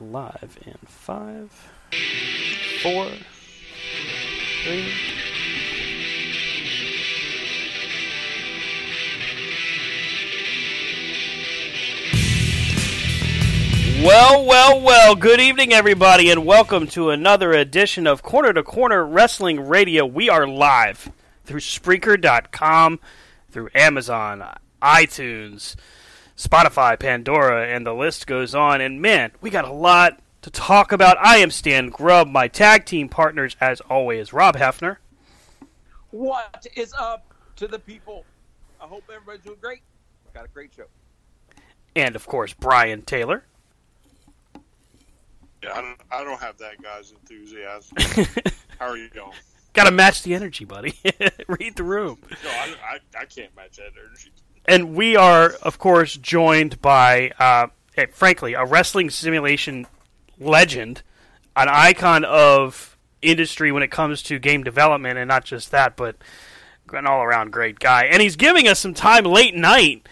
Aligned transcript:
live 0.00 0.58
in 0.66 0.76
five, 0.86 1.50
four, 2.82 3.08
three. 4.62 4.92
Well, 14.04 14.44
well, 14.44 14.80
well. 14.82 15.14
Good 15.14 15.40
evening, 15.40 15.72
everybody, 15.72 16.30
and 16.30 16.44
welcome 16.44 16.86
to 16.88 17.10
another 17.10 17.52
edition 17.52 18.06
of 18.06 18.22
Corner 18.22 18.52
to 18.52 18.62
Corner 18.62 19.04
Wrestling 19.04 19.66
Radio. 19.66 20.04
We 20.04 20.28
are 20.28 20.46
live 20.46 21.10
through 21.44 21.60
Spreaker.com, 21.60 23.00
through 23.50 23.70
Amazon, 23.74 24.44
iTunes, 24.82 25.74
Spotify, 26.36 26.98
Pandora, 26.98 27.66
and 27.66 27.86
the 27.86 27.94
list 27.94 28.26
goes 28.26 28.54
on. 28.54 28.80
And 28.80 29.00
man, 29.00 29.32
we 29.40 29.50
got 29.50 29.64
a 29.64 29.72
lot 29.72 30.20
to 30.42 30.50
talk 30.50 30.92
about. 30.92 31.16
I 31.18 31.38
am 31.38 31.50
Stan 31.50 31.88
Grubb. 31.88 32.28
My 32.28 32.48
tag 32.48 32.84
team 32.84 33.08
partners, 33.08 33.56
as 33.60 33.80
always, 33.82 34.32
Rob 34.32 34.56
Hefner. 34.56 34.98
What 36.10 36.66
is 36.76 36.92
up 36.98 37.32
to 37.56 37.66
the 37.66 37.78
people? 37.78 38.24
I 38.80 38.86
hope 38.86 39.04
everybody's 39.12 39.44
doing 39.44 39.58
great. 39.60 39.80
Got 40.34 40.44
a 40.44 40.48
great 40.48 40.72
show. 40.74 40.86
And 41.94 42.14
of 42.14 42.26
course, 42.26 42.52
Brian 42.52 43.02
Taylor. 43.02 43.44
Yeah, 45.62 45.72
I 45.72 45.80
don't, 45.80 46.00
I 46.12 46.24
don't 46.24 46.40
have 46.40 46.58
that 46.58 46.82
guy's 46.82 47.12
enthusiasm. 47.12 47.96
How 48.78 48.86
are 48.86 48.98
you 48.98 49.08
going? 49.08 49.32
Got 49.72 49.84
to 49.84 49.90
match 49.90 50.22
the 50.22 50.34
energy, 50.34 50.64
buddy. 50.64 50.94
Read 51.48 51.76
the 51.76 51.82
room. 51.82 52.18
No, 52.44 52.50
I, 52.50 52.74
I, 52.82 53.20
I 53.20 53.24
can't 53.24 53.54
match 53.56 53.76
that 53.76 53.92
energy. 53.98 54.30
And 54.68 54.94
we 54.94 55.16
are, 55.16 55.50
of 55.62 55.78
course, 55.78 56.16
joined 56.16 56.80
by, 56.82 57.30
uh, 57.38 57.68
eh, 57.96 58.06
frankly, 58.12 58.54
a 58.54 58.64
wrestling 58.64 59.10
simulation 59.10 59.86
legend, 60.38 61.02
an 61.54 61.68
icon 61.68 62.24
of 62.24 62.96
industry 63.22 63.70
when 63.72 63.82
it 63.82 63.90
comes 63.90 64.22
to 64.24 64.38
game 64.38 64.64
development, 64.64 65.18
and 65.18 65.28
not 65.28 65.44
just 65.44 65.70
that, 65.70 65.96
but 65.96 66.16
an 66.92 67.06
all 67.06 67.22
around 67.22 67.52
great 67.52 67.78
guy. 67.78 68.04
And 68.04 68.20
he's 68.22 68.36
giving 68.36 68.68
us 68.68 68.78
some 68.78 68.94
time 68.94 69.24
late 69.24 69.54
night 69.54 70.08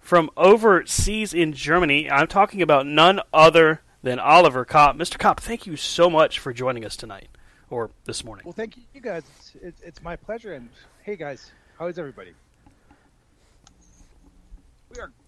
from 0.00 0.30
overseas 0.36 1.34
in 1.34 1.52
Germany. 1.52 2.10
I'm 2.10 2.28
talking 2.28 2.62
about 2.62 2.86
none 2.86 3.20
other 3.32 3.82
than 4.02 4.18
Oliver 4.18 4.64
Kopp. 4.64 4.96
Mr. 4.96 5.18
Kopp, 5.18 5.40
thank 5.40 5.66
you 5.66 5.76
so 5.76 6.08
much 6.08 6.38
for 6.38 6.52
joining 6.52 6.84
us 6.84 6.96
tonight 6.96 7.28
or 7.70 7.90
this 8.04 8.24
morning. 8.24 8.44
Well, 8.44 8.52
thank 8.52 8.76
you 8.94 9.00
guys. 9.00 9.24
It's, 9.38 9.56
it's, 9.60 9.80
it's 9.82 10.02
my 10.02 10.14
pleasure. 10.14 10.54
And 10.54 10.68
hey, 11.02 11.16
guys, 11.16 11.50
how 11.78 11.86
is 11.86 11.98
everybody? 11.98 12.32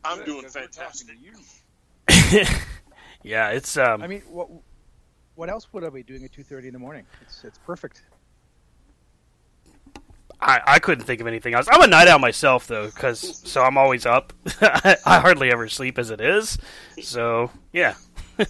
We 0.04 0.08
are. 0.08 0.12
I'm 0.12 0.18
good 0.18 0.26
doing 0.26 0.42
'cause 0.42 0.54
we're 0.54 0.66
talking 0.66 1.06
fantastic. 1.06 1.08
to 2.28 2.42
you. 2.42 2.44
yeah, 3.22 3.50
it's 3.50 3.76
um, 3.76 4.02
I 4.02 4.06
mean, 4.06 4.22
what 4.28 4.48
what 5.34 5.48
else 5.48 5.72
would 5.72 5.84
I 5.84 5.90
be 5.90 6.02
doing 6.02 6.24
at 6.24 6.32
2:30 6.32 6.66
in 6.68 6.72
the 6.72 6.78
morning? 6.78 7.06
It's 7.22 7.44
it's 7.44 7.58
perfect. 7.58 8.02
I, 10.40 10.60
I 10.66 10.78
couldn't 10.78 11.04
think 11.04 11.20
of 11.20 11.26
anything 11.26 11.54
else. 11.54 11.66
I'm 11.68 11.82
a 11.82 11.86
night 11.88 12.06
owl 12.06 12.20
myself, 12.20 12.68
though, 12.68 12.86
because 12.86 13.40
so 13.48 13.62
I'm 13.62 13.76
always 13.76 14.06
up. 14.06 14.32
I, 14.60 14.96
I 15.06 15.18
hardly 15.18 15.50
ever 15.50 15.68
sleep 15.68 15.98
as 15.98 16.10
it 16.10 16.20
is. 16.20 16.58
So 17.02 17.50
yeah. 17.72 17.94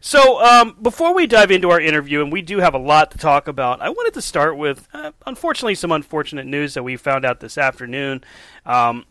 so 0.00 0.42
um, 0.42 0.78
before 0.80 1.14
we 1.14 1.26
dive 1.26 1.50
into 1.50 1.70
our 1.70 1.80
interview, 1.80 2.22
and 2.22 2.32
we 2.32 2.40
do 2.40 2.58
have 2.60 2.72
a 2.72 2.78
lot 2.78 3.10
to 3.10 3.18
talk 3.18 3.48
about, 3.48 3.82
I 3.82 3.90
wanted 3.90 4.14
to 4.14 4.22
start 4.22 4.56
with, 4.56 4.88
uh, 4.94 5.12
unfortunately, 5.26 5.74
some 5.74 5.92
unfortunate 5.92 6.46
news 6.46 6.72
that 6.72 6.82
we 6.82 6.96
found 6.96 7.26
out 7.26 7.40
this 7.40 7.58
afternoon. 7.58 8.24
Um, 8.64 9.04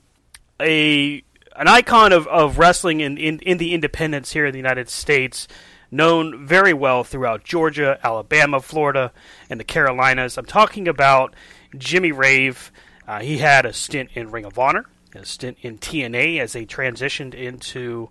a 0.60 1.24
an 1.56 1.68
icon 1.68 2.12
of, 2.14 2.28
of 2.28 2.58
wrestling 2.58 3.02
in, 3.02 3.18
in, 3.18 3.40
in 3.40 3.58
the 3.58 3.74
independents 3.74 4.34
here 4.34 4.46
in 4.46 4.52
the 4.52 4.60
United 4.60 4.90
States, 4.90 5.48
known 5.92 6.46
very 6.46 6.74
well 6.74 7.04
throughout 7.04 7.44
Georgia, 7.44 8.00
Alabama, 8.04 8.60
Florida, 8.60 9.12
and 9.50 9.60
the 9.60 9.64
Carolinas. 9.64 10.38
I'm 10.38 10.46
talking 10.46 10.88
about 10.88 11.36
Jimmy 11.78 12.12
Rave. 12.12 12.72
Uh, 13.08 13.20
he 13.20 13.38
had 13.38 13.66
a 13.66 13.74
stint 13.74 14.10
in 14.14 14.32
Ring 14.32 14.46
of 14.46 14.58
Honor, 14.58 14.86
a 15.14 15.26
stint 15.26 15.58
in 15.62 15.78
TNA 15.78 16.40
as 16.40 16.54
they 16.54 16.66
transitioned 16.66 17.34
into 17.34 18.10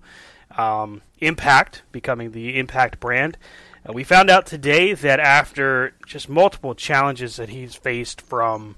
um, 0.57 1.03
Impact, 1.19 1.83
becoming 1.91 2.33
the 2.33 2.59
Impact 2.59 3.01
brand. 3.01 3.37
Uh, 3.89 3.93
we 3.93 4.05
found 4.05 4.31
out 4.31 4.47
today 4.47 4.93
that 4.93 5.19
after 5.19 5.95
just 6.07 6.29
multiple 6.29 6.75
challenges 6.75 7.37
that 7.37 7.49
he's 7.49 7.75
faced 7.75 8.21
from 8.21 8.77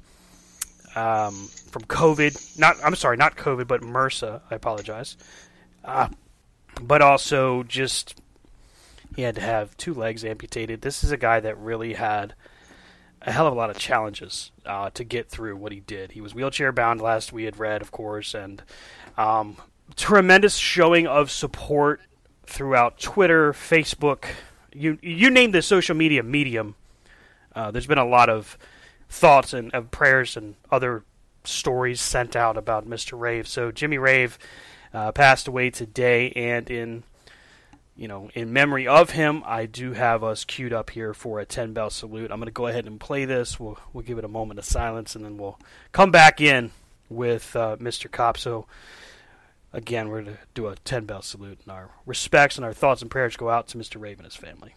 um, 0.95 1.49
from 1.71 1.83
COVID, 1.83 2.59
not 2.59 2.77
I'm 2.85 2.95
sorry, 2.95 3.17
not 3.17 3.37
COVID, 3.37 3.67
but 3.67 3.81
MRSA. 3.81 4.41
I 4.51 4.55
apologize. 4.55 5.17
Uh, 5.85 6.09
but 6.81 7.03
also 7.03 7.63
just 7.63 8.21
he 9.15 9.23
had 9.23 9.35
to 9.37 9.41
have 9.41 9.77
two 9.77 9.95
legs 9.95 10.25
amputated. 10.25 10.81
This 10.81 11.05
is 11.05 11.13
a 11.13 11.17
guy 11.17 11.41
that 11.41 11.59
really 11.59 11.95
had 11.95 12.35
a 13.23 13.33
hell 13.33 13.47
of 13.47 13.53
a 13.53 13.57
lot 13.57 13.71
of 13.71 13.79
challenges 13.79 14.51
uh, 14.67 14.91
to 14.91 15.05
get 15.05 15.29
through 15.29 15.57
what 15.57 15.73
he 15.73 15.81
did. 15.81 16.13
He 16.13 16.21
was 16.21 16.35
wheelchair 16.35 16.73
bound 16.73 17.01
last 17.01 17.33
we 17.33 17.45
had 17.45 17.59
read, 17.59 17.81
of 17.81 17.91
course, 17.91 18.35
and 18.35 18.63
um, 19.17 19.57
tremendous 19.97 20.57
showing 20.57 21.07
of 21.07 21.31
support 21.31 22.01
throughout 22.47 22.99
Twitter, 22.99 23.53
Facebook, 23.53 24.27
you 24.75 24.99
you 25.03 25.31
name 25.31 25.53
the 25.53 25.63
social 25.63 25.95
media 25.95 26.23
medium. 26.23 26.75
Uh, 27.55 27.71
there's 27.71 27.87
been 27.87 27.99
a 27.99 28.05
lot 28.05 28.29
of 28.29 28.59
thoughts 29.15 29.53
and 29.53 29.73
of 29.73 29.91
prayers 29.91 30.37
and 30.37 30.57
other 30.71 31.05
stories 31.45 32.01
sent 32.01 32.35
out 32.35 32.57
about 32.57 32.89
Mr. 32.89 33.19
Rave. 33.19 33.47
So 33.47 33.71
Jimmy 33.71 33.97
Rave 33.97 34.39
uh, 34.93 35.13
passed 35.13 35.47
away 35.47 35.71
today, 35.71 36.31
and 36.33 36.71
in 36.71 37.05
you 37.97 38.09
know, 38.09 38.29
in 38.35 38.53
memory 38.53 38.89
of 38.89 39.11
him, 39.11 39.45
I 39.47 39.67
do 39.67 39.93
have 39.93 40.25
us 40.25 40.45
queued 40.45 40.73
up 40.73 40.91
here 40.91 41.15
for 41.15 41.39
a 41.39 41.47
10 41.47 41.75
bell 41.75 41.91
salute. 41.91 42.33
I'm 42.33 42.41
going 42.41 42.47
to 42.47 42.53
go 42.53 42.67
ahead 42.67 42.87
and 42.87 42.99
play 42.99 43.25
this. 43.25 43.61
We'll 43.61 43.79
we'll 43.93 44.05
give 44.05 44.19
it 44.19 44.25
a 44.25 44.29
moment 44.29 44.59
of 44.59 44.65
silence, 44.65 45.15
and 45.15 45.25
then 45.25 45.39
we'll 45.39 45.61
come 45.93 46.11
back 46.11 46.41
in 46.41 46.73
with 47.09 47.55
uh, 47.55 47.77
Mr. 47.77 48.11
Kopp. 48.11 48.37
So, 48.37 48.67
again, 49.73 50.09
we're 50.09 50.23
going 50.23 50.37
to 50.37 50.43
do 50.55 50.67
a 50.67 50.75
10 50.75 51.05
bell 51.05 51.23
salute, 51.23 51.61
and 51.65 51.73
our 51.73 51.91
respects 52.05 52.57
and 52.57 52.65
our 52.65 52.73
thoughts 52.73 53.01
and 53.01 53.11
prayers 53.11 53.37
go 53.37 53.49
out 53.49 53.69
to 53.69 53.79
Mr. 53.79 54.01
Rave 54.01 54.19
and 54.19 54.27
his 54.27 54.37
family. 54.37 54.75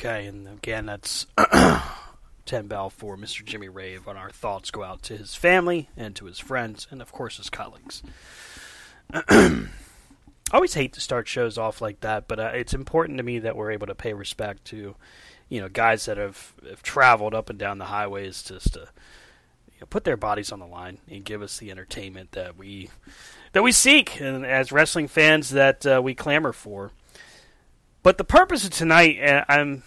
Okay, 0.00 0.26
and 0.26 0.46
again, 0.46 0.86
that's 0.86 1.26
10 2.46 2.68
bell 2.68 2.88
for 2.88 3.16
Mr. 3.16 3.44
Jimmy 3.44 3.68
Rave. 3.68 4.06
And 4.06 4.16
our 4.16 4.30
thoughts 4.30 4.70
go 4.70 4.84
out 4.84 5.02
to 5.04 5.16
his 5.16 5.34
family 5.34 5.88
and 5.96 6.14
to 6.14 6.26
his 6.26 6.38
friends 6.38 6.86
and, 6.92 7.02
of 7.02 7.10
course, 7.10 7.38
his 7.38 7.50
colleagues. 7.50 8.04
I 9.12 9.66
always 10.52 10.74
hate 10.74 10.92
to 10.92 11.00
start 11.00 11.26
shows 11.26 11.58
off 11.58 11.80
like 11.80 12.00
that, 12.00 12.28
but 12.28 12.38
uh, 12.38 12.52
it's 12.54 12.74
important 12.74 13.18
to 13.18 13.24
me 13.24 13.40
that 13.40 13.56
we're 13.56 13.72
able 13.72 13.88
to 13.88 13.94
pay 13.96 14.12
respect 14.12 14.66
to, 14.66 14.94
you 15.48 15.60
know, 15.60 15.68
guys 15.68 16.04
that 16.04 16.16
have, 16.16 16.54
have 16.68 16.82
traveled 16.84 17.34
up 17.34 17.50
and 17.50 17.58
down 17.58 17.78
the 17.78 17.86
highways 17.86 18.44
just 18.44 18.74
to 18.74 18.80
you 18.80 19.80
know, 19.80 19.86
put 19.90 20.04
their 20.04 20.16
bodies 20.16 20.52
on 20.52 20.60
the 20.60 20.66
line 20.66 20.98
and 21.10 21.24
give 21.24 21.42
us 21.42 21.58
the 21.58 21.72
entertainment 21.72 22.32
that 22.32 22.56
we 22.56 22.90
that 23.52 23.62
we 23.62 23.72
seek, 23.72 24.20
and 24.20 24.44
as 24.44 24.70
wrestling 24.70 25.08
fans 25.08 25.50
that 25.50 25.84
uh, 25.86 26.00
we 26.04 26.14
clamor 26.14 26.52
for. 26.52 26.92
But 28.02 28.18
the 28.18 28.24
purpose 28.24 28.64
of 28.64 28.70
tonight, 28.70 29.18
and 29.20 29.44
I'm 29.48 29.82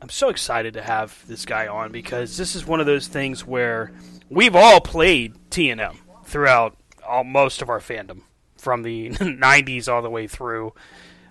I'm 0.00 0.08
so 0.08 0.28
excited 0.28 0.74
to 0.74 0.82
have 0.82 1.26
this 1.28 1.46
guy 1.46 1.68
on 1.68 1.92
because 1.92 2.36
this 2.36 2.56
is 2.56 2.66
one 2.66 2.80
of 2.80 2.86
those 2.86 3.06
things 3.06 3.46
where 3.46 3.92
we've 4.28 4.56
all 4.56 4.80
played 4.80 5.36
TNM 5.50 5.96
throughout 6.24 6.76
all, 7.06 7.22
most 7.24 7.62
of 7.62 7.68
our 7.68 7.78
fandom, 7.78 8.22
from 8.56 8.82
the 8.82 9.10
'90s 9.10 9.88
all 9.88 10.02
the 10.02 10.10
way 10.10 10.26
through. 10.26 10.74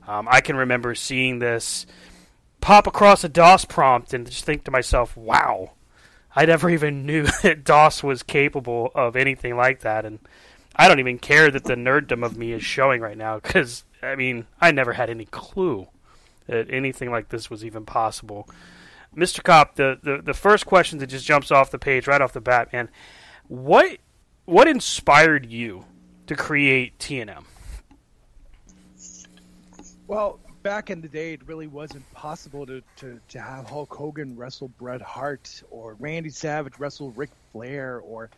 Um, 0.08 0.28
I 0.30 0.42
can 0.42 0.56
remember 0.56 0.96
seeing 0.96 1.40
this 1.40 1.86
pop 2.62 2.88
across 2.88 3.24
a 3.24 3.30
DOS 3.30 3.66
prompt 3.66 4.14
and 4.14 4.26
just 4.26 4.46
think 4.46 4.64
to 4.64 4.72
myself, 4.72 5.16
"Wow, 5.16 5.72
I 6.36 6.46
never 6.46 6.70
even 6.70 7.06
knew 7.06 7.28
that 7.44 7.64
DOS 7.64 8.02
was 8.04 8.24
capable 8.24 8.92
of 8.96 9.16
anything 9.16 9.56
like 9.56 9.82
that." 9.82 10.06
And 10.06 10.20
I 10.82 10.88
don't 10.88 11.00
even 11.00 11.20
care 11.20 11.52
that 11.52 11.66
the 11.66 11.76
nerddom 11.76 12.26
of 12.26 12.36
me 12.36 12.54
is 12.54 12.64
showing 12.64 13.02
right 13.02 13.16
now 13.16 13.36
because 13.36 13.84
I 14.02 14.16
mean 14.16 14.48
I 14.60 14.72
never 14.72 14.94
had 14.94 15.12
any 15.12 15.26
clue 15.26 15.88
that 16.48 16.72
anything 16.72 17.12
like 17.12 17.30
this 17.30 17.52
was 17.52 17.64
even 17.64 17.86
possible. 17.86 18.50
Mr. 19.16 19.44
Kopp, 19.44 19.76
the, 19.76 20.00
the, 20.02 20.24
the 20.24 20.34
first 20.34 20.66
question 20.66 20.98
that 20.98 21.06
just 21.06 21.24
jumps 21.24 21.52
off 21.52 21.70
the 21.70 21.78
page 21.78 22.08
right 22.08 22.20
off 22.20 22.34
the 22.34 22.42
bat, 22.42 22.74
man, 22.74 22.90
what 23.48 24.00
what 24.46 24.68
inspired 24.68 25.46
you 25.46 25.86
to 26.26 26.36
create 26.36 26.98
TNM? 26.98 27.44
Well, 30.08 30.40
back 30.64 30.90
in 30.90 31.00
the 31.00 31.08
day, 31.08 31.34
it 31.34 31.46
really 31.46 31.68
wasn't 31.68 32.12
possible 32.14 32.66
to, 32.66 32.82
to, 32.96 33.20
to 33.30 33.40
have 33.40 33.70
Hulk 33.70 33.94
Hogan 33.94 34.36
wrestle 34.36 34.70
Bret 34.80 35.04
Hart 35.04 35.62
or 35.70 35.94
Randy 36.00 36.32
Savage 36.32 36.80
wrestle 36.80 37.12
Ric 37.12 37.30
Flair 37.52 38.00
or 38.00 38.32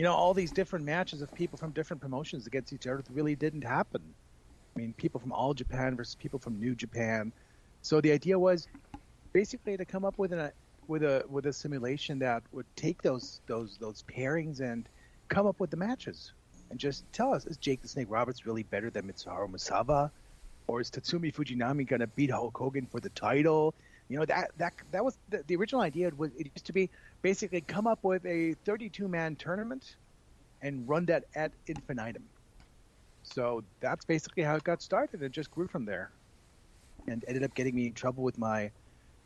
you 0.00 0.04
know, 0.04 0.14
all 0.14 0.32
these 0.32 0.50
different 0.50 0.86
matches 0.86 1.20
of 1.20 1.34
people 1.34 1.58
from 1.58 1.72
different 1.72 2.00
promotions 2.00 2.46
against 2.46 2.72
each 2.72 2.86
other 2.86 3.04
really 3.10 3.36
didn't 3.36 3.64
happen. 3.64 4.14
I 4.74 4.80
mean, 4.80 4.94
people 4.94 5.20
from 5.20 5.30
all 5.30 5.52
Japan 5.52 5.94
versus 5.94 6.14
people 6.14 6.38
from 6.38 6.58
New 6.58 6.74
Japan. 6.74 7.34
So 7.82 8.00
the 8.00 8.10
idea 8.10 8.38
was 8.38 8.66
basically 9.34 9.76
to 9.76 9.84
come 9.84 10.06
up 10.06 10.14
with 10.16 10.32
a 10.32 10.54
with 10.86 11.02
a 11.02 11.22
with 11.28 11.44
a 11.44 11.52
simulation 11.52 12.18
that 12.20 12.44
would 12.50 12.64
take 12.76 13.02
those 13.02 13.42
those 13.46 13.76
those 13.76 14.02
pairings 14.04 14.60
and 14.60 14.88
come 15.28 15.46
up 15.46 15.60
with 15.60 15.70
the 15.70 15.76
matches 15.76 16.32
and 16.70 16.80
just 16.80 17.04
tell 17.12 17.34
us 17.34 17.44
is 17.44 17.58
Jake 17.58 17.82
the 17.82 17.88
Snake 17.88 18.06
Roberts 18.08 18.46
really 18.46 18.62
better 18.62 18.90
than 18.90 19.06
Mitsuharu 19.06 19.50
Misawa, 19.50 20.10
or 20.66 20.80
is 20.80 20.90
Tatsumi 20.90 21.30
Fujinami 21.30 21.86
gonna 21.86 22.06
beat 22.06 22.30
Hulk 22.30 22.56
Hogan 22.56 22.86
for 22.86 23.00
the 23.00 23.10
title? 23.10 23.74
You 24.10 24.18
know 24.18 24.24
that 24.24 24.50
that 24.58 24.72
that 24.90 25.04
was 25.04 25.16
the, 25.28 25.44
the 25.46 25.54
original 25.54 25.82
idea. 25.82 26.10
Was 26.16 26.32
it 26.36 26.50
used 26.54 26.66
to 26.66 26.72
be 26.72 26.90
basically 27.22 27.60
come 27.60 27.86
up 27.86 28.00
with 28.02 28.26
a 28.26 28.54
32 28.64 29.06
man 29.06 29.36
tournament 29.36 29.94
and 30.62 30.88
run 30.88 31.06
that 31.06 31.24
at 31.36 31.52
infinitum. 31.68 32.24
So 33.22 33.62
that's 33.80 34.04
basically 34.04 34.42
how 34.42 34.56
it 34.56 34.64
got 34.64 34.82
started. 34.82 35.22
It 35.22 35.30
just 35.30 35.52
grew 35.52 35.68
from 35.68 35.84
there, 35.84 36.10
and 37.06 37.24
ended 37.28 37.44
up 37.44 37.54
getting 37.54 37.76
me 37.76 37.86
in 37.86 37.92
trouble 37.92 38.24
with 38.24 38.36
my 38.36 38.72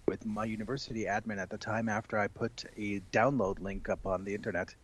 with 0.07 0.27
my 0.27 0.45
university 0.45 1.05
admin 1.07 1.39
at 1.39 1.49
the 1.49 1.57
time 1.57 1.89
after 1.89 2.19
I 2.19 2.27
put 2.27 2.67
a 2.77 3.01
download 3.11 3.61
link 3.61 3.89
up 3.89 4.05
on 4.05 4.23
the 4.23 4.35
internet, 4.35 4.75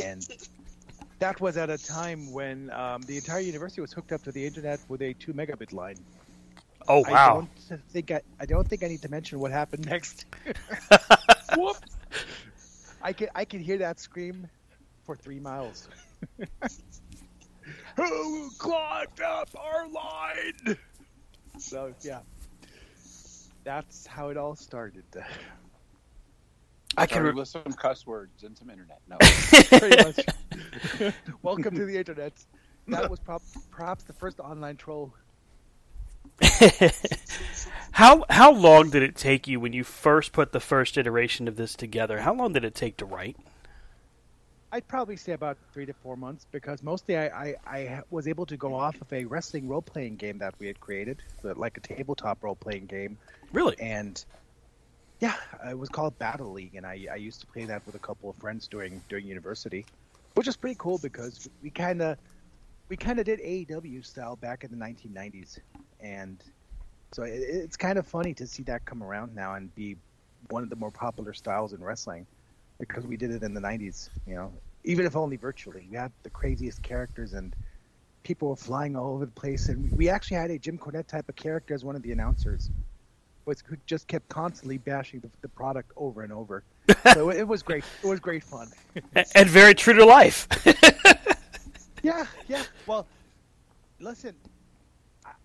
and 0.00 0.24
that 1.18 1.40
was 1.40 1.56
at 1.56 1.70
a 1.70 1.78
time 1.78 2.32
when 2.32 2.70
um, 2.70 3.02
the 3.02 3.16
entire 3.16 3.40
university 3.40 3.80
was 3.80 3.92
hooked 3.92 4.12
up 4.12 4.22
to 4.22 4.30
the 4.30 4.46
internet 4.46 4.78
with 4.88 5.02
a 5.02 5.12
two 5.14 5.32
megabit 5.32 5.72
line. 5.72 5.96
Oh 6.88 7.04
wow! 7.08 7.12
I 7.12 7.34
don't 7.68 7.82
think 7.90 8.10
I, 8.10 8.22
I 8.40 8.46
don't 8.46 8.66
think 8.66 8.82
I 8.82 8.88
need 8.88 9.02
to 9.02 9.10
mention 9.10 9.38
what 9.40 9.50
happened 9.50 9.86
next. 9.90 10.24
Whoops! 11.56 11.96
I 13.02 13.12
can 13.12 13.28
I 13.34 13.44
can 13.44 13.60
hear 13.60 13.78
that 13.78 14.00
scream 14.00 14.48
for 15.04 15.14
three 15.14 15.38
miles. 15.38 15.88
Who 17.96 18.50
clogged 18.58 19.20
up 19.20 19.50
our 19.56 19.88
line? 19.88 20.78
So 21.58 21.92
yeah, 22.02 22.20
that's 23.64 24.06
how 24.06 24.28
it 24.30 24.36
all 24.36 24.56
started. 24.56 25.04
I 26.96 27.06
can 27.06 27.22
re- 27.22 27.32
with 27.32 27.48
some 27.48 27.64
cuss 27.64 28.06
words 28.06 28.42
and 28.44 28.56
some 28.56 28.70
internet. 28.70 29.00
No, 29.08 29.18
pretty 29.78 30.02
much. 30.02 31.14
Welcome 31.42 31.76
to 31.76 31.84
the 31.84 31.98
internet. 31.98 32.32
That 32.88 33.10
was 33.10 33.20
prop- 33.20 33.42
perhaps 33.70 34.04
the 34.04 34.14
first 34.14 34.40
online 34.40 34.76
troll. 34.76 35.12
how 37.92 38.24
how 38.30 38.52
long 38.52 38.90
did 38.90 39.02
it 39.02 39.16
take 39.16 39.48
you 39.48 39.58
when 39.60 39.72
you 39.72 39.84
first 39.84 40.32
put 40.32 40.52
the 40.52 40.60
first 40.60 40.96
iteration 40.96 41.48
of 41.48 41.56
this 41.56 41.74
together? 41.74 42.20
How 42.20 42.34
long 42.34 42.52
did 42.52 42.64
it 42.64 42.74
take 42.74 42.96
to 42.98 43.04
write? 43.04 43.36
I'd 44.70 44.86
probably 44.86 45.16
say 45.16 45.32
about 45.32 45.56
three 45.72 45.86
to 45.86 45.94
four 45.94 46.16
months 46.16 46.46
because 46.52 46.82
mostly 46.82 47.16
I, 47.16 47.26
I, 47.26 47.56
I 47.66 48.02
was 48.10 48.28
able 48.28 48.44
to 48.46 48.56
go 48.56 48.74
off 48.74 49.00
of 49.00 49.10
a 49.12 49.24
wrestling 49.24 49.66
role 49.66 49.80
playing 49.80 50.16
game 50.16 50.38
that 50.38 50.54
we 50.58 50.66
had 50.66 50.78
created, 50.78 51.22
like 51.42 51.78
a 51.78 51.80
tabletop 51.80 52.44
role 52.44 52.54
playing 52.54 52.84
game. 52.84 53.16
Really? 53.50 53.76
And 53.80 54.22
yeah, 55.20 55.36
it 55.68 55.78
was 55.78 55.88
called 55.88 56.18
Battle 56.18 56.52
League, 56.52 56.74
and 56.74 56.86
I, 56.86 57.06
I 57.10 57.16
used 57.16 57.40
to 57.40 57.46
play 57.46 57.64
that 57.64 57.84
with 57.86 57.94
a 57.94 57.98
couple 57.98 58.28
of 58.28 58.36
friends 58.36 58.68
during 58.68 59.02
during 59.08 59.26
university, 59.26 59.86
which 60.34 60.46
is 60.46 60.56
pretty 60.56 60.76
cool 60.78 60.98
because 60.98 61.48
we 61.62 61.70
kind 61.70 62.02
of 62.02 62.18
we 62.88 62.96
kind 62.96 63.18
of 63.18 63.24
did 63.24 63.40
AEW 63.40 64.04
style 64.04 64.36
back 64.36 64.64
in 64.64 64.70
the 64.70 64.76
1990s, 64.76 65.58
and 66.00 66.42
so 67.12 67.22
it, 67.22 67.40
it's 67.40 67.76
kind 67.76 67.98
of 67.98 68.06
funny 68.06 68.34
to 68.34 68.46
see 68.46 68.62
that 68.64 68.84
come 68.84 69.02
around 69.02 69.34
now 69.34 69.54
and 69.54 69.74
be 69.74 69.96
one 70.50 70.62
of 70.62 70.70
the 70.70 70.76
more 70.76 70.90
popular 70.90 71.32
styles 71.32 71.72
in 71.72 71.82
wrestling 71.82 72.26
because 72.78 73.06
we 73.06 73.16
did 73.16 73.30
it 73.30 73.42
in 73.42 73.54
the 73.54 73.60
90s, 73.60 74.08
you 74.26 74.34
know, 74.34 74.52
even 74.84 75.04
if 75.04 75.16
only 75.16 75.36
virtually. 75.36 75.86
We 75.90 75.96
had 75.96 76.12
the 76.22 76.30
craziest 76.30 76.82
characters 76.82 77.32
and 77.32 77.54
people 78.22 78.48
were 78.48 78.56
flying 78.56 78.96
all 78.96 79.14
over 79.14 79.24
the 79.24 79.32
place. 79.32 79.68
And 79.68 79.90
we 79.92 80.08
actually 80.08 80.36
had 80.36 80.50
a 80.50 80.58
Jim 80.58 80.78
Cornette 80.78 81.06
type 81.06 81.28
of 81.28 81.36
character 81.36 81.74
as 81.74 81.84
one 81.84 81.96
of 81.96 82.02
the 82.02 82.12
announcers, 82.12 82.70
who 83.46 83.76
just 83.86 84.06
kept 84.06 84.28
constantly 84.28 84.76
bashing 84.76 85.20
the, 85.20 85.30
the 85.40 85.48
product 85.48 85.90
over 85.96 86.22
and 86.22 86.32
over. 86.32 86.62
so 87.14 87.30
it 87.30 87.48
was 87.48 87.62
great. 87.62 87.82
It 88.02 88.06
was 88.06 88.20
great 88.20 88.44
fun. 88.44 88.68
and 89.34 89.48
very 89.48 89.74
true 89.74 89.94
to 89.94 90.04
life. 90.04 90.46
yeah, 92.02 92.26
yeah. 92.46 92.62
Well, 92.86 93.06
listen, 94.00 94.34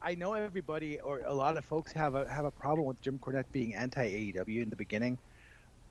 I 0.03 0.15
know 0.15 0.33
everybody 0.33 0.99
or 0.99 1.21
a 1.25 1.33
lot 1.33 1.57
of 1.57 1.65
folks 1.65 1.93
have 1.93 2.15
a 2.15 2.29
have 2.29 2.45
a 2.45 2.51
problem 2.51 2.85
with 2.85 3.01
Jim 3.01 3.19
Cornette 3.19 3.45
being 3.51 3.73
anti 3.75 4.33
AEW 4.33 4.63
in 4.63 4.69
the 4.69 4.75
beginning 4.75 5.17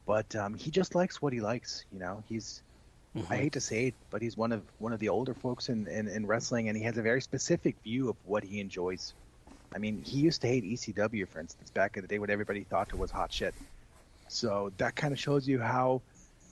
but 0.07 0.35
um, 0.37 0.55
he 0.55 0.71
just 0.71 0.95
likes 0.95 1.23
what 1.23 1.33
he 1.33 1.41
likes. 1.41 1.85
You 1.93 2.01
know, 2.01 2.23
he's 2.29 2.63
mm-hmm. 3.17 3.33
I 3.33 3.37
hate 3.37 3.53
to 3.53 3.61
say 3.61 3.87
it, 3.87 3.95
but 4.11 4.23
he's 4.23 4.37
one 4.37 4.53
of 4.53 4.63
one 4.79 4.93
of 4.93 5.01
the 5.01 5.09
older 5.09 5.35
folks 5.35 5.69
in, 5.69 5.87
in, 5.87 6.09
in, 6.09 6.27
wrestling, 6.27 6.69
and 6.69 6.77
he 6.77 6.85
has 6.85 6.99
a 6.99 7.03
very 7.03 7.21
specific 7.21 7.77
view 7.85 8.09
of 8.09 8.17
what 8.25 8.43
he 8.43 8.61
enjoys. 8.61 9.15
I 9.75 9.79
mean, 9.79 10.03
he 10.05 10.19
used 10.19 10.43
to 10.43 10.49
hate 10.49 10.65
ECW, 10.65 11.27
for 11.29 11.41
instance, 11.41 11.71
back 11.71 11.97
in 11.97 12.03
the 12.03 12.09
day 12.09 12.19
when 12.19 12.31
everybody 12.31 12.65
thought 12.65 12.89
it 12.89 12.99
was 12.99 13.11
hot 13.11 13.33
shit. 13.33 13.55
So 14.29 14.73
that 14.77 14.97
kind 14.97 15.13
of 15.13 15.19
shows 15.19 15.47
you 15.47 15.61
how 15.61 16.03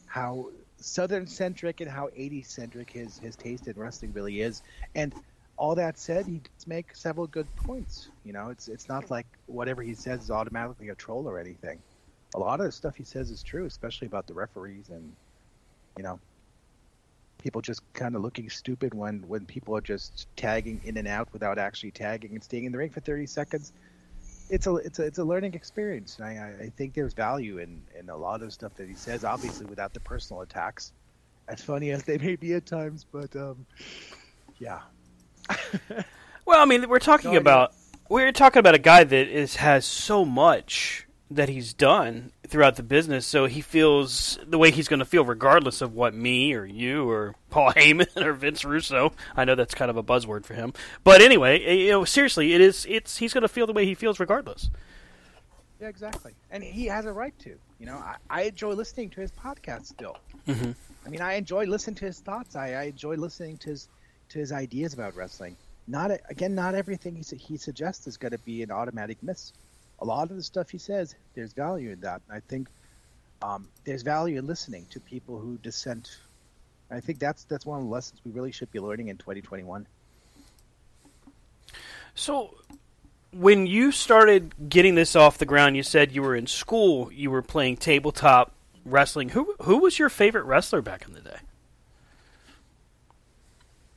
how 0.06 0.50
southern 0.78 1.26
centric 1.26 1.80
and 1.80 1.90
how 1.90 2.06
80s 2.08 2.46
centric 2.46 2.90
his 2.90 3.18
his 3.18 3.36
taste 3.36 3.66
in 3.66 3.76
wrestling 3.76 4.12
really 4.12 4.40
is. 4.40 4.62
And 4.94 5.12
all 5.60 5.74
that 5.76 5.98
said, 5.98 6.26
he 6.26 6.38
does 6.38 6.66
make 6.66 6.96
several 6.96 7.26
good 7.26 7.48
points. 7.56 8.10
You 8.24 8.32
know, 8.32 8.50
it's 8.50 8.68
it's 8.68 8.88
not 8.88 9.10
like 9.10 9.26
whatever 9.46 9.82
he 9.82 9.94
says 9.94 10.24
is 10.24 10.30
automatically 10.30 10.88
a 10.88 10.96
troll 10.96 11.28
or 11.28 11.38
anything 11.38 11.80
a 12.34 12.38
lot 12.38 12.60
of 12.60 12.66
the 12.66 12.72
stuff 12.72 12.96
he 12.96 13.04
says 13.04 13.30
is 13.30 13.42
true, 13.42 13.66
especially 13.66 14.06
about 14.06 14.26
the 14.26 14.34
referees 14.34 14.88
and 14.90 15.12
you 15.98 16.04
know 16.04 16.20
people 17.42 17.60
just 17.60 17.82
kind 17.94 18.14
of 18.14 18.22
looking 18.22 18.48
stupid 18.50 18.94
when 18.94 19.26
when 19.28 19.46
people 19.46 19.76
are 19.76 19.80
just 19.80 20.28
tagging 20.36 20.80
in 20.84 20.96
and 20.96 21.08
out 21.08 21.28
without 21.32 21.58
actually 21.58 21.90
tagging 21.90 22.32
and 22.32 22.44
staying 22.44 22.64
in 22.64 22.72
the 22.72 22.78
ring 22.78 22.90
for 22.90 23.00
30 23.00 23.26
seconds. 23.26 23.72
It's 24.48 24.66
a 24.66 24.76
it's 24.76 24.98
a 24.98 25.06
it's 25.06 25.18
a 25.18 25.24
learning 25.24 25.54
experience, 25.54 26.18
and 26.18 26.26
I, 26.26 26.64
I 26.64 26.72
think 26.76 26.94
there's 26.94 27.14
value 27.14 27.58
in 27.58 27.82
in 27.98 28.10
a 28.10 28.16
lot 28.16 28.42
of 28.42 28.52
stuff 28.52 28.74
that 28.76 28.88
he 28.88 28.96
says. 28.96 29.24
Obviously, 29.24 29.66
without 29.66 29.94
the 29.94 30.00
personal 30.00 30.42
attacks, 30.42 30.92
as 31.48 31.62
funny 31.62 31.90
as 31.92 32.02
they 32.04 32.18
may 32.18 32.36
be 32.36 32.54
at 32.54 32.66
times, 32.66 33.06
but 33.12 33.34
um, 33.36 33.66
yeah. 34.58 34.80
Well, 36.44 36.60
I 36.60 36.64
mean, 36.64 36.88
we're 36.88 36.98
talking 36.98 37.32
no 37.32 37.38
about 37.38 37.74
we're 38.08 38.32
talking 38.32 38.60
about 38.60 38.74
a 38.74 38.78
guy 38.78 39.04
that 39.04 39.28
is 39.28 39.56
has 39.56 39.84
so 39.84 40.24
much 40.24 41.06
that 41.30 41.48
he's 41.48 41.72
done 41.72 42.32
throughout 42.48 42.74
the 42.74 42.82
business, 42.82 43.24
so 43.24 43.46
he 43.46 43.60
feels 43.60 44.38
the 44.44 44.58
way 44.58 44.72
he's 44.72 44.88
going 44.88 44.98
to 44.98 45.04
feel, 45.04 45.24
regardless 45.24 45.80
of 45.80 45.94
what 45.94 46.12
me 46.12 46.52
or 46.54 46.64
you 46.64 47.08
or 47.08 47.36
Paul 47.50 47.72
Heyman 47.76 48.16
or 48.16 48.32
Vince 48.32 48.64
Russo. 48.64 49.12
I 49.36 49.44
know 49.44 49.54
that's 49.54 49.74
kind 49.74 49.90
of 49.90 49.96
a 49.96 50.02
buzzword 50.02 50.44
for 50.44 50.54
him, 50.54 50.72
but 51.04 51.22
anyway, 51.22 51.62
eh, 51.64 51.72
you 51.72 51.90
know, 51.90 52.04
seriously, 52.04 52.52
it 52.52 52.60
is. 52.60 52.84
It's 52.88 53.18
he's 53.18 53.32
going 53.32 53.42
to 53.42 53.48
feel 53.48 53.66
the 53.66 53.72
way 53.72 53.86
he 53.86 53.94
feels, 53.94 54.18
regardless. 54.18 54.70
Yeah, 55.80 55.88
exactly. 55.88 56.32
And 56.50 56.62
he 56.62 56.86
has 56.86 57.06
a 57.06 57.12
right 57.12 57.36
to. 57.40 57.56
You 57.78 57.86
know, 57.86 57.96
I, 57.96 58.16
I 58.28 58.42
enjoy 58.42 58.72
listening 58.72 59.08
to 59.10 59.20
his 59.22 59.32
podcast 59.32 59.86
still. 59.86 60.18
Mm-hmm. 60.46 60.72
I 61.06 61.08
mean, 61.08 61.22
I 61.22 61.34
enjoy 61.34 61.64
listening 61.64 61.96
to 61.96 62.04
his 62.04 62.20
thoughts. 62.20 62.54
I, 62.54 62.72
I 62.72 62.82
enjoy 62.84 63.14
listening 63.14 63.56
to 63.58 63.70
his 63.70 63.88
to 64.30 64.38
his 64.38 64.52
ideas 64.52 64.94
about 64.94 65.14
wrestling. 65.14 65.56
Not 65.86 66.10
again, 66.28 66.54
not 66.54 66.74
everything 66.74 67.16
he 67.16 67.36
he 67.36 67.56
suggests 67.56 68.06
is 68.06 68.16
going 68.16 68.32
to 68.32 68.38
be 68.38 68.62
an 68.62 68.70
automatic 68.70 69.18
miss. 69.22 69.52
A 70.00 70.04
lot 70.04 70.30
of 70.30 70.36
the 70.36 70.42
stuff 70.42 70.70
he 70.70 70.78
says, 70.78 71.14
there's 71.34 71.52
value 71.52 71.90
in 71.90 72.00
that. 72.00 72.22
I 72.30 72.40
think 72.40 72.68
um, 73.42 73.68
there's 73.84 74.02
value 74.02 74.38
in 74.38 74.46
listening 74.46 74.86
to 74.90 75.00
people 75.00 75.38
who 75.38 75.58
dissent. 75.58 76.18
I 76.90 77.00
think 77.00 77.18
that's 77.18 77.44
that's 77.44 77.66
one 77.66 77.78
of 77.80 77.84
the 77.84 77.90
lessons 77.90 78.20
we 78.24 78.32
really 78.32 78.52
should 78.52 78.70
be 78.70 78.80
learning 78.80 79.08
in 79.08 79.16
2021. 79.16 79.86
So, 82.14 82.54
when 83.32 83.66
you 83.66 83.92
started 83.92 84.68
getting 84.68 84.94
this 84.94 85.14
off 85.14 85.38
the 85.38 85.46
ground, 85.46 85.76
you 85.76 85.82
said 85.82 86.12
you 86.12 86.22
were 86.22 86.34
in 86.34 86.46
school, 86.46 87.12
you 87.12 87.30
were 87.30 87.42
playing 87.42 87.76
tabletop 87.76 88.52
wrestling. 88.84 89.30
Who 89.30 89.54
who 89.62 89.78
was 89.78 89.98
your 89.98 90.08
favorite 90.08 90.44
wrestler 90.44 90.82
back 90.82 91.06
in 91.06 91.14
the 91.14 91.20
day? 91.20 91.38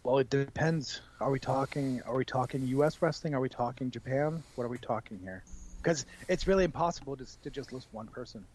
Well, 0.04 0.20
it 0.20 0.30
depends. 0.30 1.02
Are 1.22 1.32
we 1.32 1.40
talking? 1.40 2.02
Are 2.06 2.16
we 2.16 2.26
talking 2.26 2.68
U.S. 2.68 3.02
wrestling? 3.02 3.34
Are 3.34 3.40
we 3.40 3.50
talking 3.50 3.90
Japan? 3.90 4.44
What 4.56 4.66
are 4.66 4.70
we 4.70 4.78
talking 4.78 5.18
here? 5.24 5.44
Because 5.78 6.06
it's 6.28 6.46
really 6.46 6.66
impossible 6.66 7.16
to, 7.16 7.26
to 7.44 7.50
just 7.50 7.72
list 7.72 7.88
one 7.92 8.08
person. 8.08 8.46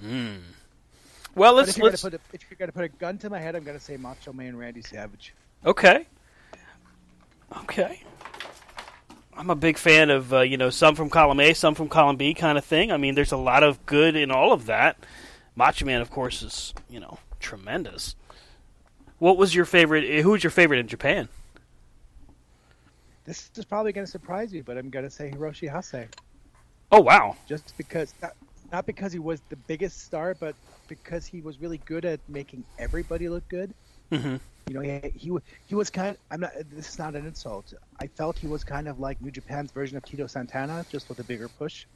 Hmm. 0.00 0.36
Well, 1.34 1.54
let's. 1.54 1.70
If 1.70 1.78
you're, 1.78 1.88
let's... 1.88 2.02
Gonna 2.02 2.18
put 2.18 2.20
a, 2.20 2.34
if 2.34 2.44
you're 2.50 2.58
gonna 2.58 2.72
put 2.72 2.84
a 2.84 2.88
gun 2.88 3.16
to 3.18 3.30
my 3.30 3.40
head, 3.40 3.56
I'm 3.56 3.64
gonna 3.64 3.80
say 3.80 3.96
Macho 3.96 4.32
Man 4.34 4.56
Randy 4.56 4.82
Savage. 4.82 5.32
Okay. 5.64 6.06
Okay. 7.60 8.02
I'm 9.34 9.48
a 9.48 9.54
big 9.54 9.78
fan 9.78 10.10
of 10.10 10.34
uh, 10.34 10.40
you 10.40 10.58
know 10.58 10.68
some 10.68 10.94
from 10.94 11.08
column 11.08 11.40
A, 11.40 11.54
some 11.54 11.74
from 11.74 11.88
column 11.88 12.16
B, 12.16 12.34
kind 12.34 12.58
of 12.58 12.64
thing. 12.64 12.92
I 12.92 12.98
mean, 12.98 13.14
there's 13.14 13.32
a 13.32 13.38
lot 13.38 13.62
of 13.62 13.84
good 13.86 14.16
in 14.16 14.30
all 14.30 14.52
of 14.52 14.66
that. 14.66 14.98
Macho 15.56 15.86
Man, 15.86 16.02
of 16.02 16.10
course, 16.10 16.42
is 16.42 16.74
you 16.90 17.00
know 17.00 17.18
tremendous. 17.40 18.16
What 19.22 19.36
was 19.36 19.54
your 19.54 19.66
favorite? 19.66 20.02
Who 20.24 20.30
was 20.30 20.42
your 20.42 20.50
favorite 20.50 20.80
in 20.80 20.88
Japan? 20.88 21.28
This 23.24 23.52
is 23.54 23.64
probably 23.64 23.92
going 23.92 24.04
to 24.04 24.10
surprise 24.10 24.52
you, 24.52 24.64
but 24.64 24.76
I'm 24.76 24.90
going 24.90 25.04
to 25.04 25.10
say 25.12 25.30
Hiroshi 25.30 25.70
Hase. 25.70 26.08
Oh 26.90 27.00
wow! 27.00 27.36
Just 27.46 27.72
because, 27.76 28.12
not, 28.20 28.32
not 28.72 28.84
because 28.84 29.12
he 29.12 29.20
was 29.20 29.40
the 29.48 29.54
biggest 29.54 30.04
star, 30.04 30.34
but 30.34 30.56
because 30.88 31.24
he 31.24 31.40
was 31.40 31.60
really 31.60 31.78
good 31.84 32.04
at 32.04 32.18
making 32.28 32.64
everybody 32.80 33.28
look 33.28 33.48
good. 33.48 33.72
Mm-hmm. 34.10 34.38
You 34.66 34.74
know, 34.74 34.80
he, 34.80 35.12
he 35.16 35.38
he 35.68 35.76
was 35.76 35.88
kind. 35.88 36.16
Of, 36.16 36.16
I'm 36.32 36.40
not. 36.40 36.50
This 36.72 36.88
is 36.88 36.98
not 36.98 37.14
an 37.14 37.24
insult. 37.24 37.74
I 38.00 38.08
felt 38.08 38.36
he 38.36 38.48
was 38.48 38.64
kind 38.64 38.88
of 38.88 38.98
like 38.98 39.22
New 39.22 39.30
Japan's 39.30 39.70
version 39.70 39.96
of 39.96 40.04
Tito 40.04 40.26
Santana, 40.26 40.84
just 40.90 41.08
with 41.08 41.20
a 41.20 41.24
bigger 41.24 41.46
push. 41.46 41.86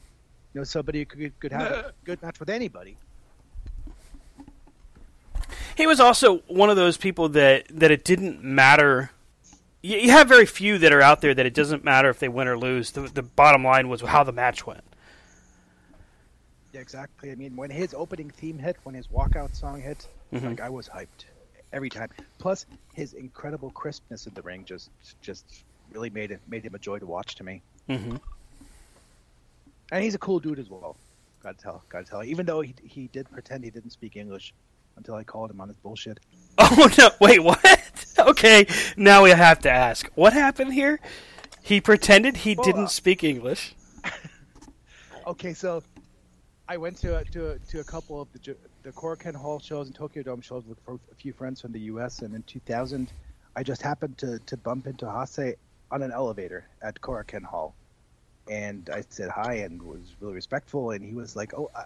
You 0.54 0.61
know, 0.61 0.64
somebody 0.64 1.00
who 1.00 1.06
could 1.06 1.40
could 1.40 1.50
have 1.50 1.73
a 1.73 1.92
good 2.04 2.23
match 2.23 2.38
with 2.38 2.50
anybody. 2.50 2.97
He 5.76 5.87
was 5.87 6.00
also 6.00 6.38
one 6.47 6.71
of 6.71 6.76
those 6.76 6.97
people 6.97 7.28
that 7.30 7.66
that 7.68 7.90
it 7.90 8.04
didn't 8.04 8.42
matter. 8.42 9.11
You, 9.83 9.99
you 9.99 10.11
have 10.11 10.28
very 10.28 10.47
few 10.47 10.78
that 10.78 10.92
are 10.92 11.02
out 11.02 11.21
there 11.21 11.35
that 11.35 11.47
it 11.47 11.54
doesn't 11.54 11.85
matter 11.85 12.09
if 12.09 12.18
they 12.18 12.28
win 12.28 12.49
or 12.49 12.59
lose. 12.59 12.92
The, 12.92 13.02
the 13.02 13.23
bottom 13.23 13.62
line 13.64 13.88
was 13.88 14.00
how 14.00 14.25
the 14.25 14.33
match 14.33 14.66
went. 14.66 14.83
Yeah, 16.73 16.80
exactly. 16.80 17.30
I 17.30 17.35
mean, 17.35 17.56
when 17.56 17.71
his 17.71 17.95
opening 17.95 18.30
theme 18.30 18.59
hit, 18.59 18.76
when 18.85 18.95
his 18.95 19.06
walkout 19.09 19.54
song 19.54 19.80
hit, 19.80 20.09
Mhm. 20.33 20.45
like 20.45 20.61
I 20.61 20.68
was 20.68 20.88
hyped 20.88 21.25
every 21.73 21.88
time. 21.90 22.09
Plus, 22.38 22.66
his 22.95 23.12
incredible 23.12 23.71
crispness 23.71 24.26
in 24.26 24.35
the 24.35 24.42
ring 24.42 24.64
just 24.64 24.90
just 25.21 25.64
really 25.92 26.11
made 26.11 26.30
it 26.30 26.40
made 26.49 26.64
him 26.64 26.75
a 26.75 26.78
joy 26.78 26.99
to 26.99 27.06
watch 27.06 27.35
to 27.37 27.45
me. 27.45 27.62
Mm-hmm. 27.88 28.16
And 29.92 30.02
he's 30.02 30.14
a 30.14 30.18
cool 30.18 30.40
dude 30.40 30.59
as 30.59 30.68
well. 30.68 30.97
Gotta 31.42 31.59
tell, 31.59 31.85
gotta 31.90 32.04
tell. 32.04 32.25
Even 32.25 32.47
though 32.47 32.61
he 32.62 32.75
he 32.83 33.09
did 33.09 33.30
pretend 33.30 33.62
he 33.62 33.71
didn't 33.71 33.90
speak 33.90 34.16
English 34.16 34.52
until 34.97 35.15
I 35.15 35.25
called 35.25 35.50
him 35.50 35.61
on 35.61 35.69
his 35.69 35.76
bullshit. 35.79 36.21
Oh 36.59 36.91
no! 36.97 37.11
Wait, 37.21 37.43
what? 37.43 38.07
okay, 38.19 38.67
now 38.97 39.23
we 39.23 39.31
have 39.31 39.59
to 39.61 39.71
ask 39.71 40.11
what 40.15 40.33
happened 40.33 40.73
here. 40.73 41.00
He 41.62 41.83
pretended 41.83 42.38
he 42.38 42.55
Well, 42.55 42.65
didn't 42.65 42.85
uh, 42.85 42.88
speak 42.88 43.23
English. 43.23 43.75
Okay, 45.26 45.55
so 45.55 45.83
I 46.69 46.76
went 46.76 46.99
to 46.99 47.19
a, 47.19 47.25
to 47.25 47.50
a, 47.50 47.59
to 47.59 47.81
a 47.81 47.85
couple 47.85 48.21
of 48.21 48.29
the 48.33 48.57
the 48.85 48.93
Korakuen 48.93 49.35
Hall 49.35 49.59
shows 49.59 49.88
and 49.88 49.95
Tokyo 49.95 50.23
Dome 50.23 50.41
shows 50.41 50.65
with 50.65 50.79
a 50.88 51.15
few 51.17 51.33
friends 51.33 51.61
from 51.61 51.73
the 51.73 51.81
U.S. 51.81 52.21
And 52.23 52.33
in 52.33 52.45
2000, 52.45 53.11
I 53.57 53.65
just 53.65 53.83
happened 53.83 54.17
to, 54.19 54.38
to 54.38 54.57
bump 54.57 54.87
into 54.87 55.11
Hase 55.11 55.57
on 55.91 56.03
an 56.03 56.12
elevator 56.12 56.69
at 56.83 57.00
Korakuen 57.00 57.43
Hall, 57.43 57.75
and 58.49 58.88
I 58.93 59.03
said 59.09 59.29
hi 59.31 59.55
and 59.55 59.83
was 59.83 60.15
really 60.21 60.35
respectful. 60.35 60.93
And 60.93 61.05
he 61.05 61.15
was 61.15 61.35
like, 61.35 61.55
"Oh, 61.55 61.71
uh, 61.75 61.83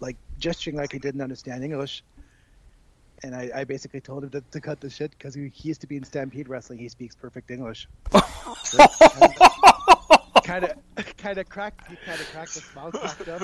like 0.00 0.16
gesturing 0.40 0.76
like 0.76 0.90
he 0.90 0.98
didn't 0.98 1.20
understand 1.20 1.62
English." 1.62 2.02
And 3.22 3.34
I, 3.34 3.50
I 3.54 3.64
basically 3.64 4.00
told 4.00 4.24
him 4.24 4.30
to, 4.30 4.40
to 4.40 4.60
cut 4.60 4.80
the 4.80 4.88
shit 4.88 5.10
because 5.10 5.34
he, 5.34 5.50
he 5.52 5.68
used 5.68 5.80
to 5.82 5.86
be 5.86 5.96
in 5.96 6.04
Stampede 6.04 6.48
Wrestling. 6.48 6.78
He 6.78 6.88
speaks 6.88 7.14
perfect 7.14 7.50
English. 7.50 7.86
kind 10.42 10.64
of 10.64 11.16
kind 11.16 11.38
of 11.38 11.48
cracked 11.48 11.86
he 11.86 11.96
kind 11.96 12.20
of 12.20 12.26
cracked 12.32 12.54
his 12.54 12.64
mouth 12.74 12.92
back 12.94 13.28
up 13.28 13.42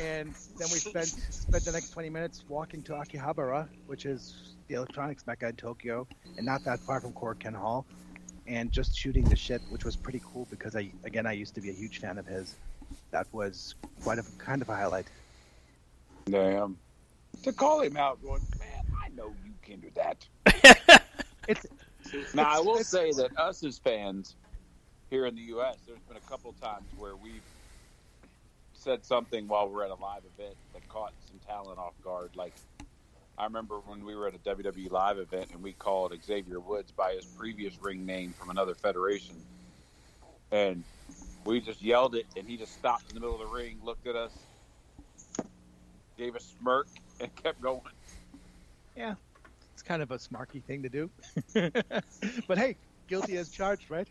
and 0.00 0.34
then 0.58 0.68
we 0.72 0.78
spent 0.78 1.06
spent 1.06 1.64
the 1.64 1.70
next 1.70 1.90
20 1.90 2.08
minutes 2.10 2.44
walking 2.48 2.82
to 2.82 2.92
Akihabara 2.92 3.68
which 3.86 4.04
is 4.06 4.54
the 4.66 4.74
electronics 4.74 5.26
mecca 5.26 5.48
in 5.48 5.54
Tokyo 5.54 6.08
and 6.36 6.44
not 6.44 6.64
that 6.64 6.80
far 6.80 7.00
from 7.00 7.12
Korakuen 7.12 7.54
Hall 7.54 7.84
and 8.48 8.72
just 8.72 8.96
shooting 8.96 9.24
the 9.24 9.36
shit 9.36 9.60
which 9.68 9.84
was 9.84 9.94
pretty 9.94 10.20
cool 10.32 10.48
because 10.50 10.74
I 10.74 10.90
again 11.04 11.26
I 11.26 11.32
used 11.32 11.54
to 11.54 11.60
be 11.60 11.68
a 11.70 11.74
huge 11.74 12.00
fan 12.00 12.18
of 12.18 12.26
his 12.26 12.56
that 13.12 13.26
was 13.32 13.74
quite 14.02 14.18
a 14.18 14.24
kind 14.38 14.62
of 14.62 14.68
a 14.70 14.74
highlight 14.74 15.06
Damn. 16.30 16.76
To 17.44 17.52
call 17.52 17.80
him 17.80 17.96
out, 17.96 18.22
going, 18.22 18.42
man, 18.58 18.77
know 19.18 19.32
you 19.44 19.52
can 19.62 19.80
do 19.80 19.90
that. 19.94 20.26
it's 21.48 21.66
now 22.34 22.48
I 22.48 22.60
will 22.60 22.74
it's- 22.74 22.88
say 22.88 23.12
that 23.12 23.38
us 23.38 23.62
as 23.64 23.78
fans 23.78 24.36
here 25.10 25.26
in 25.26 25.34
the 25.34 25.42
U.S., 25.42 25.76
there's 25.86 25.98
been 26.00 26.16
a 26.16 26.30
couple 26.30 26.52
times 26.60 26.86
where 26.96 27.16
we've 27.16 27.42
said 28.72 29.04
something 29.04 29.48
while 29.48 29.68
we're 29.68 29.84
at 29.84 29.90
a 29.90 29.94
live 29.94 30.22
event 30.36 30.54
that 30.72 30.88
caught 30.88 31.12
some 31.26 31.38
talent 31.46 31.78
off 31.78 31.94
guard. 32.02 32.30
Like 32.36 32.54
I 33.36 33.44
remember 33.44 33.76
when 33.86 34.04
we 34.04 34.14
were 34.14 34.28
at 34.28 34.34
a 34.34 34.38
WWE 34.38 34.90
live 34.90 35.18
event 35.18 35.50
and 35.52 35.62
we 35.62 35.72
called 35.72 36.14
Xavier 36.24 36.60
Woods 36.60 36.92
by 36.92 37.14
his 37.14 37.24
previous 37.24 37.74
ring 37.82 38.06
name 38.06 38.32
from 38.38 38.50
another 38.50 38.74
federation, 38.74 39.34
and 40.52 40.84
we 41.44 41.60
just 41.60 41.82
yelled 41.82 42.14
it, 42.14 42.26
and 42.36 42.46
he 42.46 42.56
just 42.56 42.74
stopped 42.74 43.08
in 43.08 43.14
the 43.14 43.20
middle 43.20 43.40
of 43.40 43.48
the 43.48 43.54
ring, 43.54 43.78
looked 43.82 44.06
at 44.06 44.16
us, 44.16 44.32
gave 46.16 46.34
a 46.36 46.40
smirk, 46.40 46.86
and 47.20 47.34
kept 47.36 47.60
going. 47.60 47.80
Yeah. 48.98 49.14
It's 49.72 49.82
kind 49.82 50.02
of 50.02 50.10
a 50.10 50.16
smarky 50.18 50.62
thing 50.62 50.82
to 50.82 50.88
do. 50.88 51.10
But 52.48 52.58
hey 52.58 52.76
guilty 53.06 53.36
as 53.38 53.48
charged 53.48 53.90
right? 53.90 54.08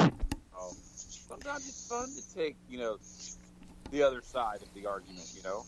Oh, 0.00 0.74
sometimes 0.98 1.68
it's 1.68 1.86
fun 1.86 2.08
to 2.08 2.34
take, 2.34 2.56
you 2.68 2.78
know, 2.78 2.98
the 3.90 4.02
other 4.02 4.22
side 4.22 4.62
of 4.62 4.72
the 4.74 4.86
argument. 4.86 5.30
You 5.36 5.42
know, 5.42 5.64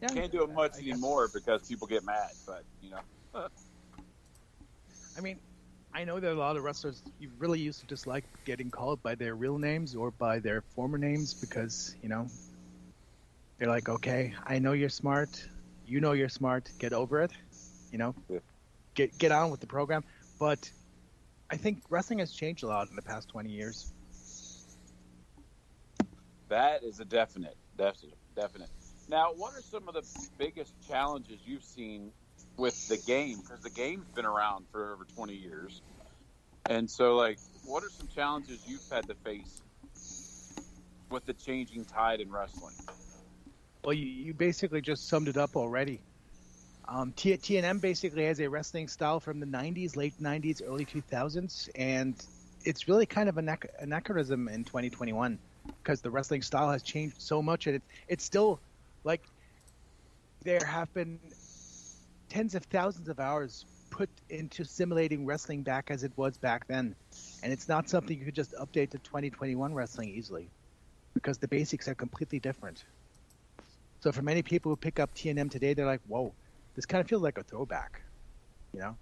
yeah 0.00 0.08
can't 0.08 0.32
do 0.32 0.42
it 0.44 0.52
much 0.52 0.72
I 0.76 0.80
guess- 0.80 0.92
anymore 0.92 1.28
because 1.28 1.66
people 1.68 1.86
get 1.86 2.04
mad. 2.04 2.30
But 2.46 2.62
you 2.82 2.90
know, 2.90 3.00
I 5.16 5.20
mean, 5.20 5.38
I 5.92 6.04
know 6.04 6.20
that 6.20 6.32
a 6.32 6.34
lot 6.34 6.56
of 6.56 6.62
wrestlers 6.62 7.02
you 7.18 7.30
really 7.38 7.58
used 7.60 7.80
to 7.80 7.86
dislike 7.86 8.24
getting 8.44 8.70
called 8.70 9.02
by 9.02 9.14
their 9.16 9.34
real 9.34 9.58
names 9.58 9.94
or 9.96 10.10
by 10.12 10.38
their 10.38 10.62
former 10.74 10.98
names 10.98 11.34
because 11.34 11.96
you 12.02 12.08
know 12.08 12.26
they're 13.58 13.68
like, 13.68 13.88
okay, 13.88 14.34
I 14.46 14.58
know 14.58 14.72
you're 14.72 14.88
smart, 14.88 15.46
you 15.84 16.00
know 16.00 16.12
you're 16.12 16.28
smart, 16.28 16.70
get 16.78 16.92
over 16.92 17.20
it, 17.22 17.32
you 17.90 17.98
know, 17.98 18.14
Yeah. 18.28 18.40
get 18.94 19.16
get 19.18 19.32
on 19.32 19.50
with 19.50 19.60
the 19.60 19.66
program. 19.66 20.04
But 20.38 20.70
I 21.50 21.56
think 21.56 21.82
wrestling 21.90 22.18
has 22.20 22.32
changed 22.32 22.62
a 22.62 22.66
lot 22.66 22.88
in 22.88 22.96
the 22.96 23.02
past 23.02 23.28
20 23.28 23.50
years. 23.50 23.92
that 26.48 26.84
is 26.84 27.00
a 27.00 27.04
definite, 27.06 27.56
definite, 27.76 28.18
definite. 28.36 28.68
Now, 29.08 29.32
what 29.34 29.54
are 29.54 29.62
some 29.62 29.88
of 29.88 29.94
the 29.94 30.02
biggest 30.38 30.74
challenges 30.86 31.40
you've 31.46 31.64
seen 31.64 32.12
with 32.58 32.88
the 32.88 32.98
game? 32.98 33.38
Because 33.40 33.62
the 33.62 33.70
game's 33.70 34.06
been 34.14 34.26
around 34.26 34.66
for 34.70 34.92
over 34.92 35.04
20 35.04 35.34
years, 35.34 35.80
and 36.66 36.90
so 36.90 37.16
like, 37.16 37.38
what 37.64 37.82
are 37.82 37.88
some 37.88 38.06
challenges 38.06 38.60
you've 38.66 38.86
had 38.90 39.08
to 39.08 39.14
face 39.14 39.62
with 41.10 41.24
the 41.24 41.32
changing 41.32 41.86
tide 41.86 42.20
in 42.20 42.30
wrestling? 42.30 42.74
Well, 43.84 43.94
you, 43.94 44.06
you 44.06 44.34
basically 44.34 44.80
just 44.80 45.08
summed 45.08 45.28
it 45.28 45.36
up 45.36 45.56
already. 45.56 46.04
Um, 46.88 47.12
T- 47.14 47.36
TNM 47.38 47.80
basically 47.80 48.24
has 48.26 48.40
a 48.40 48.48
wrestling 48.48 48.88
style 48.88 49.20
from 49.20 49.40
the 49.40 49.46
90s, 49.46 49.96
late 49.96 50.20
90s, 50.20 50.62
early 50.62 50.86
2000s, 50.86 51.68
and 51.76 52.20
it's 52.64 52.88
really 52.88 53.06
kind 53.06 53.28
of 53.28 53.38
an 53.38 53.46
anach- 53.46 53.68
anachronism 53.80 54.48
in 54.48 54.64
2021 54.64 55.40
because 55.82 56.02
the 56.02 56.10
wrestling 56.10 56.42
style 56.42 56.70
has 56.72 56.82
changed 56.82 57.16
so 57.20 57.42
much, 57.42 57.66
and 57.66 57.76
it, 57.76 57.82
it's 58.08 58.24
still 58.24 58.62
like 59.04 59.24
there 60.44 60.64
have 60.64 60.92
been 60.92 61.32
tens 62.28 62.54
of 62.54 62.64
thousands 62.64 63.08
of 63.08 63.20
hours 63.20 63.66
put 63.90 64.10
into 64.30 64.64
simulating 64.64 65.26
wrestling 65.26 65.62
back 65.62 65.90
as 65.90 66.02
it 66.04 66.12
was 66.16 66.38
back 66.38 66.66
then, 66.66 66.96
and 67.42 67.52
it's 67.52 67.68
not 67.68 67.88
something 67.88 68.18
you 68.18 68.24
could 68.24 68.34
just 68.34 68.54
update 68.60 68.90
to 68.90 68.98
2021 68.98 69.74
wrestling 69.74 70.08
easily. 70.10 70.52
because 71.14 71.38
the 71.38 71.48
basics 71.48 71.88
are 71.88 71.96
completely 71.96 72.40
different. 72.40 72.84
So 74.02 74.12
for 74.12 74.22
many 74.22 74.42
people 74.42 74.72
who 74.72 74.76
pick 74.76 74.98
up 75.00 75.14
TNM 75.14 75.50
today, 75.50 75.74
they're 75.74 75.86
like, 75.86 76.02
"Whoa, 76.06 76.34
this 76.74 76.86
kind 76.86 77.00
of 77.00 77.08
feels 77.08 77.22
like 77.22 77.38
a 77.38 77.44
throwback." 77.44 78.02
You 78.72 78.80
know, 78.80 78.98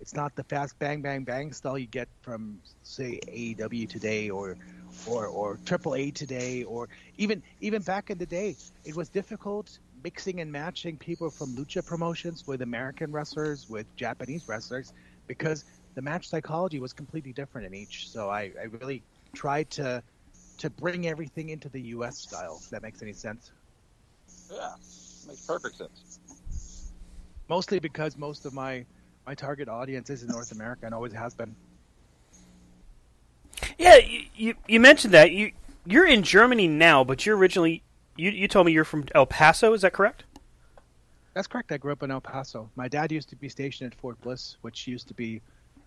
it's 0.00 0.14
not 0.14 0.34
the 0.36 0.44
fast 0.44 0.78
bang 0.78 1.02
bang 1.02 1.24
bang 1.24 1.52
style 1.52 1.78
you 1.78 1.86
get 1.88 2.08
from 2.22 2.62
say 2.82 3.20
AEW 3.28 3.88
today 3.88 4.30
or 4.30 4.58
or 5.04 5.28
or 5.28 5.58
Triple 5.66 5.94
A 5.96 6.10
today 6.12 6.64
or 6.64 6.88
even 7.16 7.42
even 7.60 7.82
back 7.82 8.10
in 8.10 8.18
the 8.18 8.26
day. 8.26 8.58
It 8.84 8.96
was 8.96 9.10
difficult 9.10 9.78
mixing 10.04 10.40
and 10.40 10.52
matching 10.52 10.98
people 10.98 11.30
from 11.30 11.56
lucha 11.56 11.84
promotions 11.84 12.46
with 12.46 12.62
American 12.62 13.12
wrestlers 13.12 13.68
with 13.68 13.94
Japanese 13.96 14.48
wrestlers 14.48 14.92
because 15.28 15.64
the 15.96 16.02
match 16.02 16.28
psychology 16.28 16.80
was 16.80 16.92
completely 16.92 17.32
different 17.32 17.66
in 17.66 17.74
each. 17.74 18.10
So 18.10 18.30
I, 18.30 18.52
I 18.60 18.64
really 18.64 19.04
tried 19.34 19.70
to 19.72 20.02
to 20.58 20.70
bring 20.70 21.06
everything 21.06 21.50
into 21.50 21.68
the 21.70 21.82
U.S. 21.96 22.18
style. 22.18 22.62
If 22.64 22.70
that 22.70 22.82
makes 22.82 23.02
any 23.02 23.14
sense. 23.14 23.50
Yeah, 24.50 24.72
makes 25.26 25.46
perfect 25.46 25.76
sense. 25.76 26.90
Mostly 27.48 27.78
because 27.78 28.16
most 28.16 28.46
of 28.46 28.52
my 28.52 28.84
my 29.26 29.34
target 29.34 29.68
audience 29.68 30.10
is 30.10 30.22
in 30.22 30.28
North 30.28 30.52
America 30.52 30.86
and 30.86 30.94
always 30.94 31.12
has 31.12 31.34
been. 31.34 31.54
Yeah, 33.78 33.96
you, 33.96 34.24
you, 34.34 34.54
you 34.66 34.80
mentioned 34.80 35.14
that 35.14 35.32
you 35.32 35.52
you're 35.86 36.06
in 36.06 36.22
Germany 36.22 36.68
now, 36.68 37.04
but 37.04 37.26
you're 37.26 37.36
originally 37.36 37.82
you 38.16 38.30
you 38.30 38.48
told 38.48 38.66
me 38.66 38.72
you're 38.72 38.84
from 38.84 39.04
El 39.14 39.26
Paso. 39.26 39.72
Is 39.72 39.82
that 39.82 39.92
correct? 39.92 40.24
That's 41.34 41.46
correct. 41.46 41.70
I 41.70 41.76
grew 41.76 41.92
up 41.92 42.02
in 42.02 42.10
El 42.10 42.20
Paso. 42.20 42.68
My 42.74 42.88
dad 42.88 43.12
used 43.12 43.28
to 43.30 43.36
be 43.36 43.48
stationed 43.48 43.92
at 43.92 43.98
Fort 43.98 44.20
Bliss, 44.20 44.56
which 44.62 44.86
used 44.86 45.06
to 45.08 45.14
be 45.14 45.40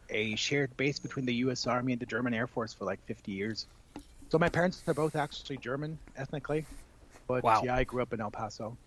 a 0.10 0.36
shared 0.36 0.76
base 0.78 1.00
between 1.00 1.26
the 1.26 1.34
U.S. 1.36 1.68
Army 1.68 1.94
and 1.94 2.02
the 2.02 2.06
German 2.06 2.34
Air 2.34 2.48
Force 2.48 2.74
for 2.74 2.86
like 2.86 3.04
50 3.08 3.32
years. 3.32 3.68
So 4.30 4.40
my 4.40 4.50
parents 4.50 4.82
are 4.88 4.94
both 4.94 5.16
actually 5.16 5.58
German 5.58 6.00
ethnically, 6.16 6.66
but 7.28 7.44
Wow. 7.44 7.62
yeah, 7.62 7.76
I 7.76 7.84
grew 7.84 8.02
up 8.02 8.14
in 8.14 8.22
El 8.22 8.32
Paso. 8.32 8.78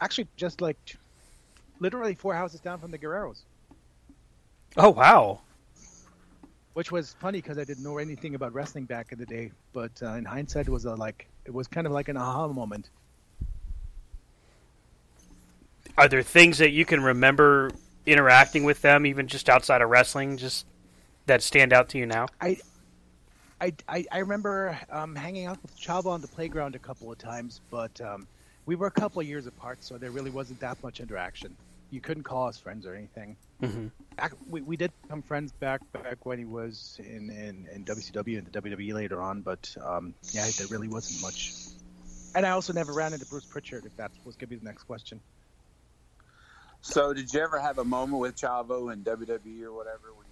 Actually, 0.00 0.28
just 0.36 0.60
like 0.60 0.78
literally 1.80 2.14
four 2.14 2.34
houses 2.34 2.60
down 2.60 2.80
from 2.80 2.90
the 2.90 2.98
Guerreros, 2.98 3.44
Oh 4.76 4.90
wow. 4.90 5.40
which 6.74 6.90
was 6.90 7.14
funny 7.20 7.38
because 7.38 7.58
I 7.58 7.64
didn't 7.64 7.82
know 7.84 7.98
anything 7.98 8.34
about 8.34 8.52
wrestling 8.52 8.86
back 8.86 9.12
in 9.12 9.18
the 9.18 9.26
day. 9.26 9.52
But 9.72 9.92
uh, 10.02 10.14
in 10.14 10.24
hindsight, 10.24 10.68
it 10.68 10.70
was 10.70 10.84
a, 10.84 10.94
like 10.94 11.28
it 11.44 11.52
was 11.52 11.66
kind 11.68 11.86
of 11.86 11.92
like 11.92 12.08
an 12.08 12.16
aha 12.16 12.48
moment. 12.48 12.90
Are 15.98 16.08
there 16.08 16.22
things 16.22 16.58
that 16.58 16.70
you 16.70 16.84
can 16.84 17.02
remember 17.02 17.70
interacting 18.06 18.64
with 18.64 18.82
them, 18.82 19.06
even 19.06 19.28
just 19.28 19.48
outside 19.48 19.82
of 19.82 19.90
wrestling, 19.90 20.36
just 20.36 20.66
that 21.26 21.42
stand 21.42 21.72
out 21.72 21.88
to 21.90 21.98
you 21.98 22.06
now? 22.06 22.26
I, 22.40 22.58
I, 23.62 23.72
I, 23.86 24.04
I 24.10 24.18
remember 24.18 24.76
um, 24.90 25.14
hanging 25.14 25.46
out 25.46 25.62
with 25.62 25.78
Chavo 25.78 26.06
on 26.06 26.20
the 26.20 26.26
playground 26.26 26.74
a 26.74 26.80
couple 26.80 27.12
of 27.12 27.18
times, 27.18 27.60
but 27.70 28.00
um, 28.00 28.26
we 28.66 28.74
were 28.74 28.88
a 28.88 28.90
couple 28.90 29.20
of 29.20 29.28
years 29.28 29.46
apart, 29.46 29.84
so 29.84 29.98
there 29.98 30.10
really 30.10 30.30
wasn't 30.30 30.58
that 30.60 30.82
much 30.82 30.98
interaction. 30.98 31.56
You 31.90 32.00
couldn't 32.00 32.24
call 32.24 32.48
us 32.48 32.58
friends 32.58 32.86
or 32.86 32.94
anything. 32.96 33.36
Mm-hmm. 33.62 33.86
Ac- 34.18 34.34
We, 34.48 34.62
we 34.62 34.76
did 34.76 34.90
become 35.02 35.22
friends 35.22 35.52
back 35.52 35.80
back 35.92 36.26
when 36.26 36.38
he 36.38 36.44
was 36.44 36.96
in, 36.98 37.30
in, 37.30 37.68
in 37.72 37.84
WCW 37.84 38.38
and 38.38 38.46
the 38.48 38.60
WWE 38.60 38.94
later 38.94 39.22
on, 39.22 39.42
but 39.42 39.72
um, 39.80 40.12
yeah, 40.32 40.48
there 40.58 40.66
really 40.66 40.88
wasn't 40.88 41.22
much. 41.22 41.52
And 42.34 42.44
I 42.44 42.50
also 42.50 42.72
never 42.72 42.92
ran 42.92 43.12
into 43.12 43.26
Bruce 43.26 43.44
Pritchard, 43.44 43.84
if 43.86 43.94
that 43.96 44.10
was 44.24 44.34
going 44.34 44.48
to 44.48 44.56
be 44.56 44.56
the 44.56 44.64
next 44.64 44.84
question. 44.84 45.20
So, 46.80 47.12
did 47.12 47.32
you 47.32 47.40
ever 47.40 47.60
have 47.60 47.78
a 47.78 47.84
moment 47.84 48.18
with 48.20 48.34
Chavo 48.34 48.92
in 48.92 49.04
WWE 49.04 49.62
or 49.62 49.72
whatever 49.72 50.12
when 50.16 50.26
you 50.26 50.31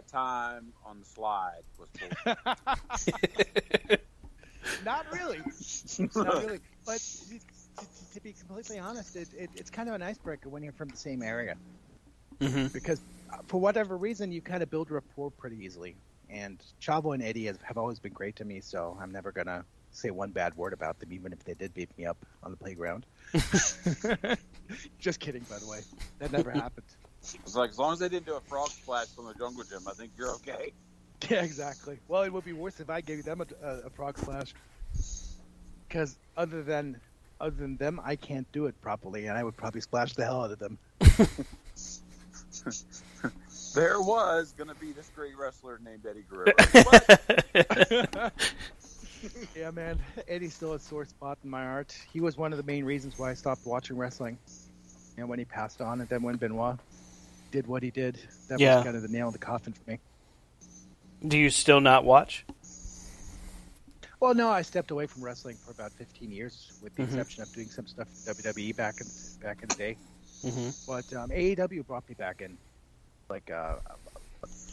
time 0.11 0.73
on 0.85 0.99
the 0.99 1.05
slide 1.05 1.63
was 1.77 1.89
bullshit." 1.89 4.01
Not 4.85 5.05
really. 5.11 5.39
Not 6.15 6.15
really. 6.15 6.59
But 6.85 6.99
to, 6.99 7.39
to, 7.39 8.13
to 8.13 8.21
be 8.21 8.33
completely 8.33 8.79
honest, 8.79 9.15
it, 9.15 9.29
it, 9.37 9.49
it's 9.55 9.69
kind 9.69 9.89
of 9.89 9.95
an 9.95 10.01
icebreaker 10.01 10.49
when 10.49 10.63
you're 10.63 10.73
from 10.73 10.89
the 10.89 10.97
same 10.97 11.21
area. 11.21 11.55
Mm-hmm. 12.39 12.67
Because 12.67 13.01
uh, 13.31 13.37
for 13.47 13.59
whatever 13.59 13.97
reason, 13.97 14.31
you 14.31 14.41
kind 14.41 14.63
of 14.63 14.69
build 14.69 14.91
rapport 14.91 15.31
pretty 15.31 15.63
easily. 15.63 15.95
And 16.29 16.63
Chavo 16.81 17.13
and 17.13 17.21
Eddie 17.21 17.45
has, 17.45 17.57
have 17.63 17.77
always 17.77 17.99
been 17.99 18.13
great 18.13 18.35
to 18.37 18.45
me, 18.45 18.61
so 18.61 18.97
I'm 19.01 19.11
never 19.11 19.31
going 19.31 19.47
to 19.47 19.65
say 19.91 20.11
one 20.11 20.31
bad 20.31 20.55
word 20.55 20.73
about 20.73 20.99
them, 20.99 21.11
even 21.11 21.33
if 21.33 21.43
they 21.43 21.53
did 21.53 21.73
beat 21.73 21.89
me 21.97 22.05
up 22.05 22.17
on 22.43 22.51
the 22.51 22.57
playground. 22.57 23.05
Just 24.99 25.19
kidding, 25.19 25.45
by 25.49 25.59
the 25.59 25.67
way. 25.67 25.81
That 26.19 26.31
never 26.31 26.51
happened. 26.51 26.85
It's 27.21 27.55
like 27.55 27.69
as 27.69 27.79
long 27.79 27.93
as 27.93 27.99
they 27.99 28.09
didn't 28.09 28.25
do 28.25 28.35
a 28.35 28.41
frog 28.41 28.69
splash 28.69 29.07
from 29.07 29.25
the 29.25 29.33
jungle 29.33 29.63
gym, 29.63 29.81
I 29.87 29.93
think 29.93 30.11
you're 30.17 30.31
okay. 30.35 30.73
Yeah, 31.29 31.43
exactly. 31.43 31.99
Well, 32.07 32.23
it 32.23 32.33
would 32.33 32.45
be 32.45 32.53
worse 32.53 32.79
if 32.79 32.89
I 32.89 32.99
gave 32.99 33.23
them 33.23 33.41
a, 33.41 33.45
a, 33.63 33.79
a 33.81 33.89
frog 33.91 34.17
splash. 34.17 34.55
Because 35.87 36.17
other 36.35 36.63
than 36.63 36.99
other 37.39 37.55
than 37.55 37.77
them, 37.77 38.01
I 38.03 38.15
can't 38.15 38.51
do 38.51 38.65
it 38.65 38.81
properly, 38.81 39.27
and 39.27 39.37
I 39.37 39.43
would 39.43 39.55
probably 39.55 39.81
splash 39.81 40.13
the 40.13 40.25
hell 40.25 40.43
out 40.43 40.49
of 40.51 40.57
them. 40.57 40.79
There 43.73 44.01
was 44.01 44.53
gonna 44.57 44.75
be 44.75 44.91
this 44.91 45.09
great 45.15 45.37
wrestler 45.37 45.79
named 45.83 46.05
Eddie 46.05 46.25
Guerrero. 46.29 46.51
But 46.73 48.33
yeah, 49.55 49.71
man. 49.71 49.97
Eddie's 50.27 50.53
still 50.53 50.73
a 50.73 50.79
sore 50.79 51.05
spot 51.05 51.37
in 51.43 51.49
my 51.49 51.63
heart. 51.63 51.97
He 52.11 52.19
was 52.19 52.35
one 52.35 52.51
of 52.51 52.57
the 52.57 52.63
main 52.63 52.83
reasons 52.83 53.17
why 53.17 53.31
I 53.31 53.33
stopped 53.33 53.65
watching 53.65 53.97
wrestling. 53.97 54.37
And 55.17 55.29
when 55.29 55.39
he 55.39 55.45
passed 55.45 55.79
on, 55.81 56.01
and 56.01 56.09
then 56.09 56.21
when 56.21 56.35
Benoit 56.35 56.79
did 57.51 57.67
what 57.67 57.83
he 57.83 57.91
did, 57.91 58.17
that 58.47 58.59
Yeah. 58.59 58.77
was 58.77 58.85
kind 58.85 58.95
of 58.95 59.01
the 59.03 59.07
nail 59.09 59.27
in 59.27 59.33
the 59.33 59.39
coffin 59.39 59.73
for 59.73 59.91
me. 59.91 59.99
Do 61.27 61.37
you 61.37 61.49
still 61.51 61.81
not 61.81 62.03
watch? 62.03 62.45
Well, 64.19 64.33
no, 64.33 64.49
I 64.49 64.61
stepped 64.61 64.91
away 64.91 65.07
from 65.07 65.23
wrestling 65.23 65.57
for 65.57 65.71
about 65.71 65.91
15 65.93 66.31
years, 66.31 66.71
with 66.81 66.95
the 66.95 67.03
Mhm. 67.03 67.07
exception 67.07 67.43
of 67.43 67.51
doing 67.53 67.69
some 67.69 67.87
stuff 67.87 68.07
for 68.07 68.33
WWE 68.33 68.71
back 68.71 69.01
in 69.01 69.07
back 69.41 69.61
in 69.63 69.69
the 69.69 69.75
day. 69.75 69.97
Mm-hmm. 70.43 70.69
But 70.87 71.13
um, 71.13 71.31
AEW 71.31 71.83
brought 71.85 72.07
me 72.07 72.15
back 72.15 72.41
in. 72.41 72.57
Like 73.29 73.49
uh, 73.49 73.75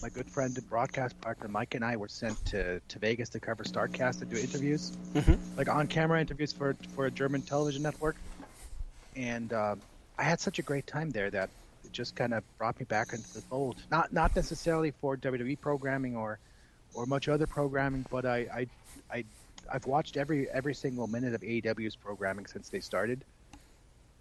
my 0.02 0.08
good 0.10 0.28
friend 0.30 0.56
and 0.56 0.68
broadcast 0.68 1.18
partner 1.20 1.48
Mike 1.48 1.74
and 1.74 1.84
I 1.84 1.96
were 1.96 2.08
sent 2.08 2.44
to, 2.46 2.80
to 2.80 2.98
Vegas 2.98 3.28
to 3.30 3.40
cover 3.40 3.64
Starrcast 3.64 4.20
and 4.22 4.30
do 4.30 4.36
interviews, 4.36 4.92
Mhm. 5.14 5.38
like 5.56 5.68
on 5.68 5.86
camera 5.86 6.20
interviews 6.20 6.52
for 6.52 6.74
for 6.94 7.06
a 7.06 7.10
German 7.10 7.42
television 7.42 7.82
network. 7.82 8.16
And 9.16 9.52
um, 9.52 9.80
I 10.18 10.24
had 10.24 10.40
such 10.40 10.58
a 10.58 10.62
great 10.62 10.86
time 10.86 11.10
there 11.10 11.30
that 11.30 11.48
just 11.92 12.16
kind 12.16 12.34
of 12.34 12.42
brought 12.58 12.78
me 12.78 12.84
back 12.84 13.12
into 13.12 13.32
the 13.34 13.40
fold. 13.42 13.82
Not 13.90 14.12
not 14.12 14.34
necessarily 14.36 14.92
for 15.00 15.16
WWE 15.16 15.60
programming 15.60 16.16
or 16.16 16.38
or 16.94 17.06
much 17.06 17.28
other 17.28 17.46
programming, 17.46 18.04
but 18.10 18.24
I 18.24 18.38
I, 18.38 18.66
I 19.10 19.24
I've 19.72 19.86
watched 19.86 20.16
every 20.16 20.48
every 20.50 20.74
single 20.74 21.06
minute 21.06 21.34
of 21.34 21.42
AEW's 21.42 21.96
programming 21.96 22.46
since 22.46 22.68
they 22.68 22.80
started. 22.80 23.24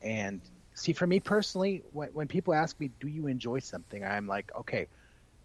And 0.01 0.41
see, 0.73 0.93
for 0.93 1.07
me 1.07 1.19
personally, 1.19 1.83
when, 1.93 2.09
when 2.09 2.27
people 2.27 2.53
ask 2.53 2.79
me, 2.79 2.91
"Do 2.99 3.07
you 3.07 3.27
enjoy 3.27 3.59
something?" 3.59 4.03
I'm 4.03 4.27
like, 4.27 4.51
okay, 4.55 4.87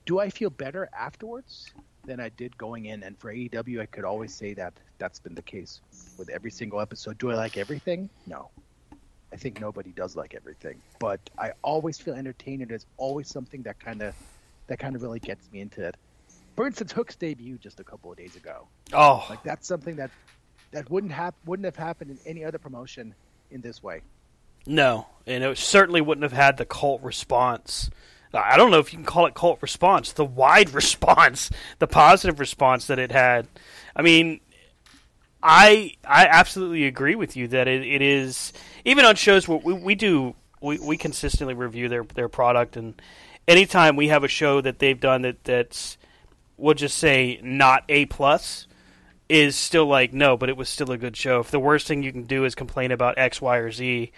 do 0.06 0.18
I 0.18 0.30
feel 0.30 0.50
better 0.50 0.88
afterwards 0.98 1.70
than 2.04 2.20
I 2.20 2.28
did 2.30 2.56
going 2.58 2.86
in? 2.86 3.02
And 3.02 3.18
for 3.18 3.32
AEW, 3.32 3.80
I 3.80 3.86
could 3.86 4.04
always 4.04 4.34
say 4.34 4.54
that 4.54 4.74
that's 4.98 5.20
been 5.20 5.34
the 5.34 5.42
case 5.42 5.80
with 6.18 6.28
every 6.28 6.50
single 6.50 6.80
episode. 6.80 7.18
Do 7.18 7.30
I 7.30 7.34
like 7.34 7.56
everything? 7.56 8.08
No. 8.26 8.50
I 9.32 9.36
think 9.36 9.60
nobody 9.60 9.90
does 9.90 10.14
like 10.16 10.34
everything, 10.34 10.80
but 10.98 11.18
I 11.38 11.52
always 11.62 11.98
feel 11.98 12.14
entertained. 12.14 12.60
and 12.62 12.70
There's 12.70 12.86
always 12.98 13.28
something 13.28 13.62
that 13.62 13.80
kind 13.80 14.02
of 14.02 14.14
that 14.66 14.78
kind 14.78 14.94
of 14.94 15.02
really 15.02 15.20
gets 15.20 15.50
me 15.52 15.60
into 15.60 15.84
it. 15.86 15.96
For 16.54 16.66
instance, 16.66 16.92
Hook's 16.92 17.16
debut 17.16 17.56
just 17.58 17.80
a 17.80 17.84
couple 17.84 18.10
of 18.12 18.18
days 18.18 18.36
ago. 18.36 18.66
Oh, 18.92 19.24
Like 19.30 19.42
that's 19.42 19.66
something 19.66 19.96
that 19.96 20.10
that 20.72 20.90
wouldn't 20.90 21.12
have 21.12 21.34
wouldn't 21.46 21.64
have 21.64 21.76
happened 21.76 22.10
in 22.10 22.18
any 22.26 22.44
other 22.44 22.58
promotion 22.58 23.14
in 23.50 23.60
this 23.62 23.82
way. 23.82 24.02
no, 24.66 25.06
and 25.26 25.42
it 25.44 25.58
certainly 25.58 26.00
wouldn't 26.00 26.22
have 26.22 26.32
had 26.32 26.56
the 26.56 26.64
cult 26.64 27.02
response. 27.02 27.90
I 28.34 28.56
don't 28.56 28.70
know 28.70 28.78
if 28.78 28.92
you 28.92 28.98
can 28.98 29.04
call 29.04 29.26
it 29.26 29.34
cult 29.34 29.60
response. 29.60 30.12
The 30.12 30.24
wide 30.24 30.70
response, 30.74 31.50
the 31.78 31.86
positive 31.86 32.38
response 32.40 32.86
that 32.86 32.98
it 32.98 33.12
had. 33.12 33.46
I 33.96 34.02
mean, 34.02 34.40
I 35.42 35.94
I 36.04 36.26
absolutely 36.26 36.84
agree 36.84 37.14
with 37.14 37.36
you 37.36 37.48
that 37.48 37.68
it, 37.68 37.82
it 37.82 38.02
is 38.02 38.52
even 38.84 39.04
on 39.04 39.16
shows 39.16 39.48
where 39.48 39.58
we, 39.58 39.72
we 39.72 39.94
do 39.94 40.34
we, 40.60 40.78
we 40.78 40.96
consistently 40.96 41.54
review 41.54 41.88
their 41.88 42.04
their 42.04 42.28
product 42.28 42.76
and 42.76 43.00
anytime 43.48 43.96
we 43.96 44.08
have 44.08 44.24
a 44.24 44.28
show 44.28 44.60
that 44.60 44.78
they've 44.78 44.98
done 44.98 45.22
that 45.22 45.42
that's 45.44 45.98
we'll 46.56 46.74
just 46.74 46.96
say 46.96 47.40
not 47.42 47.84
a 47.88 48.06
plus 48.06 48.66
is 49.28 49.56
still 49.56 49.86
like 49.86 50.12
no, 50.12 50.36
but 50.36 50.48
it 50.48 50.56
was 50.56 50.68
still 50.68 50.90
a 50.92 50.98
good 50.98 51.16
show. 51.16 51.40
If 51.40 51.50
the 51.50 51.58
worst 51.58 51.86
thing 51.86 52.02
you 52.02 52.12
can 52.12 52.24
do 52.24 52.44
is 52.44 52.54
complain 52.54 52.92
about 52.92 53.16
X, 53.16 53.40
Y, 53.40 53.56
or 53.56 53.70
Z, 53.70 54.12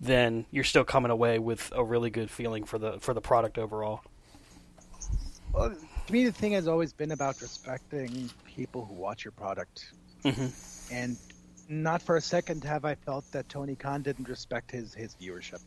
then 0.00 0.46
you're 0.50 0.64
still 0.64 0.84
coming 0.84 1.10
away 1.10 1.38
with 1.38 1.72
a 1.74 1.82
really 1.82 2.08
good 2.08 2.30
feeling 2.30 2.64
for 2.64 2.78
the 2.78 2.98
for 3.00 3.12
the 3.12 3.20
product 3.20 3.58
overall. 3.58 4.00
Well, 5.52 5.74
to 6.06 6.12
me, 6.12 6.24
the 6.24 6.32
thing 6.32 6.52
has 6.52 6.68
always 6.68 6.92
been 6.92 7.10
about 7.10 7.40
respecting 7.40 8.30
people 8.46 8.84
who 8.84 8.94
watch 8.94 9.24
your 9.24 9.32
product, 9.32 9.92
mm-hmm. 10.24 10.94
and 10.94 11.16
not 11.68 12.02
for 12.02 12.16
a 12.16 12.20
second 12.20 12.64
have 12.64 12.84
I 12.84 12.96
felt 12.96 13.30
that 13.32 13.48
Tony 13.48 13.76
Khan 13.76 14.02
didn't 14.02 14.28
respect 14.28 14.70
his 14.70 14.92
his 14.94 15.14
viewership. 15.20 15.60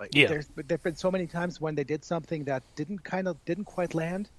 Like, 0.00 0.14
yeah. 0.14 0.28
There's 0.28 0.48
there've 0.56 0.82
been 0.82 0.96
so 0.96 1.10
many 1.10 1.26
times 1.26 1.60
when 1.60 1.74
they 1.74 1.84
did 1.84 2.04
something 2.04 2.44
that 2.44 2.62
didn't 2.74 3.04
kind 3.04 3.28
of 3.28 3.44
didn't 3.44 3.66
quite 3.66 3.94
land, 3.94 4.30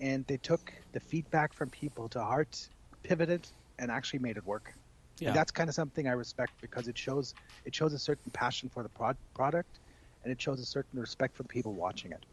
and 0.00 0.26
they 0.26 0.36
took 0.36 0.72
the 0.92 1.00
feedback 1.00 1.52
from 1.52 1.70
people 1.70 2.08
to 2.08 2.20
heart, 2.22 2.68
pivoted, 3.04 3.46
and 3.78 3.90
actually 3.90 4.18
made 4.18 4.36
it 4.36 4.44
work. 4.44 4.74
Yeah. 5.18 5.28
And 5.28 5.36
that's 5.36 5.52
kind 5.52 5.68
of 5.68 5.74
something 5.74 6.08
I 6.08 6.12
respect 6.12 6.52
because 6.60 6.88
it 6.88 6.98
shows 6.98 7.34
it 7.64 7.74
shows 7.74 7.92
a 7.92 7.98
certain 7.98 8.30
passion 8.32 8.68
for 8.68 8.82
the 8.82 8.88
prod- 8.88 9.16
product, 9.34 9.78
and 10.24 10.32
it 10.32 10.42
shows 10.42 10.60
a 10.60 10.66
certain 10.66 11.00
respect 11.00 11.36
for 11.36 11.44
the 11.44 11.48
people 11.48 11.72
watching 11.72 12.10
it. 12.10 12.26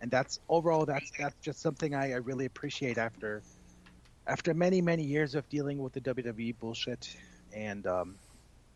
And 0.00 0.10
that's 0.10 0.40
overall 0.48 0.84
that's 0.84 1.10
that's 1.16 1.36
just 1.40 1.60
something 1.60 1.94
I, 1.94 2.12
I 2.12 2.16
really 2.16 2.44
appreciate 2.44 2.98
after 2.98 3.42
after 4.26 4.54
many 4.54 4.80
many 4.80 5.04
years 5.04 5.34
of 5.34 5.48
dealing 5.48 5.78
with 5.78 5.92
the 5.92 6.00
WWE 6.00 6.58
bullshit, 6.58 7.14
and 7.54 7.86
um, 7.86 8.14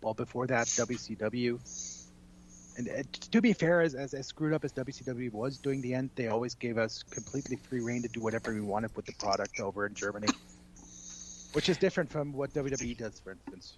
well 0.02 0.14
before 0.14 0.46
that 0.46 0.66
WCW. 0.66 1.58
And 2.76 2.88
uh, 2.88 3.02
to 3.32 3.42
be 3.42 3.52
fair, 3.52 3.82
as, 3.82 3.94
as, 3.94 4.14
as 4.14 4.28
screwed 4.28 4.54
up 4.54 4.64
as 4.64 4.72
WCW 4.72 5.32
was 5.32 5.58
doing 5.58 5.82
the 5.82 5.92
end, 5.92 6.10
they 6.14 6.28
always 6.28 6.54
gave 6.54 6.78
us 6.78 7.02
completely 7.02 7.56
free 7.56 7.80
reign 7.80 8.02
to 8.02 8.08
do 8.08 8.20
whatever 8.20 8.54
we 8.54 8.60
wanted 8.60 8.94
with 8.96 9.04
the 9.06 9.12
product 9.14 9.60
over 9.60 9.86
in 9.86 9.94
Germany 9.94 10.28
which 11.52 11.68
is 11.68 11.76
different 11.76 12.10
from 12.10 12.32
what 12.32 12.52
WWE 12.54 12.96
does, 12.96 13.20
for 13.20 13.32
instance. 13.32 13.76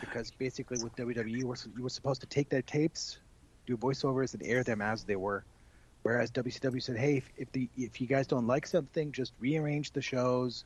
Because 0.00 0.30
basically, 0.30 0.82
with 0.82 0.94
WWE, 0.96 1.38
you 1.38 1.46
were, 1.46 1.88
supposed 1.88 2.20
to 2.20 2.26
take 2.26 2.48
their 2.48 2.62
tapes, 2.62 3.18
do 3.66 3.76
voiceovers, 3.76 4.34
and 4.34 4.42
air 4.44 4.62
them 4.62 4.80
as 4.80 5.04
they 5.04 5.16
were. 5.16 5.44
Whereas 6.02 6.30
WCW 6.30 6.82
said, 6.82 6.96
"Hey, 6.96 7.22
if 7.36 7.50
the 7.52 7.68
if 7.76 8.00
you 8.00 8.06
guys 8.06 8.26
don't 8.26 8.46
like 8.46 8.66
something, 8.66 9.12
just 9.12 9.32
rearrange 9.40 9.92
the 9.92 10.02
shows, 10.02 10.64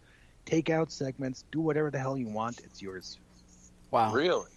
take 0.48 0.70
out 0.70 0.90
segments, 0.90 1.44
do 1.52 1.60
whatever 1.60 1.90
the 1.90 1.98
hell 1.98 2.16
you 2.16 2.28
want. 2.28 2.60
It's 2.60 2.80
yours." 2.80 3.18
Wow. 3.90 4.12
Really? 4.12 4.50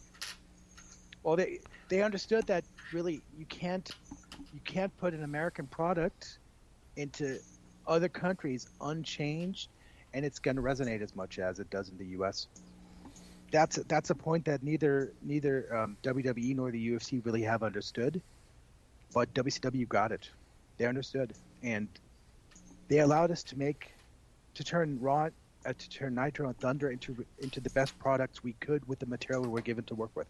Well, 1.23 1.35
they 1.35 1.59
they 1.89 2.01
understood 2.01 2.47
that 2.47 2.63
really 2.93 3.21
you 3.37 3.45
can't 3.45 3.89
you 4.53 4.59
can't 4.63 4.95
put 4.97 5.13
an 5.13 5.23
American 5.23 5.67
product 5.67 6.39
into 6.95 7.39
other 7.87 8.09
countries 8.09 8.67
unchanged 8.81 9.69
and 10.13 10.25
it's 10.25 10.39
going 10.39 10.55
to 10.55 10.61
resonate 10.61 11.01
as 11.01 11.15
much 11.15 11.39
as 11.39 11.59
it 11.59 11.69
does 11.69 11.89
in 11.89 11.97
the 11.97 12.05
U.S. 12.17 12.47
That's 13.51 13.77
that's 13.87 14.09
a 14.09 14.15
point 14.15 14.45
that 14.45 14.63
neither 14.63 15.13
neither 15.21 15.75
um, 15.75 15.97
WWE 16.03 16.55
nor 16.55 16.71
the 16.71 16.91
UFC 16.91 17.23
really 17.25 17.43
have 17.43 17.63
understood, 17.63 18.21
but 19.13 19.33
WCW 19.33 19.87
got 19.87 20.11
it. 20.11 20.29
They 20.77 20.85
understood, 20.85 21.33
and 21.63 21.87
they 22.87 22.99
allowed 22.99 23.31
us 23.31 23.43
to 23.43 23.57
make 23.57 23.91
to 24.55 24.63
turn 24.63 24.99
Raw, 24.99 25.29
uh, 25.65 25.73
to 25.77 25.89
turn 25.89 26.15
Nitro 26.15 26.47
and 26.47 26.57
Thunder 26.57 26.89
into 26.89 27.25
into 27.39 27.59
the 27.59 27.69
best 27.71 27.97
products 27.99 28.43
we 28.43 28.53
could 28.53 28.87
with 28.87 28.99
the 28.99 29.05
material 29.05 29.43
we 29.43 29.49
were 29.49 29.61
given 29.61 29.83
to 29.85 29.95
work 29.95 30.11
with. 30.15 30.27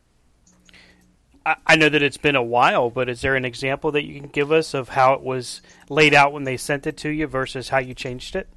I, 1.45 1.55
I 1.65 1.75
know 1.75 1.89
that 1.89 2.01
it's 2.01 2.17
been 2.17 2.35
a 2.35 2.43
while, 2.43 2.89
but 2.89 3.09
is 3.09 3.21
there 3.21 3.35
an 3.35 3.45
example 3.45 3.91
that 3.91 4.05
you 4.05 4.19
can 4.19 4.29
give 4.29 4.51
us 4.51 4.73
of 4.73 4.89
how 4.89 5.13
it 5.13 5.21
was 5.21 5.61
laid 5.89 6.13
out 6.13 6.33
when 6.33 6.43
they 6.43 6.57
sent 6.57 6.85
it 6.85 6.97
to 6.97 7.09
you 7.09 7.27
versus 7.27 7.69
how 7.69 7.79
you 7.79 7.93
changed 7.93 8.35
it? 8.35 8.47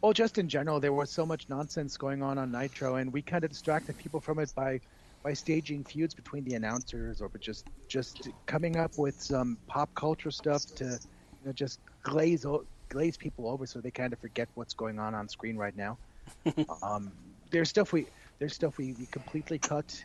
Well, 0.00 0.12
just 0.12 0.38
in 0.38 0.48
general, 0.48 0.80
there 0.80 0.94
was 0.94 1.10
so 1.10 1.26
much 1.26 1.48
nonsense 1.48 1.96
going 1.96 2.22
on 2.22 2.38
on 2.38 2.50
Nitro, 2.50 2.96
and 2.96 3.12
we 3.12 3.20
kind 3.20 3.44
of 3.44 3.50
distracted 3.50 3.98
people 3.98 4.20
from 4.20 4.38
it 4.38 4.52
by 4.54 4.80
by 5.22 5.34
staging 5.34 5.84
feuds 5.84 6.14
between 6.14 6.44
the 6.44 6.54
announcers, 6.54 7.20
or 7.20 7.30
just 7.38 7.66
just 7.88 8.28
coming 8.46 8.76
up 8.76 8.96
with 8.96 9.20
some 9.20 9.58
pop 9.66 9.94
culture 9.94 10.30
stuff 10.30 10.64
to 10.76 10.84
you 10.84 11.46
know, 11.46 11.52
just 11.52 11.80
glaze 12.02 12.46
glaze 12.90 13.16
people 13.18 13.48
over 13.48 13.66
so 13.66 13.80
they 13.80 13.92
kind 13.92 14.12
of 14.12 14.20
forget 14.20 14.48
what's 14.54 14.74
going 14.74 15.00
on 15.00 15.14
on 15.14 15.28
screen 15.28 15.56
right 15.58 15.76
now. 15.76 15.98
um, 16.82 17.12
there's 17.50 17.70
stuff 17.70 17.92
we 17.92 18.08
there's 18.40 18.54
stuff 18.54 18.78
we, 18.78 18.94
we 18.94 19.06
completely 19.06 19.58
cut, 19.60 20.04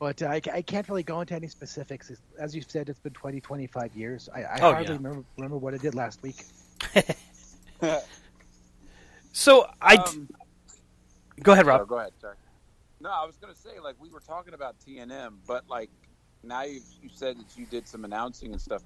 but 0.00 0.22
I, 0.22 0.42
I 0.52 0.62
can't 0.62 0.88
really 0.88 1.04
go 1.04 1.20
into 1.22 1.34
any 1.34 1.48
specifics. 1.48 2.12
As 2.38 2.54
you 2.56 2.62
said, 2.62 2.88
it's 2.90 3.00
been 3.00 3.14
20, 3.14 3.40
25 3.42 3.94
years. 3.96 4.28
I, 4.34 4.44
I 4.44 4.60
Oh, 4.60 4.72
hardly 4.72 4.94
yeah. 4.94 4.98
remember 4.98 5.24
remember 5.38 5.58
what 5.58 5.74
I 5.74 5.78
did 5.78 5.94
last 5.94 6.22
week. 6.22 6.46
So 9.32 9.66
I 9.82 9.96
Um, 9.96 10.28
go 11.42 11.52
ahead, 11.52 11.66
sorry, 11.70 11.86
Rob. 11.86 11.86
go 11.86 11.98
ahead. 11.98 12.12
Sorry. 12.20 12.36
No, 13.00 13.10
I 13.10 13.26
was 13.26 13.36
going 13.36 13.54
to 13.54 13.60
say, 13.60 13.80
like, 13.82 13.96
we 14.00 14.10
were 14.10 14.20
talking 14.20 14.54
about 14.54 14.76
TNM, 14.86 15.38
but, 15.46 15.64
like, 15.68 15.90
now 16.42 16.62
you 16.64 16.82
you 17.02 17.10
said 17.12 17.38
that 17.38 17.56
you 17.56 17.66
did 17.66 17.88
some 17.88 18.04
announcing 18.04 18.52
and 18.52 18.60
stuff. 18.60 18.82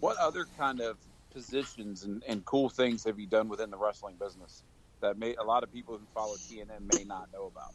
What 0.00 0.16
other 0.18 0.46
kind 0.58 0.80
of 0.80 0.98
positions 1.36 2.04
and, 2.04 2.22
and 2.26 2.44
cool 2.46 2.70
things 2.70 3.04
have 3.04 3.20
you 3.20 3.26
done 3.26 3.46
within 3.46 3.70
the 3.70 3.76
wrestling 3.76 4.16
business 4.18 4.62
that 5.02 5.18
may 5.18 5.34
a 5.34 5.42
lot 5.42 5.62
of 5.62 5.70
people 5.70 5.98
who 5.98 6.06
follow 6.14 6.34
TNM 6.34 6.94
may 6.94 7.04
not 7.04 7.28
know 7.30 7.52
about? 7.52 7.74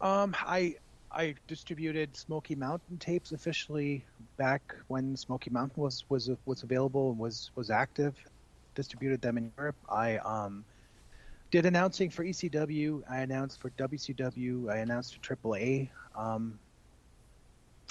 Um, 0.00 0.34
I 0.40 0.74
I 1.12 1.36
distributed 1.46 2.16
Smoky 2.16 2.56
Mountain 2.56 2.98
tapes 2.98 3.30
officially 3.30 4.04
back 4.36 4.74
when 4.88 5.16
Smoky 5.16 5.50
Mountain 5.50 5.80
was 5.80 6.04
was 6.08 6.28
was 6.44 6.64
available 6.64 7.10
and 7.10 7.18
was 7.20 7.52
was 7.54 7.70
active. 7.70 8.16
Distributed 8.74 9.22
them 9.22 9.38
in 9.38 9.52
Europe. 9.56 9.76
I 9.88 10.16
um 10.18 10.64
did 11.52 11.66
announcing 11.66 12.10
for 12.10 12.24
ECW. 12.24 13.02
I 13.08 13.20
announced 13.20 13.60
for 13.60 13.70
WCW. 13.70 14.70
I 14.70 14.78
announced 14.78 15.14
for 15.14 15.36
AAA. 15.36 15.88
Um, 16.16 16.58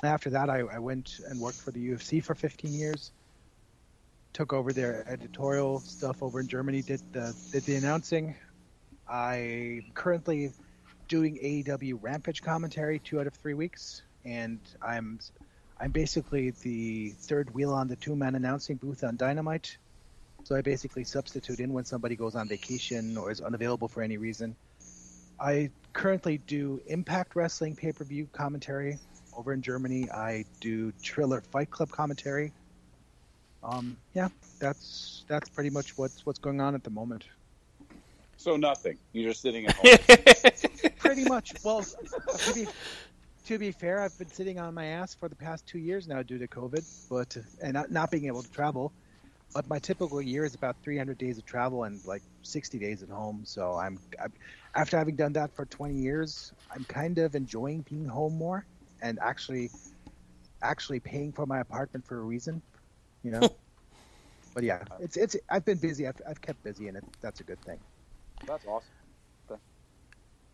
after 0.04 0.30
that, 0.30 0.50
I, 0.50 0.60
I 0.60 0.80
went 0.80 1.20
and 1.28 1.40
worked 1.40 1.58
for 1.58 1.72
the 1.72 1.90
UFC 1.90 2.24
for 2.24 2.36
15 2.36 2.72
years. 2.72 3.12
Took 4.38 4.54
over 4.54 4.72
their 4.72 5.04
editorial 5.10 5.80
stuff 5.80 6.22
over 6.22 6.40
in 6.40 6.48
Germany. 6.48 6.84
Did 6.84 7.02
the 7.12 7.36
did 7.52 7.64
the 7.64 7.76
announcing. 7.76 8.36
I'm 9.10 9.86
currently 9.96 10.52
doing 11.08 11.40
AEW 11.42 11.98
Rampage 12.00 12.44
commentary 12.44 13.00
two 13.00 13.20
out 13.20 13.26
of 13.26 13.34
three 13.34 13.56
weeks, 13.56 14.04
and 14.26 14.60
I'm 14.80 15.18
I'm 15.80 15.90
basically 15.90 16.52
the 16.52 17.16
third 17.18 17.52
wheel 17.56 17.74
on 17.74 17.88
the 17.88 17.96
two 17.96 18.16
man 18.16 18.36
announcing 18.36 18.76
booth 18.76 19.04
on 19.04 19.16
Dynamite. 19.16 19.76
So 20.44 20.56
I 20.56 20.62
basically 20.62 21.04
substitute 21.04 21.60
in 21.60 21.74
when 21.74 21.86
somebody 21.86 22.16
goes 22.16 22.36
on 22.36 22.48
vacation 22.48 23.18
or 23.18 23.32
is 23.32 23.42
unavailable 23.42 23.88
for 23.88 24.04
any 24.04 24.18
reason. 24.18 24.56
I 25.40 25.72
currently 25.94 26.38
do 26.38 26.80
Impact 26.86 27.36
Wrestling 27.36 27.76
pay 27.76 27.92
per 27.92 28.04
view 28.04 28.30
commentary 28.34 29.00
over 29.36 29.52
in 29.52 29.64
Germany. 29.64 30.12
I 30.12 30.46
do 30.60 30.92
Triller 31.02 31.42
Fight 31.42 31.72
Club 31.72 31.90
commentary. 31.90 32.54
Um, 33.64 33.98
yeah, 34.14 34.30
that's 34.60 35.26
that's 35.28 35.50
pretty 35.50 35.70
much 35.70 35.98
what's 35.98 36.26
what's 36.26 36.40
going 36.40 36.62
on 36.62 36.76
at 36.76 36.84
the 36.84 36.90
moment. 36.90 37.26
So 38.38 38.56
nothing. 38.56 38.98
You're 39.14 39.32
just 39.32 39.42
sitting 39.42 39.66
at 39.66 39.76
home. 39.76 40.92
pretty 40.98 41.26
much. 41.26 41.54
Well, 41.64 41.82
to 41.84 42.54
be 42.54 42.68
to 43.46 43.58
be 43.58 43.72
fair, 43.72 44.02
I've 44.02 44.18
been 44.18 44.30
sitting 44.30 44.60
on 44.60 44.74
my 44.74 44.86
ass 44.86 45.16
for 45.16 45.30
the 45.30 45.36
past 45.36 45.66
two 45.66 45.80
years 45.80 46.08
now 46.08 46.22
due 46.22 46.38
to 46.38 46.48
COVID, 46.48 46.84
but 47.10 47.38
and 47.62 47.74
not, 47.74 47.92
not 47.92 48.12
being 48.12 48.26
able 48.26 48.44
to 48.44 48.52
travel. 48.52 48.94
But 49.54 49.68
my 49.70 49.80
typical 49.80 50.22
year 50.22 50.44
is 50.44 50.54
about 50.54 50.76
300 50.84 51.18
days 51.18 51.38
of 51.38 51.46
travel 51.46 51.86
and 51.86 52.06
like 52.06 52.22
60 52.44 52.78
days 52.78 53.02
at 53.02 53.10
home. 53.10 53.44
So 53.46 53.76
I'm, 53.76 53.98
I'm 54.22 54.34
after 54.76 54.98
having 54.98 55.16
done 55.16 55.34
that 55.34 55.56
for 55.56 55.66
20 55.66 55.96
years, 55.96 56.52
I'm 56.70 56.84
kind 56.84 57.18
of 57.18 57.34
enjoying 57.34 57.86
being 57.90 58.06
home 58.06 58.38
more 58.38 58.66
and 59.02 59.18
actually 59.22 59.72
actually 60.62 61.00
paying 61.00 61.32
for 61.32 61.46
my 61.46 61.60
apartment 61.60 62.06
for 62.06 62.18
a 62.18 62.22
reason, 62.22 62.62
you 63.24 63.32
know. 63.32 63.42
but 64.54 64.64
yeah, 64.64 64.84
it's 65.00 65.18
it's 65.18 65.36
I've 65.50 65.66
been 65.66 65.80
busy. 65.80 66.08
I've, 66.08 66.22
I've 66.28 66.42
kept 66.42 66.64
busy, 66.64 66.88
and 66.88 66.98
it, 66.98 67.06
that's 67.22 67.40
a 67.42 67.44
good 67.44 67.62
thing. 67.64 67.80
That's 68.46 68.66
awesome. 68.66 68.94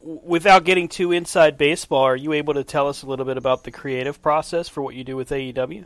Without 0.01 0.65
getting 0.65 0.89
too 0.89 1.11
inside 1.13 1.57
baseball, 1.57 2.03
are 2.03 2.15
you 2.15 2.33
able 2.33 2.53
to 2.55 2.63
tell 2.63 2.89
us 2.89 3.03
a 3.03 3.07
little 3.07 3.25
bit 3.25 3.37
about 3.37 3.63
the 3.63 3.71
creative 3.71 4.21
process 4.21 4.67
for 4.69 4.81
what 4.83 4.95
you 4.95 5.03
do 5.03 5.15
with 5.15 5.29
AEW? 5.29 5.85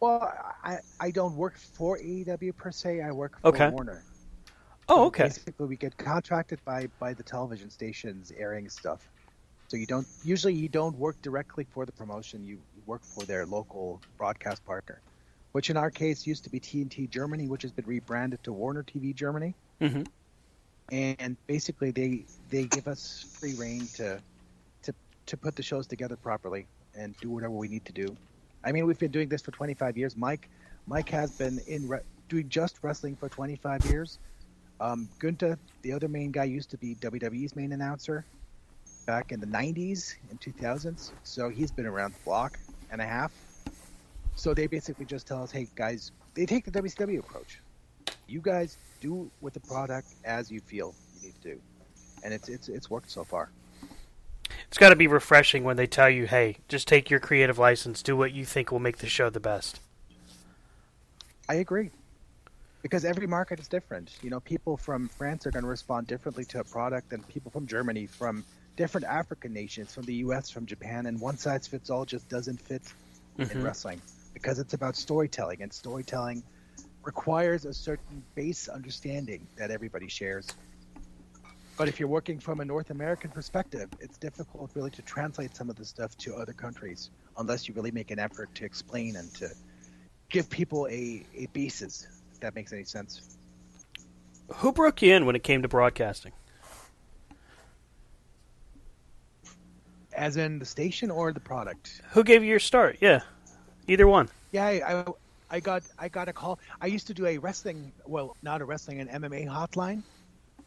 Well, 0.00 0.22
I, 0.62 0.78
I 1.00 1.10
don't 1.10 1.36
work 1.36 1.56
for 1.58 1.98
AEW 1.98 2.56
per 2.56 2.70
se. 2.72 3.00
I 3.02 3.12
work 3.12 3.40
for 3.40 3.48
Okay. 3.48 3.70
Warner. 3.70 4.04
Oh, 4.88 5.06
So 5.06 5.06
okay. 5.06 5.24
Basically, 5.24 5.66
we 5.66 5.76
get 5.76 5.96
contracted 5.96 6.60
by 6.64 6.88
by 6.98 7.14
the 7.14 7.22
television 7.22 7.70
stations 7.70 8.32
airing 8.36 8.68
stuff. 8.68 9.10
So 9.68 9.76
you 9.76 9.86
don't 9.86 10.06
usually 10.24 10.54
you 10.54 10.68
don't 10.68 10.96
work 10.98 11.20
directly 11.22 11.66
for 11.72 11.86
the 11.86 11.92
promotion. 11.92 12.44
You 12.44 12.58
work 12.86 13.02
for 13.02 13.24
their 13.24 13.46
local 13.46 14.00
broadcast 14.18 14.64
partner, 14.64 15.00
which 15.52 15.70
in 15.70 15.76
our 15.76 15.90
case 15.90 16.26
used 16.26 16.44
to 16.44 16.50
be 16.50 16.60
TNT 16.60 17.08
Germany, 17.08 17.48
which 17.48 17.62
has 17.62 17.72
been 17.72 17.86
rebranded 17.86 18.42
to 18.44 18.52
Warner 18.52 18.82
TV 18.82 19.14
Germany. 19.14 19.54
Mm-hmm. 19.80 20.02
And 20.92 21.36
basically, 21.46 21.90
they 21.90 22.24
they 22.50 22.64
give 22.64 22.88
us 22.88 23.24
free 23.38 23.54
reign 23.54 23.88
to 23.94 24.20
to 24.82 24.94
to 25.26 25.36
put 25.36 25.56
the 25.56 25.62
shows 25.62 25.86
together 25.86 26.16
properly 26.16 26.66
and 26.94 27.16
do 27.20 27.30
whatever 27.30 27.54
we 27.54 27.68
need 27.68 27.84
to 27.86 27.92
do. 27.92 28.16
I 28.62 28.72
mean, 28.72 28.86
we've 28.86 28.98
been 28.98 29.10
doing 29.10 29.28
this 29.28 29.42
for 29.42 29.50
25 29.50 29.96
years. 29.96 30.16
Mike 30.16 30.48
Mike 30.86 31.08
has 31.08 31.30
been 31.30 31.58
in 31.66 31.88
re- 31.88 32.00
doing 32.28 32.48
just 32.50 32.78
wrestling 32.82 33.16
for 33.16 33.28
25 33.30 33.86
years. 33.86 34.18
Um, 34.80 35.08
Gunta, 35.18 35.56
the 35.82 35.92
other 35.92 36.08
main 36.08 36.30
guy, 36.30 36.44
used 36.44 36.70
to 36.70 36.76
be 36.76 36.94
WWE's 36.96 37.56
main 37.56 37.72
announcer 37.72 38.24
back 39.04 39.32
in 39.32 39.40
the 39.40 39.46
90s 39.46 40.16
and 40.30 40.40
2000s. 40.40 41.12
So 41.22 41.48
he's 41.48 41.70
been 41.70 41.86
around 41.86 42.14
the 42.14 42.20
block 42.24 42.58
and 42.90 43.00
a 43.00 43.06
half. 43.06 43.32
So 44.36 44.54
they 44.54 44.66
basically 44.66 45.04
just 45.04 45.26
tell 45.26 45.42
us, 45.42 45.50
hey, 45.50 45.68
guys, 45.74 46.12
they 46.34 46.46
take 46.46 46.64
the 46.64 46.70
WCW 46.70 47.20
approach. 47.20 47.60
You 48.26 48.40
guys 48.40 48.76
do 49.00 49.30
with 49.40 49.54
the 49.54 49.60
product 49.60 50.08
as 50.24 50.50
you 50.50 50.60
feel 50.60 50.94
you 51.16 51.28
need 51.28 51.42
to 51.42 51.54
do. 51.54 51.60
And 52.24 52.32
it's, 52.32 52.48
it's, 52.48 52.68
it's 52.68 52.90
worked 52.90 53.10
so 53.10 53.22
far. 53.22 53.50
It's 54.68 54.78
got 54.78 54.88
to 54.88 54.96
be 54.96 55.06
refreshing 55.06 55.62
when 55.62 55.76
they 55.76 55.86
tell 55.86 56.10
you, 56.10 56.26
hey, 56.26 56.56
just 56.68 56.88
take 56.88 57.10
your 57.10 57.20
creative 57.20 57.58
license, 57.58 58.02
do 58.02 58.16
what 58.16 58.32
you 58.32 58.44
think 58.44 58.72
will 58.72 58.80
make 58.80 58.98
the 58.98 59.06
show 59.06 59.30
the 59.30 59.40
best. 59.40 59.80
I 61.48 61.54
agree. 61.54 61.90
Because 62.82 63.04
every 63.04 63.26
market 63.26 63.60
is 63.60 63.68
different. 63.68 64.18
You 64.22 64.30
know, 64.30 64.40
people 64.40 64.76
from 64.76 65.08
France 65.08 65.46
are 65.46 65.50
going 65.50 65.62
to 65.62 65.68
respond 65.68 66.06
differently 66.06 66.44
to 66.46 66.60
a 66.60 66.64
product 66.64 67.10
than 67.10 67.22
people 67.24 67.50
from 67.50 67.66
Germany, 67.66 68.06
from 68.06 68.44
different 68.76 69.06
African 69.06 69.52
nations, 69.52 69.94
from 69.94 70.04
the 70.04 70.14
US, 70.16 70.50
from 70.50 70.66
Japan, 70.66 71.06
and 71.06 71.20
one 71.20 71.36
size 71.36 71.66
fits 71.66 71.90
all 71.90 72.04
just 72.04 72.28
doesn't 72.28 72.60
fit 72.60 72.82
Mhm. 73.38 73.50
in 73.50 73.62
wrestling 73.62 74.00
because 74.32 74.58
it's 74.58 74.74
about 74.74 74.96
storytelling, 74.96 75.62
and 75.62 75.72
storytelling 75.72 76.42
requires 77.04 77.64
a 77.64 77.72
certain 77.74 78.24
base 78.34 78.68
understanding 78.68 79.46
that 79.56 79.70
everybody 79.70 80.08
shares. 80.08 80.48
But 81.76 81.88
if 81.88 81.98
you're 81.98 82.08
working 82.08 82.38
from 82.38 82.60
a 82.60 82.64
North 82.64 82.90
American 82.90 83.30
perspective, 83.30 83.88
it's 84.00 84.16
difficult 84.18 84.70
really 84.74 84.90
to 84.92 85.02
translate 85.02 85.56
some 85.56 85.68
of 85.68 85.76
the 85.76 85.84
stuff 85.84 86.16
to 86.18 86.34
other 86.36 86.52
countries 86.52 87.10
unless 87.36 87.68
you 87.68 87.74
really 87.74 87.90
make 87.90 88.10
an 88.10 88.18
effort 88.18 88.54
to 88.54 88.64
explain 88.64 89.16
and 89.16 89.32
to 89.34 89.50
give 90.30 90.48
people 90.48 90.86
a, 90.86 91.24
a 91.36 91.46
basis, 91.52 92.06
if 92.32 92.40
that 92.40 92.54
makes 92.54 92.72
any 92.72 92.84
sense. 92.84 93.36
Who 94.56 94.72
broke 94.72 95.02
you 95.02 95.14
in 95.14 95.26
when 95.26 95.34
it 95.34 95.42
came 95.42 95.62
to 95.62 95.68
broadcasting? 95.68 96.32
As 100.16 100.36
in 100.36 100.58
the 100.58 100.64
station 100.64 101.10
or 101.10 101.32
the 101.32 101.40
product? 101.40 102.00
Who 102.12 102.22
gave 102.22 102.42
you 102.42 102.50
your 102.50 102.60
start? 102.60 102.98
Yeah, 103.00 103.20
either 103.88 104.06
one. 104.06 104.28
Yeah, 104.52 104.64
I, 104.64 105.00
I, 105.00 105.04
I 105.50 105.60
got 105.60 105.82
I 105.98 106.08
got 106.08 106.28
a 106.28 106.32
call. 106.32 106.58
I 106.80 106.86
used 106.86 107.06
to 107.08 107.14
do 107.14 107.26
a 107.26 107.38
wrestling, 107.38 107.92
well, 108.06 108.36
not 108.42 108.60
a 108.60 108.64
wrestling, 108.64 109.00
an 109.00 109.08
MMA 109.08 109.46
hotline. 109.48 110.02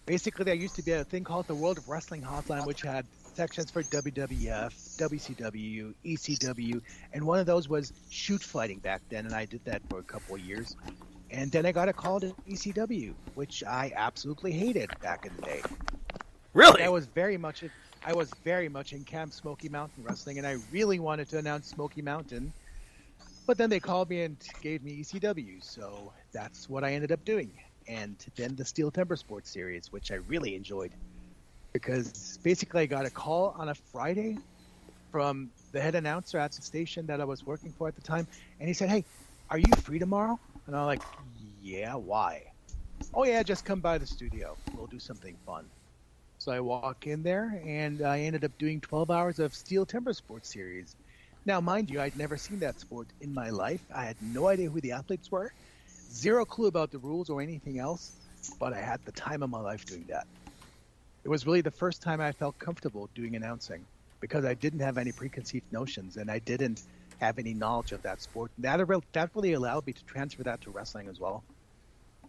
Basically, 0.06 0.46
there 0.46 0.56
used 0.56 0.76
to 0.76 0.82
be 0.82 0.94
a 0.94 1.04
thing 1.04 1.24
called 1.24 1.48
the 1.48 1.56
World 1.56 1.78
of 1.78 1.90
Wrestling 1.90 2.22
Hotline, 2.22 2.66
which 2.66 2.82
had 2.82 3.06
sections 3.34 3.70
for 3.70 3.84
WWF, 3.84 4.98
WCW, 4.98 5.94
ECW, 6.06 6.82
and 7.14 7.24
one 7.26 7.40
of 7.40 7.46
those 7.46 7.70
was 7.70 7.94
shoot 8.10 8.42
fighting 8.42 8.80
back 8.80 9.02
then, 9.10 9.26
and 9.26 9.36
I 9.36 9.46
did 9.46 9.64
that 9.66 9.82
for 9.90 10.00
a 10.00 10.04
couple 10.04 10.36
of 10.36 10.42
years. 10.42 10.76
And 11.30 11.52
then 11.52 11.66
I 11.66 11.72
got 11.72 11.90
a 11.90 11.94
call 11.94 12.20
to 12.22 12.34
ECW, 12.50 13.14
which 13.36 13.64
I 13.64 13.92
absolutely 13.96 14.54
hated 14.54 14.90
back 15.02 15.26
in 15.26 15.36
the 15.36 15.42
day. 15.42 15.62
Really? 16.54 16.82
That 16.82 16.92
was 16.92 17.06
very 17.06 17.38
much 17.38 17.64
I 18.08 18.14
was 18.14 18.32
very 18.36 18.70
much 18.70 18.94
in 18.94 19.04
Camp 19.04 19.34
Smoky 19.34 19.68
Mountain 19.68 20.02
Wrestling, 20.02 20.38
and 20.38 20.48
I 20.48 20.52
really 20.54 20.98
wanted 20.98 21.28
to 21.30 21.38
announce 21.40 21.68
Smoky 21.68 22.02
Mountain. 22.02 22.54
But 23.48 23.58
then 23.58 23.70
they 23.70 23.82
called 23.82 24.10
me 24.10 24.24
and 24.24 24.42
gave 24.62 24.82
me 24.82 25.02
ECW, 25.02 25.62
so 25.62 26.14
that's 26.34 26.70
what 26.70 26.86
I 26.86 26.94
ended 26.94 27.12
up 27.12 27.26
doing. 27.26 27.60
And 27.88 28.18
then 28.38 28.56
the 28.56 28.64
Stihl 28.64 28.94
Timber 28.94 29.18
Sports 29.18 29.52
series, 29.52 29.92
which 29.92 30.10
I 30.12 30.16
really 30.16 30.56
enjoyed, 30.56 30.96
because 31.74 32.40
basically 32.44 32.82
I 32.84 32.88
got 32.88 33.06
a 33.06 33.12
call 33.12 33.50
on 33.52 33.70
a 33.70 33.76
Friday 33.76 34.42
from 35.12 35.54
the 35.74 35.82
head 35.82 35.96
announcer 35.96 36.40
at 36.40 36.54
the 36.56 36.64
station 36.64 37.08
that 37.08 37.22
I 37.22 37.26
was 37.26 37.46
working 37.46 37.74
for 37.74 37.88
at 37.90 37.96
the 37.96 38.02
time, 38.02 38.28
and 38.60 38.70
he 38.70 38.74
said, 38.74 38.90
"Hey, 38.90 39.06
are 39.50 39.60
you 39.60 39.76
free 39.76 40.00
tomorrow?" 40.00 40.40
And 40.68 40.76
I'm 40.78 40.86
like, 40.88 41.04
"Yeah, 41.18 41.96
why?" 41.96 42.46
"Oh 43.14 43.26
yeah, 43.26 43.44
just 43.44 43.66
come 43.66 43.82
by 43.82 43.98
the 44.00 44.08
studio. 44.08 44.60
We'll 44.74 44.88
do 44.88 45.00
something 45.00 45.38
fun." 45.46 45.72
So 46.48 46.54
I 46.54 46.62
walk 46.62 47.06
in 47.08 47.24
there, 47.24 47.62
and 47.66 48.02
I 48.02 48.22
ended 48.22 48.46
up 48.46 48.58
doing 48.58 48.80
12 48.80 49.12
hours 49.12 49.38
of 49.38 49.52
Stihl 49.52 49.86
Timber 49.86 50.14
Sports 50.14 50.50
series. 50.54 50.96
Now, 51.46 51.60
mind 51.60 51.90
you, 51.90 52.00
I'd 52.00 52.16
never 52.16 52.38
seen 52.38 52.60
that 52.60 52.80
sport 52.80 53.12
in 53.20 53.34
my 53.34 53.50
life. 53.50 53.84
I 53.94 54.06
had 54.06 54.16
no 54.22 54.48
idea 54.48 54.70
who 54.72 54.80
the 54.80 54.94
athletes 54.94 55.30
were, 55.30 55.52
zero 56.10 56.46
clue 56.46 56.68
about 56.68 56.92
the 56.92 57.00
rules 57.00 57.30
or 57.30 57.42
anything 57.42 57.80
else, 57.80 58.14
but 58.62 58.72
I 58.74 58.82
had 58.82 59.04
the 59.04 59.12
time 59.12 59.44
of 59.44 59.50
my 59.50 59.60
life 59.60 59.86
doing 59.86 60.06
that. 60.08 60.26
It 61.26 61.30
was 61.30 61.46
really 61.46 61.62
the 61.62 61.72
first 61.72 62.02
time 62.02 62.22
I 62.22 62.32
felt 62.32 62.60
comfortable 62.60 63.10
doing 63.14 63.36
announcing 63.36 63.88
because 64.22 64.46
I 64.46 64.54
didn't 64.54 64.82
have 64.82 64.98
any 64.98 65.14
preconceived 65.14 65.66
notions 65.72 66.18
and 66.18 66.32
I 66.32 66.40
didn't 66.40 66.82
have 67.20 67.40
any 67.40 67.56
knowledge 67.56 67.92
of 67.92 68.04
that 68.04 68.22
sport. 68.22 68.54
That, 68.60 68.80
really 69.36 69.54
allowed 69.54 69.86
me 69.86 69.94
to 69.94 70.04
transfer 70.06 70.44
that 70.44 70.62
to 70.62 70.72
wrestling 70.72 71.10
as 71.10 71.20
well. 71.20 71.46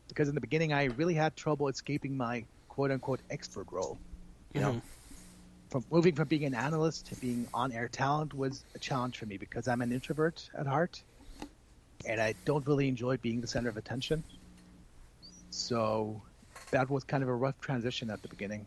Because 0.09 0.29
in 0.29 0.35
the 0.35 0.41
beginning, 0.41 0.73
I 0.73 0.85
really 0.87 1.15
had 1.15 1.37
trouble 1.37 1.69
escaping 1.69 2.17
my 2.17 2.47
quote 2.69 2.91
unquote 2.91 3.23
expert 3.31 3.69
role. 3.73 4.01
You 4.55 4.61
know, 4.61 4.73
Mhm. 4.73 4.83
from 5.71 5.85
moving 5.91 6.15
from 6.15 6.29
being 6.29 6.45
an 6.45 6.55
analyst 6.55 7.07
to 7.07 7.17
being 7.17 7.47
on 7.53 7.73
air 7.73 7.89
talent 7.89 8.33
was 8.35 8.65
a 8.75 8.79
challenge 8.79 9.19
for 9.19 9.27
me 9.27 9.37
because 9.37 9.69
I'm 9.69 9.83
an 9.83 9.93
introvert 9.93 10.49
at 10.55 10.67
heart 10.67 11.03
and 12.07 12.21
I 12.21 12.35
don't 12.45 12.67
really 12.67 12.89
enjoy 12.89 13.19
being 13.19 13.41
the 13.41 13.47
center 13.47 13.69
of 13.69 13.77
attention. 13.77 14.25
So 15.51 16.23
that 16.71 16.89
was 16.89 17.05
kind 17.05 17.23
of 17.23 17.29
a 17.29 17.35
rough 17.35 17.61
transition 17.61 18.09
at 18.11 18.23
the 18.23 18.29
beginning. 18.29 18.67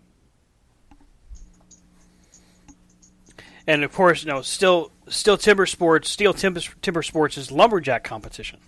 And 3.68 3.84
of 3.84 3.94
course, 3.94 4.26
no, 4.26 4.42
still, 4.42 4.92
still 5.08 5.38
timber 5.38 5.66
sports. 5.66 6.16
Stihl 6.16 6.38
timber, 6.38 6.60
timber 6.82 7.04
sports 7.04 7.38
is 7.38 7.52
lumberjack 7.52 8.04
competition. 8.04 8.60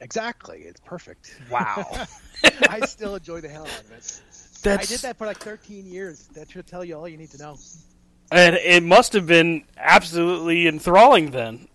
Exactly. 0.00 0.62
It's 0.62 0.80
perfect. 0.80 1.40
Wow. 1.50 2.06
I 2.68 2.80
still 2.86 3.14
enjoy 3.16 3.40
the 3.40 3.48
hell 3.48 3.66
out 3.66 3.80
of 3.80 3.92
it. 3.92 4.20
I 4.66 4.84
did 4.84 5.00
that 5.00 5.16
for 5.18 5.26
like 5.26 5.38
13 5.38 5.86
years. 5.86 6.28
That 6.34 6.50
should 6.50 6.66
tell 6.66 6.84
you 6.84 6.96
all 6.96 7.08
you 7.08 7.16
need 7.16 7.30
to 7.30 7.38
know. 7.38 7.56
And 8.30 8.56
it 8.56 8.82
must 8.82 9.12
have 9.12 9.26
been 9.26 9.64
absolutely 9.76 10.66
enthralling 10.66 11.30
then. 11.30 11.68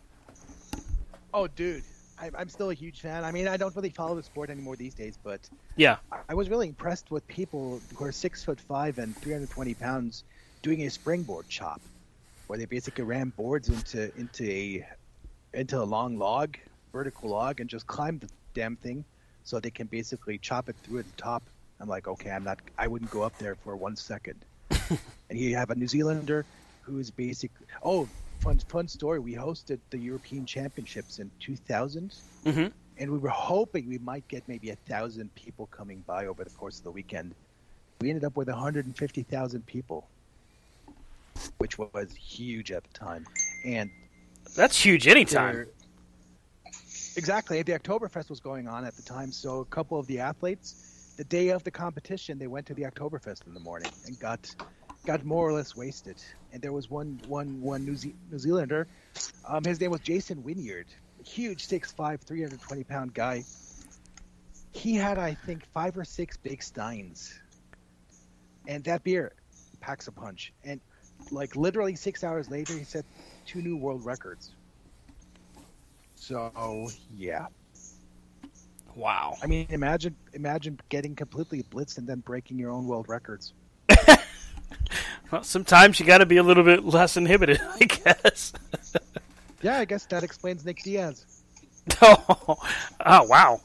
Oh, 1.33 1.47
dude. 1.47 1.83
I, 2.19 2.31
I'm 2.35 2.49
still 2.49 2.71
a 2.71 2.73
huge 2.73 3.01
fan. 3.01 3.23
I 3.23 3.31
mean, 3.31 3.47
I 3.47 3.57
don't 3.57 3.75
really 3.75 3.91
follow 3.91 4.15
the 4.15 4.23
sport 4.23 4.49
anymore 4.49 4.75
these 4.75 4.95
days, 4.95 5.19
but 5.23 5.39
Yeah. 5.75 5.97
I- 6.11 6.21
I 6.29 6.33
was 6.33 6.49
really 6.49 6.67
impressed 6.67 7.11
with 7.11 7.27
people 7.27 7.79
who 7.95 8.05
are 8.05 8.11
six 8.11 8.43
foot 8.43 8.59
five 8.59 8.97
and 8.97 9.15
320 9.17 9.75
pounds 9.75 10.23
doing 10.63 10.81
a 10.87 10.89
springboard 10.89 11.47
chop, 11.47 11.79
where 12.47 12.57
they 12.57 12.65
basically 12.65 13.03
ram 13.03 13.31
boards 13.37 13.69
into 13.69 14.11
into 14.17 14.49
a 14.49 14.87
into 15.53 15.79
a 15.79 15.83
long 15.85 16.17
log, 16.17 16.57
vertical 16.91 17.29
log, 17.29 17.59
and 17.59 17.69
just 17.69 17.85
climb 17.85 18.17
the 18.17 18.29
damn 18.55 18.75
thing, 18.75 19.05
so 19.43 19.59
they 19.59 19.69
can 19.69 19.85
basically 19.85 20.39
chop 20.39 20.69
it 20.69 20.75
through 20.83 20.99
at 20.99 21.05
the 21.05 21.21
top. 21.21 21.43
I'm 21.79 21.87
like, 21.87 22.07
okay, 22.07 22.31
I'm 22.31 22.43
not. 22.43 22.59
I 22.77 22.87
wouldn't 22.87 23.11
go 23.11 23.21
up 23.23 23.37
there 23.37 23.55
for 23.55 23.75
one 23.75 23.95
second. 23.95 24.43
and 24.69 25.39
you 25.39 25.55
have 25.55 25.69
a 25.69 25.75
New 25.75 25.87
Zealander 25.87 26.45
who's 26.81 27.11
basic. 27.11 27.51
Oh, 27.83 28.07
fun 28.39 28.59
fun 28.59 28.87
story. 28.87 29.19
We 29.19 29.33
hosted 29.35 29.79
the 29.89 29.97
European 29.97 30.45
Championships 30.45 31.19
in 31.19 31.29
2000 31.39 32.13
Mm-hmm. 32.45 32.67
and 32.97 33.11
we 33.11 33.17
were 33.17 33.27
hoping 33.29 33.89
we 33.89 33.97
might 33.97 34.25
get 34.29 34.47
maybe 34.47 34.69
a 34.69 34.75
thousand 34.87 35.33
people 35.35 35.65
coming 35.67 36.01
by 36.07 36.27
over 36.27 36.45
the 36.45 36.49
course 36.51 36.77
of 36.77 36.85
the 36.85 36.91
weekend. 36.91 37.35
We 37.99 38.09
ended 38.09 38.23
up 38.23 38.37
with 38.37 38.47
150,000 38.47 39.65
people, 39.65 40.07
which 41.57 41.77
was 41.77 42.13
huge 42.15 42.71
at 42.71 42.83
the 42.85 42.93
time. 42.97 43.25
And 43.65 43.89
That's 44.55 44.79
huge 44.79 45.07
anytime. 45.07 45.65
Exactly. 47.17 47.61
The 47.63 47.73
Oktoberfest 47.73 48.29
was 48.29 48.39
going 48.39 48.67
on 48.67 48.85
at 48.85 48.95
the 48.95 49.01
time, 49.01 49.31
so 49.31 49.59
a 49.59 49.65
couple 49.65 49.99
of 49.99 50.07
the 50.07 50.19
athletes, 50.19 50.96
the 51.17 51.25
day 51.25 51.49
of 51.49 51.63
the 51.63 51.71
competition, 51.71 52.39
they 52.39 52.47
went 52.47 52.67
to 52.67 52.75
the 52.75 52.83
Oktoberfest 52.83 53.47
in 53.47 53.53
the 53.53 53.59
morning 53.59 53.93
and 54.05 54.19
got 54.19 54.55
got 55.05 55.23
more 55.25 55.47
or 55.47 55.53
less 55.53 55.75
wasted. 55.75 56.21
And 56.51 56.61
there 56.61 56.73
was 56.73 56.89
one 56.89 57.19
one 57.23 57.61
one 57.61 57.85
New, 57.85 57.95
Ze- 57.95 58.17
New 58.29 58.39
Zealander, 58.39 58.87
um, 59.43 59.65
his 59.65 59.79
name 59.81 59.91
was 59.91 60.01
Jason 60.01 60.43
Wynyard, 60.43 60.89
huge 61.25 61.65
6'5", 61.65 62.23
320 62.23 62.83
pound 62.83 63.13
guy. 63.13 63.47
He 64.71 64.95
had, 64.95 65.17
I 65.17 65.35
think, 65.35 65.65
five 65.65 65.97
or 65.97 66.05
six 66.05 66.37
big 66.37 66.63
steins, 66.63 67.41
and 68.67 68.83
that 68.85 69.03
beer 69.03 69.35
packs 69.81 70.07
a 70.07 70.11
punch. 70.13 70.53
And 70.63 70.81
like 71.31 71.55
literally 71.55 71.95
six 71.95 72.23
hours 72.23 72.49
later, 72.49 72.75
he 72.77 72.83
set 72.85 73.05
two 73.45 73.61
new 73.61 73.77
world 73.77 74.05
records. 74.05 74.55
So 76.15 76.91
yeah, 77.07 77.47
Wow. 78.97 79.35
I 79.43 79.45
mean, 79.47 79.67
imagine 79.69 80.15
imagine 80.33 80.79
getting 80.89 81.15
completely 81.15 81.61
blitzed 81.63 81.99
and 81.99 82.07
then 82.07 82.19
breaking 82.19 82.57
your 82.57 82.71
own 82.71 82.85
world 82.87 83.07
records. 83.07 83.53
Well, 85.31 85.43
sometimes 85.43 85.99
you 85.99 86.05
got 86.05 86.19
to 86.19 86.25
be 86.25 86.37
a 86.37 86.43
little 86.43 86.63
bit 86.63 86.85
less 86.85 87.17
inhibited, 87.17 87.59
I 87.81 87.85
guess. 87.85 88.53
Yeah, 89.61 89.79
I 89.79 89.85
guess 89.85 90.05
that 90.05 90.23
explains 90.23 90.63
Nick 90.63 90.83
Diaz. 90.83 91.25
oh, 92.01 92.57
oh, 93.05 93.23
wow. 93.23 93.59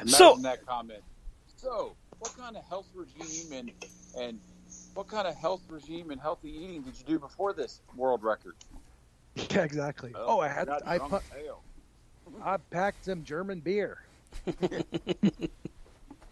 Imagine 0.00 0.08
So- 0.08 0.36
that 0.42 0.64
comment. 0.64 1.02
So, 1.56 1.96
what 2.20 2.34
kind 2.38 2.56
of 2.56 2.64
health 2.64 2.86
regime 2.94 3.52
and 3.52 3.70
and 4.18 4.38
what 4.94 5.08
kind 5.08 5.26
of 5.26 5.34
health 5.34 5.62
regime 5.68 6.10
and 6.12 6.20
healthy 6.20 6.50
eating 6.50 6.82
did 6.82 6.96
you 6.98 7.04
do 7.04 7.18
before 7.18 7.52
this 7.52 7.80
world 7.96 8.22
record? 8.22 8.54
Yeah, 9.50 9.64
exactly. 9.64 10.12
Oh, 10.14 10.36
oh 10.38 10.40
I 10.40 10.48
had 10.48 10.68
not 10.68 10.82
I 10.86 10.98
drunk 10.98 11.10
pu- 11.10 11.16
as 11.16 11.44
hell. 11.46 11.62
I 12.42 12.56
packed 12.56 13.04
some 13.04 13.24
German 13.24 13.60
beer. 13.60 13.98
I 14.46 14.52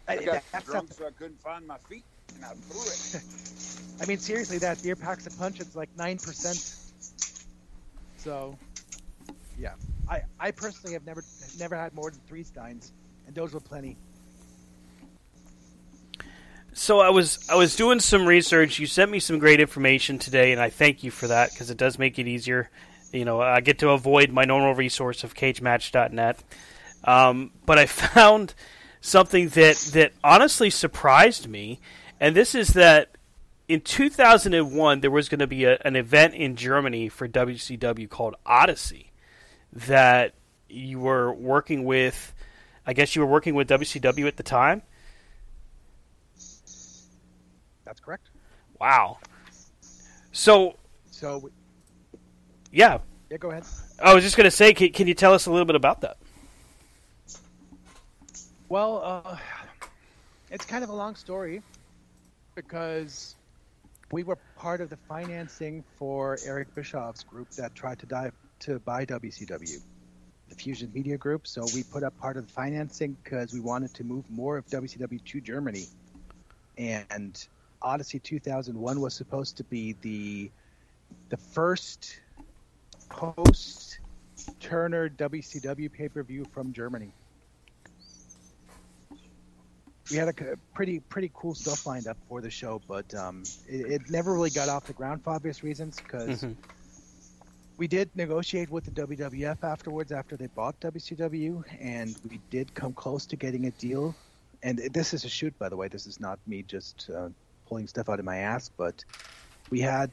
I- 0.07 0.15
got 0.17 0.43
that's 0.51 0.65
drunk 0.65 0.89
not- 0.89 0.97
so 0.97 1.07
I 1.07 1.11
couldn't 1.11 1.41
find 1.41 1.65
my 1.67 1.77
feet, 1.89 2.03
and 2.35 2.45
I 2.45 2.49
threw 2.53 2.81
it. 2.81 3.23
I 4.01 4.05
mean, 4.05 4.17
seriously, 4.17 4.57
that 4.59 4.81
beer 4.81 4.95
packs 4.95 5.27
a 5.27 5.31
punch. 5.31 5.59
It's 5.59 5.75
like 5.75 5.89
nine 5.97 6.17
percent. 6.17 6.75
So, 8.17 8.57
yeah, 9.59 9.73
I 10.09 10.21
I 10.39 10.51
personally 10.51 10.93
have 10.93 11.05
never 11.05 11.23
never 11.59 11.75
had 11.75 11.93
more 11.93 12.09
than 12.09 12.19
three 12.27 12.43
steins, 12.43 12.93
and 13.27 13.35
those 13.35 13.53
were 13.53 13.59
plenty. 13.59 13.97
So 16.73 16.99
I 16.99 17.09
was 17.09 17.47
I 17.49 17.55
was 17.55 17.75
doing 17.75 17.99
some 17.99 18.25
research. 18.25 18.79
You 18.79 18.87
sent 18.87 19.11
me 19.11 19.19
some 19.19 19.39
great 19.39 19.59
information 19.59 20.17
today, 20.17 20.51
and 20.51 20.61
I 20.61 20.69
thank 20.69 21.03
you 21.03 21.11
for 21.11 21.27
that 21.27 21.51
because 21.51 21.69
it 21.69 21.77
does 21.77 21.99
make 21.99 22.17
it 22.17 22.27
easier. 22.27 22.69
You 23.11 23.25
know, 23.25 23.41
I 23.41 23.61
get 23.61 23.79
to 23.79 23.89
avoid 23.89 24.31
my 24.31 24.45
normal 24.45 24.73
resource 24.73 25.23
of 25.23 25.35
cagematch.net. 25.35 26.43
Um, 27.03 27.51
but 27.65 27.77
I 27.77 27.85
found 27.87 28.53
something 29.01 29.49
that 29.49 29.77
that 29.93 30.13
honestly 30.23 30.69
surprised 30.69 31.47
me, 31.47 31.79
and 32.19 32.35
this 32.35 32.55
is 32.55 32.69
that 32.69 33.09
in 33.67 33.81
2001 33.81 34.99
there 35.01 35.11
was 35.11 35.29
going 35.29 35.39
to 35.39 35.47
be 35.47 35.65
a, 35.65 35.77
an 35.83 35.95
event 35.95 36.35
in 36.35 36.55
Germany 36.55 37.09
for 37.09 37.27
WCW 37.27 38.09
called 38.09 38.35
Odyssey 38.45 39.11
that 39.73 40.33
you 40.69 40.99
were 40.99 41.33
working 41.33 41.85
with. 41.85 42.33
I 42.85 42.93
guess 42.93 43.15
you 43.15 43.21
were 43.21 43.27
working 43.27 43.55
with 43.55 43.69
WCW 43.69 44.27
at 44.27 44.37
the 44.37 44.43
time. 44.43 44.81
That's 47.85 47.99
correct. 47.99 48.29
Wow. 48.79 49.17
So 50.31 50.77
So, 51.11 51.49
yeah, 52.71 52.99
yeah, 53.31 53.37
go 53.37 53.51
ahead. 53.51 53.63
I 54.03 54.13
was 54.13 54.23
just 54.25 54.35
going 54.35 54.45
to 54.45 54.51
say, 54.51 54.73
can, 54.73 54.91
can 54.91 55.07
you 55.07 55.13
tell 55.13 55.33
us 55.33 55.45
a 55.45 55.51
little 55.51 55.65
bit 55.65 55.75
about 55.75 56.01
that? 56.01 56.17
Well, 58.67 59.01
uh, 59.03 59.37
it's 60.49 60.65
kind 60.65 60.83
of 60.83 60.89
a 60.89 60.93
long 60.93 61.15
story 61.15 61.61
because 62.55 63.35
we 64.11 64.23
were 64.23 64.37
part 64.57 64.81
of 64.81 64.89
the 64.89 64.97
financing 64.97 65.83
for 65.97 66.37
Eric 66.45 66.75
Bischoff's 66.75 67.23
group 67.23 67.49
that 67.51 67.73
tried 67.73 67.99
to 67.99 68.05
dive 68.05 68.33
to 68.59 68.79
buy 68.79 69.05
WCW, 69.05 69.81
the 70.49 70.55
Fusion 70.55 70.91
Media 70.93 71.17
Group. 71.17 71.47
So 71.47 71.65
we 71.73 71.83
put 71.83 72.03
up 72.03 72.17
part 72.19 72.35
of 72.35 72.47
the 72.47 72.53
financing 72.53 73.15
because 73.23 73.53
we 73.53 73.61
wanted 73.61 73.93
to 73.95 74.03
move 74.03 74.25
more 74.29 74.57
of 74.57 74.67
WCW 74.67 75.23
to 75.23 75.41
Germany, 75.41 75.85
and 76.77 77.47
Odyssey 77.81 78.19
2001 78.19 78.99
was 78.99 79.13
supposed 79.13 79.57
to 79.57 79.63
be 79.63 79.95
the 80.01 80.51
the 81.29 81.37
first 81.37 82.19
post 83.11 84.01
Turner 84.59 85.09
WCW 85.09 85.91
pay 85.91 86.09
per 86.09 86.23
view 86.23 86.45
from 86.45 86.73
Germany 86.73 87.15
we 90.09 90.17
had 90.17 90.29
a 90.29 90.57
pretty 90.73 90.99
pretty 90.99 91.31
cool 91.33 91.55
stuff 91.55 91.85
lined 91.85 92.07
up 92.07 92.17
for 92.27 92.41
the 92.41 92.49
show, 92.49 92.79
but 92.87 93.13
um, 93.15 93.53
it, 93.65 93.91
it 93.93 94.09
never 94.09 94.33
really 94.33 94.49
got 94.51 94.69
off 94.69 94.85
the 94.85 94.93
ground 94.93 95.23
for 95.23 95.31
obvious 95.33 95.63
reasons 95.63 96.01
because 96.01 96.45
Mhm. 96.45 96.57
we 97.77 97.87
did 97.87 98.15
negotiate 98.15 98.69
with 98.69 98.85
the 98.85 98.91
WWF 98.91 99.63
afterwards 99.63 100.11
after 100.11 100.37
they 100.37 100.47
bought 100.47 100.79
WCW, 100.81 101.63
and 101.79 102.17
we 102.23 102.39
did 102.49 102.73
come 102.75 102.93
close 102.93 103.25
to 103.27 103.37
getting 103.37 103.65
a 103.67 103.71
deal. 103.71 104.17
And 104.63 104.79
this 104.93 105.13
is 105.13 105.25
a 105.25 105.29
shoot, 105.29 105.57
by 105.57 105.69
the 105.69 105.77
way. 105.77 105.87
This 105.87 106.05
is 106.05 106.19
not 106.19 106.39
me 106.45 106.63
just 106.63 107.09
uh, 107.09 107.29
pulling 107.67 107.87
stuff 107.87 108.09
out 108.09 108.19
of 108.19 108.25
my 108.25 108.37
ass, 108.39 108.69
but 108.69 109.03
we 109.69 109.79
had 109.81 110.11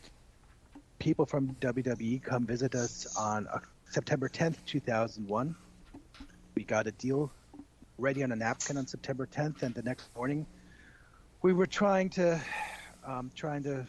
people 0.99 1.27
from 1.27 1.49
WWE 1.61 2.23
come 2.23 2.47
visit 2.47 2.75
us 2.75 3.07
on 3.17 3.47
uh, 3.49 3.59
September 3.91 4.29
10th, 4.29 4.57
2001. 4.67 5.55
We 6.57 6.65
got 6.65 6.87
a 6.87 6.93
deal 6.93 7.31
ready 7.99 8.23
on 8.23 8.33
a 8.33 8.37
napkin 8.37 8.77
on 8.77 8.87
September 8.87 9.27
10th, 9.27 9.63
and 9.63 9.75
the 9.75 9.83
next 9.83 10.09
morning, 10.17 10.47
we 11.43 11.53
were 11.53 11.67
trying 11.67 12.11
to 12.11 12.41
um, 13.07 13.31
trying 13.35 13.63
to 13.63 13.87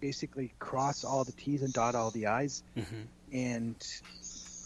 basically 0.00 0.52
cross 0.58 1.04
all 1.04 1.24
the 1.24 1.32
T's 1.32 1.62
and 1.62 1.72
dot 1.72 1.94
all 1.94 2.10
the 2.10 2.26
I's, 2.26 2.62
and 3.32 3.76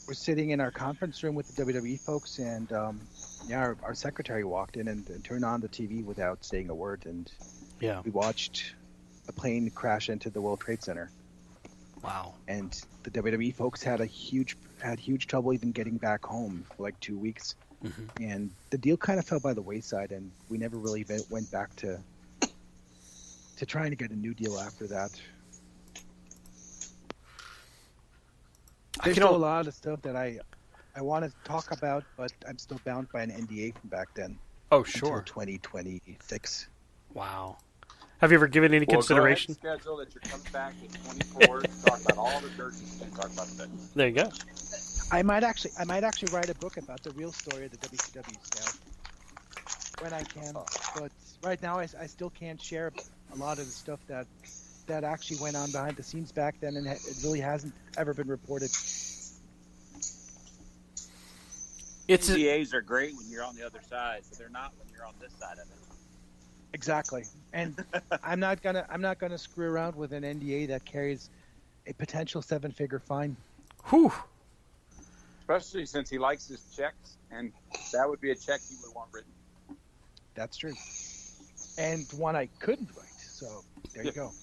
we're 0.07 0.15
sitting 0.15 0.51
in 0.51 0.61
our 0.61 0.71
conference 0.71 1.23
room 1.23 1.35
with 1.35 1.55
the 1.55 1.65
WWE 1.65 2.01
folks, 2.01 2.39
and 2.39 2.73
um, 2.73 3.01
yeah, 3.47 3.59
our, 3.61 3.77
our 3.83 3.95
secretary 3.95 4.43
walked 4.45 4.77
in 4.77 4.89
and, 4.89 5.09
and 5.11 5.23
turned 5.23 5.45
on 5.45 5.61
the 5.61 5.69
TV 5.69 6.03
without 6.05 6.45
saying 6.45 6.71
a 6.71 6.75
word, 6.75 7.03
and 7.05 7.31
Yeah. 7.81 8.01
we 8.05 8.11
watched 8.11 8.75
a 9.29 9.33
plane 9.33 9.71
crash 9.71 10.09
into 10.09 10.31
the 10.31 10.41
World 10.41 10.61
Trade 10.61 10.83
Center 10.83 11.11
Wow. 12.03 12.35
and 12.47 12.81
the 13.03 13.11
WWE 13.11 13.55
folks 13.55 13.83
had 13.83 14.01
a 14.01 14.07
huge 14.07 14.57
had 14.81 14.99
huge 14.99 15.27
trouble 15.27 15.53
even 15.53 15.73
getting 15.73 15.97
back 15.97 16.25
home 16.25 16.65
for 16.77 16.83
like 16.85 16.99
two 17.01 17.19
weeks, 17.19 17.57
mm-hmm. 17.85 18.23
and 18.23 18.51
the 18.71 18.79
deal 18.79 18.97
kind 18.97 19.19
of 19.19 19.27
fell 19.27 19.41
by 19.41 19.53
the 19.53 19.63
wayside, 19.63 20.13
and 20.13 20.31
we 20.49 20.59
never 20.59 20.77
really 20.77 21.05
went 21.31 21.51
back 21.51 21.75
to 21.77 21.99
to 23.57 23.67
trying 23.67 23.91
to 23.91 23.97
get 23.97 24.11
a 24.11 24.17
new 24.17 24.35
deal 24.35 24.59
after 24.59 24.87
that. 24.87 25.11
I 29.01 29.05
There's 29.05 29.17
still 29.17 29.35
a 29.35 29.37
lot 29.37 29.67
of 29.67 29.75
stuff 29.75 30.03
that 30.03 30.17
I 30.17 30.39
I 30.97 31.01
want 31.03 31.25
to 31.25 31.33
talk 31.45 31.71
about, 31.71 32.05
but 32.17 32.33
I'm 32.49 32.59
still 32.59 32.81
bound 32.85 33.09
by 33.13 33.23
an 33.23 33.31
NDA 33.31 33.79
from 33.79 33.89
back 33.91 34.09
then. 34.15 34.39
Oh, 34.73 34.83
sure. 34.83 35.23
2026. 35.23 36.69
Wow. 37.15 37.59
Have 38.19 38.33
you 38.33 38.37
ever 38.37 38.49
given 38.49 38.75
any 38.75 38.85
Well, 38.89 38.97
consideration? 38.97 39.57
Go 39.63 39.69
ahead 39.69 39.75
and 39.75 39.83
schedule 39.83 39.97
that 39.99 40.15
you're 40.15 40.23
coming 40.23 40.47
back 40.53 40.75
at 40.83 41.39
24 41.39 41.61
to 41.61 41.69
talk 41.85 42.01
about 42.01 42.19
all 42.19 42.41
the 42.41 42.51
dirt 42.51 42.75
you 42.75 42.99
can 42.99 43.11
talk 43.13 43.33
about 43.33 43.47
that. 43.59 43.69
There 43.95 44.09
you 44.09 44.15
go. 44.15 44.31
I 45.13 45.23
might 45.23 45.45
actually 45.45 45.71
I 45.79 45.85
might 45.85 46.05
actually 46.05 46.35
write 46.35 46.51
a 46.51 46.55
book 46.57 46.77
about 46.77 47.03
the 47.03 47.13
real 47.13 47.33
story 47.33 47.67
of 47.67 47.71
the 47.71 47.79
WCW 47.79 48.37
sale 48.55 48.81
when 50.01 50.13
I 50.13 50.25
can. 50.25 50.55
Oh. 50.57 50.67
But 50.99 51.13
right 51.43 51.63
now, 51.63 51.79
I, 51.79 51.87
I 51.99 52.07
still 52.07 52.31
can't 52.31 52.61
share 52.61 52.93
a 53.33 53.37
lot 53.37 53.59
of 53.59 53.67
the 53.67 53.73
stuff 53.73 54.01
that 54.09 54.27
that 54.87 55.05
actually 55.05 55.39
went 55.39 55.55
on 55.55 55.71
behind 55.71 55.97
the 55.97 56.03
scenes 56.03 56.33
back 56.33 56.59
then, 56.61 56.77
and 56.77 56.87
it 56.87 57.01
really 57.23 57.41
hasn't 57.41 57.75
ever 57.97 58.15
been 58.15 58.29
reported. 58.29 58.71
It's 62.09 62.31
a, 62.31 62.37
NDAs 62.37 62.75
are 62.75 62.81
great 62.81 63.15
when 63.17 63.29
you're 63.29 63.45
on 63.45 63.55
the 63.55 63.65
other 63.65 63.81
side, 63.89 64.23
but 64.29 64.39
they're 64.39 64.49
not 64.49 64.73
when 64.79 64.89
you're 64.93 65.07
on 65.07 65.15
this 65.21 65.33
side 65.35 65.59
of 65.59 65.69
it. 65.69 65.88
Exactly, 66.75 67.25
and 67.53 67.83
I'm 68.23 68.41
not 68.41 68.63
gonna 68.63 68.87
I'm 68.91 69.01
not 69.01 69.19
gonna 69.19 69.39
screw 69.39 69.71
around 69.71 69.97
with 69.97 70.13
an 70.13 70.23
NDA 70.23 70.69
that 70.69 70.85
carries 70.85 71.31
a 71.87 71.95
potential 71.95 72.43
seven 72.43 72.71
figure 72.71 72.99
fine. 72.99 73.37
whew. 73.89 74.13
Especially 75.41 75.87
since 75.87 76.11
he 76.11 76.19
likes 76.19 76.47
his 76.47 76.63
checks, 76.77 77.17
and 77.31 77.53
that 77.93 78.07
would 78.07 78.21
be 78.21 78.33
a 78.33 78.35
check 78.35 78.61
he 78.69 78.77
would 78.85 78.95
want 78.95 79.09
written. 79.13 79.33
That's 80.35 80.59
true, 80.59 80.75
and 81.79 82.07
one 82.13 82.37
I 82.37 82.47
couldn't 82.59 82.91
write. 82.97 83.09
So 83.19 83.65
there 83.95 84.05
you 84.05 84.13
go. 84.13 84.33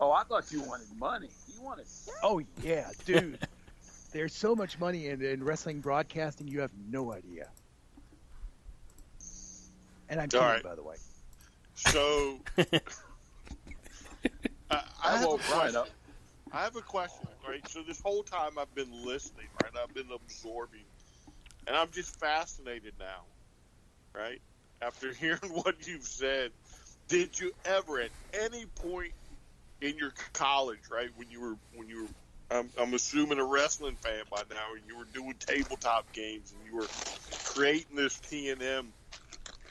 Oh, 0.00 0.12
I 0.12 0.22
thought 0.22 0.50
you 0.50 0.62
wanted 0.62 0.86
money. 0.96 1.28
You 1.54 1.60
wanted 1.60 1.84
Oh 2.22 2.40
yeah, 2.62 2.88
dude. 3.04 3.38
There's 4.12 4.34
so 4.34 4.54
much 4.54 4.78
money 4.78 5.08
in, 5.08 5.20
in 5.22 5.44
wrestling 5.44 5.80
broadcasting, 5.80 6.48
you 6.48 6.60
have 6.60 6.70
no 6.90 7.12
idea. 7.12 7.48
And 10.08 10.18
I'm 10.20 10.24
All 10.32 10.40
kidding, 10.40 10.46
right. 10.46 10.62
by 10.62 10.74
the 10.74 10.82
way. 10.82 10.96
So, 11.78 12.40
I, 12.58 12.62
I, 14.70 14.82
I 15.04 15.16
have 15.16 15.32
a 15.32 15.38
question. 15.38 15.76
up. 15.76 15.88
I 16.52 16.62
have 16.62 16.76
a 16.76 16.82
question, 16.82 17.28
right? 17.48 17.66
So 17.68 17.82
this 17.82 18.00
whole 18.00 18.24
time 18.24 18.58
I've 18.58 18.74
been 18.74 18.90
listening, 19.06 19.46
right? 19.62 19.70
I've 19.80 19.94
been 19.94 20.08
absorbing, 20.12 20.84
and 21.66 21.76
I'm 21.76 21.90
just 21.90 22.18
fascinated 22.18 22.94
now, 22.98 23.22
right? 24.14 24.40
After 24.82 25.12
hearing 25.20 25.52
what 25.52 25.86
you've 25.86 26.02
said, 26.02 26.50
did 27.08 27.38
you 27.38 27.52
ever, 27.64 28.00
at 28.00 28.10
any 28.32 28.66
point 28.66 29.12
in 29.80 29.96
your 29.98 30.12
college, 30.32 30.90
right, 30.90 31.10
when 31.16 31.30
you 31.30 31.40
were 31.40 31.54
when 31.76 31.88
you 31.88 32.02
were, 32.02 32.56
I'm, 32.58 32.70
I'm 32.80 32.94
assuming 32.94 33.38
a 33.38 33.44
wrestling 33.44 33.96
fan 33.96 34.24
by 34.30 34.42
now, 34.50 34.74
and 34.74 34.82
you 34.88 34.98
were 34.98 35.06
doing 35.14 35.34
tabletop 35.38 36.12
games 36.12 36.52
and 36.52 36.66
you 36.66 36.76
were 36.76 36.88
creating 37.44 37.94
this 37.94 38.18
T 38.18 38.50
and 38.50 38.62
M, 38.62 38.88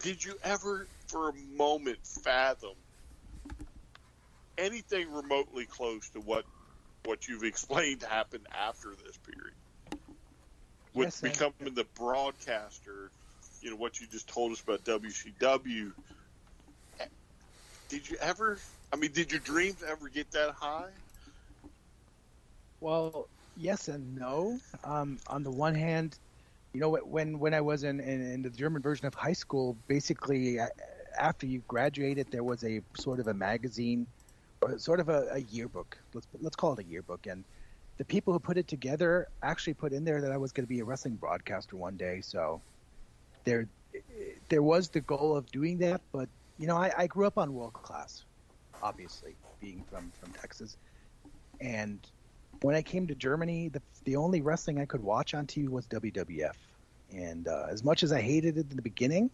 did 0.01 0.23
you 0.23 0.35
ever, 0.43 0.87
for 1.07 1.29
a 1.29 1.33
moment, 1.33 2.05
fathom 2.05 2.75
anything 4.57 5.11
remotely 5.11 5.65
close 5.65 6.09
to 6.11 6.21
what 6.21 6.45
what 7.05 7.27
you've 7.27 7.43
explained 7.43 8.03
happened 8.03 8.47
after 8.53 8.95
this 8.95 9.17
period. 9.17 9.55
With 10.93 11.11
Yes, 11.11 11.21
becoming 11.21 11.73
the 11.75 11.85
broadcaster, 11.95 13.11
you 13.61 13.71
know 13.71 13.77
what 13.77 13.99
you 13.99 14.07
just 14.07 14.27
told 14.29 14.51
us 14.51 14.61
about 14.61 14.83
WCW. 14.83 15.93
Did 17.89 18.09
you 18.09 18.17
ever? 18.19 18.59
I 18.91 18.97
mean, 18.97 19.11
did 19.13 19.31
your 19.31 19.41
dreams 19.41 19.83
ever 19.83 20.09
get 20.09 20.31
that 20.31 20.53
high? 20.53 20.93
Well, 22.81 23.29
yes 23.55 23.87
and 23.87 24.15
no. 24.15 24.59
Um, 24.83 25.19
on 25.27 25.43
the 25.43 25.51
one 25.51 25.75
hand, 25.75 26.19
you 26.73 26.79
know, 26.79 26.95
when 26.97 27.39
when 27.39 27.53
I 27.53 27.61
was 27.61 27.83
in, 27.83 27.99
in, 27.99 28.21
in 28.21 28.41
the 28.41 28.49
German 28.49 28.81
version 28.81 29.05
of 29.07 29.13
high 29.15 29.33
school, 29.33 29.77
basically 29.87 30.57
a- 30.57 30.69
after 31.17 31.45
you 31.45 31.61
graduated, 31.67 32.27
there 32.31 32.43
was 32.43 32.63
a 32.63 32.81
sort 32.97 33.19
of 33.19 33.27
a 33.27 33.33
magazine, 33.33 34.07
or 34.61 34.77
sort 34.77 34.99
of 34.99 35.09
a, 35.09 35.27
a 35.31 35.39
yearbook. 35.39 35.97
Let's 36.13 36.27
let's 36.41 36.55
call 36.55 36.73
it 36.73 36.79
a 36.79 36.83
yearbook. 36.83 37.27
And 37.27 37.43
the 37.97 38.05
people 38.05 38.33
who 38.33 38.39
put 38.39 38.57
it 38.57 38.67
together 38.67 39.27
actually 39.41 39.73
put 39.73 39.93
in 39.93 40.03
there 40.03 40.21
that 40.21 40.31
I 40.31 40.37
was 40.37 40.51
going 40.51 40.65
to 40.65 40.69
be 40.69 40.79
a 40.79 40.85
wrestling 40.85 41.15
broadcaster 41.15 41.75
one 41.75 41.97
day. 41.97 42.21
So 42.21 42.61
there 43.43 43.67
there 44.49 44.61
was 44.61 44.89
the 44.89 45.01
goal 45.01 45.35
of 45.35 45.51
doing 45.51 45.79
that, 45.79 46.01
but 46.11 46.29
you 46.57 46.67
know, 46.67 46.77
I, 46.77 46.91
I 46.97 47.07
grew 47.07 47.27
up 47.27 47.37
on 47.37 47.53
world 47.53 47.73
class, 47.73 48.23
obviously, 48.81 49.35
being 49.61 49.83
from 49.89 50.11
from 50.19 50.31
Texas, 50.33 50.77
and 51.59 51.99
when 52.61 52.75
I 52.75 52.81
came 52.81 53.07
to 53.07 53.15
Germany, 53.15 53.69
the 53.69 53.81
the 54.05 54.15
only 54.15 54.41
wrestling 54.41 54.79
I 54.79 54.85
could 54.85 55.03
watch 55.03 55.33
on 55.33 55.45
TV 55.47 55.69
was 55.69 55.85
WWF, 55.87 56.55
and 57.13 57.47
uh, 57.47 57.67
as 57.69 57.83
much 57.83 58.03
as 58.03 58.11
I 58.11 58.21
hated 58.21 58.57
it 58.57 58.69
in 58.69 58.75
the 58.75 58.81
beginning, 58.81 59.29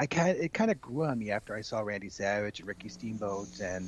I 0.00 0.06
kind 0.06 0.30
it 0.30 0.54
kind 0.54 0.70
of 0.70 0.80
grew 0.80 1.04
on 1.04 1.18
me 1.18 1.30
after 1.30 1.54
I 1.54 1.60
saw 1.60 1.80
Randy 1.80 2.08
Savage 2.08 2.60
and 2.60 2.66
Ricky 2.66 2.88
Steamboat 2.88 3.60
and 3.60 3.86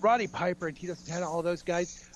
Roddy 0.00 0.26
Piper 0.26 0.68
and 0.68 0.76
Tito 0.76 0.94
Santana, 0.94 1.30
all 1.30 1.42
those 1.42 1.62
guys. 1.62 2.08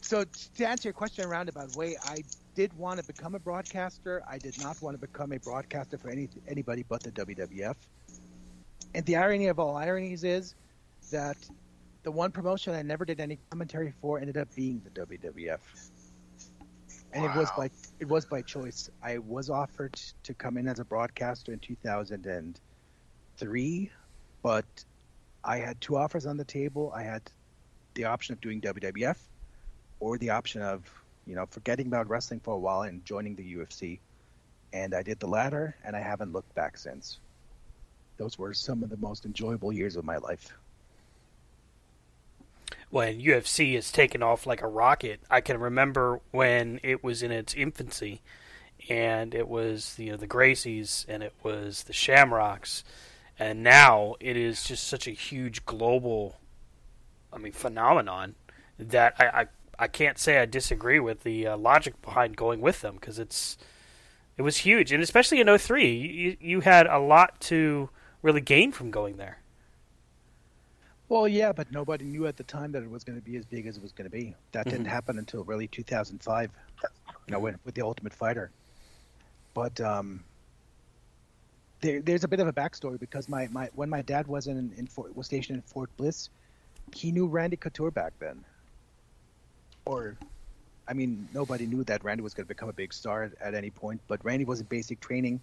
So 0.00 0.24
to 0.56 0.66
answer 0.66 0.88
your 0.88 0.94
question 0.94 1.24
in 1.24 1.28
a 1.28 1.30
roundabout 1.30 1.76
way, 1.76 1.98
I 2.02 2.24
did 2.54 2.72
want 2.78 2.98
to 2.98 3.04
become 3.04 3.34
a 3.34 3.38
broadcaster. 3.38 4.22
I 4.26 4.38
did 4.38 4.58
not 4.62 4.80
want 4.80 4.98
to 4.98 5.06
become 5.06 5.32
a 5.32 5.38
broadcaster 5.38 5.98
for 5.98 6.08
any 6.08 6.30
anybody 6.48 6.82
but 6.88 7.02
the 7.02 7.10
WWF. 7.10 7.76
And 8.94 9.04
the 9.04 9.16
irony 9.16 9.48
of 9.48 9.58
all 9.58 9.76
ironies 9.76 10.24
is 10.24 10.54
that 11.10 11.36
the 12.04 12.10
one 12.10 12.30
promotion 12.30 12.74
I 12.74 12.80
never 12.80 13.04
did 13.04 13.20
any 13.20 13.38
commentary 13.50 13.92
for 14.00 14.18
ended 14.18 14.38
up 14.38 14.48
being 14.54 14.80
the 14.82 15.04
WWF. 15.04 15.58
And 17.16 17.24
it 17.24 17.34
was 17.34 17.50
by 17.56 17.70
it 17.98 18.08
was 18.08 18.26
by 18.26 18.42
choice. 18.42 18.90
I 19.02 19.16
was 19.16 19.48
offered 19.48 19.98
to 20.22 20.34
come 20.34 20.58
in 20.58 20.68
as 20.68 20.80
a 20.80 20.84
broadcaster 20.84 21.50
in 21.50 21.58
2003, 21.60 23.90
but 24.42 24.66
I 25.42 25.56
had 25.56 25.80
two 25.80 25.96
offers 25.96 26.26
on 26.26 26.36
the 26.36 26.44
table. 26.44 26.92
I 26.94 27.04
had 27.04 27.22
the 27.94 28.04
option 28.04 28.34
of 28.34 28.42
doing 28.42 28.60
WWF 28.60 29.16
or 29.98 30.18
the 30.18 30.28
option 30.28 30.60
of, 30.60 30.82
you 31.26 31.34
know, 31.34 31.46
forgetting 31.48 31.86
about 31.86 32.06
wrestling 32.10 32.40
for 32.40 32.52
a 32.52 32.58
while 32.58 32.82
and 32.82 33.02
joining 33.06 33.34
the 33.34 33.56
UFC. 33.56 33.98
And 34.74 34.94
I 34.94 35.02
did 35.02 35.18
the 35.18 35.26
latter, 35.26 35.74
and 35.84 35.96
I 35.96 36.00
haven't 36.00 36.34
looked 36.34 36.54
back 36.54 36.76
since. 36.76 37.18
Those 38.18 38.38
were 38.38 38.52
some 38.52 38.82
of 38.82 38.90
the 38.90 38.98
most 38.98 39.24
enjoyable 39.24 39.72
years 39.72 39.96
of 39.96 40.04
my 40.04 40.18
life. 40.18 40.52
When 42.96 43.20
UFC 43.20 43.74
has 43.74 43.92
taken 43.92 44.22
off 44.22 44.46
like 44.46 44.62
a 44.62 44.66
rocket. 44.66 45.20
I 45.30 45.42
can 45.42 45.60
remember 45.60 46.22
when 46.30 46.80
it 46.82 47.04
was 47.04 47.22
in 47.22 47.30
its 47.30 47.52
infancy, 47.52 48.22
and 48.88 49.34
it 49.34 49.48
was 49.48 49.98
you 49.98 50.12
know 50.12 50.16
the 50.16 50.26
Gracies 50.26 51.04
and 51.06 51.22
it 51.22 51.34
was 51.42 51.82
the 51.82 51.92
Shamrocks, 51.92 52.84
and 53.38 53.62
now 53.62 54.14
it 54.18 54.34
is 54.38 54.64
just 54.64 54.88
such 54.88 55.06
a 55.06 55.10
huge 55.10 55.66
global, 55.66 56.36
I 57.30 57.36
mean, 57.36 57.52
phenomenon 57.52 58.34
that 58.78 59.14
I 59.18 59.42
I, 59.42 59.46
I 59.78 59.88
can't 59.88 60.16
say 60.16 60.38
I 60.38 60.46
disagree 60.46 60.98
with 60.98 61.22
the 61.22 61.48
uh, 61.48 61.58
logic 61.58 62.00
behind 62.00 62.34
going 62.34 62.62
with 62.62 62.80
them 62.80 62.94
because 62.94 63.18
it's 63.18 63.58
it 64.38 64.42
was 64.42 64.56
huge, 64.56 64.90
and 64.90 65.02
especially 65.02 65.38
in 65.38 65.58
03, 65.58 65.86
you 65.86 66.36
you 66.40 66.60
had 66.62 66.86
a 66.86 66.98
lot 66.98 67.42
to 67.42 67.90
really 68.22 68.40
gain 68.40 68.72
from 68.72 68.90
going 68.90 69.18
there. 69.18 69.42
Well, 71.08 71.28
yeah, 71.28 71.52
but 71.52 71.70
nobody 71.70 72.04
knew 72.04 72.26
at 72.26 72.36
the 72.36 72.42
time 72.44 72.72
that 72.72 72.82
it 72.82 72.90
was 72.90 73.04
going 73.04 73.18
to 73.18 73.24
be 73.24 73.36
as 73.36 73.46
big 73.46 73.66
as 73.66 73.76
it 73.76 73.82
was 73.82 73.92
going 73.92 74.10
to 74.10 74.16
be. 74.16 74.34
That 74.52 74.64
didn't 74.66 74.86
Mhm. 74.86 74.90
happen 74.90 75.18
until 75.18 75.44
really 75.44 75.68
2005, 75.68 76.50
you 77.26 77.32
know, 77.32 77.38
when, 77.38 77.58
with 77.64 77.74
the 77.76 77.82
Ultimate 77.82 78.12
Fighter. 78.12 78.50
But 79.54 79.80
um, 79.80 80.24
there, 81.80 82.02
there's 82.02 82.24
a 82.24 82.28
bit 82.28 82.40
of 82.40 82.48
a 82.48 82.52
backstory 82.52 82.98
because 82.98 83.28
my, 83.28 83.46
my 83.48 83.70
when 83.74 83.88
my 83.88 84.02
dad 84.02 84.26
was 84.26 84.48
in, 84.48 84.72
in 84.76 84.86
Fort, 84.86 85.14
was 85.16 85.26
stationed 85.26 85.56
in 85.56 85.62
Fort 85.62 85.96
Bliss, 85.96 86.28
he 86.94 87.12
knew 87.12 87.26
Randy 87.26 87.56
Couture 87.56 87.90
back 87.92 88.12
then. 88.18 88.44
Or, 89.84 90.18
I 90.88 90.94
mean, 90.94 91.28
nobody 91.32 91.66
knew 91.66 91.84
that 91.84 92.02
Randy 92.02 92.22
was 92.22 92.34
going 92.34 92.46
to 92.46 92.48
become 92.48 92.68
a 92.68 92.72
big 92.72 92.92
star 92.92 93.22
at, 93.22 93.32
at 93.40 93.54
any 93.54 93.70
point. 93.70 94.00
But 94.08 94.24
Randy 94.24 94.44
was 94.44 94.60
in 94.60 94.66
basic 94.66 95.00
training 95.00 95.40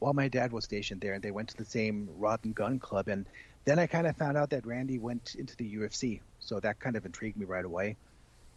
while 0.00 0.12
my 0.12 0.28
dad 0.28 0.52
was 0.52 0.64
stationed 0.64 1.00
there, 1.00 1.14
and 1.14 1.22
they 1.22 1.30
went 1.30 1.48
to 1.48 1.56
the 1.56 1.64
same 1.64 2.08
Rod 2.18 2.44
and 2.44 2.54
Gun 2.54 2.78
Club. 2.78 3.08
And 3.08 3.26
then 3.68 3.78
I 3.78 3.86
kind 3.86 4.06
of 4.06 4.16
found 4.16 4.38
out 4.38 4.50
that 4.50 4.64
Randy 4.64 4.98
went 4.98 5.34
into 5.38 5.54
the 5.56 5.76
UFC, 5.76 6.20
so 6.40 6.58
that 6.60 6.80
kind 6.80 6.96
of 6.96 7.04
intrigued 7.04 7.36
me 7.36 7.44
right 7.44 7.64
away. 7.64 7.96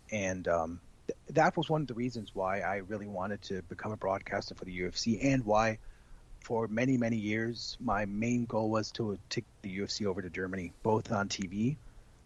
And 0.09 0.47
um, 0.47 0.79
th- 1.07 1.17
that 1.31 1.57
was 1.57 1.69
one 1.69 1.81
of 1.81 1.87
the 1.87 1.93
reasons 1.93 2.31
why 2.33 2.61
I 2.61 2.77
really 2.77 3.07
wanted 3.07 3.41
to 3.43 3.61
become 3.63 3.91
a 3.91 3.97
broadcaster 3.97 4.55
for 4.55 4.63
the 4.63 4.79
UFC, 4.79 5.19
and 5.21 5.45
why, 5.45 5.79
for 6.39 6.69
many 6.69 6.97
many 6.97 7.17
years, 7.17 7.77
my 7.81 8.05
main 8.05 8.45
goal 8.45 8.69
was 8.69 8.89
to 8.91 9.17
take 9.29 9.43
the 9.63 9.79
UFC 9.79 10.05
over 10.05 10.21
to 10.21 10.29
Germany, 10.29 10.71
both 10.81 11.11
on 11.11 11.27
TV, 11.27 11.75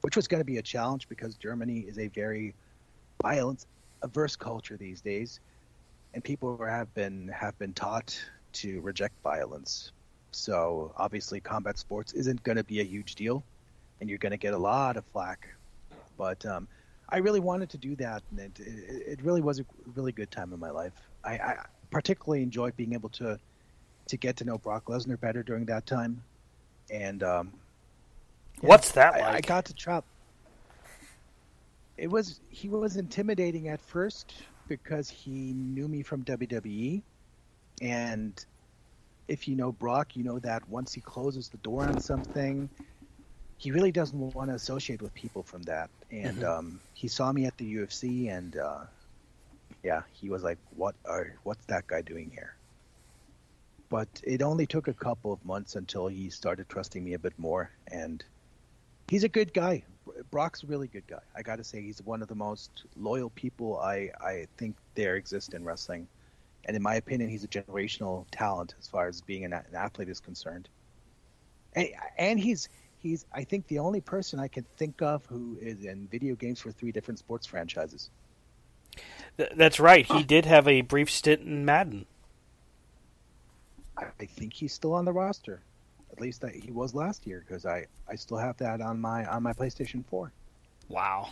which 0.01 0.15
was 0.15 0.27
going 0.27 0.41
to 0.41 0.45
be 0.45 0.57
a 0.57 0.61
challenge 0.61 1.09
because 1.09 1.33
Germany 1.37 1.79
is 1.79 1.97
a 1.97 2.07
very 2.09 2.53
violence 3.19 3.65
averse 4.03 4.35
culture 4.35 4.77
these 4.77 5.01
days, 5.01 5.39
and 6.13 6.23
people 6.23 6.63
have 6.63 6.93
been 6.93 7.29
have 7.29 7.57
been 7.57 7.73
taught 7.73 8.23
to 8.53 8.79
reject 8.81 9.15
violence. 9.23 9.91
So 10.35 10.91
obviously, 10.97 11.39
combat 11.39 11.77
sports 11.77 12.11
isn't 12.11 12.43
going 12.43 12.57
to 12.57 12.63
be 12.63 12.81
a 12.81 12.83
huge 12.83 13.15
deal, 13.15 13.41
and 13.99 14.09
you're 14.09 14.19
going 14.19 14.31
to 14.31 14.37
get 14.37 14.53
a 14.53 14.57
lot 14.57 14.97
of 14.97 15.05
flack. 15.05 15.47
But 16.17 16.45
um, 16.45 16.67
I 17.07 17.17
really 17.17 17.39
wanted 17.39 17.69
to 17.69 17.77
do 17.77 17.95
that, 17.95 18.21
and 18.31 18.39
it, 18.39 18.59
it, 18.59 19.21
really 19.23 19.41
was 19.41 19.59
a 19.59 19.65
really 19.95 20.11
good 20.11 20.29
time 20.29 20.51
in 20.51 20.59
my 20.59 20.71
life. 20.71 20.91
I, 21.23 21.37
I 21.37 21.65
particularly 21.89 22.43
enjoyed 22.43 22.75
being 22.75 22.93
able 22.93 23.09
to 23.09 23.39
to 24.07 24.17
get 24.17 24.35
to 24.37 24.43
know 24.43 24.57
Brock 24.57 24.85
Lesnar 24.85 25.19
better 25.19 25.41
during 25.41 25.65
that 25.65 25.85
time, 25.85 26.21
and 26.91 27.23
um, 27.23 27.53
yeah, 28.61 28.69
What's 28.69 28.91
that 28.91 29.15
I, 29.15 29.35
I 29.35 29.41
got 29.41 29.65
to 29.65 29.73
trap. 29.73 30.03
It 31.97 32.11
was 32.11 32.41
he 32.49 32.67
was 32.67 32.97
intimidating 32.97 33.69
at 33.69 33.79
first 33.79 34.33
because 34.67 35.09
he 35.09 35.53
knew 35.53 35.87
me 35.87 36.03
from 36.03 36.25
WWE, 36.25 37.01
and 37.81 38.45
if 39.27 39.47
you 39.47 39.55
know 39.55 39.71
Brock, 39.71 40.15
you 40.15 40.23
know 40.23 40.39
that 40.39 40.67
once 40.67 40.93
he 40.93 41.01
closes 41.01 41.49
the 41.49 41.57
door 41.57 41.87
on 41.87 41.99
something, 41.99 42.69
he 43.57 43.71
really 43.71 43.91
doesn't 43.91 44.19
want 44.19 44.49
to 44.49 44.55
associate 44.55 45.01
with 45.01 45.13
people 45.13 45.43
from 45.43 45.63
that. 45.63 45.89
And 46.11 46.43
Mhm. 46.43 46.43
um, 46.43 46.81
he 46.93 47.07
saw 47.07 47.31
me 47.31 47.45
at 47.45 47.57
the 47.57 47.75
UFC, 47.75 48.27
and 48.29 48.55
uh, 48.57 48.85
yeah, 49.83 50.03
he 50.13 50.29
was 50.29 50.43
like, 50.43 50.59
"What 50.71 50.95
are 51.05 51.39
what's 51.43 51.65
that 51.67 51.87
guy 51.87 52.01
doing 52.01 52.31
here?" 52.31 52.57
But 53.89 54.21
it 54.23 54.41
only 54.41 54.67
took 54.67 54.87
a 54.87 54.93
couple 54.93 55.31
of 55.33 55.45
months 55.45 55.75
until 55.75 56.07
he 56.07 56.29
started 56.29 56.69
trusting 56.69 57.03
me 57.03 57.13
a 57.13 57.19
bit 57.19 57.37
more, 57.37 57.71
and 57.91 58.23
he's 59.07 59.23
a 59.23 59.29
good 59.29 59.53
guy. 59.53 59.85
Brock's 60.31 60.63
a 60.63 60.67
really 60.67 60.87
good 60.87 61.07
guy. 61.07 61.21
I 61.35 61.43
got 61.43 61.57
to 61.57 61.63
say, 61.63 61.81
he's 61.81 62.01
one 62.01 62.21
of 62.21 62.27
the 62.27 62.35
most 62.35 62.85
loyal 62.95 63.29
people 63.29 63.77
I 63.79 64.11
I 64.21 64.47
think 64.57 64.77
there 64.95 65.15
exist 65.15 65.53
in 65.53 65.63
wrestling 65.63 66.09
and 66.65 66.75
in 66.75 66.81
my 66.81 66.95
opinion, 66.95 67.29
he's 67.29 67.43
a 67.43 67.47
generational 67.47 68.25
talent 68.31 68.73
as 68.79 68.87
far 68.87 69.07
as 69.07 69.21
being 69.21 69.45
an, 69.45 69.53
an 69.53 69.63
athlete 69.75 70.09
is 70.09 70.19
concerned. 70.19 70.67
And, 71.73 71.89
and 72.17 72.39
he's 72.39 72.69
he's 72.97 73.25
I 73.33 73.43
think 73.43 73.67
the 73.67 73.79
only 73.79 74.01
person 74.01 74.39
I 74.39 74.47
can 74.47 74.65
think 74.77 75.01
of 75.01 75.25
who 75.25 75.57
is 75.61 75.83
in 75.85 76.07
video 76.07 76.35
games 76.35 76.59
for 76.59 76.71
three 76.71 76.91
different 76.91 77.19
sports 77.19 77.45
franchises. 77.45 78.09
Th- 79.37 79.51
that's 79.55 79.79
right. 79.79 80.05
He 80.05 80.23
did 80.23 80.45
have 80.45 80.67
a 80.67 80.81
brief 80.81 81.11
stint 81.11 81.41
in 81.41 81.65
Madden. 81.65 82.05
I, 83.97 84.05
I 84.19 84.25
think 84.25 84.53
he's 84.53 84.73
still 84.73 84.93
on 84.93 85.05
the 85.05 85.13
roster. 85.13 85.61
At 86.11 86.21
least 86.21 86.43
I, 86.43 86.49
he 86.49 86.71
was 86.71 86.95
last 86.95 87.27
year 87.27 87.43
because 87.45 87.65
I, 87.65 87.85
I 88.09 88.15
still 88.15 88.37
have 88.37 88.57
that 88.57 88.81
on 88.81 88.99
my 88.99 89.25
on 89.25 89.43
my 89.43 89.53
PlayStation 89.53 90.03
4. 90.05 90.31
Wow. 90.87 91.29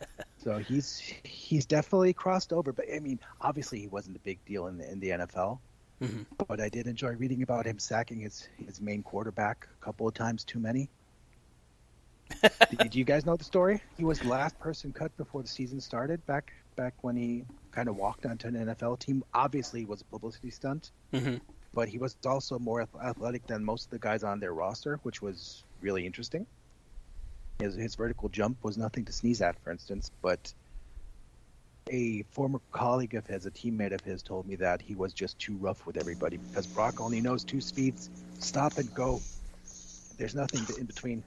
So 0.38 0.58
he's 0.58 0.98
he's 1.24 1.66
definitely 1.66 2.14
crossed 2.14 2.52
over. 2.52 2.72
But 2.72 2.86
I 2.94 3.00
mean, 3.00 3.20
obviously 3.40 3.80
he 3.80 3.88
wasn't 3.88 4.16
a 4.16 4.20
big 4.20 4.44
deal 4.44 4.66
in 4.68 4.78
the 4.78 4.90
in 4.90 5.00
the 5.00 5.12
NFL. 5.12 5.62
Mhm. 6.00 6.26
But 6.48 6.60
I 6.60 6.68
did 6.70 6.86
enjoy 6.86 7.12
reading 7.16 7.42
about 7.42 7.66
him 7.66 7.78
sacking 7.78 8.20
his 8.20 8.48
his 8.66 8.80
main 8.80 9.02
quarterback 9.02 9.68
a 9.74 9.84
couple 9.84 10.08
of 10.08 10.14
times 10.14 10.44
too 10.44 10.60
many. 10.60 10.90
Did 12.78 12.94
you 12.94 13.04
guys 13.04 13.26
know 13.26 13.36
the 13.36 13.44
story? 13.44 13.82
He 13.96 14.04
was 14.04 14.20
the 14.20 14.28
last 14.28 14.58
person 14.58 14.92
cut 14.92 15.16
before 15.16 15.42
the 15.42 15.48
season 15.48 15.80
started. 15.80 16.24
Back 16.26 16.52
back 16.76 17.02
when 17.02 17.16
he 17.16 17.46
kind 17.72 17.88
of 17.88 17.96
walked 17.96 18.26
onto 18.26 18.48
an 18.48 18.56
NFL 18.56 18.96
team. 18.96 19.22
Obviously, 19.34 19.82
it 19.82 19.88
was 19.88 20.00
a 20.02 20.04
publicity 20.06 20.50
stunt, 20.50 20.92
hmm 21.12 21.38
but 21.74 21.88
he 21.88 21.98
was 21.98 22.16
also 22.26 22.58
more 22.58 22.86
athletic 23.02 23.46
than 23.46 23.64
most 23.64 23.86
of 23.86 23.90
the 23.90 23.98
guys 23.98 24.24
on 24.24 24.40
their 24.40 24.54
roster, 24.54 24.98
which 25.02 25.22
was 25.22 25.64
really 25.80 26.06
interesting. 26.06 26.46
His, 27.58 27.74
his 27.74 27.96
vertical 27.96 28.28
jump 28.28 28.62
was 28.62 28.78
nothing 28.78 29.04
to 29.06 29.12
sneeze 29.12 29.42
at, 29.42 29.58
for 29.64 29.72
instance, 29.72 30.10
but 30.22 30.52
a 31.90 32.22
former 32.30 32.60
colleague 32.70 33.14
of 33.14 33.26
his, 33.26 33.46
a 33.46 33.50
teammate 33.50 33.92
of 33.92 34.00
his, 34.02 34.22
told 34.22 34.46
me 34.46 34.54
that 34.56 34.80
he 34.80 34.94
was 34.94 35.12
just 35.12 35.38
too 35.38 35.56
rough 35.56 35.84
with 35.86 35.96
everybody 35.96 36.36
because 36.36 36.66
Brock 36.66 37.00
only 37.00 37.20
knows 37.20 37.42
two 37.44 37.60
speeds 37.60 38.10
stop 38.38 38.78
and 38.78 38.92
go. 38.94 39.20
There's 40.18 40.34
nothing 40.34 40.64
in 40.78 40.86
between. 40.86 41.24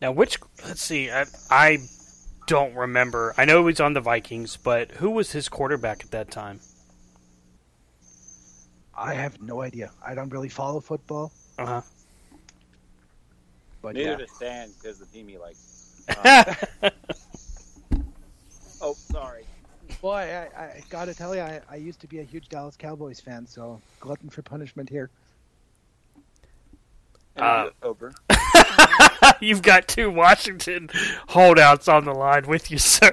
Now, 0.00 0.10
which 0.10 0.38
let's 0.66 0.82
see, 0.82 1.10
I, 1.10 1.26
I 1.50 1.78
don't 2.48 2.74
remember. 2.74 3.34
I 3.36 3.44
know 3.44 3.58
he 3.58 3.64
was 3.66 3.80
on 3.80 3.92
the 3.92 4.00
Vikings, 4.00 4.56
but 4.56 4.90
who 4.92 5.10
was 5.10 5.30
his 5.30 5.48
quarterback 5.48 6.04
at 6.04 6.10
that 6.10 6.30
time? 6.32 6.58
I 8.94 9.14
have 9.14 9.40
no 9.40 9.62
idea. 9.62 9.92
I 10.04 10.14
don't 10.14 10.30
really 10.30 10.48
follow 10.48 10.80
football, 10.80 11.32
Uh 11.58 11.66
huh. 11.66 11.80
But 13.82 13.94
Neither 13.94 14.10
yeah. 14.12 14.16
does 14.16 14.30
Stan 14.30 14.70
because 14.80 14.98
the 14.98 15.06
team 15.06 15.28
he 15.28 15.38
likes. 15.38 16.04
Uh-huh. 16.08 16.90
Oh, 18.84 18.94
sorry. 18.94 19.44
Boy, 20.00 20.16
I, 20.16 20.60
I, 20.60 20.64
I 20.64 20.82
gotta 20.90 21.14
tell 21.14 21.36
you, 21.36 21.40
I, 21.40 21.60
I 21.70 21.76
used 21.76 22.00
to 22.00 22.08
be 22.08 22.18
a 22.18 22.24
huge 22.24 22.48
Dallas 22.48 22.76
Cowboys 22.76 23.20
fan, 23.20 23.46
so 23.46 23.80
glutton 24.00 24.28
for 24.28 24.42
punishment 24.42 24.88
here. 24.88 25.08
Uh, 27.36 27.70
over. 27.82 28.12
You've 29.40 29.62
got 29.62 29.86
two 29.86 30.10
Washington 30.10 30.90
holdouts 31.28 31.86
on 31.86 32.04
the 32.04 32.12
line 32.12 32.46
with 32.48 32.72
you, 32.72 32.78
sir. 32.78 33.12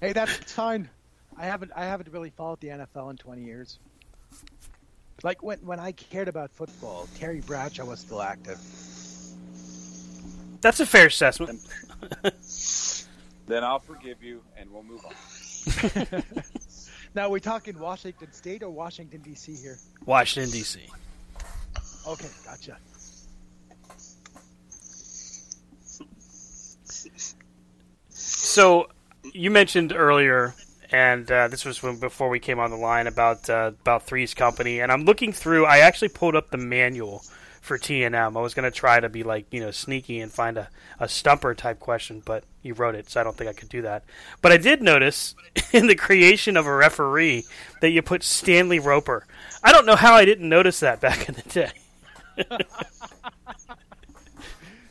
hey, 0.00 0.12
that's 0.12 0.52
fine. 0.52 0.88
I 1.36 1.46
haven't 1.46 1.72
I 1.74 1.84
haven't 1.84 2.12
really 2.12 2.30
followed 2.30 2.60
the 2.60 2.68
NFL 2.68 3.10
in 3.10 3.16
20 3.16 3.42
years. 3.42 3.78
Like 5.24 5.42
when 5.42 5.58
when 5.58 5.80
I 5.80 5.92
cared 5.92 6.28
about 6.28 6.52
football, 6.52 7.08
Terry 7.16 7.40
Bradshaw 7.40 7.84
was 7.84 7.98
still 8.00 8.22
active. 8.22 8.58
That's 10.64 10.80
a 10.80 10.86
fair 10.86 11.08
assessment. 11.08 11.60
Then 13.46 13.62
I'll 13.62 13.78
forgive 13.78 14.22
you, 14.22 14.40
and 14.56 14.70
we'll 14.72 14.82
move 14.82 15.04
on. 15.04 16.22
now, 17.14 17.28
we're 17.28 17.38
talking 17.38 17.78
Washington 17.78 18.32
State 18.32 18.62
or 18.62 18.70
Washington 18.70 19.20
D.C. 19.20 19.54
here. 19.54 19.76
Washington 20.06 20.50
D.C. 20.50 20.80
Okay, 22.06 22.28
gotcha. 22.42 22.78
So 28.08 28.88
you 29.34 29.50
mentioned 29.50 29.92
earlier, 29.94 30.54
and 30.90 31.30
uh, 31.30 31.48
this 31.48 31.66
was 31.66 31.82
when 31.82 31.98
before 31.98 32.30
we 32.30 32.40
came 32.40 32.58
on 32.58 32.70
the 32.70 32.78
line 32.78 33.06
about 33.06 33.50
uh, 33.50 33.72
about 33.82 34.04
Three's 34.06 34.32
Company, 34.32 34.80
and 34.80 34.90
I'm 34.90 35.04
looking 35.04 35.34
through. 35.34 35.66
I 35.66 35.80
actually 35.80 36.08
pulled 36.08 36.34
up 36.34 36.50
the 36.50 36.56
manual 36.56 37.22
for 37.64 37.78
T 37.78 38.04
and 38.04 38.14
M. 38.14 38.36
I 38.36 38.40
was 38.40 38.52
going 38.52 38.70
to 38.70 38.76
try 38.76 39.00
to 39.00 39.08
be 39.08 39.22
like 39.22 39.46
you 39.50 39.58
know 39.58 39.70
sneaky 39.70 40.20
and 40.20 40.30
find 40.30 40.58
a, 40.58 40.68
a 41.00 41.08
stumper 41.08 41.54
type 41.54 41.80
question, 41.80 42.22
but 42.24 42.44
you 42.62 42.74
wrote 42.74 42.94
it, 42.94 43.08
so 43.08 43.20
I 43.20 43.24
don't 43.24 43.34
think 43.36 43.48
I 43.48 43.54
could 43.54 43.70
do 43.70 43.80
that. 43.82 44.04
But 44.42 44.52
I 44.52 44.58
did 44.58 44.82
notice 44.82 45.34
in 45.72 45.86
the 45.86 45.94
creation 45.94 46.58
of 46.58 46.66
a 46.66 46.74
referee 46.74 47.44
that 47.80 47.88
you 47.90 48.02
put 48.02 48.22
Stanley 48.22 48.78
Roper. 48.78 49.26
I 49.62 49.72
don't 49.72 49.86
know 49.86 49.96
how 49.96 50.12
I 50.12 50.26
didn't 50.26 50.48
notice 50.48 50.80
that 50.80 51.00
back 51.00 51.26
in 51.26 51.36
the 51.36 51.42
day. 51.42 51.70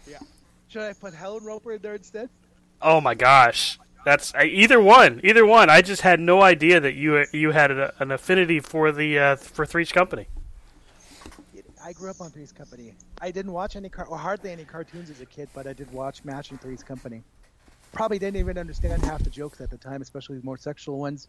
yeah. 0.08 0.18
Should 0.68 0.82
I 0.82 0.94
put 0.94 1.14
Helen 1.14 1.44
Roper 1.46 1.74
in 1.74 1.82
there 1.82 1.96
instead? 1.96 2.30
Oh 2.82 3.00
my 3.00 3.14
gosh, 3.14 3.78
that's 4.04 4.34
either 4.34 4.82
one. 4.82 5.22
Either 5.24 5.46
one. 5.46 5.70
I 5.70 5.84
just 5.84 6.02
had 6.02 6.20
no 6.20 6.42
idea 6.42 6.80
that 6.80 6.96
you 6.96 7.24
you 7.32 7.52
had 7.52 7.70
a, 7.70 7.94
an 8.00 8.12
affinity 8.12 8.60
for 8.60 8.92
the 8.92 9.20
uh, 9.20 9.36
for 9.36 9.68
Three's 9.68 9.92
Company. 9.92 10.28
I 11.84 11.92
grew 11.92 12.10
up 12.10 12.22
on 12.22 12.32
Three's 12.32 12.54
Company. 12.54 12.94
I 13.22 13.32
didn't 13.32 13.52
watch 13.52 13.76
any 13.76 13.90
car- 13.90 14.06
or 14.06 14.18
hardly 14.18 14.52
any 14.52 14.64
cartoons 14.64 15.10
as 15.10 15.20
a 15.20 15.26
kid, 15.26 15.50
but 15.54 15.68
I 15.68 15.74
did 15.74 15.92
watch 15.92 16.24
Match 16.24 16.52
and 16.52 16.62
Three's 16.62 16.82
Company. 16.82 17.22
Probably 17.92 18.18
didn't 18.18 18.38
even 18.38 18.58
understand 18.58 19.04
half 19.04 19.22
the 19.22 19.30
jokes 19.30 19.60
at 19.60 19.70
the 19.70 19.78
time, 19.78 20.02
especially 20.02 20.38
the 20.38 20.46
more 20.46 20.58
sexual 20.58 20.98
ones. 20.98 21.28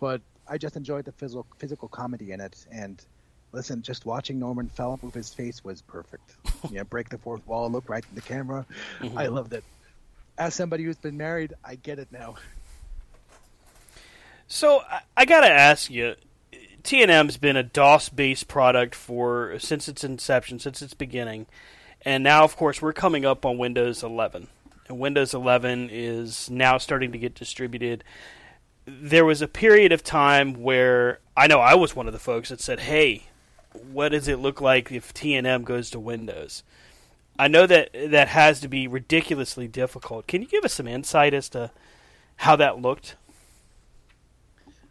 But 0.00 0.20
I 0.48 0.58
just 0.58 0.76
enjoyed 0.76 1.04
the 1.04 1.12
physical 1.12 1.46
physical 1.58 1.88
comedy 1.88 2.32
in 2.32 2.40
it. 2.40 2.66
And 2.72 3.02
listen, 3.52 3.82
just 3.82 4.04
watching 4.04 4.38
Norman 4.38 4.68
Fell 4.68 4.98
move 5.00 5.14
his 5.14 5.32
face 5.32 5.62
was 5.62 5.80
perfect. 5.82 6.36
you 6.70 6.76
know, 6.76 6.84
break 6.84 7.08
the 7.08 7.18
fourth 7.18 7.46
wall, 7.46 7.70
look 7.70 7.88
right 7.88 8.04
in 8.08 8.14
the 8.16 8.20
camera. 8.20 8.66
Mm-hmm. 9.00 9.16
I 9.16 9.28
loved 9.28 9.52
it. 9.52 9.62
As 10.36 10.54
somebody 10.54 10.82
who's 10.82 10.96
been 10.96 11.16
married, 11.16 11.54
I 11.64 11.76
get 11.76 12.00
it 12.00 12.08
now. 12.10 12.34
So 14.48 14.82
I, 14.90 15.00
I 15.16 15.24
got 15.24 15.40
to 15.40 15.50
ask 15.50 15.88
you, 15.88 16.16
T&M's 16.84 17.38
been 17.38 17.56
a 17.56 17.62
DOS-based 17.62 18.46
product 18.46 18.94
for 18.94 19.58
since 19.58 19.88
its 19.88 20.04
inception, 20.04 20.58
since 20.58 20.82
its 20.82 20.94
beginning, 20.94 21.46
and 22.02 22.22
now, 22.22 22.44
of 22.44 22.56
course, 22.56 22.82
we're 22.82 22.92
coming 22.92 23.24
up 23.24 23.44
on 23.46 23.58
Windows 23.58 24.02
11. 24.02 24.48
And 24.86 24.98
Windows 24.98 25.32
11 25.32 25.88
is 25.90 26.50
now 26.50 26.76
starting 26.76 27.10
to 27.12 27.18
get 27.18 27.34
distributed. 27.34 28.04
There 28.84 29.24
was 29.24 29.40
a 29.40 29.48
period 29.48 29.92
of 29.92 30.04
time 30.04 30.62
where 30.62 31.20
I 31.34 31.46
know 31.46 31.60
I 31.60 31.74
was 31.74 31.96
one 31.96 32.06
of 32.06 32.12
the 32.12 32.18
folks 32.18 32.50
that 32.50 32.60
said, 32.60 32.80
"Hey, 32.80 33.24
what 33.72 34.10
does 34.10 34.28
it 34.28 34.38
look 34.38 34.60
like 34.60 34.92
if 34.92 35.14
T&M 35.14 35.64
goes 35.64 35.88
to 35.90 35.98
Windows?" 35.98 36.62
I 37.38 37.48
know 37.48 37.66
that 37.66 37.90
that 37.94 38.28
has 38.28 38.60
to 38.60 38.68
be 38.68 38.86
ridiculously 38.86 39.66
difficult. 39.66 40.26
Can 40.26 40.42
you 40.42 40.48
give 40.48 40.64
us 40.64 40.74
some 40.74 40.86
insight 40.86 41.32
as 41.32 41.48
to 41.48 41.70
how 42.36 42.56
that 42.56 42.82
looked? 42.82 43.16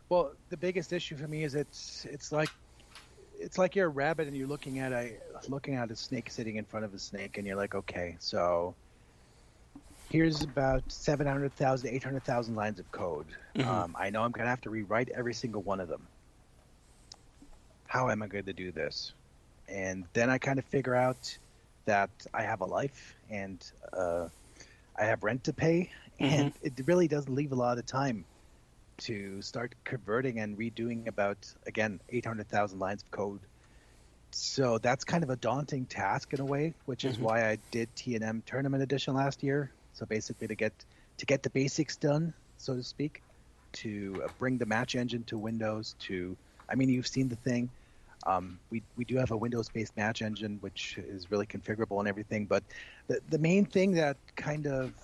Well, 0.09 0.33
the 0.53 0.57
biggest 0.57 0.93
issue 0.93 1.17
for 1.17 1.27
me 1.27 1.43
is 1.43 1.55
it's 1.55 2.05
it's 2.05 2.31
like 2.31 2.53
it's 3.33 3.57
like 3.57 3.75
you're 3.75 3.87
a 3.87 3.89
rabbit 3.89 4.27
and 4.27 4.37
you're 4.37 4.47
looking 4.47 4.79
at 4.79 4.93
a 4.93 5.19
looking 5.49 5.75
at 5.75 5.91
a 5.91 5.95
snake 5.95 6.29
sitting 6.29 6.57
in 6.57 6.65
front 6.65 6.85
of 6.85 6.93
a 6.93 6.99
snake 6.99 7.37
and 7.37 7.47
you're 7.47 7.57
like, 7.57 7.75
okay, 7.75 8.17
so 8.19 8.77
here's 10.09 10.43
about 10.43 10.91
700,000, 10.91 11.89
800,000 11.93 12.55
lines 12.55 12.79
of 12.79 12.91
code. 12.91 13.35
Mhm. 13.55 13.83
Um, 13.83 13.95
I 13.97 14.09
know 14.09 14.23
I'm 14.23 14.31
going 14.31 14.45
to 14.45 14.49
have 14.49 14.61
to 14.61 14.69
rewrite 14.69 15.09
every 15.09 15.33
single 15.33 15.63
one 15.63 15.79
of 15.79 15.89
them. 15.89 16.09
How 17.87 18.09
am 18.09 18.23
I 18.23 18.27
going 18.27 18.45
to 18.45 18.53
do 18.53 18.71
this? 18.71 19.13
And 19.67 20.09
then 20.13 20.29
I 20.29 20.37
kind 20.39 20.59
of 20.59 20.65
figure 20.65 20.95
out 20.95 21.39
that 21.85 22.25
I 22.33 22.43
have 22.43 22.61
a 22.61 22.65
life 22.65 23.15
and 23.29 23.63
uh, 23.93 24.29
I 24.97 25.05
have 25.05 25.23
rent 25.23 25.45
to 25.45 25.53
pay, 25.53 25.91
and 26.19 26.53
it 26.61 26.81
really 26.87 27.07
doesn't 27.09 27.33
leave 27.33 27.53
a 27.53 27.55
lot 27.57 27.79
of 27.79 27.85
time 27.87 28.27
to 29.07 29.41
start 29.41 29.75
converting 29.85 30.39
and 30.39 30.57
redoing 30.57 31.07
about 31.07 31.39
again 31.67 31.99
800,000 32.09 32.79
lines 32.79 33.03
of 33.03 33.11
code. 33.11 33.41
So 34.31 34.77
that's 34.79 35.03
kind 35.05 35.23
of 35.23 35.29
a 35.29 35.35
daunting 35.37 35.85
task 35.87 36.33
in 36.33 36.39
a 36.39 36.45
way, 36.45 36.75
which 36.85 37.05
is 37.05 37.19
Mhm. 37.19 37.21
why 37.21 37.49
I 37.49 37.57
did 37.71 37.95
T&M 37.95 38.41
Tournament 38.45 38.83
Edition 38.83 39.15
last 39.15 39.43
year. 39.43 39.73
So 39.93 40.05
basically 40.05 40.47
to 40.47 40.55
get 40.55 40.85
to 41.17 41.25
get 41.25 41.43
the 41.43 41.49
basics 41.49 41.97
done, 41.97 42.33
so 42.57 42.75
to 42.75 42.83
speak, 42.83 43.23
to 43.73 44.21
uh, 44.25 44.29
bring 44.37 44.57
the 44.57 44.65
match 44.65 44.95
engine 44.95 45.23
to 45.25 45.37
Windows 45.37 45.95
to 45.99 46.37
I 46.69 46.75
mean 46.75 46.89
you've 46.89 47.07
seen 47.07 47.29
the 47.29 47.35
thing. 47.37 47.71
Um, 48.25 48.61
we, 48.69 48.83
we 48.95 49.05
do 49.05 49.17
have 49.17 49.31
a 49.31 49.37
Windows-based 49.37 49.95
match 49.97 50.21
engine, 50.21 50.57
which 50.61 50.97
is 50.97 51.29
really 51.31 51.45
configurable 51.47 51.99
and 51.99 52.07
everything. 52.07 52.47
But 52.47 52.63
the, 53.07 53.21
the 53.27 53.39
main 53.39 53.65
thing 53.65 53.93
that 53.93 54.17
kind 54.35 54.67
of 54.67 54.95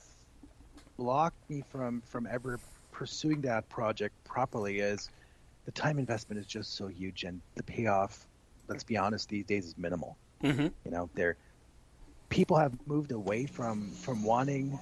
blocked 0.98 1.50
me 1.50 1.62
from, 1.62 2.02
from 2.02 2.28
ever 2.28 2.60
pursuing 3.00 3.40
that 3.40 3.70
project 3.70 4.14
properly 4.26 4.80
is 4.80 5.10
the 5.64 5.72
time 5.72 6.00
investment 6.00 6.38
is 6.38 6.46
just 6.46 6.76
so 6.76 6.88
huge, 6.88 7.24
and 7.24 7.40
the 7.56 7.64
payoff, 7.64 8.28
let's 8.68 8.84
be 8.84 8.98
honest, 8.98 9.30
these 9.30 9.46
days 9.46 9.66
is 9.68 9.78
minimal. 9.78 10.18
Mm-hmm. 10.44 10.68
You 10.84 10.92
know, 10.92 11.10
they're 11.16 11.38
people 12.28 12.58
have 12.58 12.74
moved 12.88 13.14
away 13.14 13.46
from 13.46 13.90
from 13.92 14.22
wanting 14.22 14.78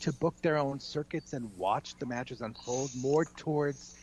to 0.00 0.12
book 0.14 0.34
their 0.42 0.58
own 0.58 0.80
circuits 0.80 1.32
and 1.32 1.48
watch 1.56 1.94
the 2.00 2.06
matches 2.06 2.40
unfold 2.40 2.90
more 2.96 3.24
towards 3.24 3.94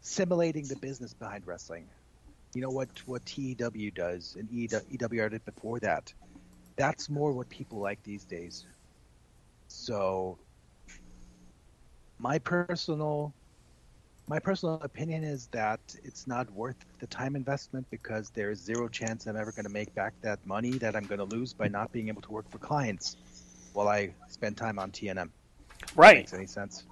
simulating 0.00 0.66
the 0.66 0.76
business 0.76 1.14
behind 1.14 1.46
wrestling. 1.46 1.86
You 2.54 2.62
know 2.62 2.70
what 2.70 2.88
what 3.06 3.24
TEW 3.24 3.92
does 3.92 4.34
and 4.36 4.50
E 4.50 4.66
EWR 4.66 5.30
did 5.30 5.44
before 5.44 5.78
that. 5.78 6.12
That's 6.74 7.08
more 7.08 7.30
what 7.30 7.48
people 7.50 7.78
like 7.78 8.02
these 8.02 8.24
days. 8.24 8.66
So 9.68 10.38
my 12.20 12.38
personal 12.38 13.32
my 14.28 14.38
personal 14.38 14.74
opinion 14.82 15.24
is 15.24 15.48
that 15.48 15.80
it's 16.04 16.28
not 16.28 16.48
worth 16.52 16.76
the 17.00 17.06
time 17.08 17.34
investment 17.34 17.84
because 17.90 18.30
there's 18.30 18.60
zero 18.60 18.86
chance 18.86 19.26
I'm 19.26 19.36
ever 19.36 19.50
going 19.50 19.64
to 19.64 19.72
make 19.72 19.92
back 19.96 20.12
that 20.20 20.44
money 20.46 20.70
that 20.78 20.94
I'm 20.94 21.04
going 21.06 21.18
to 21.18 21.24
lose 21.24 21.52
by 21.52 21.66
not 21.66 21.90
being 21.90 22.06
able 22.06 22.22
to 22.22 22.30
work 22.30 22.48
for 22.48 22.58
clients 22.58 23.16
while 23.72 23.88
I 23.88 24.14
spend 24.28 24.56
time 24.56 24.78
on 24.78 24.92
TNM. 24.92 25.30
Right. 25.96 26.18
Makes 26.18 26.34
any 26.34 26.46
sense? 26.46 26.84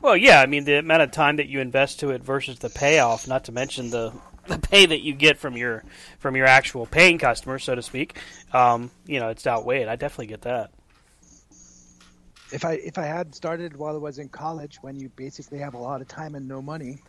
Well, 0.00 0.16
yeah, 0.16 0.40
I 0.40 0.46
mean 0.46 0.64
the 0.64 0.78
amount 0.78 1.02
of 1.02 1.12
time 1.12 1.36
that 1.36 1.46
you 1.46 1.60
invest 1.60 2.00
to 2.00 2.10
it 2.10 2.24
versus 2.24 2.58
the 2.58 2.70
payoff, 2.70 3.28
not 3.28 3.44
to 3.44 3.52
mention 3.52 3.90
the 3.90 4.12
the 4.48 4.58
pay 4.58 4.86
that 4.86 5.00
you 5.00 5.14
get 5.14 5.38
from 5.38 5.56
your 5.56 5.84
from 6.18 6.34
your 6.34 6.46
actual 6.46 6.86
paying 6.86 7.18
customer, 7.18 7.58
so 7.60 7.74
to 7.74 7.82
speak. 7.82 8.18
Um, 8.52 8.90
you 9.06 9.20
know, 9.20 9.28
it's 9.28 9.46
outweighed. 9.46 9.86
I 9.86 9.94
definitely 9.94 10.26
get 10.26 10.42
that. 10.42 10.72
If 12.52 12.64
I 12.64 12.72
if 12.74 12.98
I 12.98 13.04
had 13.04 13.34
started 13.34 13.76
while 13.76 13.94
I 13.94 13.98
was 13.98 14.18
in 14.18 14.28
college, 14.28 14.78
when 14.82 14.98
you 14.98 15.08
basically 15.10 15.58
have 15.58 15.74
a 15.74 15.78
lot 15.78 16.00
of 16.00 16.08
time 16.08 16.34
and 16.34 16.48
no 16.48 16.60
money, 16.60 17.02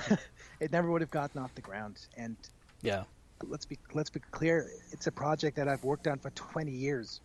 it 0.60 0.72
never 0.72 0.90
would 0.90 1.00
have 1.00 1.10
gotten 1.10 1.40
off 1.40 1.54
the 1.54 1.62
ground. 1.62 2.06
And 2.16 2.36
Yeah. 2.82 3.04
let's 3.46 3.64
be 3.64 3.78
let's 3.94 4.10
be 4.10 4.20
clear, 4.30 4.70
it's 4.92 5.06
a 5.06 5.12
project 5.12 5.56
that 5.56 5.68
I've 5.68 5.84
worked 5.84 6.06
on 6.06 6.18
for 6.18 6.30
20 6.30 6.70
years. 6.70 7.20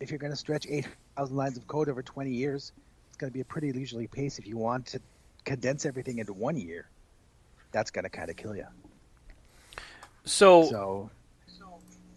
If 0.00 0.10
you're 0.10 0.18
going 0.18 0.32
to 0.32 0.36
stretch 0.36 0.66
8,000 0.68 1.36
lines 1.36 1.56
of 1.58 1.66
code 1.66 1.88
over 1.88 2.02
20 2.02 2.30
years, 2.30 2.72
it's 3.08 3.16
going 3.18 3.30
to 3.30 3.34
be 3.34 3.40
a 3.42 3.44
pretty 3.44 3.72
leisurely 3.72 4.06
pace. 4.06 4.38
If 4.38 4.46
you 4.46 4.56
want 4.56 4.86
to 4.86 5.00
condense 5.44 5.84
everything 5.84 6.18
into 6.20 6.32
one 6.32 6.56
year, 6.56 6.88
that's 7.72 7.90
going 7.90 8.04
to 8.04 8.08
kind 8.08 8.30
of 8.30 8.36
kill 8.36 8.56
you. 8.56 8.66
So, 10.24 10.64
So 10.64 11.10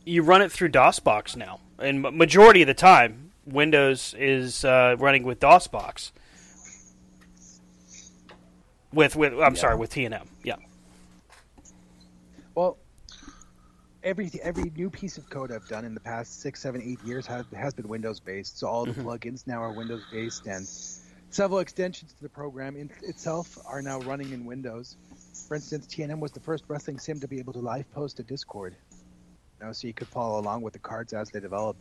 you 0.05 0.21
run 0.23 0.41
it 0.41 0.51
through 0.51 0.69
DOSBox 0.69 1.35
now, 1.35 1.59
and 1.79 2.01
majority 2.01 2.61
of 2.61 2.67
the 2.67 2.73
time, 2.73 3.31
Windows 3.45 4.13
is 4.17 4.63
uh, 4.65 4.95
running 4.99 5.23
with 5.23 5.39
DOSBox. 5.39 6.11
With 8.93 9.15
with 9.15 9.33
I'm 9.39 9.55
sorry, 9.55 9.75
with 9.75 9.91
TNM. 9.91 10.27
Yeah. 10.43 10.55
Well, 12.53 12.77
every 14.03 14.29
every 14.43 14.71
new 14.75 14.89
piece 14.89 15.17
of 15.17 15.27
code 15.29 15.51
I've 15.51 15.67
done 15.67 15.83
in 15.83 15.93
the 15.95 15.99
past 15.99 16.41
six, 16.41 16.61
seven, 16.61 16.81
eight 16.83 17.03
years 17.03 17.25
has 17.25 17.45
has 17.55 17.73
been 17.73 17.87
Windows 17.87 18.19
based. 18.19 18.59
So 18.59 18.67
all 18.67 18.85
the 18.85 18.91
Mhm. 18.93 19.03
plugins 19.03 19.47
now 19.47 19.63
are 19.63 19.71
Windows 19.71 20.03
based, 20.11 20.45
and 20.45 20.67
Several 21.33 21.61
extensions 21.61 22.13
to 22.13 22.21
the 22.21 22.29
program 22.29 22.75
in 22.77 22.91
itself 23.01 23.57
are 23.65 23.81
now 23.81 23.99
running 24.01 24.31
in 24.33 24.45
Windows. 24.45 24.97
For 25.47 25.55
instance, 25.55 25.87
TNM 25.87 26.19
was 26.19 26.31
the 26.31 26.39
first 26.39 26.63
wrestling 26.67 26.99
sim 26.99 27.19
to 27.21 27.27
be 27.27 27.39
able 27.39 27.53
to 27.53 27.59
live 27.59 27.91
post 27.91 28.17
to 28.17 28.23
Discord. 28.23 28.75
You 29.59 29.65
know, 29.65 29.71
so 29.71 29.87
you 29.87 29.95
could 29.95 30.07
follow 30.09 30.39
along 30.39 30.61
with 30.61 30.73
the 30.73 30.79
cards 30.79 31.11
as 31.11 31.31
they 31.31 31.39
develop. 31.39 31.75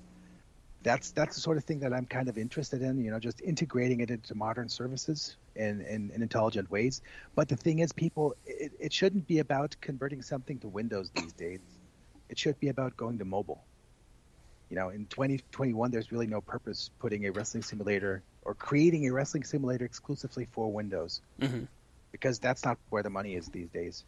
That's 0.83 1.13
that's 1.13 1.37
the 1.37 1.41
sort 1.41 1.57
of 1.59 1.65
thing 1.65 1.81
that 1.81 1.93
I'm 1.93 2.07
kind 2.07 2.29
of 2.29 2.39
interested 2.39 2.83
in. 2.83 3.03
You 3.05 3.11
know, 3.13 3.19
just 3.21 3.41
integrating 3.41 4.01
it 4.01 4.11
into 4.11 4.35
modern 4.35 4.69
services 4.69 5.37
in, 5.55 5.81
in, 5.83 6.11
in 6.15 6.23
intelligent 6.23 6.71
ways. 6.71 7.03
But 7.35 7.49
the 7.49 7.57
thing 7.57 7.79
is, 7.81 7.93
people, 7.93 8.35
it, 8.47 8.73
it 8.81 8.93
shouldn't 8.93 9.27
be 9.27 9.39
about 9.39 9.77
converting 9.81 10.23
something 10.23 10.59
to 10.61 10.69
Windows 10.69 11.11
these 11.15 11.33
days. 11.33 11.61
It 12.29 12.39
should 12.39 12.59
be 12.59 12.69
about 12.69 12.97
going 12.97 13.19
to 13.19 13.25
mobile. 13.25 13.63
You 14.71 14.77
know, 14.77 14.89
in 14.89 15.07
2021, 15.07 15.91
there's 15.91 16.11
really 16.11 16.27
no 16.27 16.41
purpose 16.41 16.91
putting 16.99 17.27
a 17.27 17.33
wrestling 17.33 17.63
simulator 17.63 18.23
or 18.43 18.55
creating 18.55 19.07
a 19.07 19.13
wrestling 19.13 19.45
simulator 19.45 19.85
exclusively 19.85 20.47
for 20.53 20.73
Windows 20.73 21.21
Mm-hmm. 21.41 21.65
because 22.11 22.39
that's 22.39 22.65
not 22.65 22.79
where 22.89 23.03
the 23.03 23.11
money 23.11 23.35
is 23.35 23.49
these 23.49 23.69
days. 23.69 24.05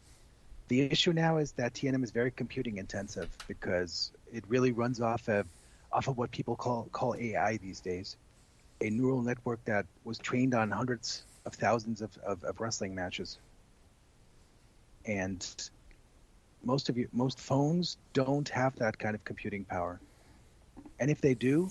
The 0.67 0.81
issue 0.81 1.13
now 1.13 1.37
is 1.37 1.51
that 1.53 1.73
TNM 1.75 2.03
is 2.03 2.11
very 2.11 2.31
computing 2.31 2.77
intensive 2.79 3.29
because 3.47 4.11
it 4.33 4.43
really 4.47 4.71
runs 4.71 4.99
off 5.01 5.29
of 5.29 5.45
off 5.91 6.07
of 6.07 6.17
what 6.17 6.31
people 6.31 6.55
call 6.55 6.87
call 6.91 7.15
AI 7.15 7.57
these 7.57 7.79
days, 7.79 8.17
a 8.81 8.89
neural 8.89 9.21
network 9.21 9.63
that 9.65 9.85
was 10.03 10.17
trained 10.17 10.53
on 10.53 10.71
hundreds 10.71 11.23
of 11.45 11.53
thousands 11.53 12.01
of, 12.01 12.17
of, 12.25 12.43
of 12.43 12.59
wrestling 12.59 12.95
matches. 12.95 13.37
And 15.05 15.45
most 16.63 16.89
of 16.89 16.97
you 16.97 17.07
most 17.13 17.39
phones 17.39 17.97
don't 18.13 18.49
have 18.49 18.75
that 18.77 18.97
kind 18.97 19.15
of 19.15 19.23
computing 19.23 19.63
power. 19.63 19.99
And 20.99 21.11
if 21.11 21.21
they 21.21 21.33
do, 21.33 21.69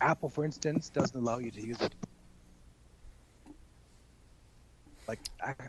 Apple, 0.00 0.28
for 0.28 0.44
instance, 0.44 0.90
doesn't 0.90 1.18
allow 1.18 1.38
you 1.38 1.50
to 1.50 1.66
use 1.66 1.80
it. 1.80 1.94
Like 5.08 5.20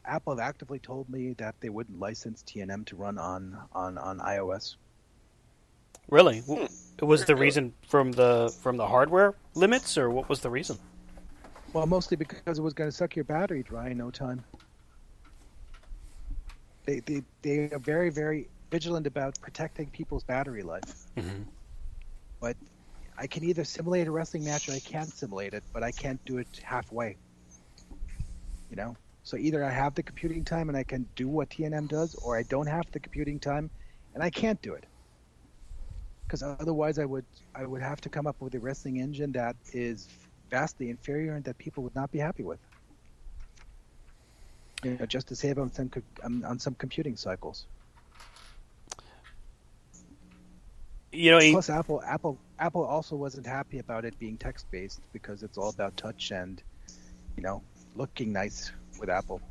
Apple 0.05 0.35
have 0.35 0.39
actively 0.39 0.79
told 0.79 1.09
me 1.09 1.33
that 1.37 1.55
they 1.59 1.69
wouldn't 1.69 1.99
license 1.99 2.43
TNM 2.43 2.85
to 2.87 2.95
run 2.95 3.17
on 3.17 3.57
on 3.71 3.97
on 3.97 4.19
iOS. 4.19 4.75
Really? 6.09 6.41
W 6.41 6.67
Was 7.01 7.25
the 7.25 7.35
reason 7.35 7.73
from 7.87 8.11
the 8.11 8.53
from 8.61 8.77
the 8.77 8.87
hardware 8.87 9.35
limits, 9.53 9.97
or 9.97 10.09
what 10.09 10.27
was 10.29 10.41
the 10.41 10.49
reason? 10.49 10.77
Well, 11.73 11.85
mostly 11.85 12.17
because 12.17 12.57
it 12.57 12.61
was 12.61 12.73
going 12.73 12.89
to 12.89 12.95
suck 12.95 13.15
your 13.15 13.25
battery 13.25 13.61
dry 13.61 13.89
in 13.89 13.97
no 13.97 14.09
time. 14.09 14.43
They 16.85 17.01
they 17.01 17.21
they 17.43 17.69
are 17.71 17.79
very 17.79 18.09
very 18.09 18.47
vigilant 18.71 19.05
about 19.07 19.39
protecting 19.41 19.87
people's 19.87 20.23
battery 20.23 20.63
life. 20.63 21.05
Mm-hmm. 21.15 21.43
But 22.39 22.57
I 23.17 23.27
can 23.27 23.43
either 23.43 23.63
simulate 23.63 24.07
a 24.07 24.11
wrestling 24.11 24.45
match 24.45 24.69
or 24.69 24.73
I 24.73 24.79
can't 24.79 25.09
simulate 25.09 25.53
it, 25.53 25.63
but 25.73 25.83
I 25.83 25.91
can't 25.91 26.23
do 26.25 26.37
it 26.37 26.47
halfway. 26.63 27.17
You 28.69 28.75
know? 28.75 28.95
So 29.23 29.37
either 29.37 29.63
I 29.63 29.71
have 29.71 29.95
the 29.95 30.03
computing 30.03 30.45
time 30.45 30.69
and 30.69 30.77
I 30.77 30.83
can 30.83 31.07
do 31.15 31.27
what 31.27 31.49
TNM 31.49 31.89
does, 31.89 32.15
or 32.15 32.37
I 32.37 32.43
don't 32.43 32.67
have 32.67 32.89
the 32.91 32.99
computing 32.99 33.39
time 33.39 33.69
and 34.13 34.23
I 34.23 34.29
can't 34.29 34.61
do 34.61 34.73
it. 34.73 34.85
Because 36.27 36.43
otherwise 36.43 36.99
I 36.99 37.05
would 37.05 37.25
I 37.55 37.65
would 37.65 37.81
have 37.81 38.01
to 38.01 38.09
come 38.09 38.27
up 38.27 38.35
with 38.41 38.53
a 38.55 38.59
wrestling 38.59 38.99
engine 38.99 39.31
that 39.31 39.55
is 39.71 40.09
vastly 40.51 40.89
inferior 40.89 41.35
and 41.35 41.43
that 41.45 41.57
people 41.57 41.83
would 41.83 41.95
not 41.95 42.11
be 42.11 42.19
happy 42.19 42.43
with. 42.43 42.59
You 44.83 44.97
know, 44.99 45.05
just 45.05 45.27
to 45.29 45.35
save 45.35 45.57
on 45.57 45.71
some 45.71 45.89
on, 46.23 46.43
on 46.43 46.59
some 46.59 46.75
computing 46.75 47.15
cycles. 47.15 47.65
You 51.13 51.31
know, 51.31 51.39
Plus, 51.39 51.69
Apple 51.69 52.03
Apple 52.05 52.37
Apple 52.59 52.83
also 52.83 53.15
wasn't 53.15 53.47
happy 53.47 53.79
about 53.79 54.03
it 54.03 54.19
being 54.19 54.37
text 54.37 54.69
based 54.69 54.99
because 55.13 55.43
it's 55.43 55.57
all 55.57 55.69
about 55.69 55.95
touch 55.95 56.31
and 56.31 56.61
you 57.37 57.43
know 57.43 57.63
looking 57.95 58.33
nice 58.33 58.71
with 58.99 59.09
Apple. 59.09 59.41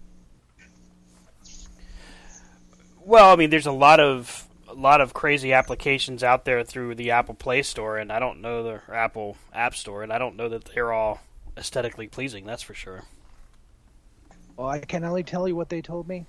Well, 3.00 3.32
I 3.32 3.36
mean, 3.36 3.50
there's 3.50 3.66
a 3.66 3.72
lot 3.72 4.00
of 4.00 4.45
a 4.68 4.74
lot 4.74 5.00
of 5.00 5.14
crazy 5.14 5.52
applications 5.52 6.22
out 6.22 6.44
there 6.44 6.64
through 6.64 6.94
the 6.96 7.10
Apple 7.12 7.34
Play 7.34 7.62
Store, 7.62 7.98
and 7.98 8.12
I 8.12 8.18
don't 8.18 8.40
know 8.40 8.62
the 8.62 8.80
Apple 8.92 9.36
App 9.52 9.74
Store, 9.74 10.02
and 10.02 10.12
I 10.12 10.18
don't 10.18 10.36
know 10.36 10.48
that 10.48 10.64
they're 10.66 10.92
all 10.92 11.20
aesthetically 11.56 12.08
pleasing. 12.08 12.44
That's 12.44 12.62
for 12.62 12.74
sure. 12.74 13.04
Well, 14.56 14.68
I 14.68 14.80
can 14.80 15.04
only 15.04 15.22
tell 15.22 15.46
you 15.46 15.54
what 15.56 15.68
they 15.68 15.82
told 15.82 16.08
me. 16.08 16.26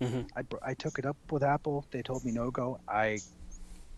Mhm. 0.00 0.28
I, 0.36 0.70
I 0.70 0.74
took 0.74 0.98
it 0.98 1.04
up 1.06 1.16
with 1.30 1.42
Apple. 1.42 1.84
They 1.90 2.02
told 2.02 2.24
me 2.24 2.32
no 2.32 2.50
go. 2.50 2.80
I 2.88 3.18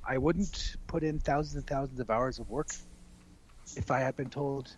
I 0.05 0.19
wouldn't 0.19 0.77
put 0.89 1.05
in 1.05 1.21
thousands 1.21 1.57
and 1.57 1.67
thousands 1.67 2.01
of 2.01 2.11
hours 2.11 2.39
of 2.41 2.51
work 2.51 2.69
if 3.77 3.91
I 3.91 4.01
had 4.01 4.17
been 4.17 4.31
told 4.31 4.75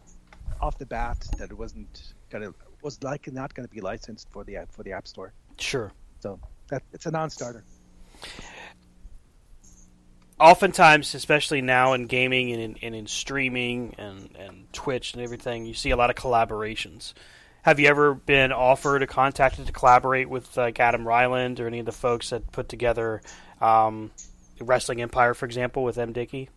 off 0.60 0.76
the 0.78 0.84
bat 0.86 1.26
that 1.38 1.50
it 1.50 1.56
wasn't 1.56 2.12
gonna 2.30 2.52
was 2.82 3.02
like 3.02 3.32
not 3.32 3.54
going 3.54 3.66
to 3.66 3.74
be 3.74 3.80
licensed 3.80 4.28
for 4.30 4.44
the 4.44 4.56
app 4.56 4.70
for 4.70 4.82
the 4.82 4.92
App 4.92 5.08
Store. 5.08 5.32
Sure. 5.58 5.90
So 6.20 6.38
that 6.68 6.82
it's 6.92 7.06
a 7.06 7.10
non-starter. 7.10 7.64
Oftentimes, 10.38 11.14
especially 11.14 11.62
now 11.62 11.92
in 11.92 12.06
gaming 12.06 12.52
and 12.52 12.60
in, 12.60 12.76
and 12.82 12.94
in 12.94 13.06
streaming 13.06 13.94
and, 13.98 14.34
and 14.36 14.72
Twitch 14.72 15.14
and 15.14 15.22
everything, 15.22 15.64
you 15.64 15.74
see 15.74 15.90
a 15.90 15.96
lot 15.96 16.10
of 16.10 16.16
collaborations. 16.16 17.14
Have 17.62 17.78
you 17.78 17.86
ever 17.86 18.14
been 18.14 18.52
offered 18.52 19.02
or 19.02 19.06
contacted 19.06 19.66
to 19.66 19.72
collaborate 19.72 20.28
with 20.28 20.56
like 20.56 20.80
Adam 20.80 21.06
Ryland 21.06 21.60
or 21.60 21.66
any 21.66 21.78
of 21.78 21.86
the 21.86 21.92
folks 21.92 22.30
that 22.30 22.50
put 22.52 22.68
together 22.68 23.22
um, 23.60 24.10
Wrestling 24.60 25.00
Empire, 25.00 25.34
for 25.34 25.46
example, 25.46 25.84
with 25.84 25.96
MDickie? 25.96 26.48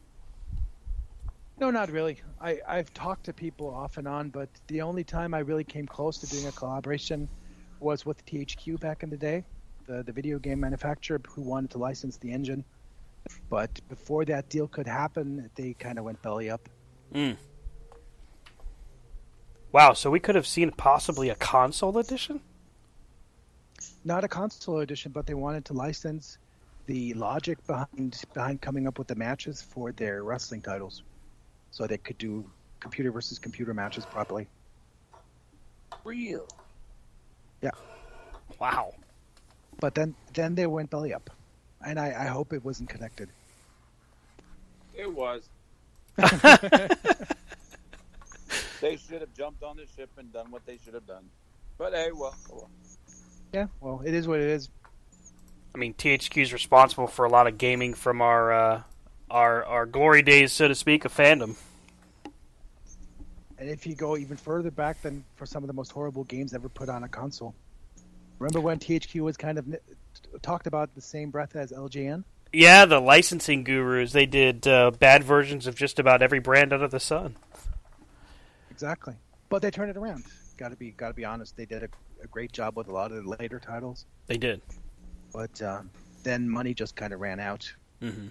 No, 1.60 1.72
not 1.72 1.90
really. 1.92 2.20
I, 2.42 2.60
I've 2.68 2.94
talked 2.94 3.26
to 3.26 3.34
people 3.34 3.70
off 3.74 3.98
and 3.98 4.08
on, 4.08 4.30
but 4.30 4.50
the 4.68 4.82
only 4.82 5.04
time 5.04 5.34
I 5.34 5.40
really 5.40 5.64
came 5.64 5.88
close 5.88 6.18
to 6.20 6.28
doing 6.28 6.48
a 6.48 6.52
collaboration 6.52 7.30
was 7.80 8.06
with 8.06 8.24
THQ 8.26 8.80
back 8.80 9.04
in 9.04 9.10
the 9.10 9.18
day, 9.18 9.44
the, 9.86 10.04
the 10.04 10.12
video 10.12 10.40
game 10.40 10.60
manufacturer 10.60 11.22
who 11.28 11.42
wanted 11.42 11.72
to 11.72 11.78
license 11.78 12.18
the 12.18 12.32
engine. 12.32 12.64
But 13.50 13.80
before 13.90 14.26
that 14.26 14.50
deal 14.50 14.68
could 14.68 14.88
happen, 14.88 15.50
they 15.56 15.74
kind 15.74 15.98
of 16.00 16.06
went 16.06 16.22
belly 16.22 16.50
up. 16.50 16.70
Mm. 17.14 17.38
Wow, 19.72 19.94
so 19.94 20.10
we 20.10 20.20
could 20.20 20.36
have 20.36 20.48
seen 20.48 20.72
possibly 20.72 21.30
a 21.30 21.36
console 21.36 21.98
edition? 21.98 22.42
Not 24.04 24.24
a 24.24 24.28
console 24.28 24.80
edition, 24.80 25.12
but 25.12 25.26
they 25.26 25.34
wanted 25.34 25.66
to 25.66 25.74
license 25.74 26.38
the 26.86 27.14
logic 27.16 27.66
behind 27.68 28.24
behind 28.34 28.62
coming 28.62 28.88
up 28.88 28.98
with 28.98 29.08
the 29.08 29.16
matches 29.16 29.62
for 29.62 29.92
their 29.92 30.24
wrestling 30.24 30.62
titles, 30.62 31.04
so 31.72 31.86
they 31.86 31.98
could 31.98 32.18
do 32.18 32.50
computer 32.80 33.12
versus 33.12 33.38
computer 33.38 33.74
matches 33.74 34.06
properly. 34.06 34.48
Real. 36.04 36.48
Yeah. 37.62 37.72
Wow. 38.60 38.94
But 39.80 39.94
then 39.96 40.16
then 40.34 40.56
they 40.56 40.66
went 40.66 40.90
belly 40.90 41.14
up, 41.14 41.30
and 41.88 41.98
I, 42.00 42.08
I 42.08 42.26
hope 42.26 42.52
it 42.52 42.64
wasn't 42.66 42.90
connected. 42.90 43.30
It 44.94 45.12
was. 45.12 45.48
they 48.82 48.98
should 48.98 49.22
have 49.22 49.34
jumped 49.36 49.64
on 49.64 49.78
the 49.78 49.86
ship 49.96 50.10
and 50.18 50.32
done 50.34 50.52
what 50.52 50.66
they 50.66 50.78
should 50.84 50.94
have 50.96 51.08
done. 51.08 51.24
But 51.78 51.94
hey, 51.94 52.10
well, 52.14 52.36
oh 52.52 52.56
well. 52.56 52.70
Yeah, 53.54 53.68
well, 53.80 54.02
it 54.04 54.14
is 54.14 54.28
what 54.28 54.40
it 54.40 54.50
is. 54.50 54.70
I 55.74 55.78
mean, 55.78 55.94
THQ 55.94 56.42
is 56.42 56.52
responsible 56.52 57.08
for 57.08 57.24
a 57.24 57.30
lot 57.30 57.48
of 57.48 57.58
gaming 57.58 57.94
from 57.94 58.22
our 58.22 58.52
uh, 58.52 58.82
our 59.30 59.64
our 59.64 59.86
glory 59.86 60.24
days, 60.24 60.52
so 60.52 60.68
to 60.68 60.76
speak, 60.76 61.06
of 61.06 61.16
fandom. 61.16 61.56
And 63.60 63.70
if 63.70 63.88
you 63.88 63.96
go 63.96 64.18
even 64.18 64.36
further 64.36 64.72
back 64.72 65.02
than 65.02 65.24
for 65.36 65.46
some 65.46 65.64
of 65.64 65.68
the 65.68 65.74
most 65.74 65.92
horrible 65.92 66.26
games 66.26 66.54
ever 66.54 66.68
put 66.70 66.90
on 66.90 67.04
a 67.04 67.08
console, 67.08 67.56
remember 68.40 68.60
when 68.60 68.78
THQ 68.78 69.22
was 69.22 69.38
kind 69.38 69.58
of 69.58 69.74
n- 69.74 69.80
talked 70.42 70.68
about 70.68 70.94
the 70.96 71.02
same 71.02 71.32
breath 71.32 71.56
as 71.56 71.72
LJN? 71.72 72.24
Yeah, 72.54 72.86
the 72.86 73.00
licensing 73.00 73.64
gurus 73.64 74.14
they 74.14 74.26
did 74.26 74.68
uh, 74.68 74.92
bad 74.92 75.24
versions 75.24 75.68
of 75.68 75.76
just 75.76 76.00
about 76.00 76.22
every 76.22 76.40
brand 76.40 76.74
under 76.74 76.88
the 76.88 77.00
sun. 77.00 77.36
Exactly. 78.72 79.16
But 79.50 79.62
they 79.62 79.72
turned 79.72 79.90
it 79.90 79.98
around. 79.98 80.24
Got 80.58 80.70
to 80.70 80.76
be 80.76 80.92
got 80.92 81.10
to 81.10 81.14
be 81.14 81.26
honest. 81.26 81.56
They 81.58 81.66
did 81.66 81.84
a, 81.84 81.90
a 82.24 82.28
great 82.28 82.52
job 82.52 82.78
with 82.78 82.88
a 82.88 82.94
lot 82.94 83.12
of 83.12 83.24
the 83.24 83.30
later 83.30 83.60
titles. 83.60 84.06
They 84.28 84.38
did. 84.38 84.62
But 85.34 85.62
uh, 85.62 85.82
then 86.24 86.50
money 86.50 86.74
just 86.74 86.96
kind 86.96 87.14
of 87.14 87.20
ran 87.20 87.40
out. 87.40 87.72
Mm-hmm. 88.02 88.28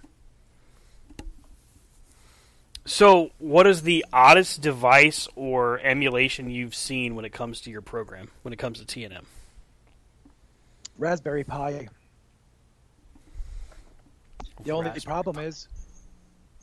So, 2.85 3.31
what 3.39 3.67
is 3.67 3.83
the 3.83 4.07
oddest 4.13 4.61
device 4.61 5.27
or 5.35 5.81
emulation 5.81 6.51
you've 6.51 6.75
seen 6.75 7.17
when 7.17 7.25
it 7.25 7.33
comes 7.33 7.61
to 7.63 7.71
your 7.71 7.83
program? 7.83 8.29
When 8.43 8.53
it 8.53 8.59
comes 8.59 8.81
to 8.81 8.85
TNM? 8.85 9.25
Raspberry 10.99 11.45
Pi. 11.45 11.89
The 14.65 14.71
only 14.71 14.91
problem 15.01 15.37
Pi. 15.37 15.43
is, 15.43 15.69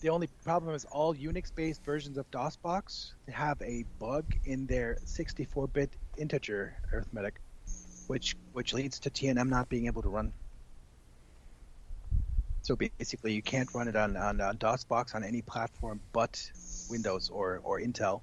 the 0.01 0.09
only 0.09 0.27
problem 0.43 0.73
is 0.73 0.86
all 0.86 1.13
Unix-based 1.13 1.84
versions 1.84 2.17
of 2.17 2.29
DOSBox 2.31 3.13
have 3.31 3.61
a 3.61 3.86
bug 3.99 4.25
in 4.45 4.65
their 4.65 4.97
64-bit 5.05 5.91
integer 6.17 6.75
arithmetic, 6.91 7.39
which 8.07 8.36
which 8.53 8.73
leads 8.73 8.99
to 8.99 9.09
TNM 9.09 9.49
not 9.49 9.69
being 9.69 9.86
able 9.86 10.01
to 10.01 10.09
run. 10.09 10.34
So 12.63 12.77
basically, 12.77 13.34
you 13.34 13.41
can't 13.41 13.69
run 13.73 13.88
it 13.88 13.95
on, 13.95 14.15
on 14.15 14.38
DOSBox 14.38 15.15
on 15.15 15.23
any 15.23 15.41
platform 15.41 15.99
but 16.13 16.41
Windows 16.89 17.29
or, 17.29 17.59
or 17.63 17.79
Intel. 17.79 18.21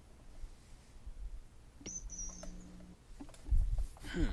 Hmm. 4.13 4.25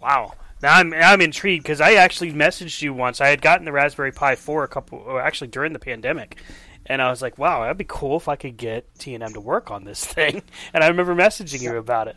Wow. 0.00 0.32
Now 0.62 0.76
I'm 0.76 0.94
I'm 0.94 1.20
intrigued 1.20 1.64
because 1.64 1.80
I 1.80 1.94
actually 1.94 2.32
messaged 2.32 2.80
you 2.80 2.94
once. 2.94 3.20
I 3.20 3.28
had 3.28 3.42
gotten 3.42 3.64
the 3.64 3.72
Raspberry 3.72 4.12
Pi 4.12 4.36
4 4.36 4.64
a 4.64 4.68
couple, 4.68 4.98
or 4.98 5.20
actually 5.20 5.48
during 5.48 5.72
the 5.72 5.78
pandemic, 5.78 6.40
and 6.86 7.02
I 7.02 7.10
was 7.10 7.20
like, 7.20 7.36
"Wow, 7.38 7.62
that'd 7.62 7.76
be 7.76 7.84
cool 7.86 8.16
if 8.16 8.28
I 8.28 8.36
could 8.36 8.56
get 8.56 8.86
T 8.98 9.14
and 9.14 9.22
M 9.22 9.32
to 9.34 9.40
work 9.40 9.70
on 9.70 9.84
this 9.84 10.04
thing." 10.14 10.42
And 10.72 10.82
I 10.82 10.88
remember 10.88 11.14
messaging 11.14 11.60
you 11.60 11.76
about 11.76 12.08
it. 12.08 12.16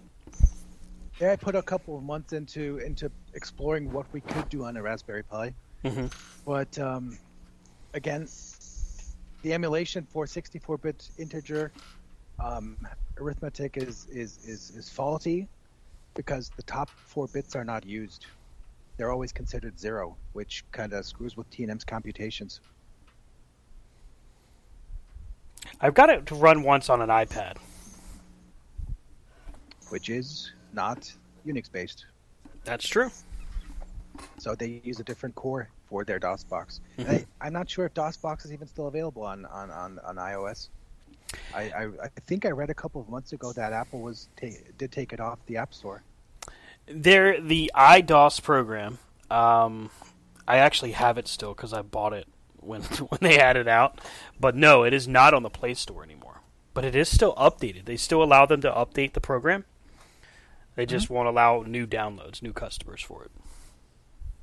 Yeah, 1.20 1.34
I 1.34 1.36
put 1.36 1.56
a 1.56 1.62
couple 1.62 1.98
of 1.98 2.04
months 2.04 2.32
into 2.32 2.78
into 2.78 3.12
exploring 3.34 3.92
what 3.92 4.06
we 4.14 4.22
could 4.22 4.48
do 4.48 4.64
on 4.64 4.78
a 4.78 4.82
Raspberry 4.82 5.24
Pi. 5.24 5.54
Mm-hmm. 5.84 6.08
But 6.46 6.80
um, 6.80 7.18
again, 7.94 8.28
the 9.42 9.54
emulation 9.54 10.06
for 10.10 10.26
64-bit 10.26 11.10
integer 11.18 11.72
um, 12.40 12.78
arithmetic 13.18 13.76
is, 13.78 14.08
is 14.10 14.40
is 14.46 14.72
is 14.78 14.90
faulty 14.90 15.50
because 16.20 16.52
the 16.58 16.64
top 16.64 16.90
four 16.90 17.28
bits 17.28 17.56
are 17.56 17.64
not 17.64 17.86
used. 17.86 18.26
They're 18.98 19.10
always 19.10 19.32
considered 19.32 19.80
zero, 19.80 20.18
which 20.34 20.66
kind 20.74 20.92
of 20.92 21.06
screws 21.06 21.38
with 21.38 21.50
T&M's 21.50 21.86
computations. 21.86 22.60
I've 25.80 25.94
got 25.94 26.10
it 26.10 26.26
to 26.26 26.36
run 26.36 26.62
once 26.64 26.90
on 26.90 27.02
an 27.02 27.08
iPad. 27.08 27.56
Which 29.88 30.10
is 30.10 30.52
not 30.74 31.10
Unix 31.48 31.72
based. 31.72 32.06
That's 32.66 32.86
true. 32.86 33.10
So 34.40 34.56
they 34.56 34.82
use 34.84 35.00
a 35.00 35.06
different 35.06 35.36
core 35.36 35.70
for 35.88 36.04
their 36.04 36.20
DOSBox. 36.20 36.82
Mm-hmm. 36.98 37.12
I, 37.12 37.26
I'm 37.40 37.54
not 37.54 37.70
sure 37.70 37.86
if 37.86 37.94
DOSBox 37.94 38.44
is 38.44 38.52
even 38.52 38.68
still 38.68 38.88
available 38.88 39.24
on, 39.24 39.46
on, 39.46 39.72
on, 39.72 40.00
on 40.04 40.18
iOS. 40.18 40.68
I, 41.56 41.62
I, 41.62 41.84
I 42.04 42.08
think 42.28 42.46
I 42.46 42.50
read 42.50 42.70
a 42.70 42.74
couple 42.74 43.00
of 43.00 43.08
months 43.08 43.32
ago 43.32 43.54
that 43.54 43.72
Apple 43.72 44.02
was 44.02 44.28
ta- 44.36 44.48
did 44.78 44.92
take 44.92 45.14
it 45.14 45.22
off 45.22 45.40
the 45.46 45.56
App 45.56 45.74
Store. 45.74 46.04
There, 46.90 47.40
the 47.40 47.72
iDOS 47.76 48.42
program. 48.42 48.98
Um, 49.30 49.90
I 50.48 50.58
actually 50.58 50.94
have 50.94 51.18
it 51.18 51.28
still 51.28 51.54
because 51.54 51.74
I 51.74 51.82
bought 51.84 52.14
it 52.14 52.28
when 52.60 52.82
when 53.10 53.20
they 53.22 53.38
had 53.38 53.58
it 53.58 53.68
out. 53.68 54.00
But 54.40 54.56
no, 54.56 54.84
it 54.84 54.94
is 54.94 55.08
not 55.08 55.34
on 55.34 55.44
the 55.44 55.50
Play 55.50 55.74
Store 55.76 56.04
anymore. 56.04 56.42
But 56.74 56.86
it 56.86 56.96
is 56.96 57.10
still 57.10 57.34
updated. 57.36 57.86
They 57.86 57.98
still 57.98 58.24
allow 58.24 58.46
them 58.46 58.62
to 58.62 58.72
update 58.72 59.14
the 59.14 59.22
program. 59.22 59.66
They 60.76 60.86
just 60.86 61.06
Mm-hmm. 61.06 61.14
won't 61.16 61.28
allow 61.28 61.64
new 61.68 61.86
downloads, 61.86 62.42
new 62.42 62.54
customers 62.54 63.02
for 63.02 63.24
it. 63.26 63.32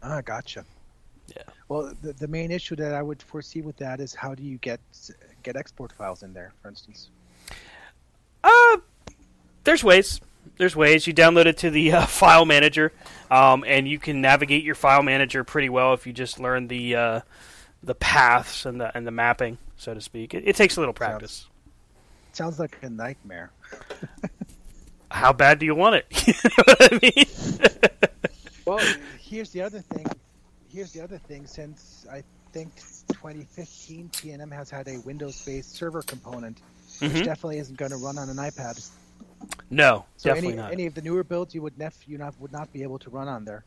Ah, 0.02 0.20
gotcha. 0.20 0.64
Yeah. 1.34 1.42
Well, 1.68 1.94
the, 2.02 2.12
the 2.12 2.28
main 2.28 2.50
issue 2.50 2.76
that 2.76 2.94
I 2.94 3.02
would 3.02 3.22
foresee 3.22 3.62
with 3.62 3.76
that 3.78 4.00
is 4.00 4.14
how 4.14 4.34
do 4.34 4.42
you 4.42 4.58
get 4.58 4.80
get 5.42 5.56
export 5.56 5.92
files 5.92 6.22
in 6.22 6.32
there, 6.34 6.52
for 6.62 6.68
instance? 6.68 7.08
Uh, 8.44 8.76
there's 9.64 9.82
ways. 9.82 10.20
There's 10.58 10.74
ways. 10.76 11.06
You 11.06 11.14
download 11.14 11.46
it 11.46 11.58
to 11.58 11.70
the 11.70 11.92
uh, 11.92 12.06
file 12.06 12.44
manager, 12.44 12.92
um, 13.30 13.64
and 13.66 13.86
you 13.88 13.98
can 13.98 14.20
navigate 14.20 14.64
your 14.64 14.74
file 14.74 15.02
manager 15.02 15.44
pretty 15.44 15.68
well 15.68 15.92
if 15.94 16.06
you 16.06 16.12
just 16.12 16.38
learn 16.40 16.68
the 16.68 16.96
uh, 16.96 17.20
the 17.82 17.94
paths 17.94 18.64
and 18.66 18.80
the 18.80 18.96
and 18.96 19.06
the 19.06 19.10
mapping, 19.10 19.58
so 19.76 19.94
to 19.94 20.00
speak. 20.00 20.34
It, 20.34 20.44
it 20.46 20.56
takes 20.56 20.76
a 20.76 20.80
little 20.80 20.94
practice. 20.94 21.46
Sounds 22.32 22.58
like 22.58 22.78
a 22.82 22.90
nightmare. 22.90 23.50
How 25.10 25.32
bad 25.32 25.58
do 25.58 25.66
you 25.66 25.74
want 25.74 25.94
it? 25.96 26.06
you 26.26 26.34
know 26.44 26.64
what 26.66 26.92
I 26.92 26.98
mean? 27.02 28.00
Well, 28.66 28.80
here's 29.20 29.50
the 29.50 29.62
other 29.62 29.80
thing. 29.80 30.06
Here's 30.68 30.92
the 30.92 31.00
other 31.00 31.16
thing. 31.18 31.46
Since 31.46 32.06
I 32.10 32.22
think 32.52 32.74
2015, 33.12 34.08
TNM 34.10 34.52
has 34.52 34.68
had 34.68 34.88
a 34.88 34.98
Windows-based 35.00 35.74
server 35.74 36.02
component, 36.02 36.60
Mhm. 37.00 37.14
which 37.14 37.24
definitely 37.24 37.58
isn't 37.58 37.78
going 37.78 37.92
to 37.92 37.96
run 37.98 38.18
on 38.18 38.28
an 38.28 38.36
iPad. 38.36 38.90
No, 39.70 40.04
So 40.16 40.30
definitely 40.30 40.54
any 40.54 40.56
not. 40.56 40.72
any 40.72 40.86
of 40.86 40.94
the 40.94 41.02
newer 41.02 41.24
builds 41.24 41.54
you 41.54 41.62
would 41.62 41.78
nef- 41.78 42.06
you 42.08 42.18
not 42.18 42.38
would 42.40 42.52
not 42.52 42.72
be 42.72 42.82
able 42.82 42.98
to 43.00 43.10
run 43.10 43.28
on 43.28 43.44
there. 43.44 43.64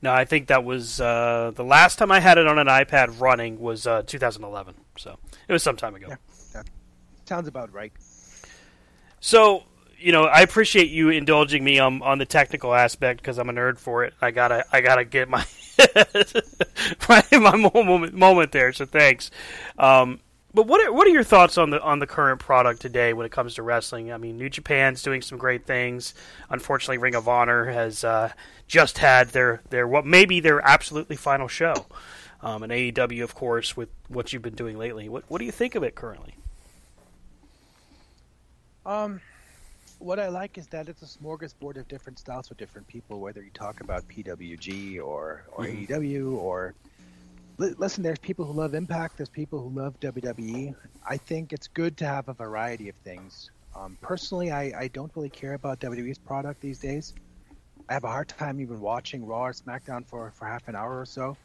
No, 0.00 0.12
I 0.12 0.24
think 0.24 0.46
that 0.46 0.64
was 0.64 1.00
uh, 1.00 1.50
the 1.54 1.64
last 1.64 1.98
time 1.98 2.12
I 2.12 2.20
had 2.20 2.38
it 2.38 2.46
on 2.46 2.58
an 2.58 2.68
iPad 2.68 3.20
running 3.20 3.58
was 3.58 3.86
uh, 3.86 4.02
2011. 4.06 4.74
So 4.96 5.18
it 5.48 5.52
was 5.52 5.62
some 5.62 5.76
time 5.76 5.94
ago. 5.96 6.06
Yeah, 6.08 6.16
that 6.52 6.66
sounds 7.26 7.48
about 7.48 7.72
right. 7.72 7.92
So, 9.20 9.64
you 9.98 10.12
know, 10.12 10.24
I 10.24 10.42
appreciate 10.42 10.90
you 10.90 11.10
indulging 11.10 11.64
me 11.64 11.80
on 11.80 12.00
on 12.02 12.18
the 12.18 12.26
technical 12.26 12.72
aspect 12.72 13.20
because 13.20 13.38
I'm 13.38 13.48
a 13.48 13.52
nerd 13.52 13.78
for 13.78 14.04
it. 14.04 14.14
I 14.20 14.30
gotta 14.30 14.64
I 14.72 14.80
gotta 14.80 15.04
get 15.04 15.28
my 15.28 15.44
my, 17.08 17.24
my 17.32 17.56
moment 17.56 18.14
moment 18.14 18.52
there. 18.52 18.72
So 18.72 18.86
thanks. 18.86 19.32
Um, 19.78 20.20
but 20.58 20.66
what 20.66 20.84
are, 20.84 20.92
what 20.92 21.06
are 21.06 21.10
your 21.10 21.22
thoughts 21.22 21.56
on 21.56 21.70
the 21.70 21.80
on 21.80 22.00
the 22.00 22.06
current 22.08 22.40
product 22.40 22.80
today 22.80 23.12
when 23.12 23.24
it 23.24 23.30
comes 23.30 23.54
to 23.54 23.62
wrestling? 23.62 24.12
I 24.12 24.16
mean, 24.16 24.38
New 24.38 24.50
Japan's 24.50 25.04
doing 25.04 25.22
some 25.22 25.38
great 25.38 25.66
things. 25.66 26.14
Unfortunately, 26.50 26.98
Ring 26.98 27.14
of 27.14 27.28
Honor 27.28 27.66
has 27.66 28.02
uh, 28.02 28.32
just 28.66 28.98
had 28.98 29.28
their 29.28 29.62
their 29.70 29.86
what 29.86 30.04
maybe 30.04 30.40
their 30.40 30.60
absolutely 30.66 31.14
final 31.14 31.46
show. 31.46 31.86
Um, 32.42 32.64
and 32.64 32.72
AEW, 32.72 33.22
of 33.22 33.36
course, 33.36 33.76
with 33.76 33.88
what 34.08 34.32
you've 34.32 34.42
been 34.42 34.56
doing 34.56 34.76
lately. 34.76 35.08
What 35.08 35.22
what 35.28 35.38
do 35.38 35.44
you 35.44 35.52
think 35.52 35.76
of 35.76 35.84
it 35.84 35.94
currently? 35.94 36.34
Um, 38.84 39.20
what 40.00 40.18
I 40.18 40.26
like 40.26 40.58
is 40.58 40.66
that 40.68 40.88
it's 40.88 41.02
a 41.02 41.18
smorgasbord 41.18 41.76
of 41.76 41.86
different 41.86 42.18
styles 42.18 42.48
for 42.48 42.54
different 42.54 42.88
people. 42.88 43.20
Whether 43.20 43.44
you 43.44 43.50
talk 43.54 43.80
about 43.80 44.08
PWG 44.08 44.98
or 44.98 45.44
or 45.52 45.66
Mhm. 45.66 45.86
AEW 45.86 46.32
or 46.32 46.74
listen, 47.58 48.02
there's 48.02 48.18
people 48.18 48.44
who 48.44 48.52
love 48.52 48.74
Impact. 48.74 49.16
There's 49.16 49.28
people 49.28 49.60
who 49.60 49.68
love 49.68 49.98
WWE. 50.00 50.74
I 51.06 51.16
think 51.16 51.52
it's 51.52 51.68
good 51.68 51.96
to 51.98 52.06
have 52.06 52.28
a 52.28 52.32
variety 52.32 52.88
of 52.88 52.94
things. 52.96 53.50
Um, 53.76 53.98
personally, 54.00 54.50
I, 54.50 54.72
I 54.78 54.88
don't 54.88 55.10
really 55.14 55.28
care 55.28 55.54
about 55.54 55.80
WWE's 55.80 56.18
product 56.18 56.60
these 56.60 56.78
days. 56.78 57.14
I 57.88 57.94
have 57.94 58.04
a 58.04 58.08
hard 58.08 58.28
time 58.28 58.60
even 58.60 58.80
watching 58.80 59.26
Raw 59.26 59.46
or 59.46 59.52
SmackDown 59.52 60.06
for, 60.06 60.32
for 60.36 60.46
half 60.46 60.68
an 60.68 60.76
hour 60.76 61.00
or 61.00 61.06
so, 61.06 61.36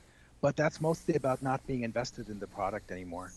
but 0.41 0.55
that's 0.55 0.81
mostly 0.81 1.15
about 1.15 1.41
not 1.41 1.65
being 1.67 1.83
invested 1.83 2.29
in 2.29 2.39
the 2.39 2.47
product 2.47 2.91
anymore. 2.91 3.31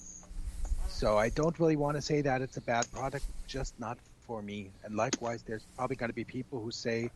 So 0.88 1.16
I 1.18 1.28
don't 1.30 1.58
really 1.58 1.76
want 1.76 1.96
to 1.96 2.02
say 2.02 2.20
that 2.22 2.42
it's 2.42 2.56
a 2.56 2.60
bad 2.60 2.90
product, 2.92 3.24
just 3.46 3.78
not 3.78 3.98
for 4.26 4.42
me. 4.42 4.70
And 4.84 4.96
likewise, 4.96 5.42
there's 5.42 5.66
probably 5.76 5.96
going 5.96 6.10
to 6.10 6.14
be 6.14 6.24
people 6.24 6.60
who 6.60 6.70
say 6.70 7.10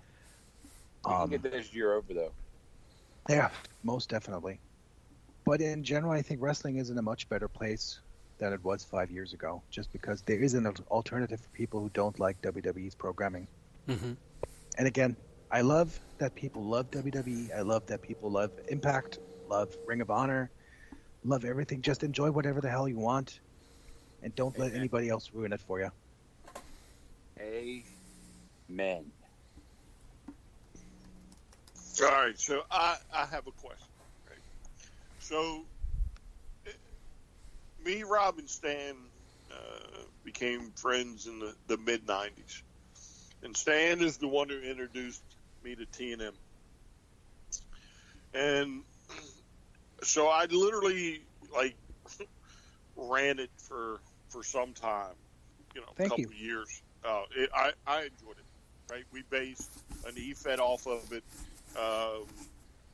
You 1.07 1.17
can 1.17 1.25
Um, 1.25 1.31
get 1.31 1.43
this 1.43 1.75
year 1.75 1.95
over 1.95 2.15
though. 2.15 2.35
yeah, 3.29 3.51
most 3.83 4.09
definitely. 4.11 4.61
But 5.45 5.61
in 5.61 5.83
general, 5.83 6.13
I 6.13 6.23
think 6.23 6.41
wrestling 6.41 6.77
is 6.77 6.91
in 6.91 6.99
a 6.99 7.03
much 7.03 7.29
better 7.29 7.49
place 7.49 8.01
than 8.39 8.53
it 8.53 8.63
was 8.65 8.85
five 8.85 9.11
years 9.11 9.33
ago, 9.33 9.63
just 9.71 9.93
because 9.93 10.23
there 10.23 10.43
is 10.43 10.55
an 10.55 10.67
alternative 10.91 11.41
for 11.41 11.49
people 11.51 11.81
who 11.81 11.91
don't 11.91 12.19
like 12.19 12.41
WWE's 12.43 12.95
programming. 12.95 13.47
Mm-hmm. 13.89 14.13
And 14.79 14.87
again, 14.87 15.17
I 15.51 15.61
love 15.61 15.99
that 16.19 16.35
people 16.35 16.65
love 16.65 16.91
WWE. 16.91 17.55
I 17.57 17.61
love 17.61 17.87
that 17.87 18.03
people 18.03 18.31
love 18.31 18.51
Impact, 18.69 19.19
love 19.49 19.77
Ring 19.87 20.01
of 20.01 20.11
Honor, 20.11 20.51
love 21.25 21.45
everything. 21.45 21.83
Just 21.83 22.03
enjoy 22.03 22.31
whatever 22.31 22.61
the 22.61 22.71
hell 22.71 22.89
you 22.89 22.99
want, 22.99 23.41
and 24.23 24.35
don't 24.35 24.59
let 24.59 24.75
anybody 24.75 25.09
else 25.09 25.31
ruin 25.33 25.53
it 25.53 25.61
for 25.61 25.81
you. 25.81 25.91
Amen. 27.39 29.05
All 32.03 32.09
right, 32.09 32.39
so 32.39 32.63
I, 32.71 32.97
I 33.15 33.27
have 33.27 33.47
a 33.47 33.53
question. 33.53 33.87
So, 35.23 35.63
eh, 36.67 36.71
me, 37.85 38.03
Rob, 38.03 38.39
and 38.39 38.51
Stan 38.51 38.97
uh, 39.53 40.03
became 40.25 40.73
friends 40.73 41.29
in 41.29 41.39
the, 41.39 41.55
the 41.69 41.77
mid 41.77 42.07
90s. 42.07 42.63
And 43.45 43.57
Stan 43.57 44.03
is 44.03 44.17
the 44.17 44.27
one 44.27 44.49
who 44.49 44.61
introduced 44.61 45.23
me 45.63 45.77
to 45.77 45.87
TNM. 45.87 46.33
And 48.35 48.83
so 50.03 50.27
I 50.27 50.47
literally, 50.47 51.23
like, 51.55 51.77
ran 52.97 53.39
it 53.39 53.51
for, 53.57 54.01
for 54.29 54.43
some 54.43 54.73
time, 54.73 55.15
you 55.75 55.83
know, 55.83 56.05
a 56.05 56.09
couple 56.09 56.19
you. 56.19 56.31
years. 56.37 56.83
Uh, 57.05 57.23
it, 57.37 57.51
I, 57.55 57.73
I 57.87 57.99
enjoyed 58.03 58.39
it, 58.39 58.93
right? 58.93 59.05
We 59.13 59.23
based 59.31 59.71
an 60.05 60.15
E-Fed 60.17 60.59
off 60.59 60.89
of 60.89 61.13
it. 61.13 61.23
Um, 61.79 62.27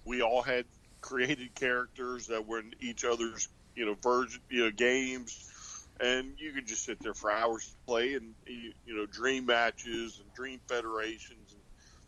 we 0.04 0.22
all 0.22 0.42
had 0.42 0.66
created 1.01 1.55
characters 1.55 2.26
that 2.28 2.46
were 2.46 2.61
in 2.61 2.72
each 2.80 3.05
other's, 3.05 3.49
you 3.74 3.86
know, 3.86 3.94
version, 4.03 4.40
you 4.51 4.64
know, 4.64 4.70
games, 4.70 5.88
and 6.01 6.34
you 6.38 6.53
could 6.53 6.66
just 6.66 6.84
sit 6.84 6.99
there 7.01 7.14
for 7.14 7.30
hours 7.30 7.66
to 7.66 7.76
play 7.86 8.14
and 8.14 8.34
you, 8.46 8.96
know, 8.96 9.07
dream 9.07 9.46
matches 9.46 10.20
and 10.22 10.32
dream 10.34 10.61
federations, 10.68 11.53
and 11.53 11.62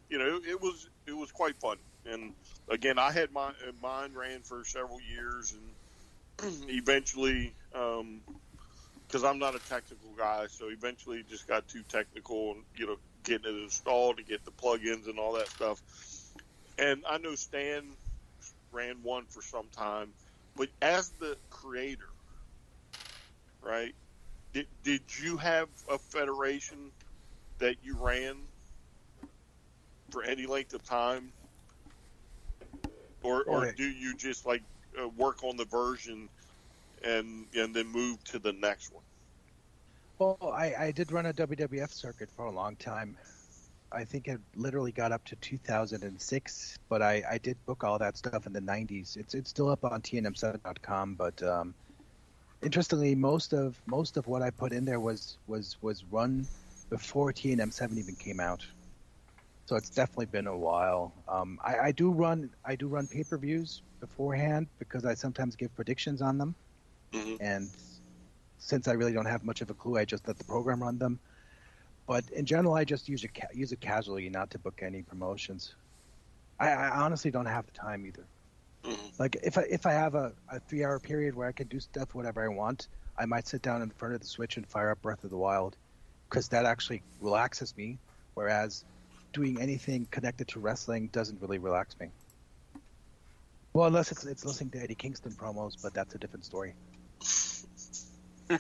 you 0.09 0.19
know, 0.19 0.41
it 0.49 0.61
was 0.61 0.89
it 1.07 1.17
was 1.17 1.31
quite 1.31 1.57
fun. 1.61 1.77
And 2.07 2.33
again, 2.69 2.99
I 2.99 3.13
had 3.13 3.31
my 3.33 3.53
mine 3.81 4.15
ran 4.15 4.43
for 4.43 4.65
several 4.65 5.01
years, 5.01 5.55
and 6.41 6.53
eventually, 6.69 7.53
um, 7.75 8.23
because 9.07 9.25
I'm 9.25 9.39
not 9.39 9.55
a 9.55 9.61
technical 9.61 10.15
guy, 10.17 10.47
so 10.49 10.69
eventually 10.69 11.23
just 11.29 11.47
got 11.47 11.69
too 11.69 11.83
technical 11.89 12.53
and 12.53 12.63
you 12.77 12.87
know 12.87 12.97
getting 13.25 13.55
it 13.55 13.63
installed 13.63 14.17
to 14.17 14.25
get 14.25 14.45
the 14.45 14.51
plugins 14.51 15.09
and 15.09 15.19
all 15.19 15.35
that 15.35 15.49
stuff. 15.49 15.81
And 16.79 17.03
I 17.09 17.19
know 17.19 17.35
Stan 17.35 17.85
ran 18.73 19.03
one 19.03 19.27
for 19.27 19.43
some 19.43 19.71
time, 19.71 20.15
but 20.57 20.71
as 20.83 21.13
the 21.13 21.39
creator, 21.51 22.11
right? 23.63 23.95
Did, 24.53 24.69
did 24.83 25.19
you 25.19 25.37
have 25.39 25.71
a 25.89 25.99
federation 25.99 26.93
that 27.59 27.83
you 27.83 27.99
ran 27.99 28.49
for 30.11 30.23
any 30.23 30.47
length 30.47 30.75
of 30.75 30.83
time, 30.83 31.35
or 33.23 33.45
or 33.45 33.67
do 33.67 33.85
you 33.89 34.17
just 34.17 34.47
like 34.47 34.65
uh, 35.01 35.09
work 35.09 35.43
on 35.45 35.57
the 35.57 35.65
version 35.67 36.31
and 37.03 37.49
and 37.55 37.75
then 37.75 37.89
move 37.89 38.23
to 38.25 38.39
the 38.39 38.53
next 38.53 38.93
one? 38.93 39.05
Well, 40.19 40.39
I, 40.43 40.75
I 40.75 40.93
did 40.93 41.11
run 41.13 41.27
a 41.27 41.33
WWF 41.33 41.93
circuit 41.93 42.31
for 42.31 42.45
a 42.45 42.53
long 42.53 42.77
time. 42.77 43.17
I 43.93 44.05
think 44.05 44.29
it 44.29 44.41
literally 44.57 44.93
got 44.93 45.13
up 45.13 45.25
to 45.27 45.37
2006, 45.37 46.79
but 46.89 47.03
I, 47.03 47.23
I 47.29 47.39
did 47.39 47.65
book 47.67 47.85
all 47.85 47.99
that 47.99 48.17
stuff 48.17 48.47
in 48.47 48.53
the 48.53 48.61
90s. 48.61 49.17
It's 49.17 49.35
it's 49.35 49.51
still 49.51 49.69
up 49.69 49.85
on 49.85 50.01
tnm7.com, 50.03 51.17
but 51.17 51.43
um, 51.43 51.75
interestingly, 52.63 53.15
most 53.15 53.53
of 53.53 53.83
most 53.87 54.17
of 54.17 54.27
what 54.27 54.43
I 54.43 54.51
put 54.51 54.73
in 54.73 54.85
there 54.85 55.01
was 55.01 55.39
was 55.47 55.77
was 55.83 56.05
run 56.05 56.47
before 56.91 57.33
TNM7 57.33 57.99
even 57.99 58.17
came 58.17 58.41
out. 58.41 58.67
So 59.67 59.77
it's 59.77 59.91
definitely 59.91 60.27
been 60.27 60.47
a 60.49 60.57
while. 60.59 61.25
Um, 61.29 61.59
I, 61.65 61.79
I 61.79 61.93
do 61.93 62.11
run 62.11 62.55
I 62.65 62.77
do 62.77 62.89
run 62.89 63.09
pay 63.09 63.25
per 63.25 63.39
views 63.39 63.83
beforehand 64.01 64.69
because 64.79 65.05
I 65.05 65.15
sometimes 65.15 65.57
give 65.57 65.75
predictions 65.75 66.23
on 66.23 66.39
them, 66.39 66.57
Mhm. 67.13 67.39
and 67.41 67.71
since 68.59 68.89
I 68.89 68.93
really 68.93 69.13
don't 69.13 69.27
have 69.27 69.45
much 69.45 69.63
of 69.63 69.71
a 69.71 69.75
clue, 69.75 69.97
I 69.97 70.05
just 70.05 70.27
let 70.29 70.39
the 70.39 70.45
program 70.45 70.83
run 70.83 70.99
them. 70.99 71.21
But 72.11 72.29
in 72.31 72.45
general, 72.45 72.75
I 72.75 72.83
just 72.83 73.09
use 73.09 73.23
it 73.23 73.33
ca- 73.33 73.55
use 73.55 73.71
it 73.71 73.79
casually, 73.79 74.29
not 74.29 74.51
to 74.51 74.59
book 74.59 74.81
any 74.83 75.03
promotions. 75.03 75.77
I, 76.59 76.71
I 76.71 76.89
honestly 77.05 77.31
don't 77.31 77.47
have 77.47 77.67
the 77.67 77.71
time 77.71 78.05
either. 78.05 78.25
Mhm. 78.83 79.21
Like 79.21 79.37
if 79.45 79.57
I 79.57 79.63
if 79.71 79.87
I 79.87 79.93
have 79.93 80.17
a, 80.17 80.33
a 80.49 80.59
three 80.59 80.83
hour 80.85 80.99
period 80.99 81.37
where 81.37 81.47
I 81.47 81.53
can 81.53 81.69
do 81.69 81.79
stuff 81.79 82.13
whatever 82.17 82.43
I 82.45 82.49
want, 82.49 82.89
I 83.17 83.27
might 83.27 83.47
sit 83.47 83.63
down 83.63 83.81
in 83.81 83.91
front 83.91 84.15
of 84.15 84.21
the 84.21 84.27
Switch 84.27 84.57
and 84.57 84.67
fire 84.67 84.91
up 84.91 85.01
Breath 85.03 85.23
of 85.23 85.31
the 85.31 85.37
Wild, 85.37 85.77
because 86.29 86.49
that 86.49 86.67
actually 86.67 87.01
relaxes 87.21 87.77
me. 87.77 87.97
Whereas 88.35 88.85
doing 89.33 89.61
anything 89.61 90.09
connected 90.11 90.49
to 90.49 90.59
wrestling 90.59 91.11
doesn't 91.13 91.41
really 91.41 91.59
relax 91.59 91.95
me. 92.01 92.09
Well, 93.73 93.87
unless 93.87 94.11
it's 94.11 94.25
it's 94.25 94.45
listening 94.45 94.71
to 94.71 94.79
Eddie 94.83 94.97
Kingston 94.97 95.31
promos, 95.31 95.81
but 95.81 95.95
that's 95.95 96.17
a 96.17 96.19
different 96.19 96.45
story. 96.45 96.75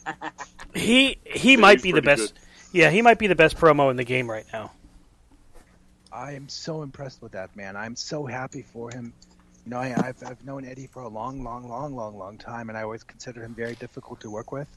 He 0.72 1.18
he 1.24 1.56
might 1.56 1.82
be 1.82 1.90
the 1.90 2.00
best. 2.00 2.34
good. 2.34 2.40
Yeah, 2.72 2.90
he 2.90 3.02
might 3.02 3.18
be 3.18 3.26
the 3.26 3.34
best 3.34 3.56
promo 3.56 3.90
in 3.90 3.96
the 3.96 4.04
game 4.04 4.30
right 4.30 4.46
now. 4.52 4.72
I 6.12 6.32
am 6.34 6.48
so 6.48 6.82
impressed 6.82 7.20
with 7.22 7.32
that 7.32 7.56
man. 7.56 7.76
I'm 7.76 7.96
so 7.96 8.26
happy 8.26 8.62
for 8.62 8.90
him. 8.92 9.14
You 9.64 9.70
know, 9.70 9.78
I, 9.78 9.94
I've 10.08 10.22
I've 10.24 10.44
known 10.44 10.64
Eddie 10.64 10.86
for 10.86 11.02
a 11.02 11.08
long, 11.08 11.42
long, 11.42 11.68
long, 11.68 11.94
long, 11.96 12.16
long 12.16 12.38
time, 12.38 12.68
and 12.68 12.78
I 12.78 12.82
always 12.82 13.02
considered 13.04 13.44
him 13.44 13.54
very 13.54 13.74
difficult 13.76 14.20
to 14.20 14.30
work 14.30 14.52
with 14.52 14.68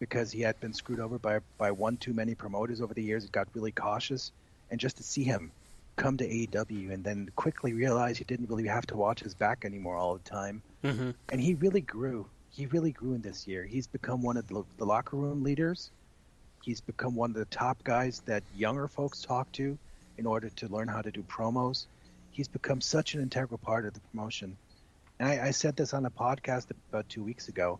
because 0.00 0.30
he 0.32 0.40
had 0.40 0.58
been 0.60 0.72
screwed 0.72 1.00
over 1.00 1.18
by 1.18 1.40
by 1.58 1.70
one 1.70 1.96
too 1.98 2.14
many 2.14 2.34
promoters 2.34 2.80
over 2.80 2.94
the 2.94 3.02
years. 3.02 3.24
He 3.24 3.30
got 3.30 3.48
really 3.54 3.72
cautious, 3.72 4.32
and 4.70 4.80
just 4.80 4.96
to 4.98 5.02
see 5.02 5.24
him 5.24 5.52
come 5.96 6.16
to 6.18 6.28
AEW 6.28 6.92
and 6.92 7.04
then 7.04 7.28
quickly 7.36 7.72
realize 7.74 8.18
he 8.18 8.24
didn't 8.24 8.48
really 8.50 8.66
have 8.68 8.86
to 8.88 8.96
watch 8.96 9.20
his 9.20 9.34
back 9.34 9.64
anymore 9.64 9.96
all 9.96 10.14
the 10.14 10.30
time, 10.30 10.62
hmm 10.82 11.10
and 11.30 11.40
he 11.40 11.54
really 11.54 11.82
grew. 11.82 12.30
He 12.50 12.66
really 12.66 12.92
grew 12.92 13.14
in 13.14 13.22
this 13.22 13.46
year. 13.46 13.64
He's 13.66 13.86
become 13.88 14.22
one 14.22 14.36
of 14.38 14.46
the, 14.48 14.64
the 14.78 14.86
locker 14.86 15.16
room 15.16 15.42
leaders. 15.42 15.90
He's 16.66 16.80
become 16.80 17.14
one 17.14 17.30
of 17.30 17.36
the 17.36 17.44
top 17.44 17.84
guys 17.84 18.22
that 18.26 18.42
younger 18.56 18.88
folks 18.88 19.22
talk 19.22 19.52
to 19.52 19.78
in 20.18 20.26
order 20.26 20.48
to 20.48 20.66
learn 20.66 20.88
how 20.88 21.00
to 21.00 21.12
do 21.12 21.22
promos. 21.22 21.86
He's 22.32 22.48
become 22.48 22.80
such 22.80 23.14
an 23.14 23.22
integral 23.22 23.58
part 23.58 23.86
of 23.86 23.94
the 23.94 24.00
promotion. 24.00 24.56
And 25.20 25.28
I, 25.28 25.46
I 25.46 25.50
said 25.52 25.76
this 25.76 25.94
on 25.94 26.04
a 26.06 26.10
podcast 26.10 26.72
about 26.90 27.08
two 27.08 27.22
weeks 27.22 27.46
ago. 27.46 27.78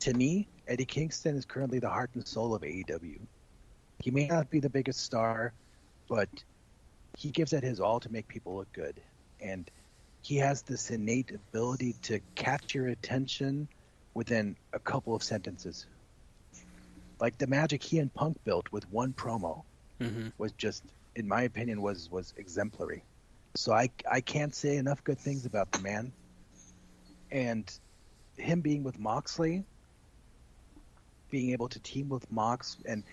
To 0.00 0.12
me, 0.12 0.46
Eddie 0.66 0.84
Kingston 0.84 1.36
is 1.36 1.46
currently 1.46 1.78
the 1.78 1.88
heart 1.88 2.10
and 2.16 2.28
soul 2.28 2.54
of 2.54 2.60
AEW. 2.60 3.18
He 4.04 4.10
may 4.10 4.26
not 4.26 4.50
be 4.50 4.60
the 4.60 4.68
biggest 4.68 5.00
star, 5.00 5.54
but 6.06 6.28
he 7.16 7.30
gives 7.30 7.54
it 7.54 7.62
his 7.64 7.80
all 7.80 7.98
to 7.98 8.12
make 8.12 8.28
people 8.28 8.56
look 8.56 8.70
good. 8.74 9.00
And 9.40 9.70
he 10.20 10.36
has 10.36 10.60
this 10.60 10.90
innate 10.90 11.30
ability 11.30 11.94
to 12.02 12.20
catch 12.34 12.74
your 12.74 12.88
attention 12.88 13.68
within 14.12 14.54
a 14.74 14.78
couple 14.78 15.14
of 15.14 15.22
sentences. 15.22 15.86
Like 17.20 17.38
the 17.38 17.46
magic 17.46 17.82
he 17.82 17.98
and 17.98 18.12
Punk 18.12 18.36
built 18.44 18.72
with 18.72 18.88
one 18.90 19.12
promo 19.14 19.64
hmm 20.00 20.28
was 20.38 20.52
just, 20.52 20.84
in 21.16 21.28
my 21.28 21.42
opinion, 21.42 21.80
was 21.82 22.10
was 22.10 22.32
exemplary. 22.36 23.04
So 23.56 23.72
I 23.72 23.90
I 24.10 24.20
can't 24.20 24.54
say 24.54 24.76
enough 24.76 25.02
good 25.04 25.18
things 25.18 25.46
about 25.46 25.70
the 25.72 25.78
man. 25.78 26.12
And 27.30 27.70
him 28.36 28.60
being 28.62 28.84
with 28.84 28.98
Moxley, 28.98 29.64
being 31.30 31.50
able 31.50 31.68
to 31.68 31.80
team 31.80 32.08
with 32.08 32.30
Mox, 32.30 32.76
and 32.86 33.04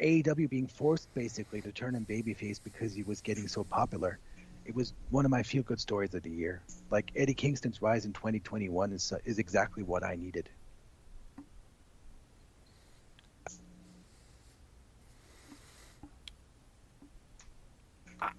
AEW 0.00 0.48
being 0.48 0.66
forced 0.66 1.08
basically 1.14 1.60
to 1.62 1.72
turn 1.72 1.94
him 1.94 2.06
babyface 2.06 2.62
because 2.62 2.94
he 2.94 3.02
was 3.02 3.20
getting 3.22 3.48
so 3.48 3.64
popular. 3.64 4.18
It 4.64 4.74
was 4.74 4.94
one 5.10 5.24
of 5.24 5.30
my 5.30 5.42
feel 5.42 5.62
good 5.62 5.80
stories 5.80 6.14
of 6.14 6.22
the 6.22 6.30
year. 6.30 6.64
Like 6.90 7.10
Eddie 7.14 7.34
Kingston's 7.34 7.82
rise 7.82 8.04
in 8.04 8.12
2021 8.12 8.92
is 8.92 9.12
is 9.24 9.38
exactly 9.38 9.82
what 9.82 10.04
I 10.04 10.16
needed. 10.16 10.50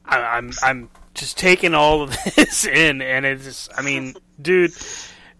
I, 0.09 0.37
I'm 0.37 0.51
I'm 0.63 0.89
just 1.13 1.37
taking 1.37 1.73
all 1.73 2.01
of 2.01 2.15
this 2.35 2.65
in, 2.65 3.01
and 3.01 3.25
it's 3.25 3.43
just, 3.43 3.71
I 3.77 3.81
mean, 3.81 4.15
dude, 4.41 4.73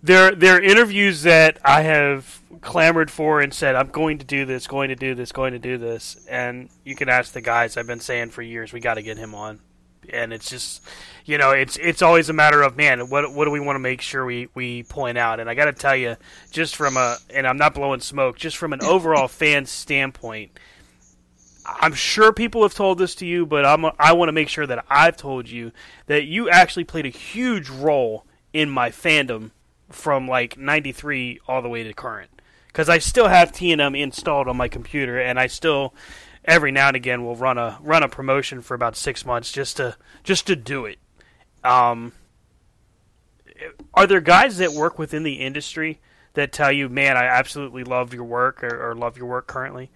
there 0.03 0.34
there 0.36 0.57
are 0.57 0.61
interviews 0.61 1.24
that 1.24 1.57
I 1.63 1.82
have 1.82 2.41
clamored 2.61 3.09
for 3.09 3.39
and 3.39 3.53
said 3.53 3.76
I'm 3.76 3.89
going 3.89 4.17
to 4.20 4.26
do 4.26 4.45
this, 4.45 4.67
going 4.67 4.89
to 4.89 4.95
do 4.95 5.15
this, 5.15 5.32
going 5.32 5.53
to 5.53 5.59
do 5.59 5.78
this, 5.78 6.26
and 6.30 6.70
you 6.84 6.95
can 6.95 7.09
ask 7.09 7.34
the 7.34 7.41
guys 7.41 7.78
I've 7.78 7.88
been 7.88 7.99
saying 7.99 8.30
for 8.30 8.41
years 8.41 8.74
we 8.74 8.80
got 8.80 8.95
to 8.95 9.01
get 9.01 9.17
him 9.17 9.34
on, 9.34 9.59
and 10.11 10.34
it's 10.34 10.49
just, 10.49 10.82
you 11.26 11.38
know, 11.38 11.51
it's 11.51 11.78
it's 11.78 12.01
always 12.01 12.30
a 12.30 12.34
matter 12.34 12.61
of 12.61 12.78
man, 12.78 13.09
what 13.09 13.34
what 13.34 13.45
do 13.45 13.51
we 13.51 13.59
want 13.59 13.76
to 13.76 13.80
make 13.80 14.01
sure 14.01 14.26
we 14.26 14.49
we 14.53 14.84
point 14.84 15.17
out, 15.17 15.39
and 15.39 15.49
I 15.49 15.53
got 15.55 15.65
to 15.65 15.74
tell 15.74 15.95
you, 15.95 16.17
just 16.51 16.76
from 16.76 16.97
a, 16.97 17.17
and 17.34 17.47
I'm 17.47 17.57
not 17.57 17.74
blowing 17.74 18.01
smoke, 18.01 18.38
just 18.38 18.57
from 18.57 18.74
an 18.74 18.82
overall 18.84 19.28
fan 19.28 19.65
standpoint. 19.65 20.51
I'm 21.82 21.93
sure 21.93 22.32
people 22.32 22.63
have 22.63 22.74
told 22.74 22.97
this 22.97 23.15
to 23.15 23.26
you, 23.26 23.45
but 23.45 23.65
I'm 23.65 23.86
I 23.99 24.13
want 24.13 24.30
to 24.30 24.34
make 24.34 24.49
sure 24.49 24.67
that 24.67 24.86
I've 24.89 25.17
told 25.17 25.49
you 25.49 25.72
that 26.07 26.26
you 26.26 26.49
actually 26.49 26.84
played 26.84 27.05
a 27.05 27.09
huge 27.09 27.70
role 27.70 28.26
in 28.53 28.70
my 28.70 28.89
fandom 28.89 29.51
from 29.89 30.28
like 30.28 30.57
93 30.57 31.39
all 31.47 31.61
the 31.61 31.70
way 31.70 31.84
to 31.84 31.93
current 31.93 32.30
cuz 32.74 32.89
I 32.89 32.99
still 32.99 33.28
have 33.28 33.51
TNM 33.51 33.99
installed 33.99 34.47
on 34.47 34.55
my 34.55 34.67
computer 34.67 35.20
and 35.20 35.39
I 35.39 35.47
still 35.47 35.95
every 36.45 36.72
now 36.72 36.88
and 36.88 36.95
again 36.95 37.24
will 37.24 37.36
run 37.36 37.57
a 37.57 37.80
run 37.82 38.03
a 38.03 38.09
promotion 38.09 38.61
for 38.61 38.76
about 38.76 38.95
6 38.95 39.26
months 39.26 39.51
just 39.51 39.78
to 39.78 39.97
just 40.24 40.45
to 40.47 40.55
do 40.55 40.86
it. 40.86 40.99
Um 41.63 42.13
are 43.93 44.07
there 44.07 44.22
guys 44.22 44.57
that 44.57 44.74
work 44.74 44.97
within 44.99 45.24
the 45.24 45.41
industry 45.41 45.99
that 46.34 46.51
tell 46.51 46.72
you, 46.72 46.88
"Man, 46.88 47.17
I 47.17 47.26
absolutely 47.26 47.84
love 47.84 48.13
your 48.13 48.24
work 48.24 48.63
or, 48.63 48.91
or 48.91 48.95
love 48.95 49.17
your 49.17 49.26
work 49.28 49.47
currently"? 49.47 49.89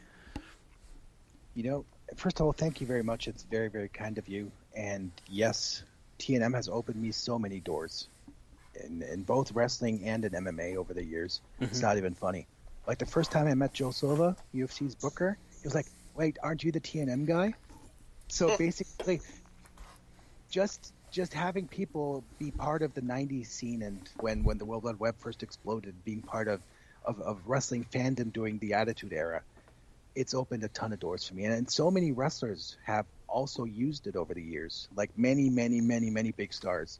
You 1.55 1.63
know, 1.63 1.85
first 2.15 2.39
of 2.39 2.45
all, 2.45 2.53
thank 2.53 2.81
you 2.81 2.87
very 2.87 3.03
much. 3.03 3.27
It's 3.27 3.43
very, 3.43 3.69
very 3.69 3.89
kind 3.89 4.17
of 4.17 4.27
you. 4.27 4.51
And 4.75 5.11
yes, 5.29 5.83
TNM 6.19 6.53
has 6.55 6.67
opened 6.67 7.01
me 7.01 7.11
so 7.11 7.37
many 7.37 7.59
doors 7.59 8.07
in, 8.83 9.01
in 9.03 9.23
both 9.23 9.51
wrestling 9.51 10.07
and 10.07 10.25
in 10.25 10.31
MMA 10.31 10.75
over 10.75 10.93
the 10.93 11.03
years. 11.03 11.41
It's 11.59 11.77
mm-hmm. 11.77 11.85
not 11.85 11.97
even 11.97 12.15
funny. 12.15 12.47
Like 12.87 12.97
the 12.97 13.05
first 13.05 13.31
time 13.31 13.47
I 13.47 13.53
met 13.53 13.73
Joe 13.73 13.91
Silva, 13.91 14.35
UFC's 14.53 14.95
booker, 14.95 15.37
he 15.61 15.67
was 15.67 15.75
like, 15.75 15.85
"Wait, 16.15 16.37
aren't 16.43 16.63
you 16.63 16.71
the 16.71 16.81
TNM 16.81 17.25
guy?" 17.25 17.53
So 18.27 18.57
basically, 18.57 19.21
just 20.49 20.93
just 21.11 21.33
having 21.33 21.67
people 21.67 22.23
be 22.39 22.51
part 22.51 22.81
of 22.81 22.93
the 22.93 23.01
'90s 23.01 23.47
scene 23.47 23.83
and 23.83 24.09
when 24.19 24.43
when 24.43 24.57
the 24.57 24.65
World 24.65 24.83
Wide 24.83 24.99
Web 24.99 25.15
first 25.17 25.43
exploded, 25.43 25.93
being 26.03 26.21
part 26.21 26.47
of 26.47 26.61
of, 27.05 27.21
of 27.21 27.39
wrestling 27.45 27.85
fandom 27.91 28.33
during 28.33 28.57
the 28.59 28.73
Attitude 28.73 29.13
Era, 29.13 29.43
it's 30.15 30.33
opened 30.33 30.63
a 30.63 30.69
ton 30.69 30.93
of 30.93 30.99
doors 30.99 31.27
for 31.27 31.35
me. 31.35 31.45
And, 31.45 31.53
and 31.53 31.69
so 31.69 31.89
many 31.91 32.11
wrestlers 32.11 32.77
have 32.85 33.05
also 33.27 33.65
used 33.65 34.07
it 34.07 34.15
over 34.15 34.33
the 34.33 34.41
years, 34.41 34.87
like 34.95 35.09
many, 35.17 35.49
many, 35.49 35.81
many, 35.81 36.09
many 36.09 36.31
big 36.31 36.53
stars. 36.53 36.99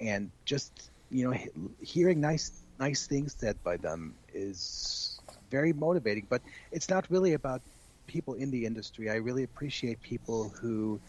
And 0.00 0.30
just 0.44 0.90
you 1.10 1.30
know, 1.30 1.36
hearing 1.80 2.20
nice 2.20 2.50
nice 2.78 3.06
things 3.06 3.36
said 3.38 3.56
by 3.62 3.76
them 3.76 4.14
is 4.32 5.20
very 5.50 5.72
motivating. 5.72 6.26
But 6.28 6.42
it's 6.72 6.88
not 6.88 7.08
really 7.10 7.34
about 7.34 7.62
people 8.06 8.34
in 8.34 8.50
the 8.50 8.66
industry. 8.66 9.10
I 9.10 9.16
really 9.16 9.44
appreciate 9.44 10.02
people 10.02 10.50
who 10.60 11.00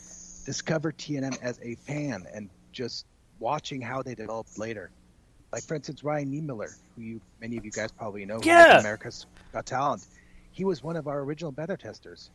discover 0.45 0.91
TNM 0.91 1.41
as 1.41 1.59
a 1.63 1.75
fan 1.75 2.25
and 2.33 2.49
just 2.71 3.05
watching 3.39 3.81
how 3.81 4.03
they 4.03 4.15
developed 4.15 4.57
later. 4.59 4.91
Like 5.51 5.63
for 5.63 5.75
instance, 5.75 6.03
Ryan 6.03 6.31
Niemiller, 6.31 6.75
who 6.95 7.01
you 7.01 7.21
many 7.41 7.57
of 7.57 7.65
you 7.65 7.71
guys 7.71 7.91
probably 7.91 8.25
know, 8.25 8.39
Yeah. 8.43 8.79
America's 8.79 9.25
Got 9.53 9.65
Talent. 9.65 10.05
He 10.55 10.63
was 10.63 10.81
one 10.81 10.95
of 10.95 11.07
our 11.07 11.19
original 11.19 11.51
beta 11.51 11.75
testers. 11.75 12.29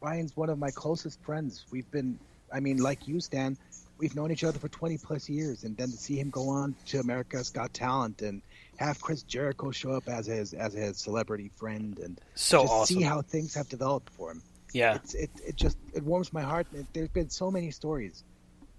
Ryan's 0.00 0.36
one 0.36 0.50
of 0.50 0.58
my 0.58 0.70
closest 0.72 1.22
friends. 1.22 1.66
We've 1.70 1.88
been, 1.92 2.18
I 2.52 2.58
mean, 2.58 2.78
like 2.78 3.06
you, 3.06 3.20
Stan, 3.20 3.56
we've 3.96 4.16
known 4.16 4.32
each 4.32 4.42
other 4.42 4.58
for 4.58 4.68
20 4.68 4.98
plus 4.98 5.28
years, 5.28 5.62
and 5.62 5.76
then 5.76 5.88
to 5.90 5.96
see 5.96 6.16
him 6.18 6.30
go 6.30 6.48
on 6.48 6.74
to 6.86 6.98
America's 6.98 7.48
Got 7.50 7.72
Talent 7.72 8.22
and 8.22 8.42
have 8.78 9.00
Chris 9.00 9.22
Jericho 9.22 9.70
show 9.70 9.92
up 9.92 10.08
as 10.08 10.26
his 10.26 10.52
as 10.52 10.72
his 10.72 10.96
celebrity 10.98 11.50
friend, 11.54 11.96
and 12.00 12.20
So 12.34 12.62
just 12.62 12.72
awesome. 12.72 12.96
see 12.96 13.02
how 13.02 13.22
things 13.22 13.54
have 13.54 13.68
developed 13.68 14.10
for 14.10 14.32
him. 14.32 14.42
Yeah. 14.72 14.96
It's, 14.96 15.14
it 15.14 15.30
it 15.46 15.54
just 15.56 15.78
it 15.94 16.02
warms 16.02 16.32
my 16.32 16.42
heart. 16.42 16.66
There's 16.92 17.08
been 17.10 17.30
so 17.30 17.50
many 17.52 17.70
stories. 17.70 18.24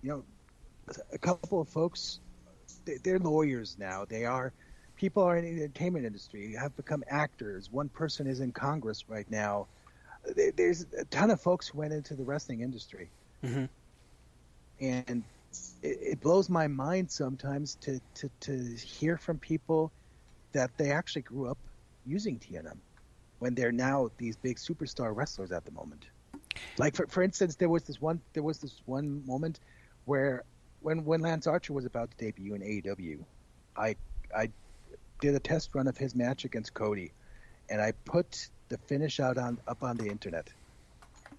You 0.03 0.09
know, 0.09 0.23
a 1.13 1.17
couple 1.17 1.61
of 1.61 1.69
folks, 1.69 2.19
they- 2.83 2.97
they're 3.03 3.19
lawyers 3.19 3.77
now. 3.79 4.03
They 4.03 4.25
are 4.25 4.51
people 5.01 5.23
are 5.23 5.37
in 5.37 5.45
the 5.45 5.63
entertainment 5.63 6.05
industry 6.05 6.53
have 6.53 6.75
become 6.77 7.03
actors. 7.09 7.71
One 7.71 7.89
person 7.89 8.27
is 8.27 8.39
in 8.39 8.51
Congress 8.53 9.09
right 9.09 9.29
now. 9.31 9.67
There's 10.55 10.85
a 10.97 11.05
ton 11.05 11.31
of 11.31 11.41
folks 11.41 11.69
who 11.69 11.79
went 11.79 11.93
into 11.93 12.15
the 12.15 12.23
wrestling 12.23 12.61
industry, 12.61 13.11
Mhm. 13.43 13.69
and 14.79 15.25
it, 15.81 15.97
it 16.13 16.21
blows 16.21 16.49
my 16.49 16.67
mind 16.67 17.11
sometimes 17.11 17.75
to, 17.77 17.99
to 18.15 18.29
to 18.41 18.75
hear 18.99 19.17
from 19.17 19.39
people 19.39 19.91
that 20.53 20.71
they 20.77 20.91
actually 20.91 21.23
grew 21.23 21.49
up 21.49 21.57
using 22.05 22.39
TNM 22.39 22.79
when 23.39 23.55
they're 23.55 23.71
now 23.71 24.11
these 24.19 24.37
big 24.37 24.57
superstar 24.57 25.15
wrestlers 25.15 25.51
at 25.51 25.65
the 25.65 25.71
moment. 25.71 26.05
Like 26.77 26.95
for 26.95 27.07
for 27.07 27.23
instance, 27.23 27.55
there 27.55 27.69
was 27.69 27.83
this 27.85 27.99
one 27.99 28.21
there 28.33 28.43
was 28.43 28.59
this 28.59 28.81
one 28.85 29.25
moment 29.25 29.59
where 30.05 30.43
when 30.81 31.03
when 31.05 31.21
Lance 31.21 31.47
Archer 31.47 31.73
was 31.73 31.85
about 31.85 32.11
to 32.11 32.17
debut 32.25 32.53
in 32.53 32.61
AEW, 32.61 33.25
I 33.75 33.95
I 34.35 34.51
did 35.21 35.35
a 35.35 35.39
test 35.39 35.73
run 35.73 35.87
of 35.87 35.97
his 35.97 36.13
match 36.15 36.43
against 36.43 36.73
Cody, 36.73 37.13
and 37.69 37.79
I 37.81 37.93
put 38.03 38.49
the 38.67 38.77
finish 38.77 39.19
out 39.21 39.37
on 39.37 39.57
up 39.67 39.83
on 39.83 39.95
the 39.95 40.07
internet. 40.07 40.49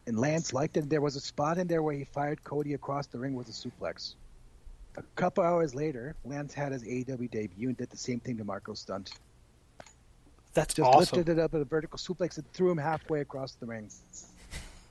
And 0.07 0.19
Lance 0.19 0.53
liked 0.53 0.77
it. 0.79 0.89
There 0.89 1.01
was 1.01 1.17
a 1.17 1.21
spot 1.21 1.59
in 1.59 1.67
there 1.67 1.83
where 1.83 1.95
he 1.95 2.05
fired 2.05 2.43
Cody 2.43 2.75
across 2.75 3.07
the 3.07 3.19
ring 3.19 3.35
with 3.35 3.49
a 3.49 3.53
suplex. 3.53 4.15
A 4.97 5.03
couple 5.17 5.45
hours 5.45 5.75
later, 5.75 6.15
Lance 6.25 6.53
had 6.55 6.73
his 6.73 6.83
AEW 6.85 7.31
debut 7.31 7.69
and 7.69 7.77
did 7.77 7.91
the 7.91 7.97
same 7.97 8.19
thing 8.21 8.37
to 8.39 8.45
Marko 8.45 8.75
Stunt. 8.75 9.13
That's 10.55 10.75
Just 10.75 10.87
awesome. 10.87 11.17
lifted 11.19 11.33
it 11.33 11.39
up 11.39 11.55
at 11.55 11.61
a 11.61 11.65
vertical 11.65 11.99
suplex 11.99 12.37
and 12.37 12.51
threw 12.53 12.71
him 12.71 12.79
halfway 12.79 13.21
across 13.21 13.53
the 13.55 13.65
ring. 13.67 13.89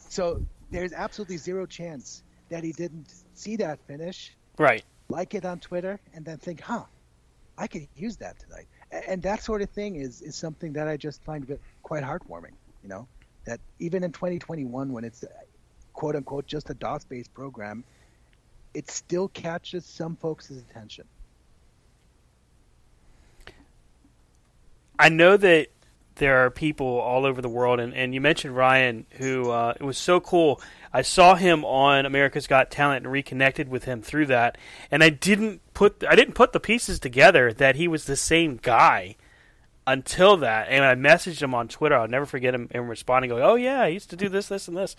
So 0.09 0.41
there's 0.71 0.93
absolutely 0.93 1.37
zero 1.37 1.65
chance 1.65 2.23
that 2.49 2.63
he 2.63 2.71
didn't 2.71 3.13
see 3.35 3.55
that 3.57 3.79
finish, 3.85 4.35
Right. 4.57 4.83
like 5.09 5.35
it 5.35 5.45
on 5.45 5.59
Twitter, 5.59 5.99
and 6.13 6.25
then 6.25 6.37
think, 6.37 6.61
huh, 6.61 6.85
I 7.57 7.67
could 7.67 7.87
use 7.95 8.17
that 8.17 8.39
tonight. 8.39 8.65
And 9.07 9.21
that 9.23 9.41
sort 9.41 9.61
of 9.61 9.69
thing 9.69 9.95
is, 9.95 10.21
is 10.21 10.35
something 10.35 10.73
that 10.73 10.87
I 10.87 10.97
just 10.97 11.23
find 11.23 11.57
quite 11.83 12.03
heartwarming, 12.03 12.53
you 12.83 12.89
know, 12.89 13.07
that 13.45 13.59
even 13.79 14.03
in 14.03 14.11
2021, 14.11 14.91
when 14.91 15.03
it's 15.03 15.23
quote 15.93 16.15
unquote 16.15 16.45
just 16.45 16.69
a 16.69 16.73
DOS 16.73 17.05
based 17.05 17.33
program, 17.33 17.83
it 18.73 18.89
still 18.89 19.27
catches 19.29 19.85
some 19.85 20.15
folks' 20.15 20.49
attention. 20.49 21.05
I 24.99 25.09
know 25.09 25.35
that 25.37 25.67
there 26.21 26.45
are 26.45 26.51
people 26.51 26.85
all 26.85 27.25
over 27.25 27.41
the 27.41 27.49
world, 27.49 27.79
and, 27.79 27.95
and 27.95 28.13
you 28.13 28.21
mentioned 28.21 28.55
Ryan, 28.55 29.07
who 29.13 29.49
uh, 29.49 29.73
it 29.79 29.83
was 29.83 29.97
so 29.97 30.19
cool. 30.19 30.61
I 30.93 31.01
saw 31.01 31.33
him 31.33 31.65
on 31.65 32.05
America's 32.05 32.45
Got 32.45 32.69
Talent 32.69 33.05
and 33.05 33.11
reconnected 33.11 33.67
with 33.67 33.85
him 33.85 34.03
through 34.03 34.27
that, 34.27 34.55
and 34.91 35.03
I 35.03 35.09
didn't 35.09 35.61
put 35.73 36.03
I 36.07 36.13
didn't 36.13 36.35
put 36.35 36.53
the 36.53 36.59
pieces 36.59 36.99
together 36.99 37.51
that 37.53 37.75
he 37.75 37.87
was 37.87 38.05
the 38.05 38.15
same 38.15 38.59
guy 38.61 39.15
until 39.87 40.37
that, 40.37 40.67
and 40.69 40.85
I 40.85 40.93
messaged 40.93 41.41
him 41.41 41.55
on 41.55 41.67
Twitter. 41.67 41.95
I'll 41.95 42.07
never 42.07 42.27
forget 42.27 42.53
him, 42.53 42.69
him 42.69 42.87
responding, 42.87 43.29
going, 43.29 43.41
"Oh 43.41 43.55
yeah, 43.55 43.81
I 43.81 43.87
used 43.87 44.11
to 44.11 44.15
do 44.15 44.29
this, 44.29 44.47
this, 44.47 44.67
and 44.67 44.77
this." 44.77 44.95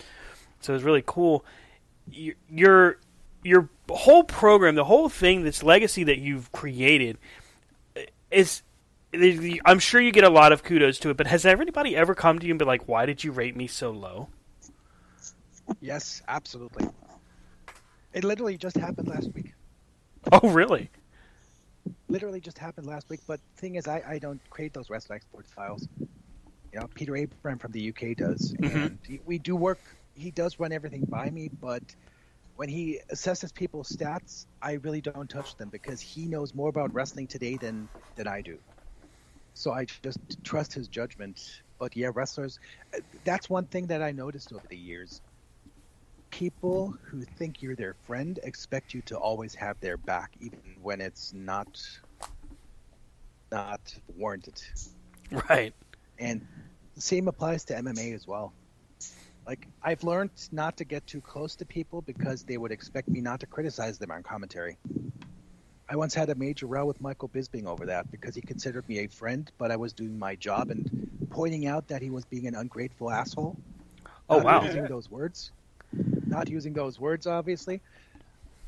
So 0.61 0.73
it 0.73 0.75
was 0.75 0.83
really 0.83 1.05
cool. 1.07 1.45
Your 2.11 2.99
your 3.45 3.68
whole 3.89 4.25
program, 4.25 4.75
the 4.75 4.87
whole 4.87 5.09
thing, 5.09 5.45
this 5.45 5.62
legacy 5.62 6.03
that 6.03 6.18
you've 6.18 6.51
created, 6.51 7.16
is 8.33 8.62
I'm 9.14 9.78
sure 9.78 10.00
you 10.00 10.12
get 10.12 10.24
a 10.24 10.30
lot 10.30 10.52
of 10.52 10.62
kudos 10.62 10.98
to 11.00 11.10
it, 11.10 11.16
but 11.16 11.26
has 11.26 11.44
anybody 11.44 11.94
ever 11.94 12.14
come 12.14 12.38
to 12.38 12.46
you 12.46 12.52
and 12.52 12.58
been 12.58 12.68
like, 12.68 12.88
"Why 12.88 13.06
did 13.06 13.22
you 13.22 13.32
rate 13.32 13.56
me 13.56 13.66
so 13.66 13.90
low?" 13.90 14.28
Yes, 15.80 16.22
absolutely. 16.28 16.88
It 18.12 18.24
literally 18.24 18.56
just 18.56 18.76
happened 18.76 19.08
last 19.08 19.32
week. 19.34 19.52
Oh, 20.30 20.50
really? 20.50 20.90
literally 22.12 22.40
just 22.40 22.58
happened 22.58 22.86
last 22.86 23.08
week. 23.10 23.20
But 23.26 23.40
thing 23.56 23.74
is, 23.76 23.88
I, 23.88 24.02
I 24.06 24.18
don't 24.18 24.40
create 24.50 24.72
those 24.72 24.90
REST 24.90 25.10
export 25.10 25.46
files. 25.46 25.88
You 25.98 26.80
know, 26.80 26.88
Peter 26.94 27.16
Abram 27.16 27.58
from 27.58 27.72
the 27.72 27.88
UK 27.88 28.16
does, 28.16 28.54
mm-hmm. 28.54 28.76
and 28.76 28.98
we 29.26 29.38
do 29.38 29.56
work. 29.56 29.80
He 30.14 30.30
does 30.30 30.58
run 30.58 30.72
everything 30.72 31.04
by 31.06 31.28
me, 31.30 31.50
but 31.60 31.82
when 32.56 32.68
he 32.68 33.00
assesses 33.12 33.52
people's 33.52 33.90
stats, 33.90 34.46
I 34.60 34.74
really 34.74 35.00
don't 35.00 35.28
touch 35.28 35.56
them 35.56 35.68
because 35.70 36.00
he 36.00 36.26
knows 36.26 36.54
more 36.54 36.68
about 36.68 36.94
wrestling 36.94 37.26
today 37.26 37.56
than 37.56 37.88
than 38.14 38.28
I 38.28 38.40
do. 38.40 38.58
So 39.55 39.72
I 39.72 39.86
just 40.03 40.18
trust 40.44 40.72
his 40.72 40.88
judgment. 40.88 41.62
But 41.78 41.96
yeah, 41.96 42.11
wrestlers. 42.14 42.59
That's 43.24 43.50
one 43.50 43.66
thing 43.66 43.86
that 43.88 44.03
I 44.03 44.12
noticed 44.12 44.53
over 44.53 44.66
the 44.68 44.76
years. 44.76 45.20
People 46.30 46.94
who 47.05 47.22
think 47.36 47.61
you're 47.61 47.76
their 47.76 47.94
friend 48.07 48.38
expect 48.42 48.94
you 48.94 49.03
to 49.03 49.16
always 49.16 49.55
have 49.55 49.78
their 49.80 49.96
back, 49.96 50.30
even 50.40 50.76
when 50.80 51.00
it's 51.00 51.32
not 51.32 51.80
not 53.50 53.80
warranted. 54.16 54.61
Right. 55.48 55.74
And 56.18 56.46
the 56.94 57.00
same 57.03 57.28
applies 57.28 57.64
to 57.66 57.74
MMA 57.74 58.14
as 58.14 58.26
well. 58.26 58.53
Like 59.46 59.66
I've 59.82 60.05
learned 60.05 60.30
not 60.53 60.76
to 60.78 60.84
get 60.84 61.07
too 61.07 61.20
close 61.20 61.57
to 61.57 61.66
people 61.66 62.00
because 62.00 62.44
they 62.44 62.57
would 62.57 62.72
expect 62.72 63.09
me 63.09 63.20
not 63.20 63.40
to 63.40 63.46
criticize 63.46 63.98
them 63.98 64.11
on 64.11 64.22
commentary. 64.22 64.78
I 65.93 65.97
once 65.97 66.14
had 66.14 66.30
a 66.30 66.34
major 66.34 66.66
row 66.66 66.86
with 66.86 67.03
Michael 67.03 67.28
Bisping 67.28 67.66
over 67.66 67.84
that 67.84 68.11
because 68.11 68.34
he 68.34 68.40
considered 68.40 68.88
me 68.88 69.01
a 69.01 69.09
friend, 69.09 69.53
but 69.59 69.70
I 69.70 69.76
was 69.76 69.93
doing 69.93 70.18
my 70.18 70.36
job 70.36 70.70
and 70.70 71.28
pointing 71.28 71.66
out 71.66 71.88
that 71.88 72.01
he 72.01 72.09
was 72.09 72.24
being 72.24 72.47
an 72.47 72.55
ungrateful 72.55 73.11
asshole. 73.11 73.59
Oh, 74.30 74.38
Not 74.38 74.45
wow. 74.47 74.64
Using 74.64 74.86
those 74.86 75.11
words, 75.11 75.53
not 76.26 76.49
using 76.49 76.72
those 76.72 76.99
words, 76.99 77.26
obviously. 77.26 77.82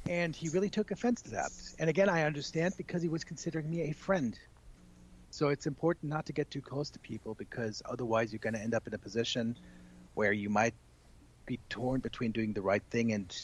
And 0.07 0.37
he 0.37 0.51
really 0.51 0.69
took 0.69 0.91
offense 0.91 1.23
to 1.23 1.31
that. 1.31 1.51
And 1.79 1.89
again, 1.89 2.11
I 2.11 2.25
understand 2.25 2.75
because 2.77 3.01
he 3.01 3.09
was 3.09 3.25
considering 3.25 3.71
me 3.71 3.89
a 3.89 3.95
friend. 3.95 4.39
So 5.31 5.49
it's 5.49 5.67
important 5.67 6.13
not 6.13 6.27
to 6.27 6.35
get 6.35 6.51
too 6.51 6.61
close 6.61 6.91
to 6.91 6.99
people 6.99 7.35
because 7.37 7.81
otherwise 7.89 8.33
you're 8.35 8.39
going 8.39 8.53
to 8.53 8.61
end 8.61 8.75
up 8.75 8.87
in 8.87 8.93
a 8.93 8.99
position 8.99 9.57
where 10.13 10.35
you 10.35 10.51
might 10.51 10.75
be 11.47 11.59
torn 11.71 12.01
between 12.01 12.33
doing 12.33 12.53
the 12.53 12.61
right 12.61 12.83
thing 12.91 13.13
and, 13.13 13.35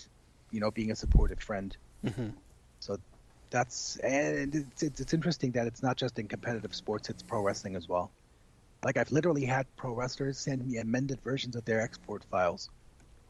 you 0.51 0.61
know, 0.61 0.71
being 0.71 0.91
a 0.91 0.97
supportive 0.97 1.41
friend. 1.41 1.75
Mhm. 2.05 2.35
So 2.81 2.99
that's 3.51 3.97
and 3.97 4.55
it's, 4.55 4.83
it's 4.83 5.01
it's 5.01 5.15
interesting 5.15 5.51
that 5.53 5.67
it's 5.67 5.83
not 5.83 5.97
just 5.97 6.19
in 6.19 6.29
competitive 6.29 6.75
sports; 6.75 7.11
it's 7.11 7.23
pro 7.23 7.43
wrestling 7.43 7.77
as 7.77 7.89
well. 7.89 8.11
Like 8.85 8.97
I've 8.97 9.11
literally 9.13 9.45
had 9.45 9.67
pro 9.77 9.93
wrestlers 9.93 10.39
send 10.39 10.67
me 10.67 10.79
amended 10.79 11.21
versions 11.23 11.57
of 11.57 11.65
their 11.65 11.81
export 11.81 12.25
files. 12.31 12.71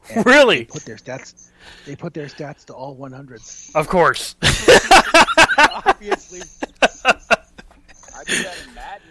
And 0.09 0.25
Really? 0.25 0.59
They 0.59 0.65
put 0.65 0.85
their 0.85 0.95
stats. 0.95 1.49
They 1.85 1.95
put 1.95 2.13
their 2.13 2.25
stats 2.27 2.65
to 2.65 2.73
all 2.73 2.95
100s. 2.95 3.75
Of 3.75 3.87
course. 3.87 4.35
Obviously. 5.85 6.41
I 7.05 8.23
do 8.25 8.43
that 8.43 8.57
in 8.67 8.73
Madden. 8.73 9.07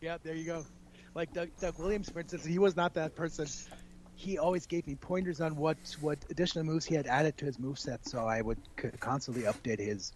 Yeah, 0.00 0.18
there 0.22 0.34
you 0.34 0.44
go. 0.44 0.64
Like 1.14 1.32
Doug, 1.32 1.48
Doug 1.60 1.78
Williams, 1.78 2.10
for 2.10 2.20
instance, 2.20 2.44
he 2.44 2.58
was 2.58 2.76
not 2.76 2.94
that 2.94 3.16
person. 3.16 3.46
He 4.16 4.38
always 4.38 4.66
gave 4.66 4.86
me 4.86 4.94
pointers 4.94 5.40
on 5.40 5.56
what 5.56 5.76
what 6.00 6.18
additional 6.30 6.64
moves 6.64 6.84
he 6.84 6.94
had 6.94 7.06
added 7.06 7.36
to 7.38 7.44
his 7.44 7.58
move 7.58 7.78
set, 7.78 8.06
so 8.08 8.26
I 8.26 8.40
would 8.42 8.58
c- 8.80 8.90
constantly 9.00 9.42
update 9.44 9.78
his 9.78 10.12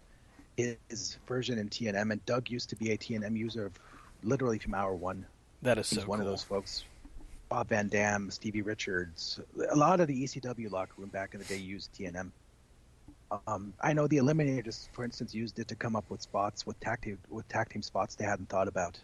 his 0.57 1.17
version 1.27 1.57
in 1.57 1.69
TNM. 1.69 2.11
And 2.11 2.25
Doug 2.25 2.49
used 2.49 2.69
to 2.69 2.75
be 2.75 2.91
a 2.91 2.97
TNM 2.97 3.37
user, 3.37 3.71
literally 4.23 4.57
from 4.59 4.73
hour 4.73 4.95
one. 4.95 5.25
That 5.61 5.77
is 5.77 5.89
He's 5.89 5.99
so 6.01 6.05
one 6.07 6.19
cool. 6.19 6.27
of 6.27 6.31
those 6.31 6.43
folks. 6.43 6.83
Rob 7.51 7.67
Van 7.69 7.87
Dam, 7.87 8.29
Stevie 8.29 8.61
Richards, 8.61 9.39
a 9.71 9.75
lot 9.75 9.99
of 9.99 10.07
the 10.07 10.23
ECW 10.23 10.71
locker 10.71 10.93
room 10.97 11.09
back 11.09 11.33
in 11.33 11.39
the 11.39 11.45
day 11.45 11.57
used 11.57 11.91
TNM. 11.93 12.31
Um, 13.47 13.73
I 13.81 13.93
know 13.93 14.07
the 14.07 14.17
Eliminators, 14.17 14.87
for 14.93 15.03
instance, 15.03 15.33
used 15.33 15.59
it 15.59 15.67
to 15.67 15.75
come 15.75 15.95
up 15.95 16.05
with 16.09 16.21
spots 16.21 16.65
with 16.65 16.79
tag 16.79 17.01
team 17.01 17.17
with 17.29 17.47
tag 17.49 17.69
team 17.69 17.81
spots 17.81 18.15
they 18.15 18.25
hadn't 18.25 18.49
thought 18.49 18.67
about. 18.67 18.99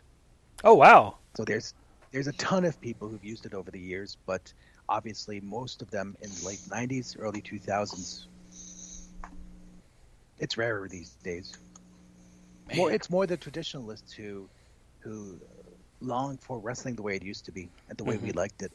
Oh 0.63 0.73
wow. 0.75 1.17
So 1.35 1.43
there's 1.43 1.73
there's 2.11 2.27
a 2.27 2.33
ton 2.33 2.65
of 2.65 2.79
people 2.81 3.07
who've 3.09 3.23
used 3.23 3.45
it 3.45 3.53
over 3.53 3.71
the 3.71 3.79
years, 3.79 4.17
but 4.25 4.53
obviously 4.89 5.39
most 5.41 5.81
of 5.81 5.89
them 5.91 6.15
in 6.21 6.29
the 6.29 6.45
late 6.45 6.59
'90s, 6.69 7.15
early 7.19 7.41
2000s. 7.41 8.27
It's 10.39 10.57
rarer 10.57 10.87
these 10.89 11.11
days. 11.23 11.53
More, 12.75 12.91
it's 12.91 13.09
more 13.09 13.25
the 13.27 13.37
traditionalists 13.37 14.11
who 14.13 14.49
who 14.99 15.39
long 16.01 16.37
for 16.37 16.59
wrestling 16.59 16.95
the 16.95 17.01
way 17.03 17.15
it 17.15 17.23
used 17.23 17.45
to 17.45 17.51
be 17.51 17.69
and 17.89 17.97
the 17.97 18.03
way 18.03 18.17
we 18.17 18.31
Mhm. 18.31 18.35
liked 18.35 18.61
it. 18.63 18.71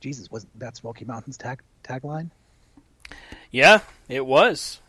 Jesus, 0.00 0.30
wasn't 0.30 0.56
that 0.58 0.76
Smoky 0.76 1.04
Mountain's 1.04 1.36
tag 1.36 1.60
tagline? 1.82 2.30
Yeah, 3.50 3.80
it 4.08 4.24
was. 4.24 4.80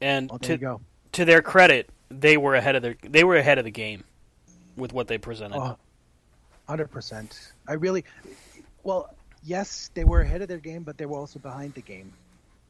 And 0.00 0.30
Well, 0.30 0.38
to 0.40 0.78
to 1.12 1.24
their 1.24 1.42
credit, 1.42 1.90
they 2.10 2.36
were 2.36 2.54
ahead 2.54 2.76
of 2.76 2.82
their 2.82 2.96
they 3.02 3.24
were 3.24 3.36
ahead 3.36 3.58
of 3.58 3.64
the 3.64 3.70
game 3.70 4.04
with 4.76 4.92
what 4.92 5.08
they 5.08 5.18
presented. 5.18 5.58
Oh, 5.58 5.76
Hundred 6.68 6.88
percent. 6.90 7.52
I 7.68 7.74
really, 7.74 8.04
well, 8.86 9.12
yes, 9.42 9.90
they 9.94 10.04
were 10.04 10.20
ahead 10.20 10.42
of 10.42 10.48
their 10.48 10.58
game, 10.58 10.84
but 10.84 10.96
they 10.96 11.06
were 11.06 11.18
also 11.18 11.38
behind 11.40 11.74
the 11.74 11.80
game 11.80 12.12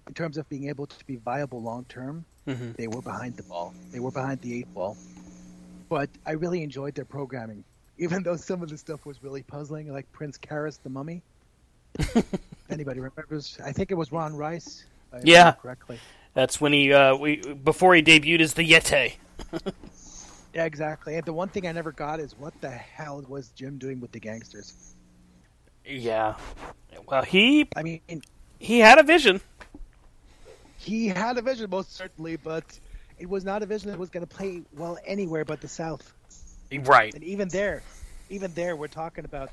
in 0.06 0.14
terms 0.14 0.38
of 0.38 0.48
being 0.48 0.68
able 0.68 0.86
to 0.86 1.04
be 1.04 1.16
viable 1.16 1.60
long 1.60 1.84
term. 1.88 2.24
Mhm. 2.46 2.74
They 2.76 2.86
were 2.86 3.02
behind 3.02 3.36
the 3.36 3.42
ball. 3.42 3.74
They 3.92 4.00
were 4.00 4.10
behind 4.10 4.40
the 4.40 4.58
eight 4.58 4.72
ball. 4.72 4.96
But 5.90 6.08
I 6.24 6.32
really 6.32 6.62
enjoyed 6.62 6.94
their 6.94 7.04
programming, 7.04 7.64
even 7.98 8.22
though 8.22 8.36
some 8.36 8.62
of 8.62 8.70
the 8.70 8.78
stuff 8.78 9.04
was 9.04 9.22
really 9.22 9.42
puzzling, 9.42 9.92
like 9.92 10.10
Prince 10.12 10.38
Karis 10.38 10.78
the 10.82 10.88
Mummy. 10.88 11.22
Anybody 12.70 13.00
remembers? 13.00 13.58
I 13.62 13.72
think 13.72 13.90
it 13.90 13.94
was 13.94 14.10
Ron 14.10 14.34
Reis. 14.34 14.84
Yeah. 15.22 15.52
correctly. 15.52 15.98
That's 16.34 16.60
when 16.60 16.72
he 16.72 16.92
uh, 16.92 17.14
we 17.16 17.36
before 17.36 17.94
he 17.94 18.02
debuted 18.02 18.40
as 18.40 18.54
the 18.54 18.66
Yeti. 18.68 19.14
Yeah, 20.54 20.64
exactly. 20.64 21.16
And 21.16 21.24
the 21.26 21.34
one 21.34 21.48
thing 21.50 21.66
I 21.66 21.72
never 21.72 21.92
got 21.92 22.18
is 22.18 22.34
what 22.38 22.58
the 22.62 22.70
hell 22.70 23.22
was 23.28 23.50
Jim 23.50 23.76
doing 23.76 24.00
with 24.00 24.12
the 24.12 24.20
gangsters? 24.20 24.94
Yeah. 25.86 26.34
Well, 27.06 27.22
he 27.22 27.68
I 27.76 27.82
mean, 27.82 28.00
he 28.58 28.78
had 28.80 28.98
a 28.98 29.02
vision. 29.02 29.40
he 30.78 31.08
had 31.08 31.38
a 31.38 31.42
vision, 31.42 31.70
most 31.70 31.94
certainly, 31.94 32.36
but 32.36 32.64
it 33.18 33.28
was 33.28 33.44
not 33.44 33.62
a 33.62 33.66
vision 33.66 33.90
that 33.90 33.98
was 33.98 34.10
going 34.10 34.26
to 34.26 34.34
play 34.34 34.62
well 34.76 34.98
anywhere 35.06 35.44
but 35.44 35.60
the 35.60 35.68
South. 35.68 36.12
Right. 36.72 37.14
And 37.14 37.22
even 37.24 37.48
there, 37.48 37.82
even 38.30 38.52
there, 38.54 38.74
we're 38.76 38.88
talking 38.88 39.24
about 39.24 39.50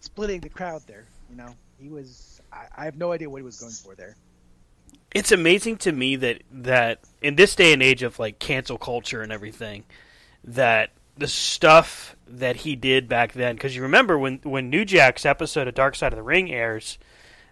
splitting 0.00 0.40
the 0.40 0.48
crowd. 0.48 0.82
There, 0.86 1.04
you 1.30 1.36
know, 1.36 1.54
he 1.80 1.88
was. 1.88 2.40
I, 2.52 2.66
I 2.76 2.84
have 2.84 2.96
no 2.96 3.12
idea 3.12 3.28
what 3.28 3.38
he 3.38 3.44
was 3.44 3.58
going 3.60 3.72
for 3.72 3.94
there. 3.94 4.16
It's 5.14 5.32
amazing 5.32 5.78
to 5.78 5.92
me 5.92 6.16
that 6.16 6.42
that 6.52 7.00
in 7.22 7.34
this 7.36 7.54
day 7.54 7.72
and 7.72 7.82
age 7.82 8.02
of 8.02 8.18
like 8.18 8.38
cancel 8.38 8.78
culture 8.78 9.22
and 9.22 9.32
everything, 9.32 9.84
that 10.44 10.90
the 11.18 11.28
stuff 11.28 12.16
that 12.26 12.56
he 12.56 12.76
did 12.76 13.08
back 13.08 13.32
then. 13.32 13.56
Because 13.56 13.74
you 13.74 13.82
remember 13.82 14.18
when 14.18 14.40
when 14.42 14.70
New 14.70 14.84
Jack's 14.84 15.26
episode 15.26 15.68
of 15.68 15.74
Dark 15.74 15.94
Side 15.94 16.12
of 16.12 16.16
the 16.16 16.22
Ring 16.22 16.50
airs, 16.50 16.98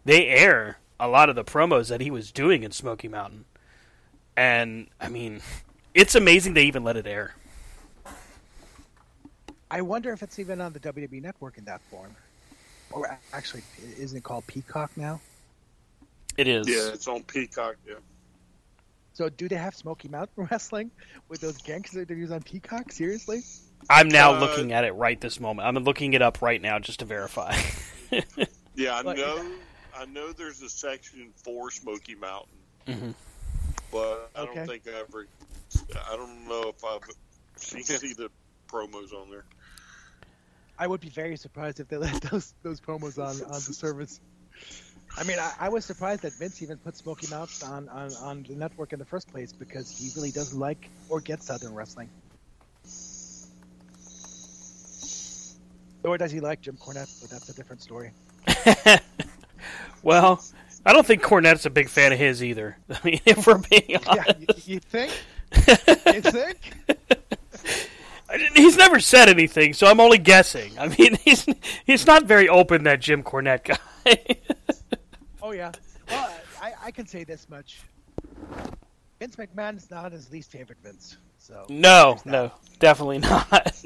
they 0.04 0.28
air 0.28 0.78
a 0.98 1.08
lot 1.08 1.28
of 1.28 1.36
the 1.36 1.44
promos 1.44 1.88
that 1.88 2.00
he 2.00 2.10
was 2.10 2.32
doing 2.32 2.62
in 2.62 2.70
Smoky 2.70 3.08
Mountain, 3.08 3.44
and 4.36 4.88
I 5.00 5.08
mean, 5.08 5.40
it's 5.94 6.14
amazing 6.14 6.54
they 6.54 6.64
even 6.64 6.84
let 6.84 6.96
it 6.96 7.06
air. 7.06 7.34
I 9.70 9.80
wonder 9.82 10.12
if 10.12 10.22
it's 10.22 10.38
even 10.38 10.60
on 10.60 10.72
the 10.72 10.80
WWE 10.80 11.20
Network 11.20 11.58
in 11.58 11.64
that 11.64 11.80
form, 11.90 12.14
or 12.92 13.18
actually, 13.32 13.62
isn't 13.98 14.16
it 14.16 14.22
called 14.22 14.46
Peacock 14.46 14.96
now? 14.96 15.20
It 16.36 16.46
is. 16.46 16.68
Yeah, 16.68 16.92
it's 16.92 17.08
on 17.08 17.22
Peacock. 17.24 17.76
Yeah. 17.86 17.94
So, 19.16 19.30
do 19.30 19.48
they 19.48 19.56
have 19.56 19.74
Smoky 19.74 20.08
Mountain 20.08 20.46
Wrestling 20.50 20.90
with 21.30 21.40
those 21.40 21.56
gangster 21.56 22.02
interviews 22.02 22.30
on 22.30 22.42
Peacock? 22.42 22.92
Seriously? 22.92 23.40
I'm 23.88 24.08
now 24.08 24.34
Uh, 24.34 24.40
looking 24.40 24.72
at 24.72 24.84
it 24.84 24.92
right 24.92 25.18
this 25.18 25.40
moment. 25.40 25.66
I'm 25.66 25.82
looking 25.84 26.12
it 26.12 26.20
up 26.20 26.42
right 26.42 26.60
now 26.60 26.78
just 26.78 26.98
to 27.00 27.04
verify. 27.06 27.56
Yeah, 28.78 28.96
I 28.98 29.02
But- 29.02 29.16
know. 29.16 29.52
I 29.96 30.04
know 30.04 30.32
there's 30.32 30.60
a 30.60 30.68
section 30.68 31.32
for 31.42 31.70
Smoky 31.70 32.14
Mountain, 32.14 32.58
Mhm. 32.86 33.14
but 33.90 34.30
I 34.36 34.40
Okay. 34.42 34.54
don't 34.54 34.66
think 34.66 34.82
I 34.86 35.00
ever. 35.00 35.26
I 36.10 36.14
don't 36.14 36.46
know 36.46 36.68
if 36.68 36.84
I've 36.84 37.00
seen 37.56 37.82
see 37.84 38.12
the 38.12 38.30
promos 38.68 39.14
on 39.14 39.30
there. 39.30 39.46
I 40.78 40.86
would 40.86 41.00
be 41.00 41.08
very 41.08 41.38
surprised 41.38 41.80
if 41.80 41.88
they 41.88 41.96
let 41.96 42.20
those 42.30 42.52
those 42.62 42.78
promos 42.82 43.16
on 43.16 43.42
on 43.46 43.52
the 43.54 43.72
service. 43.72 44.20
I 45.16 45.24
mean, 45.24 45.38
I, 45.38 45.52
I 45.60 45.68
was 45.68 45.84
surprised 45.84 46.22
that 46.22 46.34
Vince 46.34 46.62
even 46.62 46.78
put 46.78 46.96
Smoky 46.96 47.26
Mountain 47.28 47.68
on, 47.68 47.88
on, 47.88 48.14
on 48.16 48.42
the 48.42 48.54
network 48.54 48.92
in 48.92 48.98
the 48.98 49.04
first 49.04 49.28
place 49.30 49.52
because 49.52 49.90
he 49.90 50.10
really 50.14 50.30
doesn't 50.30 50.58
like 50.58 50.90
or 51.08 51.20
get 51.20 51.42
Southern 51.42 51.74
wrestling. 51.74 52.10
Or 56.04 56.16
does 56.18 56.30
he 56.32 56.40
like 56.40 56.60
Jim 56.60 56.76
Cornette? 56.76 57.10
But 57.20 57.30
that's 57.30 57.48
a 57.48 57.54
different 57.54 57.82
story. 57.82 58.12
well, 60.02 60.42
I 60.84 60.92
don't 60.92 61.06
think 61.06 61.22
Cornette's 61.22 61.66
a 61.66 61.70
big 61.70 61.88
fan 61.88 62.12
of 62.12 62.18
his 62.18 62.42
either. 62.42 62.78
I 62.90 62.98
mean, 63.04 63.20
if 63.26 63.46
we're 63.46 63.58
being 63.58 63.98
Yeah, 64.10 64.24
honest. 64.26 64.38
you, 64.38 64.48
you 64.64 64.80
think? 64.80 65.12
You 66.06 66.22
think? 66.22 66.58
I 68.28 68.38
He's 68.54 68.76
never 68.76 68.98
said 69.00 69.28
anything, 69.28 69.72
so 69.72 69.86
I'm 69.86 70.00
only 70.00 70.18
guessing. 70.18 70.78
I 70.78 70.88
mean, 70.88 71.16
he's 71.24 71.46
he's 71.84 72.06
not 72.06 72.24
very 72.24 72.48
open 72.48 72.84
that 72.84 73.00
Jim 73.00 73.22
Cornette 73.22 73.64
guy. 73.64 74.18
Oh 75.46 75.52
yeah. 75.52 75.70
Well, 76.10 76.28
I, 76.60 76.72
I 76.86 76.90
can 76.90 77.06
say 77.06 77.22
this 77.22 77.48
much. 77.48 77.78
Vince 79.20 79.36
McMahon 79.36 79.76
is 79.76 79.88
not 79.92 80.10
his 80.10 80.28
least 80.32 80.50
favorite 80.50 80.78
Vince. 80.82 81.18
So 81.38 81.64
no, 81.68 82.18
no, 82.24 82.50
definitely 82.80 83.18
not. 83.18 83.72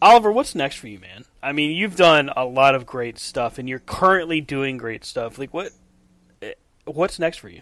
Oliver, 0.00 0.32
what's 0.32 0.54
next 0.54 0.76
for 0.76 0.88
you, 0.88 0.98
man? 1.00 1.26
I 1.42 1.52
mean, 1.52 1.72
you've 1.76 1.96
done 1.96 2.30
a 2.34 2.46
lot 2.46 2.74
of 2.74 2.86
great 2.86 3.18
stuff, 3.18 3.58
and 3.58 3.68
you're 3.68 3.78
currently 3.78 4.40
doing 4.40 4.78
great 4.78 5.04
stuff. 5.04 5.38
Like, 5.38 5.52
what? 5.52 5.72
eh, 6.40 6.54
What's 6.86 7.18
next 7.18 7.36
for 7.36 7.50
you? 7.50 7.60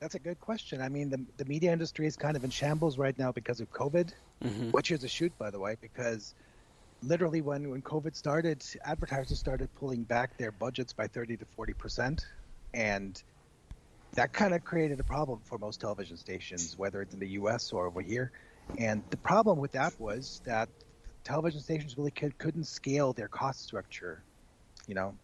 That's 0.00 0.16
a 0.16 0.18
good 0.18 0.40
question. 0.40 0.82
I 0.82 0.88
mean, 0.88 1.10
the, 1.10 1.24
the 1.36 1.44
media 1.44 1.72
industry 1.72 2.08
is 2.08 2.16
kind 2.16 2.36
of 2.36 2.42
in 2.42 2.50
shambles 2.50 2.98
right 2.98 3.16
now 3.16 3.30
because 3.30 3.60
of 3.60 3.70
COVID, 3.72 4.10
which 4.72 4.90
is 4.90 5.04
a 5.04 5.08
shoot, 5.08 5.32
by 5.38 5.48
the 5.48 5.60
way, 5.60 5.76
because 5.80 6.34
literally 7.02 7.40
when, 7.40 7.70
when 7.70 7.82
COVID 7.82 8.14
started, 8.14 8.64
advertisers 8.84 9.38
started 9.38 9.68
pulling 9.74 10.04
back 10.04 10.36
their 10.38 10.52
budgets 10.52 10.92
by 10.92 11.06
30 11.06 11.36
to 11.38 11.46
40%. 11.58 12.24
And 12.74 13.22
that 14.14 14.32
kind 14.32 14.54
of 14.54 14.64
created 14.64 15.00
a 15.00 15.04
problem 15.04 15.40
for 15.44 15.58
most 15.58 15.80
television 15.80 16.16
stations, 16.16 16.76
whether 16.76 17.02
it's 17.02 17.14
in 17.14 17.20
the 17.20 17.30
US 17.30 17.72
or 17.72 17.86
over 17.86 18.00
here. 18.00 18.32
And 18.78 19.02
the 19.10 19.16
problem 19.16 19.58
with 19.58 19.72
that 19.72 19.98
was 19.98 20.40
that 20.44 20.68
television 21.24 21.60
stations 21.60 21.96
really 21.96 22.10
could, 22.10 22.36
couldn't 22.38 22.66
scale 22.66 23.12
their 23.12 23.28
cost 23.28 23.62
structure, 23.62 24.22
you 24.86 24.94
know, 24.94 25.14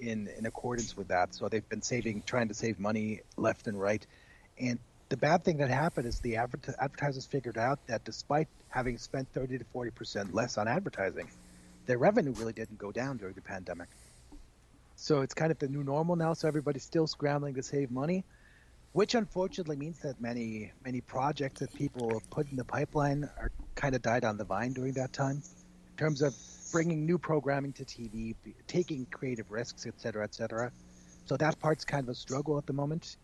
in, 0.00 0.28
in 0.38 0.46
accordance 0.46 0.96
with 0.96 1.08
that. 1.08 1.34
So 1.34 1.48
they've 1.48 1.68
been 1.68 1.82
saving, 1.82 2.22
trying 2.26 2.48
to 2.48 2.54
save 2.54 2.78
money 2.78 3.20
left 3.36 3.66
and 3.66 3.80
right. 3.80 4.06
And 4.58 4.78
the 5.08 5.16
bad 5.16 5.44
thing 5.44 5.58
that 5.58 5.70
happened 5.70 6.06
is 6.06 6.20
the 6.20 6.36
adver- 6.36 6.74
advertisers 6.80 7.26
figured 7.26 7.58
out 7.58 7.78
that 7.86 8.04
despite 8.04 8.48
having 8.72 8.96
spent 8.96 9.28
30 9.34 9.58
to 9.58 9.64
40 9.64 9.90
percent 9.90 10.34
less 10.34 10.58
on 10.58 10.66
advertising, 10.66 11.30
their 11.86 11.98
revenue 11.98 12.32
really 12.32 12.54
didn't 12.54 12.78
go 12.78 12.90
down 12.90 13.18
during 13.18 13.34
the 13.34 13.42
pandemic. 13.42 13.88
So 14.96 15.20
it's 15.20 15.34
kind 15.34 15.52
of 15.52 15.58
the 15.58 15.68
new 15.68 15.84
normal 15.84 16.16
now. 16.16 16.32
So 16.32 16.48
everybody's 16.48 16.84
still 16.84 17.06
scrambling 17.06 17.54
to 17.54 17.62
save 17.62 17.90
money, 17.90 18.24
which 18.92 19.14
unfortunately 19.14 19.76
means 19.76 19.98
that 20.00 20.20
many 20.20 20.72
many 20.84 21.00
projects 21.02 21.60
that 21.60 21.72
people 21.74 22.22
put 22.30 22.50
in 22.50 22.56
the 22.56 22.64
pipeline 22.64 23.24
are 23.38 23.50
kind 23.74 23.94
of 23.94 24.02
died 24.02 24.24
on 24.24 24.36
the 24.36 24.44
vine 24.44 24.72
during 24.72 24.94
that 24.94 25.12
time, 25.12 25.42
in 25.90 25.96
terms 25.98 26.22
of 26.22 26.34
bringing 26.72 27.04
new 27.04 27.18
programming 27.18 27.72
to 27.74 27.84
TV, 27.84 28.34
taking 28.66 29.06
creative 29.06 29.50
risks, 29.50 29.86
et 29.86 30.00
cetera, 30.00 30.24
et 30.24 30.34
cetera. 30.34 30.72
So 31.26 31.36
that 31.36 31.58
part's 31.60 31.84
kind 31.84 32.04
of 32.04 32.08
a 32.08 32.14
struggle 32.14 32.56
at 32.56 32.66
the 32.66 32.72
moment. 32.72 33.16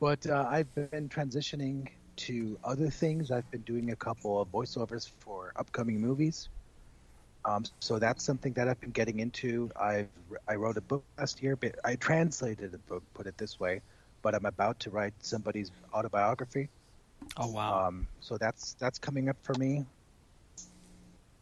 But 0.00 0.26
uh, 0.26 0.46
I've 0.48 0.74
been 0.74 1.08
transitioning 1.08 1.88
to 2.16 2.58
other 2.64 2.90
things. 2.90 3.30
I've 3.30 3.50
been 3.50 3.62
doing 3.62 3.90
a 3.90 3.96
couple 3.96 4.40
of 4.40 4.50
voiceovers 4.50 5.10
for 5.20 5.52
upcoming 5.56 6.00
movies. 6.00 6.48
Um, 7.44 7.64
so 7.78 7.98
that's 7.98 8.24
something 8.24 8.52
that 8.54 8.68
I've 8.68 8.80
been 8.80 8.90
getting 8.90 9.20
into. 9.20 9.70
I've 9.80 10.08
I 10.48 10.56
wrote 10.56 10.76
a 10.76 10.80
book 10.80 11.04
last 11.16 11.42
year, 11.42 11.54
but 11.54 11.76
I 11.84 11.94
translated 11.94 12.74
a 12.74 12.78
book, 12.78 13.04
put 13.14 13.26
it 13.26 13.38
this 13.38 13.60
way. 13.60 13.82
But 14.22 14.34
I'm 14.34 14.46
about 14.46 14.80
to 14.80 14.90
write 14.90 15.14
somebody's 15.20 15.70
autobiography. 15.94 16.68
Oh 17.36 17.50
wow! 17.50 17.86
Um, 17.86 18.08
so 18.20 18.36
that's 18.36 18.74
that's 18.74 18.98
coming 18.98 19.28
up 19.28 19.36
for 19.42 19.54
me. 19.54 19.86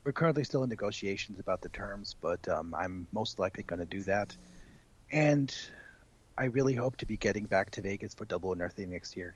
We're 0.04 0.12
currently 0.12 0.44
still 0.44 0.62
in 0.62 0.68
negotiations 0.68 1.40
about 1.40 1.62
the 1.62 1.70
terms, 1.70 2.14
but 2.20 2.46
um, 2.48 2.74
I'm 2.78 3.06
most 3.12 3.38
likely 3.38 3.62
going 3.62 3.80
to 3.80 3.86
do 3.86 4.02
that. 4.02 4.36
And 5.10 5.54
I 6.36 6.46
really 6.46 6.74
hope 6.74 6.96
to 6.98 7.06
be 7.06 7.16
getting 7.16 7.44
back 7.44 7.70
to 7.72 7.80
Vegas 7.80 8.12
for 8.12 8.26
Double 8.26 8.50
or 8.50 8.56
Nothing 8.56 8.90
next 8.90 9.16
year. 9.16 9.34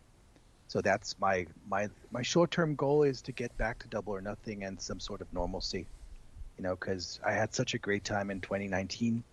So 0.68 0.80
that's 0.82 1.18
my 1.18 1.46
my 1.66 1.88
my 2.10 2.22
short 2.22 2.50
term 2.52 2.76
goal 2.76 3.02
is 3.04 3.22
to 3.22 3.32
get 3.32 3.56
back 3.58 3.80
to 3.80 3.88
Double 3.88 4.14
or 4.14 4.22
Nothing 4.22 4.64
and 4.64 4.80
some 4.80 5.00
sort 5.00 5.22
of 5.22 5.32
normalcy. 5.32 5.88
You 6.58 6.64
know, 6.64 6.76
because 6.76 7.20
I 7.24 7.32
had 7.32 7.54
such 7.54 7.74
a 7.74 7.78
great 7.78 8.04
time 8.04 8.30
in 8.30 8.40
2019 8.40 9.24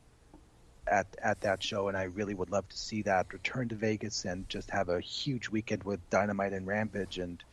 at 0.87 1.07
at 1.23 1.41
that 1.41 1.63
show, 1.63 1.87
and 1.89 1.97
I 1.97 2.03
really 2.05 2.35
would 2.35 2.49
love 2.51 2.67
to 2.69 2.77
see 2.77 3.03
that 3.03 3.33
return 3.33 3.69
to 3.69 3.75
Vegas 3.75 4.25
and 4.25 4.49
just 4.49 4.71
have 4.71 4.89
a 4.89 5.01
huge 5.01 5.49
weekend 5.49 5.83
with 5.83 6.09
Dynamite 6.09 6.53
and 6.53 6.67
Rampage. 6.67 7.19
And 7.19 7.43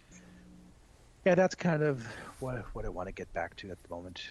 yeah, 1.24 1.34
that's 1.34 1.54
kind 1.54 1.82
of 1.82 2.06
what 2.40 2.64
what 2.74 2.84
I 2.84 2.88
want 2.90 3.08
to 3.08 3.12
get 3.12 3.32
back 3.32 3.56
to 3.56 3.70
at 3.70 3.78
the 3.82 3.94
moment. 3.94 4.22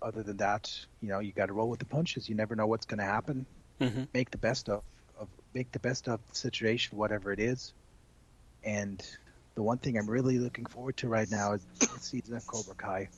Other 0.00 0.22
than 0.22 0.36
that, 0.38 0.72
you 1.00 1.08
know, 1.08 1.18
you 1.18 1.32
got 1.32 1.46
to 1.46 1.52
roll 1.52 1.68
with 1.70 1.80
the 1.80 1.86
punches. 1.86 2.28
You 2.28 2.36
never 2.36 2.54
know 2.54 2.66
what's 2.68 2.86
going 2.86 2.98
to 2.98 3.04
happen. 3.04 3.46
hmm 3.80 4.04
Make 4.14 4.30
the 4.30 4.38
best 4.38 4.68
of, 4.70 4.82
of 5.18 5.30
make 5.54 5.72
the 5.72 5.80
best 5.80 6.08
of 6.08 6.20
the 6.28 6.34
situation, 6.36 6.98
whatever 6.98 7.32
it 7.32 7.40
is. 7.40 7.74
And 8.64 9.04
the 9.54 9.62
one 9.62 9.78
thing 9.78 9.98
I'm 9.98 10.08
really 10.08 10.38
looking 10.38 10.66
forward 10.66 10.96
to 10.98 11.08
right 11.08 11.30
now 11.30 11.52
is 11.52 11.64
the 11.80 11.88
season 12.00 12.36
of 12.36 12.46
Cobra 12.46 12.74
Kai. 12.74 13.08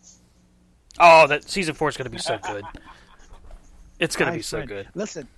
Oh, 0.98 1.26
that 1.26 1.48
season 1.48 1.74
four 1.74 1.88
is 1.88 1.96
going 1.96 2.04
to 2.04 2.10
be 2.10 2.18
so 2.18 2.38
good. 2.46 2.64
It's 3.98 4.16
gonna 4.16 4.30
My 4.30 4.38
be 4.38 4.42
so 4.42 4.58
friend, 4.58 4.68
good. 4.68 4.88
Listen, 4.94 5.28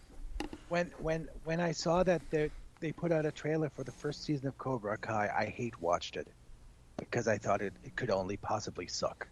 when 0.69 0.87
when 0.99 1.29
when 1.45 1.59
I 1.59 1.73
saw 1.73 2.05
that 2.05 2.23
they 2.31 2.51
they 2.79 2.93
put 2.93 3.11
out 3.11 3.27
a 3.27 3.33
trailer 3.33 3.69
for 3.69 3.83
the 3.83 3.91
first 3.91 4.25
season 4.25 4.47
of 4.47 4.57
Cobra 4.57 4.97
Kai, 4.97 5.29
I 5.37 5.47
hate 5.47 5.81
watched 5.81 6.17
it 6.17 6.29
because 6.97 7.27
I 7.27 7.39
thought 7.39 7.61
it, 7.61 7.73
it 7.85 7.97
could 7.97 8.11
only 8.11 8.37
possibly 8.37 8.87
suck. 8.87 9.27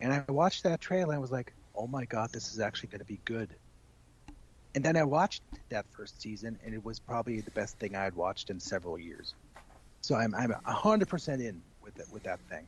And 0.00 0.12
I 0.12 0.24
watched 0.30 0.64
that 0.64 0.80
trailer 0.80 1.12
and 1.12 1.22
was 1.22 1.30
like, 1.30 1.52
"Oh 1.76 1.86
my 1.86 2.04
god, 2.04 2.32
this 2.32 2.52
is 2.52 2.58
actually 2.58 2.88
going 2.88 2.98
to 2.98 3.06
be 3.06 3.20
good." 3.24 3.54
And 4.74 4.84
then 4.84 4.96
I 4.96 5.04
watched 5.04 5.42
that 5.70 5.86
first 5.96 6.20
season, 6.20 6.58
and 6.64 6.74
it 6.74 6.84
was 6.84 6.98
probably 6.98 7.40
the 7.40 7.52
best 7.52 7.78
thing 7.78 7.94
I 7.94 8.02
had 8.04 8.14
watched 8.14 8.50
in 8.50 8.58
several 8.58 8.98
years. 8.98 9.34
So 10.06 10.14
I'm 10.14 10.36
I'm 10.36 10.52
hundred 10.64 11.08
percent 11.08 11.42
in 11.42 11.60
with 11.82 11.98
it, 11.98 12.06
with 12.12 12.22
that 12.22 12.38
thing. 12.48 12.64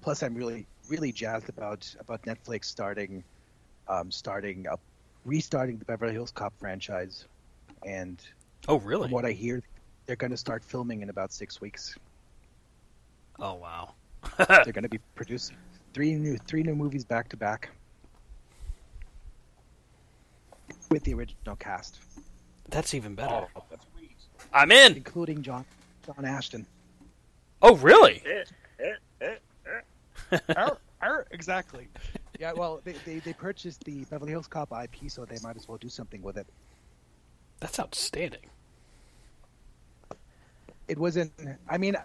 Plus, 0.00 0.22
I'm 0.22 0.32
really 0.32 0.64
really 0.88 1.10
jazzed 1.10 1.48
about 1.48 1.92
about 1.98 2.22
Netflix 2.22 2.66
starting 2.66 3.24
um, 3.88 4.12
starting 4.12 4.68
up 4.68 4.78
restarting 5.24 5.76
the 5.78 5.84
Beverly 5.84 6.12
Hills 6.12 6.30
Cop 6.30 6.52
franchise, 6.60 7.26
and 7.84 8.22
Oh, 8.68 8.78
really? 8.78 9.06
from 9.06 9.10
what 9.10 9.24
I 9.24 9.32
hear, 9.32 9.60
they're 10.06 10.14
going 10.14 10.30
to 10.30 10.36
start 10.36 10.62
filming 10.62 11.02
in 11.02 11.10
about 11.10 11.32
six 11.32 11.60
weeks. 11.60 11.96
Oh, 13.40 13.54
wow. 13.54 13.94
they're 14.38 14.62
going 14.66 14.84
to 14.84 14.88
be 14.88 15.00
producing 15.16 15.56
three 15.94 16.14
new 16.14 16.36
three 16.46 16.62
new 16.62 16.76
movies 16.76 17.04
back 17.04 17.28
to 17.30 17.36
back 17.36 17.70
with 20.92 21.02
the 21.02 21.12
original 21.14 21.56
cast, 21.56 21.98
That's 22.68 22.94
even 22.94 23.16
better. 23.16 23.48
Oh, 23.56 23.62
that's. 23.68 23.84
I'm 24.54 24.70
in. 24.70 24.94
including 24.94 25.42
John 25.42 25.64
John 26.04 26.24
Ashton. 26.24 26.66
Oh, 27.60 27.76
really? 27.76 28.22
Eh, 28.26 28.44
eh, 28.80 28.94
eh, 29.20 29.34
arr, 29.70 29.84
er, 30.32 30.40
arr, 30.56 30.78
er, 31.02 31.26
exactly. 31.30 31.88
Yeah, 32.40 32.52
well, 32.52 32.80
they, 32.84 32.94
they, 33.04 33.18
they 33.20 33.32
purchased 33.32 33.84
the 33.84 34.04
Beverly 34.06 34.32
Hills 34.32 34.48
Cop 34.48 34.72
IP, 34.72 35.10
so 35.10 35.24
they 35.24 35.38
might 35.42 35.56
as 35.56 35.68
well 35.68 35.78
do 35.78 35.88
something 35.88 36.22
with 36.22 36.36
it. 36.36 36.46
That's 37.60 37.78
outstanding. 37.78 38.40
It 40.88 40.98
wasn't. 40.98 41.32
I 41.68 41.78
mean, 41.78 41.96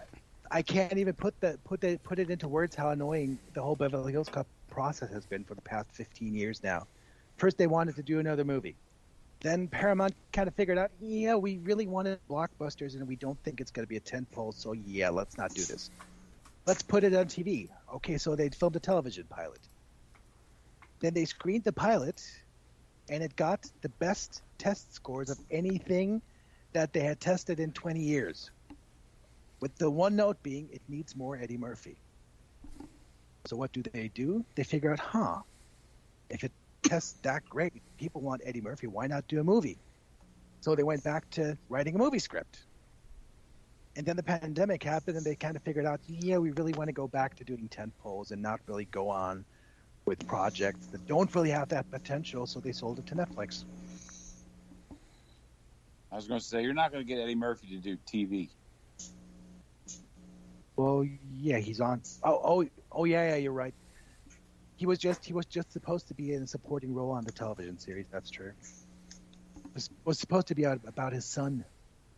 I 0.52 0.62
can't 0.62 0.98
even 0.98 1.14
put 1.14 1.40
the 1.42 1.58
put 1.64 1.82
the 1.82 1.98
put 2.04 2.20
it 2.20 2.30
into 2.30 2.48
words 2.48 2.76
how 2.76 2.90
annoying 2.90 3.40
the 3.56 3.62
whole 3.62 3.76
Beverly 3.76 4.12
Hills 4.12 4.30
Cop 4.30 4.46
process 4.70 5.12
has 5.12 5.26
been 5.26 5.44
for 5.44 5.56
the 5.56 5.62
past 5.62 5.90
15 5.94 6.36
years 6.36 6.62
now. 6.64 6.86
First, 7.38 7.58
they 7.58 7.66
wanted 7.66 7.96
to 7.96 8.04
do 8.04 8.20
another 8.20 8.46
movie. 8.46 8.76
Then 9.42 9.68
Paramount 9.68 10.16
kind 10.34 10.48
of 10.48 10.56
figured 10.56 10.78
out, 10.78 10.92
yeah, 11.00 11.36
we 11.36 11.58
really 11.60 11.88
wanted 11.88 12.20
blockbusters, 12.30 12.96
and 12.96 13.08
we 13.08 13.16
don't 13.16 13.38
think 13.44 13.62
it's 13.62 13.72
going 13.72 13.84
to 13.86 13.90
be 13.90 13.98
a 13.98 14.02
tentpole, 14.02 14.54
so 14.54 14.74
yeah, 14.74 15.10
let's 15.10 15.38
not 15.38 15.54
do 15.54 15.64
this. 15.64 15.92
Let's 16.66 16.82
put 16.82 17.04
it 17.04 17.14
on 17.14 17.26
TV. 17.26 17.70
Okay, 17.96 18.18
so 18.18 18.36
they 18.36 18.50
filmed 18.50 18.76
a 18.76 18.80
television 18.80 19.26
pilot. 19.30 19.60
Then 21.00 21.14
they 21.14 21.26
screened 21.26 21.64
the 21.64 21.72
pilot, 21.72 22.22
and 23.10 23.24
it 23.24 23.36
got 23.36 23.66
the 23.82 23.90
best 23.90 24.42
test 24.58 24.94
scores 24.96 25.30
of 25.30 25.38
anything 25.52 26.22
that 26.74 26.92
they 26.92 27.02
had 27.02 27.20
tested 27.20 27.60
in 27.60 27.72
20 27.72 28.00
years. 28.00 28.52
With 29.60 29.76
the 29.78 29.90
one 29.90 30.16
note 30.16 30.42
being, 30.44 30.70
it 30.72 30.82
needs 30.90 31.16
more 31.16 31.38
Eddie 31.38 31.58
Murphy. 31.58 31.98
So 33.46 33.56
what 33.56 33.72
do 33.72 33.82
they 33.82 34.10
do? 34.10 34.44
They 34.56 34.64
figure 34.64 34.92
out, 34.92 35.00
huh, 35.00 35.42
if 36.30 36.44
it 36.44 36.52
tests 36.84 37.16
that 37.24 37.44
great, 37.50 37.74
people 37.98 38.22
want 38.22 38.42
Eddie 38.46 38.62
Murphy, 38.62 38.88
why 38.88 39.08
not 39.08 39.28
do 39.28 39.40
a 39.40 39.44
movie? 39.44 39.78
So 40.62 40.76
they 40.76 40.84
went 40.84 41.04
back 41.04 41.30
to 41.32 41.58
writing 41.70 41.96
a 41.96 41.98
movie 41.98 42.20
script. 42.20 42.60
And 43.96 44.06
then 44.06 44.16
the 44.16 44.24
pandemic 44.24 44.84
happened, 44.84 45.18
and 45.18 45.26
they 45.26 45.36
kind 45.36 45.56
of 45.56 45.64
figured 45.64 45.86
out, 45.86 46.00
yeah, 46.08 46.38
we 46.38 46.52
really 46.52 46.74
want 46.74 46.88
to 46.88 46.94
go 46.94 47.08
back 47.08 47.36
to 47.38 47.44
doing 47.44 47.68
tent 47.68 47.92
poles 48.00 48.32
and 48.32 48.42
not 48.42 48.60
really 48.68 48.86
go 48.86 49.10
on 49.10 49.44
with 50.06 50.26
projects 50.28 50.86
that 50.88 51.06
don't 51.08 51.34
really 51.34 51.50
have 51.50 51.70
that 51.70 51.90
potential. 51.90 52.46
So 52.46 52.60
they 52.60 52.72
sold 52.72 53.00
it 53.00 53.08
to 53.08 53.16
Netflix. 53.16 53.66
I 56.12 56.16
was 56.16 56.28
going 56.28 56.40
to 56.40 56.46
say 56.46 56.64
you're 56.64 56.74
not 56.74 56.92
going 56.92 57.06
to 57.06 57.08
get 57.08 57.20
Eddie 57.22 57.36
Murphy 57.36 57.68
to 57.70 57.78
do 57.78 57.98
TV. 58.08 58.50
Well, 60.76 61.06
yeah, 61.36 61.58
he's 61.58 61.82
on. 61.82 62.02
Oh, 62.24 62.40
oh, 62.44 62.70
oh, 62.92 63.06
yeah, 63.06 63.30
yeah, 63.30 63.36
you're 63.38 63.52
right. 63.52 63.74
He 64.78 64.86
was 64.86 65.00
just 65.00 65.26
he 65.26 65.34
was 65.34 65.46
just 65.46 65.72
supposed 65.72 66.08
to 66.08 66.14
be 66.14 66.34
in 66.34 66.44
a 66.44 66.48
supporting 66.48 66.94
role 66.94 67.12
on 67.12 67.24
the 67.24 67.32
television 67.32 67.78
series. 67.80 68.06
That's 68.12 68.30
true. 68.30 68.54
Was 69.74 69.90
was 70.06 70.20
supposed 70.20 70.48
to 70.48 70.56
be 70.56 70.64
about 70.64 71.14
his 71.14 71.26
son, 71.26 71.66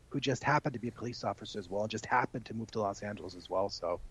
who 0.09 0.19
just 0.19 0.43
happened 0.43 0.73
to 0.73 0.79
be 0.79 0.89
a 0.89 0.91
police 0.91 1.23
officer 1.23 1.57
as 1.57 1.69
well, 1.69 1.83
and 1.83 1.89
just 1.89 2.05
happened 2.05 2.45
to 2.45 2.53
move 2.53 2.69
to 2.71 2.81
Los 2.81 3.01
Angeles 3.01 3.35
as 3.35 3.49
well. 3.49 3.69
So, 3.69 4.01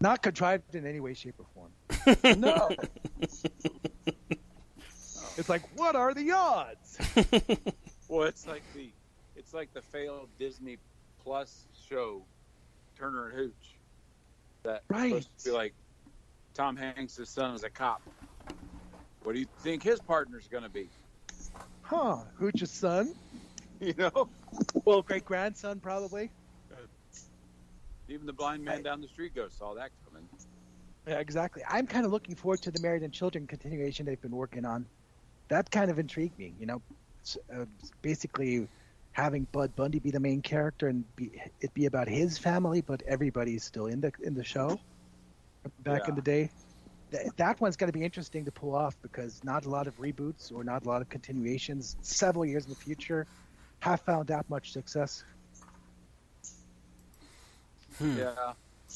not 0.00 0.22
contrived 0.22 0.74
in 0.74 0.86
any 0.86 1.00
way, 1.00 1.14
shape, 1.14 1.36
or 1.38 1.46
form. 1.54 1.72
no. 2.38 2.68
It's 5.38 5.48
like, 5.48 5.62
what 5.74 5.96
are 5.96 6.12
the 6.14 6.32
odds? 6.32 6.98
Well, 8.08 8.26
it's 8.26 8.46
like 8.46 8.62
the 8.74 8.90
it's 9.36 9.52
like 9.52 9.72
the 9.74 9.82
failed 9.82 10.30
Disney 10.38 10.78
Plus 11.22 11.66
show 11.88 12.22
Turner 12.98 13.28
and 13.28 13.38
Hooch. 13.38 13.76
That 14.64 14.82
Right. 14.88 15.10
supposed 15.10 15.28
to 15.40 15.44
be 15.44 15.54
like 15.54 15.74
Tom 16.58 16.76
Hanks' 16.76 17.20
son 17.30 17.54
is 17.54 17.62
a 17.62 17.70
cop. 17.70 18.02
What 19.22 19.32
do 19.34 19.38
you 19.38 19.46
think 19.60 19.80
his 19.80 20.00
partner's 20.00 20.48
going 20.48 20.64
to 20.64 20.68
be? 20.68 20.90
Huh? 21.82 22.24
Hooch's 22.36 22.72
son? 22.72 23.14
You 23.80 23.94
know, 23.94 24.28
Well, 24.84 25.02
great 25.02 25.24
grandson 25.24 25.78
probably. 25.78 26.32
even 28.08 28.26
the 28.26 28.32
blind 28.32 28.64
man 28.64 28.80
I- 28.80 28.82
down 28.82 29.00
the 29.00 29.06
street 29.06 29.36
goes 29.36 29.54
saw 29.54 29.74
that 29.74 29.92
coming. 30.04 30.28
Yeah, 31.06 31.20
exactly. 31.20 31.62
I'm 31.64 31.86
kind 31.86 32.04
of 32.04 32.10
looking 32.10 32.34
forward 32.34 32.60
to 32.62 32.72
the 32.72 32.80
Married 32.80 33.04
and 33.04 33.12
Children 33.14 33.46
continuation 33.46 34.04
they've 34.04 34.20
been 34.20 34.34
working 34.34 34.64
on. 34.64 34.84
That 35.48 35.70
kind 35.70 35.92
of 35.92 36.00
intrigued 36.00 36.36
me. 36.40 36.56
You 36.58 36.66
know, 36.66 36.82
uh, 37.54 37.66
basically 38.02 38.66
having 39.12 39.44
Bud 39.44 39.76
Bundy 39.76 40.00
be 40.00 40.10
the 40.10 40.18
main 40.18 40.42
character 40.42 40.88
and 40.88 41.04
be, 41.14 41.40
it 41.60 41.72
be 41.72 41.86
about 41.86 42.08
his 42.08 42.36
family, 42.36 42.80
but 42.80 43.00
everybody's 43.02 43.62
still 43.62 43.86
in 43.86 44.00
the 44.00 44.10
in 44.24 44.34
the 44.34 44.42
show. 44.42 44.80
Back 45.80 46.08
in 46.08 46.14
the 46.14 46.22
day, 46.22 46.50
Th- 47.10 47.26
that 47.36 47.60
one's 47.60 47.76
going 47.76 47.90
to 47.90 47.98
be 47.98 48.04
interesting 48.04 48.44
to 48.44 48.52
pull 48.52 48.74
off 48.74 48.96
because 49.00 49.42
not 49.42 49.64
a 49.64 49.70
lot 49.70 49.86
of 49.86 49.96
reboots 49.98 50.52
or 50.52 50.62
not 50.62 50.84
a 50.84 50.88
lot 50.88 51.00
of 51.00 51.08
continuations 51.08 51.96
several 52.02 52.44
years 52.44 52.64
in 52.64 52.70
the 52.70 52.76
future 52.76 53.26
have 53.80 54.00
found 54.02 54.26
that 54.28 54.48
much 54.50 54.72
success. 54.72 55.24
Yeah. 58.00 58.34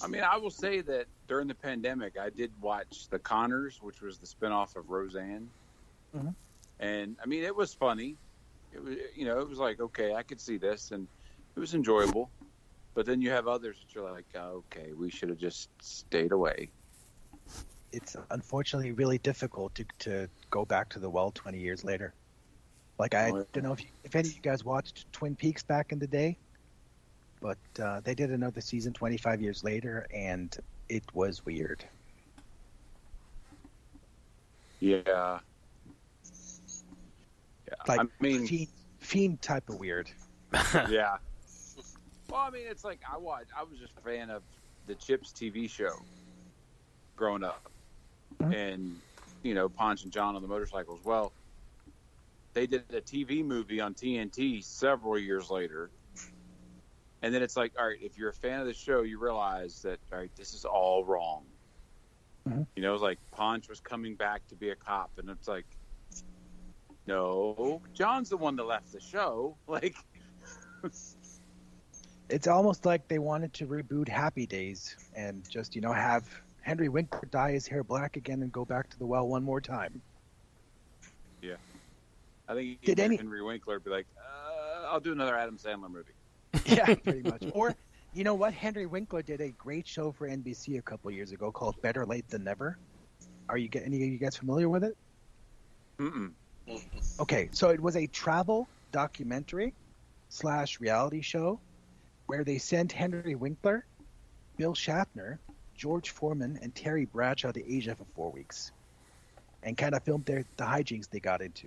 I 0.02 0.06
mean, 0.06 0.22
I 0.22 0.36
will 0.36 0.50
say 0.50 0.80
that 0.82 1.06
during 1.26 1.48
the 1.48 1.54
pandemic, 1.54 2.18
I 2.18 2.30
did 2.30 2.52
watch 2.60 3.08
The 3.08 3.18
Conners, 3.18 3.80
which 3.82 4.00
was 4.00 4.18
the 4.18 4.26
spinoff 4.26 4.76
of 4.76 4.90
Roseanne. 4.90 5.48
Mhm. 6.14 6.34
And 6.80 7.16
I 7.22 7.26
mean, 7.26 7.44
it 7.44 7.54
was 7.54 7.72
funny. 7.74 8.16
It 8.72 8.82
was, 8.82 8.96
you 9.14 9.24
know, 9.24 9.38
it 9.40 9.48
was 9.48 9.58
like, 9.58 9.80
okay, 9.80 10.14
I 10.14 10.22
could 10.22 10.40
see 10.40 10.56
this, 10.56 10.92
and 10.92 11.06
it 11.56 11.60
was 11.60 11.74
enjoyable. 11.74 12.30
But 12.94 13.06
then 13.06 13.22
you 13.22 13.30
have 13.30 13.48
others 13.48 13.76
that 13.80 13.94
you're 13.94 14.10
like, 14.10 14.26
oh, 14.34 14.64
okay, 14.70 14.92
we 14.92 15.10
should 15.10 15.28
have 15.30 15.38
just 15.38 15.70
stayed 15.80 16.32
away. 16.32 16.70
it's 17.92 18.16
unfortunately 18.30 18.92
really 18.92 19.18
difficult 19.18 19.74
to, 19.74 19.84
to 19.98 20.28
go 20.50 20.64
back 20.64 20.88
to 20.90 20.98
the 20.98 21.10
well 21.10 21.30
20 21.30 21.58
years 21.58 21.84
later. 21.84 22.14
Like 22.98 23.14
I 23.14 23.30
Oh, 23.30 23.46
don't 23.52 23.64
know 23.64 23.72
if 23.72 23.82
you, 23.82 23.88
if 24.04 24.14
any 24.14 24.28
of 24.28 24.34
you 24.34 24.40
guys 24.42 24.64
watched 24.64 25.10
Twin 25.12 25.36
Peaks 25.36 25.62
back 25.62 25.92
in 25.92 25.98
the 25.98 26.06
day, 26.06 26.38
but 27.40 27.58
uh, 27.82 28.00
they 28.00 28.14
did 28.14 28.30
another 28.30 28.60
season 28.60 28.92
25 28.92 29.40
years 29.42 29.64
later, 29.64 30.06
and 30.14 30.56
it 30.88 31.04
was 31.14 31.44
weird. 31.44 31.84
Yeah. 34.80 35.40
Yeah. 37.68 37.74
Like 37.88 38.00
I 38.00 38.04
mean, 38.20 38.46
fiend, 38.46 38.68
fiend 39.00 39.42
type 39.42 39.68
of 39.68 39.76
weird. 39.78 40.10
yeah. 40.88 41.16
Well, 42.32 42.40
I 42.40 42.48
mean, 42.48 42.66
it's 42.66 42.82
like 42.82 43.02
I 43.12 43.18
watched. 43.18 43.50
I 43.54 43.62
was 43.62 43.78
just 43.78 43.92
a 43.98 44.00
fan 44.00 44.30
of 44.30 44.42
the 44.86 44.94
Chips 44.94 45.32
TV 45.32 45.68
show 45.68 45.92
growing 47.14 47.44
up, 47.44 47.70
Mhm. 48.40 48.54
and 48.54 49.02
you 49.42 49.52
know, 49.52 49.68
Ponch 49.68 50.02
and 50.04 50.10
John 50.10 50.34
on 50.34 50.40
the 50.40 50.48
motorcycles. 50.48 51.04
Well, 51.04 51.34
they 52.54 52.66
did 52.66 52.90
a 52.94 53.02
TV 53.02 53.42
movie 53.42 53.80
on 53.82 53.92
TNT 53.94 54.62
several 54.62 55.18
years 55.18 55.50
later, 55.50 55.90
and 57.20 57.34
then 57.34 57.42
it's 57.42 57.54
like, 57.54 57.74
all 57.78 57.88
right, 57.88 58.00
if 58.00 58.16
you're 58.16 58.30
a 58.30 58.34
fan 58.34 58.60
of 58.60 58.66
the 58.66 58.72
show, 58.72 59.02
you 59.02 59.18
realize 59.18 59.82
that 59.82 60.00
all 60.10 60.18
right, 60.18 60.34
this 60.34 60.54
is 60.54 60.64
all 60.64 61.04
wrong. 61.04 61.46
Mhm. 62.48 62.66
You 62.76 62.82
know, 62.82 62.94
it's 62.94 63.02
like 63.02 63.18
Ponch 63.30 63.68
was 63.68 63.80
coming 63.80 64.16
back 64.16 64.46
to 64.46 64.56
be 64.56 64.70
a 64.70 64.76
cop, 64.76 65.18
and 65.18 65.28
it's 65.28 65.48
like. 65.48 65.66
No, 67.04 67.82
John's 67.92 68.28
the 68.28 68.36
one 68.36 68.54
that 68.56 68.64
left 68.64 68.90
the 68.90 69.00
show. 69.00 69.58
Like, 69.66 69.96
It's 72.32 72.48
almost 72.48 72.86
like 72.86 73.06
they 73.08 73.18
wanted 73.18 73.52
to 73.54 73.66
reboot 73.66 74.08
Happy 74.08 74.46
Days 74.46 74.96
and 75.14 75.46
just 75.50 75.74
you 75.74 75.82
know 75.82 75.92
have 75.92 76.24
Henry 76.62 76.88
Winkler 76.88 77.28
dye 77.30 77.52
his 77.52 77.66
hair 77.66 77.84
black 77.84 78.16
again 78.16 78.40
and 78.40 78.50
go 78.50 78.64
back 78.64 78.88
to 78.88 78.98
the 78.98 79.04
well 79.04 79.28
one 79.28 79.42
more 79.42 79.60
time. 79.60 80.00
Yeah. 81.42 81.56
I 82.48 82.54
think 82.54 82.80
Did 82.82 83.00
any- 83.00 83.16
Henry 83.16 83.42
Winkler 83.42 83.74
would 83.74 83.84
be 83.84 83.90
like, 83.90 84.06
uh, 84.16 84.86
"I'll 84.90 85.00
do 85.00 85.12
another 85.12 85.36
Adam 85.36 85.58
Sandler 85.58 85.90
movie." 85.90 86.12
yeah, 86.66 86.94
pretty 86.94 87.28
much. 87.28 87.44
Or, 87.52 87.74
you 88.14 88.24
know 88.24 88.34
what? 88.34 88.54
Henry 88.54 88.86
Winkler 88.86 89.22
did 89.22 89.42
a 89.42 89.50
great 89.50 89.86
show 89.86 90.10
for 90.10 90.26
NBC 90.26 90.78
a 90.78 90.82
couple 90.82 91.10
of 91.10 91.14
years 91.14 91.32
ago 91.32 91.52
called 91.52 91.80
Better 91.82 92.06
Late 92.06 92.28
Than 92.28 92.44
Never. 92.44 92.78
Are 93.50 93.58
you 93.58 93.68
get 93.68 93.84
any 93.84 94.02
of 94.02 94.08
you 94.08 94.18
guys 94.18 94.36
familiar 94.36 94.68
with 94.70 94.84
it? 94.84 94.96
Mm-mm. 95.98 96.32
Okay, 97.20 97.48
so 97.52 97.68
it 97.68 97.80
was 97.80 97.96
a 97.96 98.06
travel 98.06 98.68
documentary 98.90 99.74
slash 100.28 100.80
reality 100.80 101.20
show 101.20 101.60
where 102.32 102.44
they 102.44 102.56
sent 102.56 102.90
Henry 102.92 103.34
Winkler, 103.34 103.84
Bill 104.56 104.72
Shatner, 104.72 105.36
George 105.74 106.08
Foreman, 106.08 106.58
and 106.62 106.74
Terry 106.74 107.04
Bradshaw 107.04 107.52
to 107.52 107.76
Asia 107.76 107.94
for 107.94 108.06
four 108.16 108.32
weeks, 108.32 108.72
and 109.62 109.76
kind 109.76 109.94
of 109.94 110.02
filmed 110.02 110.24
their 110.24 110.42
the 110.56 110.64
hijinks 110.64 111.10
they 111.10 111.20
got 111.20 111.42
into. 111.42 111.66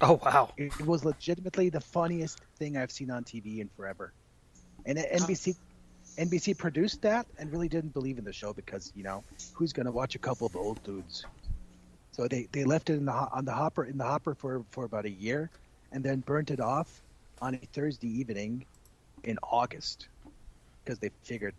Oh 0.00 0.18
wow! 0.24 0.52
It 0.56 0.84
was 0.84 1.04
legitimately 1.04 1.68
the 1.68 1.80
funniest 1.80 2.40
thing 2.56 2.76
I've 2.76 2.90
seen 2.90 3.12
on 3.12 3.22
TV 3.22 3.60
in 3.60 3.70
forever. 3.76 4.12
And 4.86 4.98
NBC 4.98 5.54
NBC 6.18 6.58
produced 6.58 7.02
that 7.02 7.28
and 7.38 7.52
really 7.52 7.68
didn't 7.68 7.94
believe 7.94 8.18
in 8.18 8.24
the 8.24 8.32
show 8.32 8.52
because 8.52 8.92
you 8.96 9.04
know 9.04 9.22
who's 9.52 9.72
going 9.72 9.86
to 9.86 9.92
watch 9.92 10.16
a 10.16 10.18
couple 10.18 10.48
of 10.48 10.56
old 10.56 10.82
dudes. 10.82 11.24
So 12.10 12.26
they, 12.26 12.48
they 12.50 12.64
left 12.64 12.90
it 12.90 12.94
in 12.94 13.04
the 13.04 13.12
on 13.12 13.44
the 13.44 13.52
hopper 13.52 13.84
in 13.84 13.98
the 13.98 14.04
hopper 14.04 14.34
for, 14.34 14.64
for 14.72 14.84
about 14.84 15.04
a 15.04 15.10
year, 15.12 15.48
and 15.92 16.02
then 16.02 16.24
burnt 16.26 16.50
it 16.50 16.58
off 16.58 17.02
on 17.40 17.54
a 17.54 17.58
Thursday 17.58 18.08
evening 18.08 18.66
in 19.26 19.38
August 19.42 20.08
because 20.82 20.98
they 21.00 21.10
figured 21.24 21.54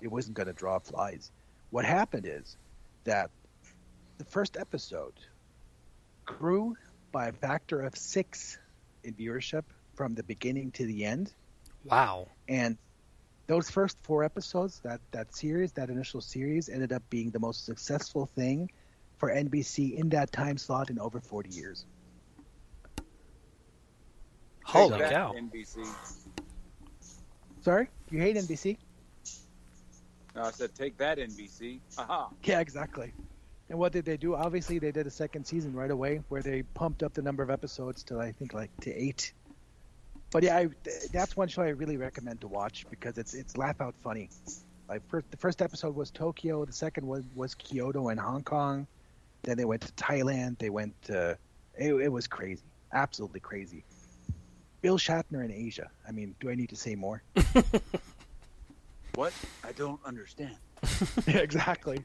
it 0.00 0.08
wasn't 0.08 0.36
going 0.36 0.46
to 0.46 0.52
draw 0.52 0.78
flies. 0.78 1.32
What 1.70 1.84
happened 1.84 2.26
is 2.26 2.56
that 3.04 3.30
the 4.18 4.24
first 4.24 4.56
episode 4.56 5.14
grew 6.24 6.76
by 7.10 7.28
a 7.28 7.32
factor 7.32 7.80
of 7.80 7.96
six 7.96 8.58
in 9.02 9.14
viewership 9.14 9.64
from 9.94 10.14
the 10.14 10.22
beginning 10.22 10.70
to 10.72 10.84
the 10.86 11.04
end. 11.04 11.32
Wow. 11.84 12.28
And 12.48 12.76
those 13.46 13.70
first 13.70 13.96
four 14.02 14.24
episodes, 14.24 14.80
that, 14.80 15.00
that 15.12 15.34
series, 15.34 15.72
that 15.72 15.88
initial 15.88 16.20
series, 16.20 16.68
ended 16.68 16.92
up 16.92 17.02
being 17.08 17.30
the 17.30 17.38
most 17.38 17.64
successful 17.64 18.26
thing 18.26 18.70
for 19.18 19.30
NBC 19.30 19.96
in 19.96 20.10
that 20.10 20.30
time 20.32 20.58
slot 20.58 20.90
in 20.90 20.98
over 20.98 21.20
40 21.20 21.50
years. 21.50 21.86
Holy 24.64 24.98
cow! 24.98 25.32
NBC. 25.32 25.86
Sorry? 27.66 27.88
You 28.12 28.20
hate 28.20 28.36
NBC? 28.36 28.76
No, 30.36 30.42
I 30.42 30.52
said 30.52 30.72
take 30.76 30.96
that, 30.98 31.18
NBC. 31.18 31.80
Aha. 31.98 32.28
Yeah, 32.44 32.60
exactly. 32.60 33.12
And 33.68 33.76
what 33.76 33.90
did 33.90 34.04
they 34.04 34.16
do? 34.16 34.36
Obviously, 34.36 34.78
they 34.78 34.92
did 34.92 35.08
a 35.08 35.10
second 35.10 35.44
season 35.48 35.74
right 35.74 35.90
away 35.90 36.20
where 36.28 36.42
they 36.42 36.62
pumped 36.62 37.02
up 37.02 37.12
the 37.12 37.22
number 37.22 37.42
of 37.42 37.50
episodes 37.50 38.04
to, 38.04 38.20
I 38.20 38.30
think, 38.30 38.54
like 38.54 38.70
to 38.82 38.92
eight. 38.94 39.32
But 40.30 40.44
yeah, 40.44 40.58
I, 40.58 40.68
that's 41.12 41.36
one 41.36 41.48
show 41.48 41.62
I 41.62 41.70
really 41.70 41.96
recommend 41.96 42.40
to 42.42 42.46
watch 42.46 42.86
because 42.88 43.18
it's 43.18 43.34
it's 43.34 43.56
laugh 43.56 43.80
out 43.80 43.96
funny. 43.98 44.30
Like 44.88 45.02
first, 45.08 45.28
the 45.32 45.36
first 45.36 45.60
episode 45.60 45.96
was 45.96 46.12
Tokyo, 46.12 46.64
the 46.64 46.72
second 46.72 47.04
was 47.04 47.24
was 47.34 47.56
Kyoto 47.56 48.10
and 48.10 48.20
Hong 48.20 48.44
Kong. 48.44 48.86
Then 49.42 49.56
they 49.56 49.64
went 49.64 49.82
to 49.82 49.92
Thailand. 49.94 50.58
They 50.58 50.70
went. 50.70 50.94
To, 51.06 51.36
it, 51.76 51.92
it 51.92 52.12
was 52.12 52.28
crazy, 52.28 52.62
absolutely 52.92 53.40
crazy. 53.40 53.82
Bill 54.82 54.98
Shatner 54.98 55.44
in 55.44 55.50
Asia. 55.50 55.90
I 56.06 56.12
mean, 56.12 56.34
do 56.40 56.50
I 56.50 56.54
need 56.54 56.68
to 56.70 56.76
say 56.76 56.94
more? 56.94 57.22
What? 59.16 59.32
I 59.64 59.72
don't 59.72 59.98
understand. 60.04 60.56
yeah, 61.26 61.38
exactly. 61.38 62.04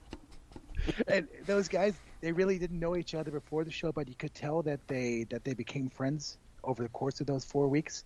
And 1.07 1.27
those 1.45 1.67
guys, 1.67 1.93
they 2.21 2.31
really 2.31 2.57
didn't 2.57 2.79
know 2.79 2.95
each 2.95 3.13
other 3.13 3.31
before 3.31 3.65
the 3.65 3.71
show, 3.71 3.91
but 3.91 4.07
you 4.07 4.15
could 4.15 4.33
tell 4.33 4.61
that 4.63 4.79
they 4.87 5.25
that 5.29 5.43
they 5.43 5.53
became 5.53 5.89
friends 5.89 6.37
over 6.63 6.81
the 6.81 6.89
course 6.89 7.19
of 7.19 7.27
those 7.27 7.43
four 7.43 7.67
weeks. 7.67 8.05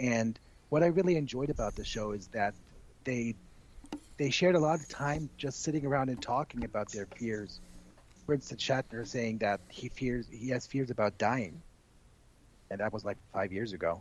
And 0.00 0.40
what 0.70 0.82
I 0.82 0.86
really 0.86 1.16
enjoyed 1.16 1.50
about 1.50 1.76
the 1.76 1.84
show 1.84 2.12
is 2.12 2.28
that 2.28 2.54
they 3.04 3.34
they 4.16 4.30
shared 4.30 4.54
a 4.54 4.60
lot 4.60 4.80
of 4.80 4.88
time 4.88 5.28
just 5.36 5.62
sitting 5.62 5.84
around 5.84 6.08
and 6.08 6.20
talking 6.20 6.64
about 6.64 6.90
their 6.90 7.06
fears. 7.06 7.60
For 8.24 8.34
instance, 8.34 8.62
Shatner 8.62 9.06
saying 9.06 9.38
that 9.38 9.60
he 9.68 9.90
fears 9.90 10.26
he 10.32 10.48
has 10.48 10.66
fears 10.66 10.90
about 10.90 11.18
dying, 11.18 11.60
and 12.70 12.80
that 12.80 12.92
was 12.92 13.04
like 13.04 13.16
five 13.32 13.52
years 13.52 13.72
ago. 13.72 14.00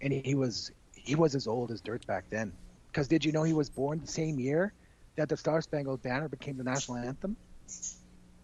And 0.00 0.12
he, 0.12 0.20
he 0.24 0.34
was 0.34 0.70
he 0.94 1.14
was 1.14 1.34
as 1.34 1.46
old 1.46 1.70
as 1.70 1.80
dirt 1.80 2.06
back 2.06 2.24
then. 2.30 2.52
Because 2.88 3.08
did 3.08 3.24
you 3.24 3.32
know 3.32 3.42
he 3.42 3.52
was 3.52 3.70
born 3.70 4.00
the 4.00 4.06
same 4.06 4.38
year 4.38 4.72
that 5.16 5.28
the 5.28 5.36
Star 5.36 5.60
Spangled 5.60 6.02
Banner 6.02 6.28
became 6.28 6.56
the 6.56 6.64
national 6.64 6.98
anthem? 6.98 7.36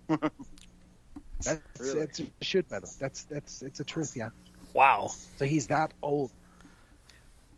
That's 1.43 1.61
Really? 1.79 2.01
it's 2.01 2.21
a 2.21 2.27
shoot 2.43 2.71
medal. 2.71 2.89
That's 2.99 3.25
that's 3.25 3.63
it's 3.63 3.81
a 3.81 3.85
truth, 3.85 4.17
yeah. 4.17 4.31
Wow. 4.73 5.11
So 5.37 5.45
he's 5.45 5.67
that 5.69 5.93
old. 6.03 6.31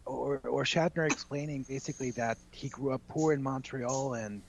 Or 0.04 0.40
or 0.44 0.64
Shatner 0.64 1.06
explaining 1.06 1.64
basically 1.64 2.10
that 2.12 2.38
he 2.50 2.68
grew 2.68 2.92
up 2.92 3.02
poor 3.08 3.32
in 3.32 3.42
Montreal 3.42 4.14
and 4.14 4.42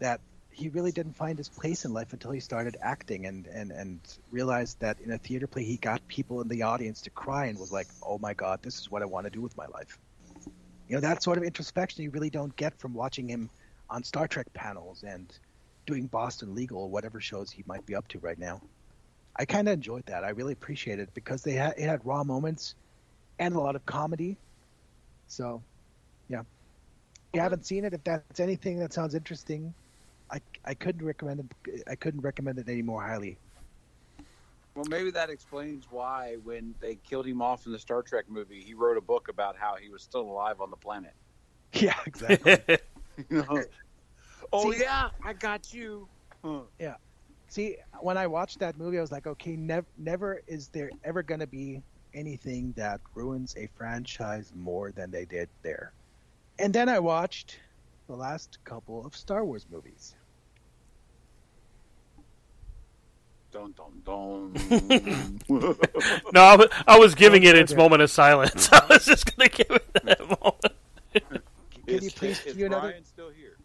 that 0.00 0.20
he 0.52 0.68
really 0.68 0.92
didn't 0.92 1.16
find 1.16 1.38
his 1.38 1.48
place 1.48 1.84
in 1.84 1.92
life 1.92 2.12
until 2.12 2.30
he 2.30 2.40
started 2.40 2.76
acting 2.82 3.26
and, 3.26 3.46
and, 3.46 3.70
and 3.70 4.00
realized 4.30 4.80
that 4.80 5.00
in 5.00 5.10
a 5.12 5.18
theater 5.18 5.46
play 5.46 5.64
he 5.64 5.76
got 5.76 6.06
people 6.08 6.40
in 6.40 6.48
the 6.48 6.62
audience 6.62 7.02
to 7.02 7.10
cry 7.10 7.46
and 7.46 7.58
was 7.58 7.72
like, 7.72 7.86
Oh 8.02 8.18
my 8.18 8.34
god, 8.34 8.60
this 8.62 8.78
is 8.78 8.90
what 8.90 9.02
I 9.02 9.06
want 9.06 9.26
to 9.26 9.30
do 9.30 9.40
with 9.40 9.56
my 9.56 9.66
life. 9.66 9.98
You 10.88 10.96
know, 10.96 11.00
that 11.00 11.22
sort 11.22 11.38
of 11.38 11.44
introspection 11.44 12.02
you 12.02 12.10
really 12.10 12.30
don't 12.30 12.54
get 12.56 12.78
from 12.78 12.94
watching 12.94 13.28
him 13.28 13.48
on 13.88 14.02
Star 14.02 14.26
Trek 14.26 14.52
panels 14.52 15.02
and 15.02 15.32
doing 15.86 16.06
Boston 16.06 16.54
Legal 16.54 16.82
or 16.82 16.88
whatever 16.88 17.20
shows 17.20 17.50
he 17.50 17.64
might 17.66 17.86
be 17.86 17.94
up 17.94 18.06
to 18.08 18.18
right 18.18 18.38
now. 18.38 18.60
I 19.36 19.44
kind 19.44 19.68
of 19.68 19.74
enjoyed 19.74 20.06
that. 20.06 20.24
I 20.24 20.30
really 20.30 20.52
appreciated 20.52 21.08
it 21.08 21.14
because 21.14 21.42
they 21.42 21.52
had 21.52 21.74
it 21.78 21.86
had 21.86 22.04
raw 22.04 22.24
moments 22.24 22.74
and 23.38 23.54
a 23.54 23.60
lot 23.60 23.76
of 23.76 23.86
comedy. 23.86 24.36
So, 25.28 25.62
yeah. 26.28 26.40
If 26.40 27.34
you 27.34 27.40
haven't 27.40 27.64
seen 27.64 27.84
it, 27.84 27.94
if 27.94 28.02
that's 28.04 28.40
anything 28.40 28.80
that 28.80 28.92
sounds 28.92 29.14
interesting, 29.14 29.72
I, 30.30 30.40
I 30.64 30.74
couldn't 30.74 31.04
recommend 31.04 31.40
it. 31.66 31.82
I 31.88 31.96
couldn't 31.96 32.20
recommend 32.20 32.58
it 32.58 32.68
any 32.68 32.82
more 32.82 33.02
highly. 33.02 33.38
Well, 34.74 34.84
maybe 34.88 35.10
that 35.10 35.30
explains 35.30 35.86
why 35.90 36.36
when 36.36 36.74
they 36.80 36.96
killed 36.96 37.26
him 37.26 37.42
off 37.42 37.66
in 37.66 37.72
the 37.72 37.78
Star 37.78 38.02
Trek 38.02 38.26
movie, 38.28 38.62
he 38.62 38.74
wrote 38.74 38.96
a 38.96 39.02
book 39.02 39.28
about 39.28 39.56
how 39.56 39.76
he 39.76 39.90
was 39.90 40.02
still 40.02 40.22
alive 40.22 40.60
on 40.60 40.70
the 40.70 40.76
planet. 40.76 41.14
Yeah, 41.80 41.98
exactly. 42.06 42.58
You 43.30 43.44
know? 43.44 43.64
oh 44.52 44.72
See- 44.72 44.80
yeah, 44.80 45.10
I 45.22 45.34
got 45.34 45.72
you. 45.72 46.08
Huh. 46.44 46.62
See, 47.50 47.76
when 48.00 48.16
I 48.16 48.28
watched 48.28 48.60
that 48.60 48.78
movie, 48.78 48.98
I 48.98 49.00
was 49.00 49.10
like, 49.10 49.26
okay, 49.26 49.56
never, 49.56 49.86
never 49.96 50.40
is 50.46 50.68
there 50.68 50.90
ever 51.02 51.22
going 51.22 51.40
to 51.40 51.46
be 51.48 51.82
anything 52.14 52.72
that 52.74 53.00
ruins 53.14 53.54
a 53.56 53.66
franchise 53.66 54.52
more 54.54 54.92
than 54.92 55.10
they 55.10 55.24
did 55.26 55.50
there. 55.62 55.94
And 56.58 56.72
then 56.72 56.88
I 56.88 57.00
watched 57.00 57.58
the 58.06 58.16
last 58.16 58.58
couple 58.64 59.04
of 59.04 59.16
Star 59.16 59.44
Wars 59.44 59.66
movies. 59.68 60.14
Dun 63.52 63.74
dun 63.76 64.02
dun. 64.04 65.38
No, 66.32 66.40
I 66.42 66.56
was, 66.56 66.68
I 66.86 66.98
was 66.98 67.14
giving 67.16 67.42
it 67.42 67.56
Oh, 67.56 67.58
its 67.58 67.72
okay. 67.72 67.80
moment 67.82 68.02
of 68.02 68.10
silence. 68.10 68.68
I 68.72 68.86
was 68.88 69.04
just 69.04 69.36
going 69.36 69.48
to 69.50 69.56
give 69.64 69.70
it 69.76 69.92
that 70.04 70.20
moment. 70.42 70.74
Can 71.86 71.96
is, 71.96 72.04
you 72.04 72.10
please 72.12 72.40
is 72.46 72.54
cue 72.54 72.66
another? 72.66 72.88
Brian 72.90 73.04
still 73.04 73.30
here? 73.30 73.56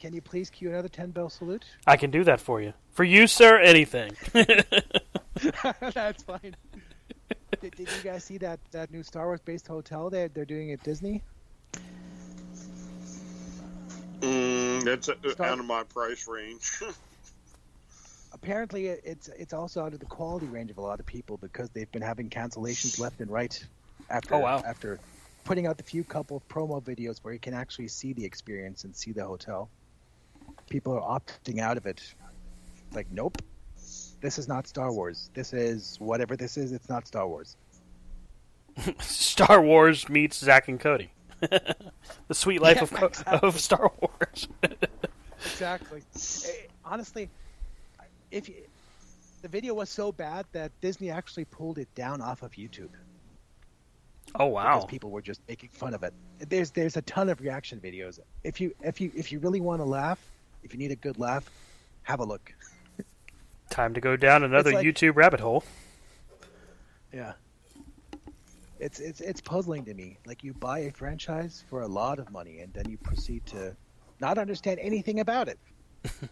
Can 0.00 0.14
you 0.14 0.22
please 0.22 0.48
cue 0.50 0.70
another 0.70 0.88
ten 0.88 1.10
bell 1.10 1.28
salute? 1.28 1.64
I 1.86 1.96
can 1.98 2.10
do 2.10 2.24
that 2.24 2.40
for 2.40 2.62
you. 2.62 2.72
For 2.92 3.04
you, 3.04 3.26
sir, 3.26 3.58
anything. 3.58 4.12
That's 4.32 6.22
fine. 6.22 6.56
did, 7.60 7.74
did 7.76 7.88
you 7.90 8.02
guys 8.02 8.24
see 8.24 8.38
that, 8.38 8.58
that 8.70 8.90
new 8.90 9.02
Star 9.02 9.26
Wars 9.26 9.40
based 9.40 9.66
hotel 9.66 10.08
they're, 10.08 10.28
they're 10.28 10.44
doing 10.46 10.72
at 10.72 10.82
Disney? 10.82 11.22
Mm, 14.20 14.84
that's 14.84 15.08
uh, 15.10 15.14
Start- 15.32 15.50
out 15.50 15.58
of 15.58 15.66
my 15.66 15.82
price 15.82 16.26
range. 16.26 16.80
Apparently, 18.44 18.88
it's 18.88 19.28
it's 19.28 19.54
also 19.54 19.82
out 19.82 19.94
of 19.94 20.00
the 20.00 20.06
quality 20.06 20.44
range 20.46 20.70
of 20.70 20.76
a 20.76 20.80
lot 20.82 21.00
of 21.00 21.06
people 21.06 21.38
because 21.38 21.70
they've 21.70 21.90
been 21.92 22.02
having 22.02 22.28
cancellations 22.28 22.98
left 23.00 23.20
and 23.20 23.30
right 23.30 23.64
after 24.10 24.34
Oh, 24.34 24.40
wow. 24.40 24.62
after 24.66 24.98
putting 25.44 25.66
out 25.66 25.78
the 25.78 25.82
few 25.82 26.04
couple 26.04 26.36
of 26.36 26.46
promo 26.48 26.82
videos 26.82 27.20
where 27.22 27.32
you 27.32 27.40
can 27.40 27.54
actually 27.54 27.88
see 27.88 28.12
the 28.12 28.22
experience 28.24 28.84
and 28.84 28.94
see 28.94 29.12
the 29.12 29.24
hotel. 29.24 29.70
People 30.68 30.92
are 30.92 31.00
opting 31.20 31.58
out 31.60 31.78
of 31.78 31.86
it. 31.86 32.02
Like, 32.92 33.06
nope, 33.10 33.38
this 34.20 34.38
is 34.38 34.46
not 34.46 34.66
Star 34.66 34.92
Wars. 34.92 35.30
This 35.32 35.54
is 35.54 35.96
whatever 35.98 36.36
this 36.36 36.58
is. 36.58 36.72
It's 36.72 36.88
not 36.90 37.06
Star 37.06 37.26
Wars. 37.26 37.56
Star 39.00 39.62
Wars 39.62 40.06
meets 40.10 40.36
Zack 40.38 40.68
and 40.68 40.78
Cody. 40.78 41.12
the 41.40 42.34
sweet 42.34 42.60
life 42.60 42.76
Yeah, 42.76 42.82
of, 42.82 42.92
exactly. 42.92 43.48
of 43.48 43.58
Star 43.60 43.90
Wars. 44.00 44.48
Exactly. 45.46 46.02
Eh, 46.16 46.48
honestly, 46.86 47.28
if 48.34 48.48
you, 48.48 48.56
the 49.42 49.48
video 49.48 49.74
was 49.74 49.88
so 49.88 50.10
bad 50.10 50.44
that 50.52 50.72
Disney 50.80 51.10
actually 51.10 51.44
pulled 51.44 51.78
it 51.78 51.88
down 51.94 52.20
off 52.20 52.42
of 52.42 52.52
YouTube 52.52 52.90
oh 54.34 54.48
because 54.48 54.82
wow! 54.82 54.86
people 54.88 55.10
were 55.10 55.22
just 55.22 55.40
making 55.48 55.68
fun 55.70 55.94
of 55.94 56.02
it. 56.02 56.12
There's 56.38 56.70
there's 56.72 56.96
a 56.96 57.02
ton 57.02 57.28
of 57.28 57.40
reaction 57.40 57.80
videos. 57.80 58.18
If 58.42 58.60
you 58.60 58.74
if 58.82 59.00
you 59.00 59.12
if 59.14 59.30
you 59.30 59.38
really 59.38 59.60
want 59.60 59.80
to 59.80 59.84
laugh, 59.84 60.18
if 60.62 60.72
you 60.72 60.78
need 60.78 60.90
a 60.90 60.96
good 60.96 61.18
laugh, 61.18 61.48
have 62.02 62.20
a 62.20 62.24
look. 62.24 62.52
Time 63.70 63.94
to 63.94 64.00
go 64.00 64.16
down 64.16 64.42
another 64.42 64.72
like- 64.72 64.84
YouTube 64.84 65.16
rabbit 65.16 65.40
hole. 65.40 65.64
Yeah. 67.12 67.34
It's 68.80 68.98
it's 68.98 69.20
it's 69.20 69.40
puzzling 69.40 69.84
to 69.84 69.94
me. 69.94 70.18
Like 70.26 70.42
you 70.42 70.52
buy 70.52 70.80
a 70.80 70.90
franchise 70.90 71.64
for 71.70 71.82
a 71.82 71.86
lot 71.86 72.18
of 72.18 72.30
money 72.30 72.58
and 72.58 72.72
then 72.74 72.90
you 72.90 72.98
proceed 72.98 73.46
to 73.46 73.76
not 74.20 74.36
understand 74.36 74.80
anything 74.80 75.20
about 75.20 75.48
it. 75.48 75.58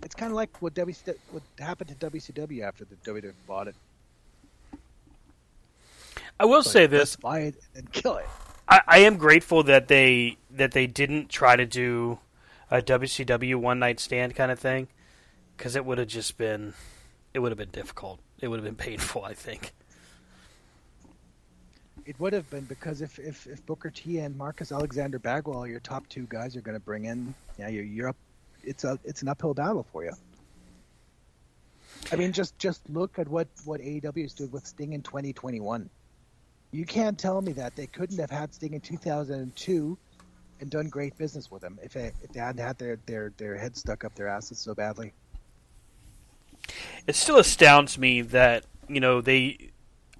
It's 0.03 0.15
kind 0.15 0.31
of 0.31 0.36
like 0.36 0.61
what 0.61 0.74
WC, 0.74 1.15
what 1.31 1.43
happened 1.59 1.90
to 1.99 2.11
WCW 2.11 2.62
after 2.62 2.85
the 2.85 2.97
WWE 2.97 3.32
bought 3.47 3.69
it. 3.69 3.77
I 6.39 6.44
will 6.44 6.62
But 6.62 6.66
say 6.66 6.86
this: 6.86 7.16
buy 7.16 7.40
it 7.40 7.55
and 7.74 7.90
kill 7.93 8.16
it. 8.16 8.27
I, 8.69 8.81
I 8.86 8.99
am 8.99 9.16
grateful 9.16 9.62
that 9.65 9.89
they 9.89 10.39
that 10.51 10.73
they 10.73 10.86
didn't 10.86 11.28
try 11.28 11.57
to 11.57 11.66
do 11.66 12.19
a 12.70 12.81
WCW 12.81 13.57
one 13.57 13.78
night 13.78 14.01
stand 14.01 14.35
kind 14.35 14.51
of 14.51 14.59
thing, 14.59 14.89
because 15.57 15.77
it 15.77 15.85
would 15.85 15.99
have 15.99 16.09
just 16.09 16.36
been 16.39 16.74
it 17.35 17.39
would 17.40 17.51
have 17.51 17.59
been 17.59 17.70
difficult. 17.70 18.20
It 18.40 18.49
would 18.49 18.59
have 18.59 18.65
been 18.65 18.77
painful. 18.77 19.24
I 19.24 19.35
think. 19.35 19.73
It 22.05 22.19
would 22.19 22.32
have 22.32 22.51
been 22.51 22.65
because 22.65 23.01
if, 23.01 23.19
if, 23.20 23.47
if 23.47 23.65
Booker 23.65 23.89
T 23.89 24.19
and 24.19 24.36
Marcus 24.36 24.73
Alexander 24.73 25.20
Bagwell, 25.20 25.69
your 25.69 25.78
top 25.78 26.09
two 26.09 26.27
guys, 26.28 26.57
are 26.57 26.61
going 26.61 26.77
to 26.77 26.85
bring 26.85 27.05
in, 27.05 27.32
yeah, 27.59 27.69
you're 27.69 28.09
up. 28.09 28.16
It's 28.65 28.85
a 28.85 28.99
it's 29.05 29.23
an 29.23 29.29
uphill 29.29 29.55
battle 29.55 29.87
for 29.93 30.05
you. 30.05 30.13
I 32.11 32.17
mean, 32.17 32.33
just 32.33 32.59
just 32.59 32.89
look 32.91 33.19
at 33.19 33.29
what 33.29 33.49
what 33.65 33.81
AEW 33.81 34.25
is 34.25 34.35
doing 34.35 34.51
with 34.51 34.67
Sting 34.67 34.93
in 34.93 35.03
2021. 35.03 35.89
You 36.73 36.85
can't 36.87 37.19
tell 37.19 37.43
me 37.43 37.53
that 37.53 37.77
they 37.77 37.87
couldn't 37.87 38.19
have 38.19 38.31
had 38.31 38.55
Sting 38.55 38.75
in 38.75 38.81
2002 38.81 39.99
and 40.61 40.71
done 40.71 40.89
great 40.89 41.17
business 41.19 41.51
with 41.51 41.63
him 41.63 41.79
if 41.83 41.93
they, 41.93 42.13
if 42.23 42.33
they 42.33 42.41
hadn't 42.41 42.65
had 42.65 42.79
their, 42.79 42.99
their 43.07 43.33
their 43.37 43.57
heads 43.57 43.81
stuck 43.81 44.05
up 44.05 44.15
their 44.15 44.29
asses 44.29 44.59
so 44.59 44.75
badly. 44.75 45.13
It 47.07 47.17
still 47.17 47.39
astounds 47.39 47.99
me 47.99 48.23
that 48.23 48.65
you 48.89 49.01
know 49.01 49.21
they. 49.21 49.71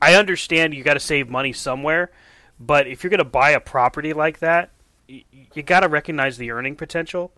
I 0.01 0.16
understand 0.16 0.74
you 0.74 0.82
got 0.82 0.94
to 0.94 1.01
save 1.01 1.31
money 1.31 1.52
somewhere, 1.52 2.10
but 2.59 2.89
if 2.89 3.02
you're 3.05 3.10
going 3.10 3.19
to 3.19 3.24
buy 3.24 3.51
a 3.51 3.60
property 3.60 4.12
like 4.12 4.40
that, 4.40 4.70
y- 5.09 5.24
you 5.55 5.62
got 5.62 5.81
to 5.81 5.89
recognize 5.89 6.39
the 6.39 6.51
earning 6.51 6.74
potential 6.74 7.32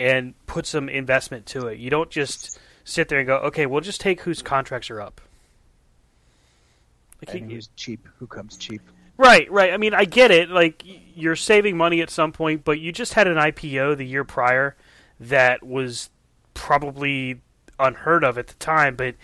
and 0.00 0.34
put 0.46 0.66
some 0.66 0.88
investment 0.88 1.46
to 1.46 1.66
it. 1.68 1.78
You 1.78 1.90
don't 1.90 2.10
just 2.10 2.58
sit 2.84 3.08
there 3.08 3.18
and 3.18 3.26
go, 3.26 3.36
"Okay, 3.36 3.66
we'll 3.66 3.82
just 3.82 4.00
take 4.00 4.22
whose 4.22 4.42
contracts 4.42 4.90
are 4.90 5.00
up." 5.00 5.20
Like, 7.24 7.36
And 7.36 7.52
who's 7.52 7.68
cheap? 7.76 8.08
Who 8.18 8.26
comes 8.26 8.56
cheap? 8.56 8.80
Right, 9.18 9.50
right. 9.52 9.74
I 9.74 9.76
mean, 9.76 9.92
I 9.92 10.06
get 10.06 10.30
it. 10.30 10.48
Like 10.48 10.82
you're 11.14 11.36
saving 11.36 11.76
money 11.76 12.00
at 12.00 12.08
some 12.08 12.32
point, 12.32 12.64
but 12.64 12.80
you 12.80 12.90
just 12.90 13.12
had 13.12 13.28
an 13.28 13.36
IPO 13.36 13.98
the 13.98 14.06
year 14.06 14.24
prior 14.24 14.74
that 15.20 15.62
was 15.62 16.08
probably 16.54 17.42
unheard 17.78 18.24
of 18.24 18.38
at 18.38 18.46
the 18.46 18.54
time, 18.54 18.96
but 18.96 19.16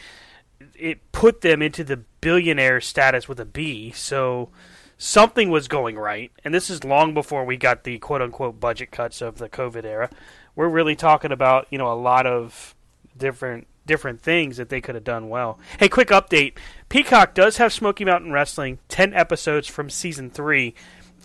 it 0.74 1.00
put 1.12 1.40
them 1.40 1.62
into 1.62 1.82
the 1.82 1.98
billionaire 2.20 2.82
status 2.82 3.28
with 3.28 3.40
a 3.40 3.46
B. 3.46 3.90
So 3.92 4.50
something 4.98 5.48
was 5.48 5.68
going 5.68 5.96
right, 5.96 6.30
and 6.44 6.52
this 6.52 6.68
is 6.68 6.84
long 6.84 7.14
before 7.14 7.46
we 7.46 7.56
got 7.56 7.84
the 7.84 7.98
quote 7.98 8.20
unquote 8.20 8.60
budget 8.60 8.90
cuts 8.90 9.22
of 9.22 9.38
the 9.38 9.48
COVID 9.48 9.84
era. 9.84 10.10
We're 10.56 10.68
really 10.68 10.96
talking 10.96 11.30
about 11.30 11.68
you 11.70 11.78
know 11.78 11.92
a 11.92 11.94
lot 11.94 12.26
of 12.26 12.74
different 13.16 13.68
different 13.86 14.20
things 14.20 14.56
that 14.56 14.68
they 14.68 14.80
could 14.80 14.96
have 14.96 15.04
done 15.04 15.28
well. 15.28 15.60
Hey, 15.78 15.88
quick 15.88 16.08
update: 16.08 16.54
Peacock 16.88 17.34
does 17.34 17.58
have 17.58 17.72
Smoky 17.72 18.04
Mountain 18.04 18.32
Wrestling, 18.32 18.80
ten 18.88 19.14
episodes 19.14 19.68
from 19.68 19.88
season 19.88 20.30
three. 20.30 20.74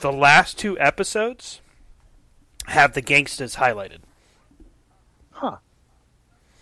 The 0.02 0.12
last 0.12 0.60
two 0.60 0.80
episodes 0.80 1.62
have 2.66 2.94
the 2.94 3.02
gangsters 3.02 3.56
highlighted. 3.56 4.00
Huh. 5.32 5.58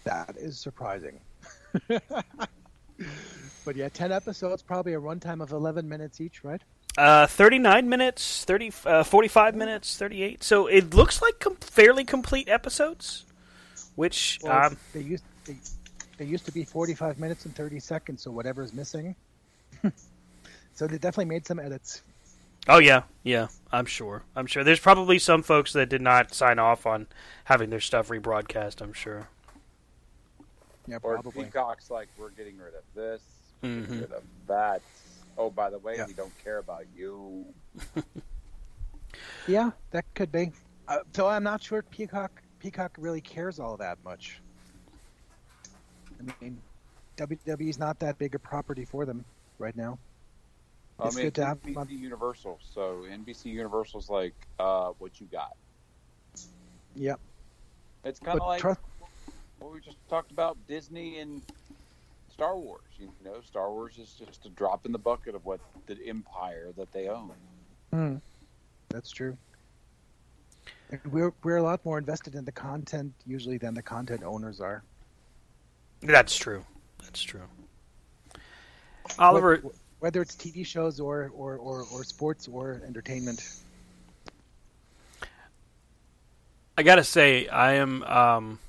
That 0.03 0.35
is 0.37 0.57
surprising. 0.59 1.19
but 1.87 3.75
yeah, 3.75 3.89
10 3.89 4.11
episodes, 4.11 4.63
probably 4.63 4.93
a 4.93 4.99
runtime 4.99 5.41
of 5.41 5.51
11 5.51 5.87
minutes 5.87 6.21
each, 6.21 6.43
right? 6.43 6.61
Uh, 6.97 7.27
39 7.27 7.87
minutes, 7.87 8.43
30, 8.45 8.73
uh, 8.85 9.03
45 9.03 9.55
minutes, 9.55 9.97
38. 9.97 10.43
So 10.43 10.67
it 10.67 10.93
looks 10.93 11.21
like 11.21 11.39
com- 11.39 11.55
fairly 11.57 12.03
complete 12.03 12.49
episodes, 12.49 13.25
which 13.95 14.39
Well, 14.43 14.65
um, 14.67 14.77
they 14.93 15.01
used 15.01 15.23
they, 15.45 15.55
they 16.17 16.25
used 16.25 16.45
to 16.45 16.51
be 16.51 16.65
45 16.65 17.17
minutes 17.19 17.45
and 17.45 17.55
30 17.55 17.79
seconds, 17.79 18.21
so 18.23 18.31
whatever 18.31 18.63
is 18.63 18.73
missing. 18.73 19.15
so 20.73 20.87
they 20.87 20.97
definitely 20.97 21.25
made 21.25 21.45
some 21.45 21.59
edits. 21.59 22.01
Oh 22.67 22.79
yeah, 22.79 23.03
yeah. 23.23 23.47
I'm 23.71 23.85
sure. 23.85 24.23
I'm 24.35 24.45
sure. 24.45 24.63
There's 24.65 24.79
probably 24.81 25.19
some 25.19 25.41
folks 25.41 25.71
that 25.73 25.87
did 25.89 26.01
not 26.01 26.33
sign 26.33 26.59
off 26.59 26.85
on 26.85 27.07
having 27.45 27.69
their 27.69 27.79
stuff 27.79 28.09
rebroadcast. 28.09 28.81
I'm 28.81 28.93
sure. 28.93 29.29
Yeah, 30.87 30.99
probably. 30.99 31.43
Or. 31.43 31.45
Peacock's 31.45 31.89
like, 31.89 32.09
we're 32.17 32.31
getting 32.31 32.57
rid 32.57 32.73
of 32.73 32.83
this, 32.93 33.21
Mhm. 33.63 33.81
getting 33.83 33.99
rid 34.01 34.11
of 34.11 34.23
that. 34.47 34.81
Oh, 35.39 35.49
by 35.49 35.69
the 35.69 35.79
way, 35.79 35.95
Yeah. 35.95 36.05
we 36.05 36.13
don't 36.13 36.37
care 36.43 36.57
about 36.59 36.85
you. 36.95 37.45
Yeah, 39.47 39.71
that 39.89 40.05
could 40.13 40.31
be. 40.31 40.51
Uh, 40.87 40.99
so 41.15 41.27
I'm 41.27 41.41
not 41.43 41.63
sure 41.63 41.81
Peacock 41.81 42.43
Peacock 42.59 42.95
really 42.99 43.21
cares 43.21 43.59
all 43.59 43.75
that 43.77 43.97
much. 44.05 44.39
I 46.19 46.31
mean, 46.39 46.61
WWE's 47.17 47.79
not 47.79 47.97
that 47.99 48.19
big 48.19 48.35
a 48.35 48.39
property 48.39 48.85
for 48.85 49.05
them 49.05 49.25
right 49.57 49.75
now. 49.75 49.97
I 50.99 51.07
It's 51.07 51.15
mean, 51.15 51.25
good 51.25 51.35
to 51.35 51.45
have 51.47 51.61
NBC 51.63 51.77
on- 51.77 51.89
Universal. 51.89 52.59
So 52.61 53.05
NBC 53.09 53.45
Universal's 53.45 54.09
like, 54.09 54.35
uh, 54.59 54.91
what 54.99 55.19
you 55.19 55.25
got? 55.31 55.55
Yep. 56.95 57.19
It's 58.03 58.19
kind 58.19 58.39
of 58.39 58.45
like 58.45 58.61
trust, 58.61 58.81
what 59.57 59.73
we 59.73 59.79
just 59.79 59.97
talked 60.07 60.29
about 60.31 60.55
Disney 60.67 61.17
and 61.17 61.41
Star 62.39 62.57
Wars. 62.57 62.83
You 62.97 63.11
know, 63.25 63.41
Star 63.45 63.69
Wars 63.69 63.97
is 63.97 64.13
just 64.13 64.45
a 64.45 64.49
drop 64.51 64.85
in 64.85 64.93
the 64.93 64.97
bucket 64.97 65.35
of 65.35 65.45
what 65.45 65.59
the 65.87 65.97
empire 66.07 66.71
that 66.77 66.89
they 66.93 67.09
own. 67.09 67.33
Hmm. 67.91 68.15
That's 68.87 69.11
true. 69.11 69.37
And 70.89 71.01
We're 71.11 71.33
we're 71.43 71.57
a 71.57 71.61
lot 71.61 71.83
more 71.83 71.97
invested 71.97 72.35
in 72.35 72.45
the 72.45 72.51
content 72.53 73.11
usually 73.27 73.57
than 73.57 73.73
the 73.73 73.81
content 73.81 74.23
owners 74.23 74.61
are. 74.61 74.83
That's 75.99 76.33
true. 76.33 76.63
That's 77.03 77.21
true. 77.21 77.43
Oliver, 79.17 79.57
Wh- 79.57 80.01
whether 80.01 80.21
it's 80.21 80.37
TV 80.37 80.65
shows 80.65 81.01
or 81.01 81.33
or, 81.35 81.57
or, 81.57 81.83
or 81.91 82.05
sports 82.05 82.47
or 82.47 82.81
entertainment. 82.87 83.43
I 86.77 86.83
gotta 86.83 87.03
say, 87.03 87.49
I 87.49 87.73
am. 87.73 88.01
Um, 88.03 88.59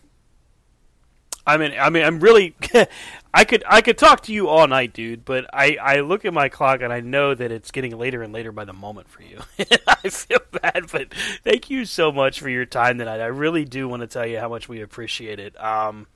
I 1.47 1.57
mean, 1.57 1.73
I 1.79 1.91
mean, 1.91 2.05
I'm 2.05 2.21
really. 2.21 2.55
I 3.33 3.45
could, 3.45 3.63
I 3.69 3.81
could 3.81 3.97
talk 3.97 4.23
to 4.25 4.33
you 4.33 4.49
all 4.49 4.67
night, 4.67 4.93
dude. 4.93 5.25
But 5.25 5.47
I, 5.53 5.77
I 5.81 6.01
look 6.01 6.25
at 6.25 6.35
my 6.35 6.49
clock 6.49 6.81
and 6.83 6.93
I 6.93 6.99
know 6.99 7.33
that 7.33 7.53
it's 7.53 7.71
getting 7.71 7.97
later 7.97 8.23
and 8.23 8.33
later 8.33 8.51
by 8.51 8.65
the 8.65 8.73
moment 8.73 9.09
for 9.09 9.23
you. 9.23 9.39
I 9.87 10.09
feel 10.09 10.41
bad, 10.51 10.87
but 10.91 11.15
thank 11.45 11.71
you 11.71 11.85
so 11.85 12.11
much 12.11 12.41
for 12.41 12.49
your 12.49 12.65
time 12.65 12.99
tonight. 12.99 13.21
I 13.21 13.27
really 13.27 13.65
do 13.65 13.87
want 13.89 14.01
to 14.01 14.09
tell 14.09 14.27
you 14.27 14.41
how 14.41 14.49
much 14.49 14.69
we 14.69 14.81
appreciate 14.81 15.39
it. 15.39 15.63
Um, 15.63 16.09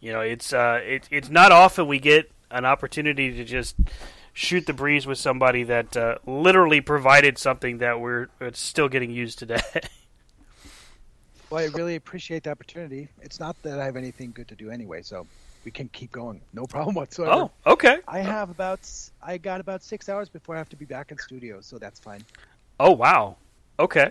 you 0.00 0.12
know, 0.12 0.22
it's, 0.22 0.52
uh, 0.52 0.80
it, 0.82 1.06
it's 1.12 1.30
not 1.30 1.52
often 1.52 1.86
we 1.86 2.00
get 2.00 2.28
an 2.50 2.64
opportunity 2.64 3.32
to 3.36 3.44
just 3.44 3.76
shoot 4.32 4.66
the 4.66 4.72
breeze 4.72 5.06
with 5.06 5.18
somebody 5.18 5.62
that 5.64 5.96
uh, 5.96 6.16
literally 6.26 6.80
provided 6.80 7.38
something 7.38 7.78
that 7.78 8.00
we're 8.00 8.28
it's 8.40 8.60
still 8.60 8.88
getting 8.88 9.10
used 9.10 9.38
today. 9.38 9.60
Well, 11.50 11.60
I 11.62 11.66
really 11.76 11.96
appreciate 11.96 12.44
the 12.44 12.50
opportunity. 12.50 13.08
It's 13.20 13.40
not 13.40 13.60
that 13.62 13.80
I 13.80 13.84
have 13.84 13.96
anything 13.96 14.30
good 14.32 14.46
to 14.48 14.54
do 14.54 14.70
anyway, 14.70 15.02
so 15.02 15.26
we 15.64 15.70
can 15.72 15.88
keep 15.88 16.12
going. 16.12 16.40
No 16.54 16.64
problem 16.64 16.94
whatsoever. 16.94 17.32
oh, 17.32 17.50
okay. 17.66 17.98
I 18.06 18.20
have 18.20 18.50
about 18.50 18.88
I 19.22 19.36
got 19.36 19.60
about 19.60 19.82
six 19.82 20.08
hours 20.08 20.28
before 20.28 20.54
I 20.54 20.58
have 20.58 20.68
to 20.70 20.76
be 20.76 20.84
back 20.84 21.10
in 21.10 21.18
studio, 21.18 21.60
so 21.60 21.76
that's 21.78 21.98
fine. 21.98 22.24
Oh 22.78 22.92
wow. 22.92 23.36
Okay. 23.78 24.10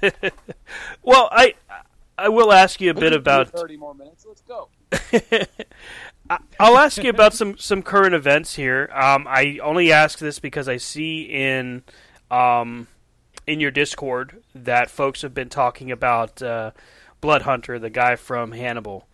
well, 1.02 1.28
I 1.32 1.54
I 2.16 2.28
will 2.28 2.52
ask 2.52 2.80
you 2.80 2.90
a 2.90 2.94
bit 2.94 3.12
about. 3.12 3.48
thirty 3.50 3.76
more 3.76 3.94
minutes. 3.94 4.24
Let's 4.26 4.42
go. 4.42 4.68
I- 6.30 6.38
I'll 6.60 6.78
ask 6.78 7.02
you 7.02 7.10
about 7.10 7.34
some 7.34 7.58
some 7.58 7.82
current 7.82 8.14
events 8.14 8.54
here. 8.54 8.88
Um, 8.94 9.26
I 9.28 9.58
only 9.62 9.90
ask 9.92 10.18
this 10.18 10.38
because 10.38 10.68
I 10.68 10.76
see 10.76 11.22
in 11.22 11.82
um, 12.30 12.86
in 13.48 13.60
your 13.60 13.70
Discord 13.70 14.42
that 14.54 14.90
folks 14.90 15.22
have 15.22 15.32
been 15.32 15.48
talking 15.48 15.90
about 15.90 16.42
uh, 16.42 16.72
Blood 17.22 17.42
Hunter, 17.42 17.78
the 17.78 17.88
guy 17.88 18.14
from 18.14 18.52
Hannibal. 18.52 19.08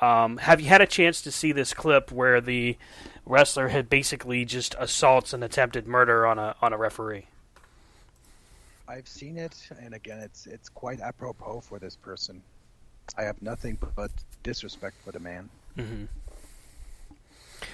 Um, 0.00 0.36
have 0.36 0.60
you 0.60 0.68
had 0.68 0.80
a 0.80 0.86
chance 0.86 1.20
to 1.22 1.32
see 1.32 1.50
this 1.50 1.74
clip 1.74 2.12
where 2.12 2.40
the 2.40 2.78
wrestler 3.26 3.68
had 3.68 3.90
basically 3.90 4.44
just 4.44 4.76
assaults 4.78 5.32
and 5.32 5.42
attempted 5.42 5.88
murder 5.88 6.24
on 6.24 6.38
a 6.38 6.54
on 6.62 6.72
a 6.72 6.78
referee? 6.78 7.26
I've 8.86 9.08
seen 9.08 9.36
it, 9.36 9.68
and 9.80 9.94
again, 9.94 10.18
it's 10.20 10.46
it's 10.46 10.68
quite 10.68 11.00
apropos 11.00 11.60
for 11.60 11.80
this 11.80 11.96
person. 11.96 12.40
I 13.18 13.22
have 13.22 13.42
nothing 13.42 13.78
but 13.96 14.12
disrespect 14.44 14.94
for 15.04 15.10
the 15.10 15.20
man. 15.20 15.50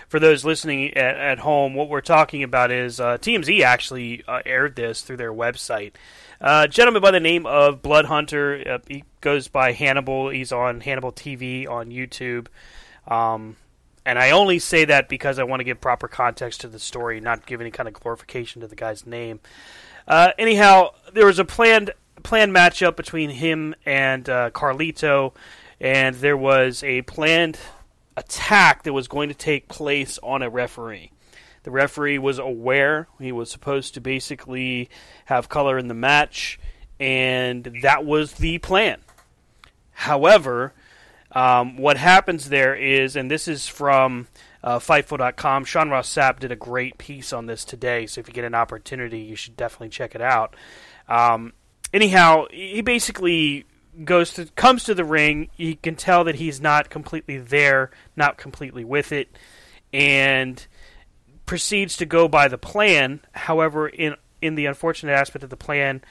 For 0.08 0.18
those 0.18 0.44
listening 0.44 0.94
at, 0.96 1.16
at 1.16 1.38
home, 1.40 1.74
what 1.74 1.88
we're 1.88 2.00
talking 2.00 2.42
about 2.42 2.70
is 2.70 3.00
uh, 3.00 3.18
TMZ 3.18 3.62
actually 3.62 4.24
uh, 4.26 4.40
aired 4.44 4.76
this 4.76 5.02
through 5.02 5.18
their 5.18 5.32
website. 5.32 5.92
Uh, 6.40 6.66
gentleman 6.66 7.02
by 7.02 7.10
the 7.10 7.20
name 7.20 7.46
of 7.46 7.82
Blood 7.82 8.04
Hunter, 8.04 8.62
uh, 8.66 8.78
he 8.86 9.04
goes 9.20 9.48
by 9.48 9.72
Hannibal. 9.72 10.30
He's 10.30 10.52
on 10.52 10.80
Hannibal 10.80 11.12
TV 11.12 11.68
on 11.68 11.90
YouTube. 11.90 12.46
Um, 13.06 13.56
and 14.06 14.18
I 14.18 14.30
only 14.30 14.58
say 14.58 14.84
that 14.86 15.08
because 15.08 15.38
I 15.38 15.44
want 15.44 15.60
to 15.60 15.64
give 15.64 15.80
proper 15.80 16.08
context 16.08 16.62
to 16.62 16.68
the 16.68 16.78
story, 16.78 17.20
not 17.20 17.44
give 17.44 17.60
any 17.60 17.70
kind 17.70 17.88
of 17.88 17.94
glorification 17.94 18.62
to 18.62 18.68
the 18.68 18.76
guy's 18.76 19.06
name. 19.06 19.40
Uh, 20.06 20.30
anyhow, 20.38 20.94
there 21.12 21.26
was 21.26 21.38
a 21.38 21.44
planned 21.44 21.90
planned 22.22 22.54
matchup 22.54 22.96
between 22.96 23.30
him 23.30 23.74
and 23.84 24.28
uh, 24.28 24.50
Carlito, 24.50 25.34
and 25.80 26.16
there 26.16 26.36
was 26.36 26.82
a 26.82 27.02
planned 27.02 27.58
attack 28.18 28.82
that 28.82 28.92
was 28.92 29.08
going 29.08 29.28
to 29.28 29.34
take 29.34 29.68
place 29.68 30.18
on 30.22 30.42
a 30.42 30.50
referee. 30.50 31.12
The 31.62 31.70
referee 31.70 32.18
was 32.18 32.38
aware. 32.38 33.08
He 33.20 33.32
was 33.32 33.50
supposed 33.50 33.94
to 33.94 34.00
basically 34.00 34.90
have 35.26 35.48
color 35.48 35.78
in 35.78 35.88
the 35.88 35.94
match, 35.94 36.58
and 36.98 37.78
that 37.82 38.04
was 38.04 38.34
the 38.34 38.58
plan. 38.58 39.00
However, 39.92 40.72
um, 41.32 41.76
what 41.76 41.96
happens 41.96 42.48
there 42.48 42.74
is, 42.74 43.16
and 43.16 43.30
this 43.30 43.48
is 43.48 43.66
from 43.66 44.28
uh, 44.62 44.78
Fightful.com. 44.78 45.64
Sean 45.64 45.90
Ross 45.90 46.12
Sapp 46.12 46.40
did 46.40 46.52
a 46.52 46.56
great 46.56 46.98
piece 46.98 47.32
on 47.32 47.46
this 47.46 47.64
today, 47.64 48.06
so 48.06 48.20
if 48.20 48.28
you 48.28 48.34
get 48.34 48.44
an 48.44 48.54
opportunity, 48.54 49.20
you 49.20 49.36
should 49.36 49.56
definitely 49.56 49.90
check 49.90 50.14
it 50.14 50.22
out. 50.22 50.56
Um, 51.08 51.52
anyhow, 51.92 52.46
he 52.50 52.80
basically 52.80 53.66
goes 54.04 54.34
to 54.34 54.46
comes 54.46 54.84
to 54.84 54.94
the 54.94 55.04
ring. 55.04 55.50
You 55.56 55.76
can 55.76 55.96
tell 55.96 56.24
that 56.24 56.36
he's 56.36 56.60
not 56.60 56.90
completely 56.90 57.38
there, 57.38 57.90
not 58.16 58.38
completely 58.38 58.84
with 58.84 59.12
it, 59.12 59.36
and 59.92 60.64
proceeds 61.46 61.96
to 61.96 62.06
go 62.06 62.28
by 62.28 62.48
the 62.48 62.58
plan. 62.58 63.20
However, 63.32 63.88
in 63.88 64.16
in 64.40 64.54
the 64.54 64.66
unfortunate 64.66 65.12
aspect 65.12 65.42
of 65.42 65.50
the 65.50 65.56
plan, 65.56 66.02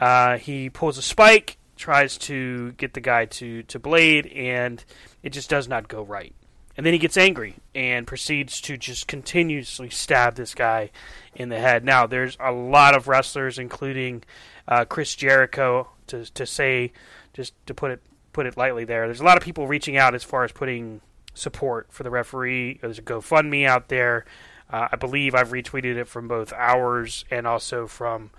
uh, 0.00 0.38
he 0.38 0.70
pulls 0.70 0.98
a 0.98 1.02
spike, 1.02 1.58
tries 1.76 2.16
to 2.18 2.72
get 2.72 2.94
the 2.94 3.00
guy 3.00 3.26
to 3.26 3.62
to 3.64 3.78
blade, 3.78 4.26
and 4.28 4.84
it 5.22 5.30
just 5.30 5.50
does 5.50 5.68
not 5.68 5.88
go 5.88 6.02
right. 6.02 6.34
And 6.76 6.84
then 6.84 6.92
he 6.92 6.98
gets 6.98 7.16
angry 7.16 7.54
and 7.74 8.06
proceeds 8.06 8.60
to 8.62 8.76
just 8.76 9.06
continuously 9.06 9.88
stab 9.88 10.34
this 10.34 10.54
guy 10.54 10.90
in 11.34 11.48
the 11.48 11.58
head. 11.58 11.84
Now, 11.84 12.06
there's 12.06 12.36
a 12.38 12.52
lot 12.52 12.94
of 12.94 13.08
wrestlers, 13.08 13.58
including 13.58 14.24
uh, 14.68 14.84
Chris 14.84 15.14
Jericho, 15.14 15.88
to 16.08 16.24
to 16.34 16.46
say 16.46 16.92
just 17.36 17.52
to 17.66 17.74
put 17.74 17.90
it 17.90 18.00
put 18.32 18.46
it 18.46 18.56
lightly. 18.56 18.84
There, 18.84 19.06
there's 19.06 19.20
a 19.20 19.24
lot 19.24 19.36
of 19.36 19.42
people 19.42 19.66
reaching 19.66 19.96
out 19.96 20.14
as 20.14 20.24
far 20.24 20.42
as 20.42 20.52
putting 20.52 21.00
support 21.34 21.88
for 21.90 22.02
the 22.02 22.10
referee. 22.10 22.78
There's 22.80 22.98
a 22.98 23.02
GoFundMe 23.02 23.66
out 23.66 23.88
there. 23.88 24.24
Uh, 24.70 24.88
I 24.90 24.96
believe 24.96 25.34
I've 25.34 25.50
retweeted 25.50 25.96
it 25.96 26.08
from 26.08 26.26
both 26.26 26.52
ours 26.54 27.24
and 27.30 27.46
also 27.46 27.86
from 27.86 28.30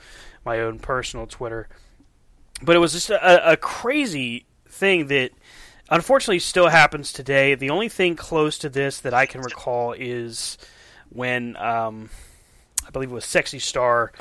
my 0.44 0.60
own 0.60 0.80
personal 0.80 1.26
Twitter. 1.26 1.70
But 2.62 2.76
it 2.76 2.80
was 2.80 2.94
just 2.94 3.10
a, 3.10 3.52
a 3.54 3.56
crazy 3.56 4.46
thing 4.68 5.08
that 5.08 5.32
unfortunately 5.90 6.40
still 6.40 6.68
happens 6.68 7.14
today. 7.14 7.56
The 7.56 7.70
only 7.70 7.88
thing 7.88 8.16
close 8.16 8.58
to 8.60 8.70
this 8.70 9.00
that 9.02 9.14
I 9.14 9.26
can 9.26 9.42
recall 9.42 9.94
is 9.94 10.58
when 11.10 11.56
um, 11.58 12.10
I 12.86 12.90
believe 12.90 13.12
it 13.12 13.16
was 13.16 13.26
Sexy 13.26 13.60
Star 13.60 14.12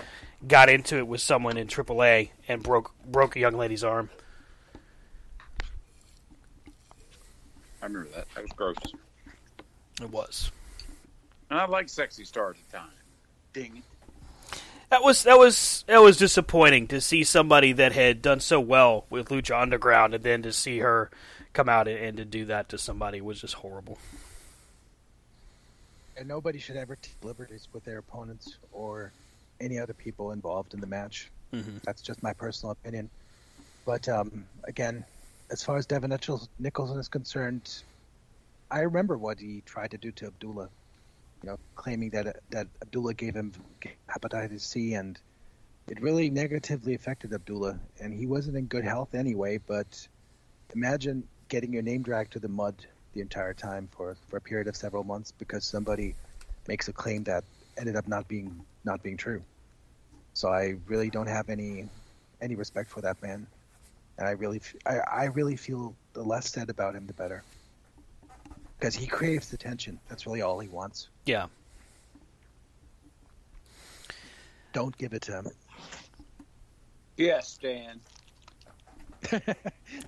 got 0.46 0.68
into 0.68 0.98
it 0.98 1.08
with 1.08 1.20
someone 1.20 1.56
in 1.56 1.66
AAA 1.66 2.30
and 2.46 2.62
broke 2.62 2.92
broke 3.04 3.36
a 3.36 3.40
young 3.40 3.54
lady's 3.54 3.82
arm. 3.82 4.10
I 7.86 7.88
remember 7.88 8.10
that. 8.16 8.26
That 8.34 8.42
was 8.42 8.50
gross. 8.52 8.76
It 10.02 10.10
was. 10.10 10.50
And 11.50 11.60
I 11.60 11.66
like 11.66 11.88
Sexy 11.88 12.24
Star 12.24 12.50
at 12.50 12.56
the 12.56 12.78
time. 12.78 12.90
Ding. 13.52 13.84
That 14.88 15.04
was 15.04 15.22
that 15.22 15.38
was 15.38 15.84
that 15.86 16.02
was 16.02 16.16
disappointing 16.16 16.88
to 16.88 17.00
see 17.00 17.22
somebody 17.22 17.72
that 17.74 17.92
had 17.92 18.22
done 18.22 18.40
so 18.40 18.58
well 18.58 19.04
with 19.08 19.28
Lucha 19.28 19.62
Underground 19.62 20.14
and 20.14 20.24
then 20.24 20.42
to 20.42 20.52
see 20.52 20.80
her 20.80 21.10
come 21.52 21.68
out 21.68 21.86
and 21.86 22.16
to 22.16 22.24
do 22.24 22.46
that 22.46 22.68
to 22.70 22.78
somebody 22.78 23.20
was 23.20 23.40
just 23.40 23.54
horrible. 23.54 23.98
And 26.16 26.26
nobody 26.26 26.58
should 26.58 26.76
ever 26.76 26.96
take 26.96 27.14
liberties 27.22 27.68
with 27.72 27.84
their 27.84 27.98
opponents 27.98 28.58
or 28.72 29.12
any 29.60 29.78
other 29.78 29.94
people 29.94 30.32
involved 30.32 30.74
in 30.74 30.80
the 30.80 30.88
match. 30.88 31.30
Mm-hmm. 31.52 31.78
That's 31.84 32.02
just 32.02 32.20
my 32.20 32.32
personal 32.32 32.72
opinion. 32.72 33.10
But 33.84 34.08
um, 34.08 34.44
again, 34.64 35.04
as 35.50 35.62
far 35.62 35.76
as 35.76 35.86
Devin 35.86 36.10
Nicholson 36.58 36.98
is 36.98 37.08
concerned, 37.08 37.82
I 38.70 38.80
remember 38.80 39.16
what 39.16 39.38
he 39.38 39.62
tried 39.64 39.92
to 39.92 39.98
do 39.98 40.10
to 40.12 40.26
Abdullah. 40.26 40.68
You 41.42 41.50
know, 41.50 41.58
claiming 41.76 42.10
that 42.10 42.36
that 42.50 42.66
Abdullah 42.82 43.14
gave 43.14 43.34
him 43.34 43.52
hepatitis 44.08 44.62
C, 44.62 44.94
and 44.94 45.18
it 45.86 46.00
really 46.00 46.30
negatively 46.30 46.94
affected 46.94 47.32
Abdullah. 47.32 47.78
And 48.00 48.12
he 48.12 48.26
wasn't 48.26 48.56
in 48.56 48.66
good 48.66 48.84
health 48.84 49.14
anyway. 49.14 49.58
But 49.58 50.08
imagine 50.74 51.22
getting 51.48 51.72
your 51.72 51.82
name 51.82 52.02
dragged 52.02 52.32
to 52.32 52.40
the 52.40 52.48
mud 52.48 52.74
the 53.12 53.20
entire 53.20 53.54
time 53.54 53.88
for 53.96 54.16
for 54.28 54.38
a 54.38 54.40
period 54.40 54.66
of 54.66 54.76
several 54.76 55.04
months 55.04 55.32
because 55.32 55.64
somebody 55.64 56.14
makes 56.66 56.88
a 56.88 56.92
claim 56.92 57.22
that 57.24 57.44
ended 57.78 57.96
up 57.96 58.08
not 58.08 58.26
being 58.26 58.64
not 58.84 59.02
being 59.02 59.16
true. 59.16 59.42
So 60.34 60.48
I 60.48 60.76
really 60.86 61.10
don't 61.10 61.28
have 61.28 61.48
any 61.48 61.88
any 62.40 62.56
respect 62.56 62.90
for 62.90 63.00
that 63.02 63.22
man, 63.22 63.46
and 64.18 64.26
I 64.26 64.32
really 64.32 64.60
I, 64.84 64.98
I 64.98 65.24
really 65.26 65.56
feel 65.56 65.94
the 66.12 66.22
less 66.22 66.50
said 66.50 66.70
about 66.70 66.94
him, 66.94 67.06
the 67.06 67.12
better. 67.12 67.42
Because 68.78 68.94
he 68.94 69.06
craves 69.06 69.52
attention. 69.52 69.98
That's 70.08 70.26
really 70.26 70.42
all 70.42 70.58
he 70.58 70.68
wants. 70.68 71.08
Yeah. 71.24 71.46
Don't 74.72 74.96
give 74.98 75.14
it 75.14 75.22
to 75.22 75.32
him. 75.32 75.46
Yes, 77.16 77.58
Dan. 77.60 78.00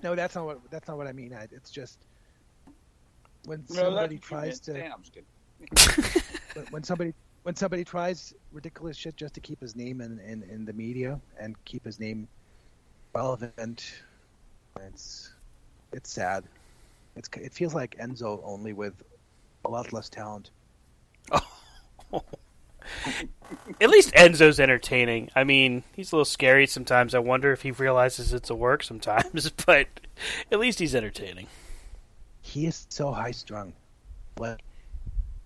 no, 0.03 0.15
that's 0.15 0.35
not 0.35 0.45
what 0.45 0.59
that's 0.69 0.87
not 0.87 0.97
what 0.97 1.07
I 1.07 1.11
mean. 1.11 1.33
I, 1.33 1.47
it's 1.51 1.71
just 1.71 1.97
when 3.45 3.65
somebody 3.67 3.91
that's 3.91 4.01
what 4.01 4.11
you 4.11 4.19
tries 4.19 4.45
meant. 4.45 4.63
to 4.63 4.71
Stan, 4.71 4.91
I'm 4.91 5.01
just 5.01 5.13
kidding. 5.13 6.21
when, 6.53 6.65
when 6.67 6.83
somebody 6.83 7.13
when 7.43 7.55
somebody 7.55 7.83
tries 7.83 8.33
ridiculous 8.51 8.97
shit 8.97 9.15
just 9.15 9.33
to 9.33 9.39
keep 9.39 9.59
his 9.59 9.75
name 9.75 10.01
in, 10.01 10.19
in, 10.19 10.43
in 10.43 10.65
the 10.65 10.73
media 10.73 11.19
and 11.39 11.55
keep 11.65 11.83
his 11.85 11.99
name 11.99 12.27
relevant, 13.13 14.01
it's 14.87 15.31
it's 15.91 16.11
sad. 16.11 16.43
It's 17.15 17.29
it 17.33 17.53
feels 17.53 17.73
like 17.73 17.97
Enzo 17.97 18.41
only 18.43 18.73
with 18.73 18.93
a 19.65 19.69
lot 19.69 19.91
less 19.93 20.09
talent. 20.09 20.51
At 23.81 23.89
least 23.89 24.13
Enzo's 24.13 24.59
entertaining. 24.59 25.29
I 25.35 25.43
mean, 25.43 25.83
he's 25.95 26.11
a 26.11 26.15
little 26.15 26.25
scary 26.25 26.65
sometimes. 26.67 27.13
I 27.13 27.19
wonder 27.19 27.51
if 27.51 27.61
he 27.61 27.71
realizes 27.71 28.33
it's 28.33 28.49
a 28.49 28.55
work 28.55 28.83
sometimes, 28.83 29.49
but 29.65 29.87
at 30.51 30.59
least 30.59 30.79
he's 30.79 30.95
entertaining. 30.95 31.47
He 32.41 32.65
is 32.65 32.87
so 32.89 33.11
high 33.11 33.31
strung. 33.31 33.73
Like 34.37 34.59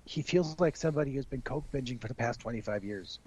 he 0.06 0.22
feels 0.22 0.60
like 0.60 0.76
somebody 0.77 1.14
who's 1.14 1.26
been 1.26 1.41
coke 1.41 1.65
binging 1.73 1.99
for 1.99 2.07
the 2.07 2.14
past 2.14 2.40
twenty 2.40 2.61
five 2.61 2.84
years. 2.84 3.19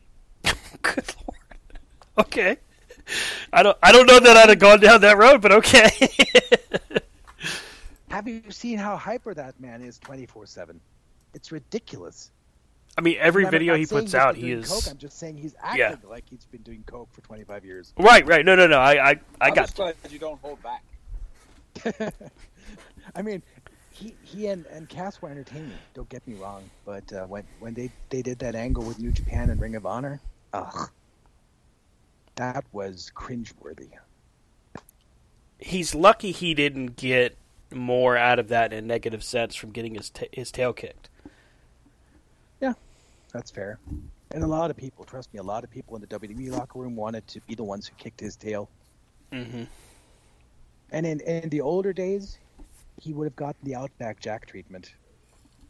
Good 0.82 1.14
lord. 1.26 1.78
Okay. 2.18 2.58
I 3.52 3.62
don't. 3.62 3.76
I 3.82 3.92
don't 3.92 4.06
know 4.06 4.18
that 4.20 4.36
I'd 4.36 4.48
have 4.48 4.58
gone 4.58 4.80
down 4.80 5.00
that 5.02 5.16
road, 5.18 5.40
but 5.42 5.52
okay. 5.52 5.90
Have 8.10 8.28
you 8.28 8.42
seen 8.50 8.78
how 8.78 8.96
hyper 8.96 9.34
that 9.34 9.58
man 9.60 9.82
is 9.82 9.98
twenty 9.98 10.26
four 10.26 10.46
seven? 10.46 10.80
It's 11.34 11.50
ridiculous. 11.52 12.30
I 12.96 13.00
mean, 13.00 13.16
every 13.18 13.44
I'm 13.44 13.50
video 13.50 13.72
not 13.72 13.80
he 13.80 13.86
puts 13.86 14.02
he's 14.02 14.14
out, 14.14 14.34
been 14.34 14.42
he 14.44 14.50
doing 14.50 14.62
is 14.62 14.68
Coke. 14.70 14.84
I'm 14.88 14.98
just 14.98 15.18
saying 15.18 15.36
he's 15.36 15.54
acting 15.60 15.80
Yeah. 15.80 15.96
like 16.08 16.24
he's 16.30 16.44
been 16.44 16.62
doing 16.62 16.84
coke 16.86 17.08
for 17.12 17.22
25 17.22 17.64
years. 17.64 17.92
right. 17.98 18.24
Right. 18.24 18.44
No. 18.44 18.54
No. 18.54 18.68
No. 18.68 18.78
I. 18.78 18.92
I. 18.92 19.10
I 19.10 19.16
I'm 19.40 19.54
got. 19.54 19.62
just 19.62 19.74
glad 19.76 19.96
you 20.10 20.18
don't 20.20 20.40
hold 20.40 20.58
back. 20.62 20.84
I 23.16 23.22
mean, 23.22 23.42
he 23.90 24.14
he 24.22 24.46
and, 24.46 24.64
and 24.66 24.88
Cass 24.88 25.20
were 25.20 25.28
entertaining. 25.28 25.72
Don't 25.94 26.08
get 26.08 26.26
me 26.28 26.34
wrong, 26.34 26.62
but 26.84 27.12
uh, 27.12 27.24
when 27.26 27.42
when 27.58 27.74
they 27.74 27.90
they 28.10 28.22
did 28.22 28.38
that 28.38 28.54
angle 28.54 28.84
with 28.84 29.00
New 29.00 29.10
Japan 29.10 29.50
and 29.50 29.60
Ring 29.60 29.74
of 29.74 29.84
Honor, 29.86 30.20
ugh, 30.52 30.88
that 32.36 32.64
was 32.72 33.10
cringeworthy. 33.14 33.90
He's 35.58 35.94
lucky 35.94 36.32
he 36.32 36.54
didn't 36.54 36.96
get 36.96 37.36
more 37.72 38.16
out 38.16 38.38
of 38.38 38.48
that 38.48 38.72
in 38.72 38.78
a 38.78 38.86
negative 38.86 39.24
sense 39.24 39.54
from 39.54 39.70
getting 39.70 39.94
his 39.94 40.10
ta 40.10 40.26
his 40.32 40.50
tail 40.50 40.72
kicked. 40.72 41.08
Yeah, 42.60 42.74
that's 43.32 43.50
fair. 43.50 43.78
And 44.30 44.42
a 44.42 44.46
lot 44.46 44.70
of 44.70 44.76
people, 44.76 45.04
trust 45.04 45.32
me, 45.32 45.38
a 45.38 45.44
lot 45.44 45.62
of 45.64 45.70
people 45.70 45.94
in 45.94 46.00
the 46.00 46.08
WWE 46.08 46.50
locker 46.50 46.80
room 46.80 46.96
wanted 46.96 47.26
to 47.28 47.40
be 47.42 47.54
the 47.54 47.62
ones 47.62 47.86
who 47.86 47.94
kicked 47.96 48.20
his 48.20 48.36
tail. 48.36 48.68
Mm-hmm. 49.32 49.64
And 50.90 51.06
in, 51.06 51.20
in 51.20 51.48
the 51.50 51.60
older 51.60 51.92
days, 51.92 52.38
he 53.00 53.12
would 53.12 53.24
have 53.24 53.36
gotten 53.36 53.60
the 53.62 53.76
Outback 53.76 54.18
Jack 54.20 54.46
treatment. 54.46 54.94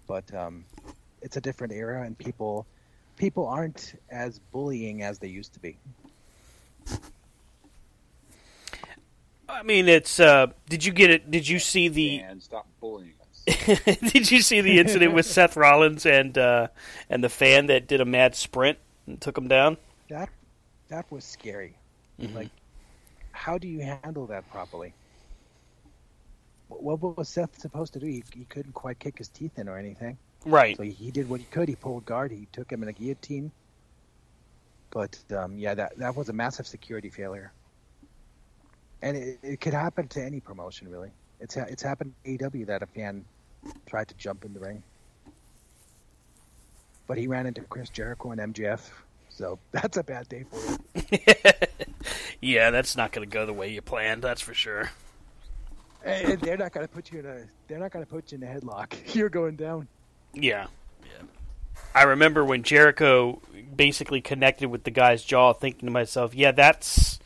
But 0.06 0.32
um, 0.34 0.64
it's 1.20 1.36
a 1.36 1.40
different 1.40 1.72
era, 1.72 2.02
and 2.02 2.16
people 2.16 2.66
people 3.16 3.46
aren't 3.46 3.94
as 4.10 4.38
bullying 4.38 5.02
as 5.02 5.18
they 5.18 5.28
used 5.28 5.52
to 5.54 5.60
be. 5.60 5.78
I 9.54 9.62
mean, 9.62 9.88
it's. 9.88 10.18
uh 10.20 10.48
Did 10.68 10.84
you 10.84 10.92
get 10.92 11.10
it? 11.10 11.30
Did 11.30 11.48
you 11.48 11.58
see 11.58 11.88
the? 11.88 12.18
And 12.28 12.42
stop 12.42 12.66
bullying 12.80 13.14
us. 13.20 13.84
did 14.12 14.30
you 14.30 14.40
see 14.42 14.60
the 14.60 14.78
incident 14.78 15.12
with 15.12 15.26
Seth 15.36 15.56
Rollins 15.56 16.06
and 16.06 16.36
uh 16.38 16.68
and 17.10 17.22
the 17.22 17.28
fan 17.28 17.66
that 17.66 17.86
did 17.86 18.00
a 18.00 18.04
mad 18.04 18.34
sprint 18.34 18.78
and 19.06 19.20
took 19.20 19.36
him 19.36 19.48
down? 19.48 19.76
That 20.08 20.28
that 20.88 21.10
was 21.10 21.24
scary. 21.24 21.76
Mhm. 22.20 22.34
Like, 22.34 22.48
how 23.32 23.58
do 23.58 23.68
you 23.68 23.80
handle 23.80 24.26
that 24.26 24.50
properly? 24.50 24.92
What, 26.68 27.00
what 27.00 27.16
was 27.16 27.28
Seth 27.28 27.58
supposed 27.60 27.92
to 27.94 28.00
do? 28.00 28.06
He, 28.06 28.24
he 28.34 28.44
couldn't 28.44 28.72
quite 28.72 28.98
kick 28.98 29.18
his 29.18 29.28
teeth 29.28 29.58
in 29.58 29.68
or 29.68 29.76
anything. 29.76 30.16
Right. 30.46 30.76
So 30.76 30.82
he, 30.82 30.90
he 30.90 31.10
did 31.10 31.28
what 31.28 31.40
he 31.40 31.46
could. 31.46 31.68
He 31.68 31.74
pulled 31.76 32.04
guard. 32.06 32.30
He 32.30 32.48
took 32.52 32.70
him 32.70 32.82
in 32.82 32.88
a 32.88 32.92
guillotine. 32.92 33.50
But 34.90 35.18
um, 35.36 35.58
yeah, 35.58 35.74
that 35.74 35.98
that 35.98 36.14
was 36.16 36.28
a 36.28 36.32
massive 36.32 36.66
security 36.66 37.10
failure. 37.10 37.52
And 39.04 39.16
it, 39.18 39.38
it 39.42 39.60
could 39.60 39.74
happen 39.74 40.08
to 40.08 40.24
any 40.24 40.40
promotion, 40.40 40.88
really. 40.88 41.10
It's 41.38 41.54
ha- 41.54 41.66
it's 41.68 41.82
happened 41.82 42.14
to 42.24 42.38
AEW 42.38 42.66
that 42.66 42.82
a 42.82 42.86
fan 42.86 43.22
tried 43.86 44.08
to 44.08 44.14
jump 44.14 44.46
in 44.46 44.54
the 44.54 44.60
ring. 44.60 44.82
but 47.06 47.18
he 47.18 47.26
ran 47.26 47.46
into 47.46 47.60
Chris 47.62 47.90
Jericho 47.90 48.30
and 48.30 48.40
MJF, 48.54 48.80
so 49.28 49.58
that's 49.72 49.98
a 49.98 50.02
bad 50.02 50.28
day 50.28 50.44
for 50.50 50.58
you. 50.58 51.18
yeah, 52.40 52.70
that's 52.70 52.96
not 52.96 53.12
going 53.12 53.28
to 53.28 53.32
go 53.32 53.46
the 53.46 53.52
way 53.52 53.70
you 53.70 53.82
planned. 53.82 54.22
That's 54.22 54.40
for 54.40 54.54
sure. 54.54 54.90
And 56.04 56.40
they're 56.40 56.56
not 56.56 56.72
going 56.72 56.86
to 56.86 56.92
put 56.92 57.12
you 57.12 57.20
in 57.20 57.26
a. 57.26 57.44
They're 57.68 57.78
not 57.78 57.90
going 57.92 58.04
to 58.04 58.10
put 58.10 58.32
you 58.32 58.38
in 58.38 58.44
a 58.44 58.46
headlock. 58.46 58.94
You're 59.14 59.30
going 59.30 59.56
down. 59.56 59.88
Yeah, 60.34 60.66
yeah. 61.02 61.26
I 61.94 62.04
remember 62.04 62.44
when 62.44 62.62
Jericho 62.62 63.40
basically 63.74 64.20
connected 64.20 64.68
with 64.68 64.84
the 64.84 64.90
guy's 64.90 65.22
jaw, 65.24 65.52
thinking 65.52 65.86
to 65.86 65.92
myself, 65.92 66.34
"Yeah, 66.34 66.52
that's 66.52 67.18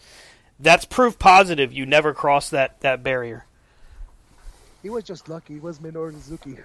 that's 0.59 0.85
proof 0.85 1.19
positive 1.19 1.73
you 1.73 1.87
never 1.87 2.15
crossed 2.15 2.51
that 2.51 2.81
that 2.81 3.03
barrier." 3.03 3.45
He 4.83 4.91
was 4.91 5.05
just 5.05 5.29
lucky. 5.29 5.55
He 5.55 5.61
was 5.61 5.81
Minoru 5.81 6.13
Suzuki. 6.13 6.57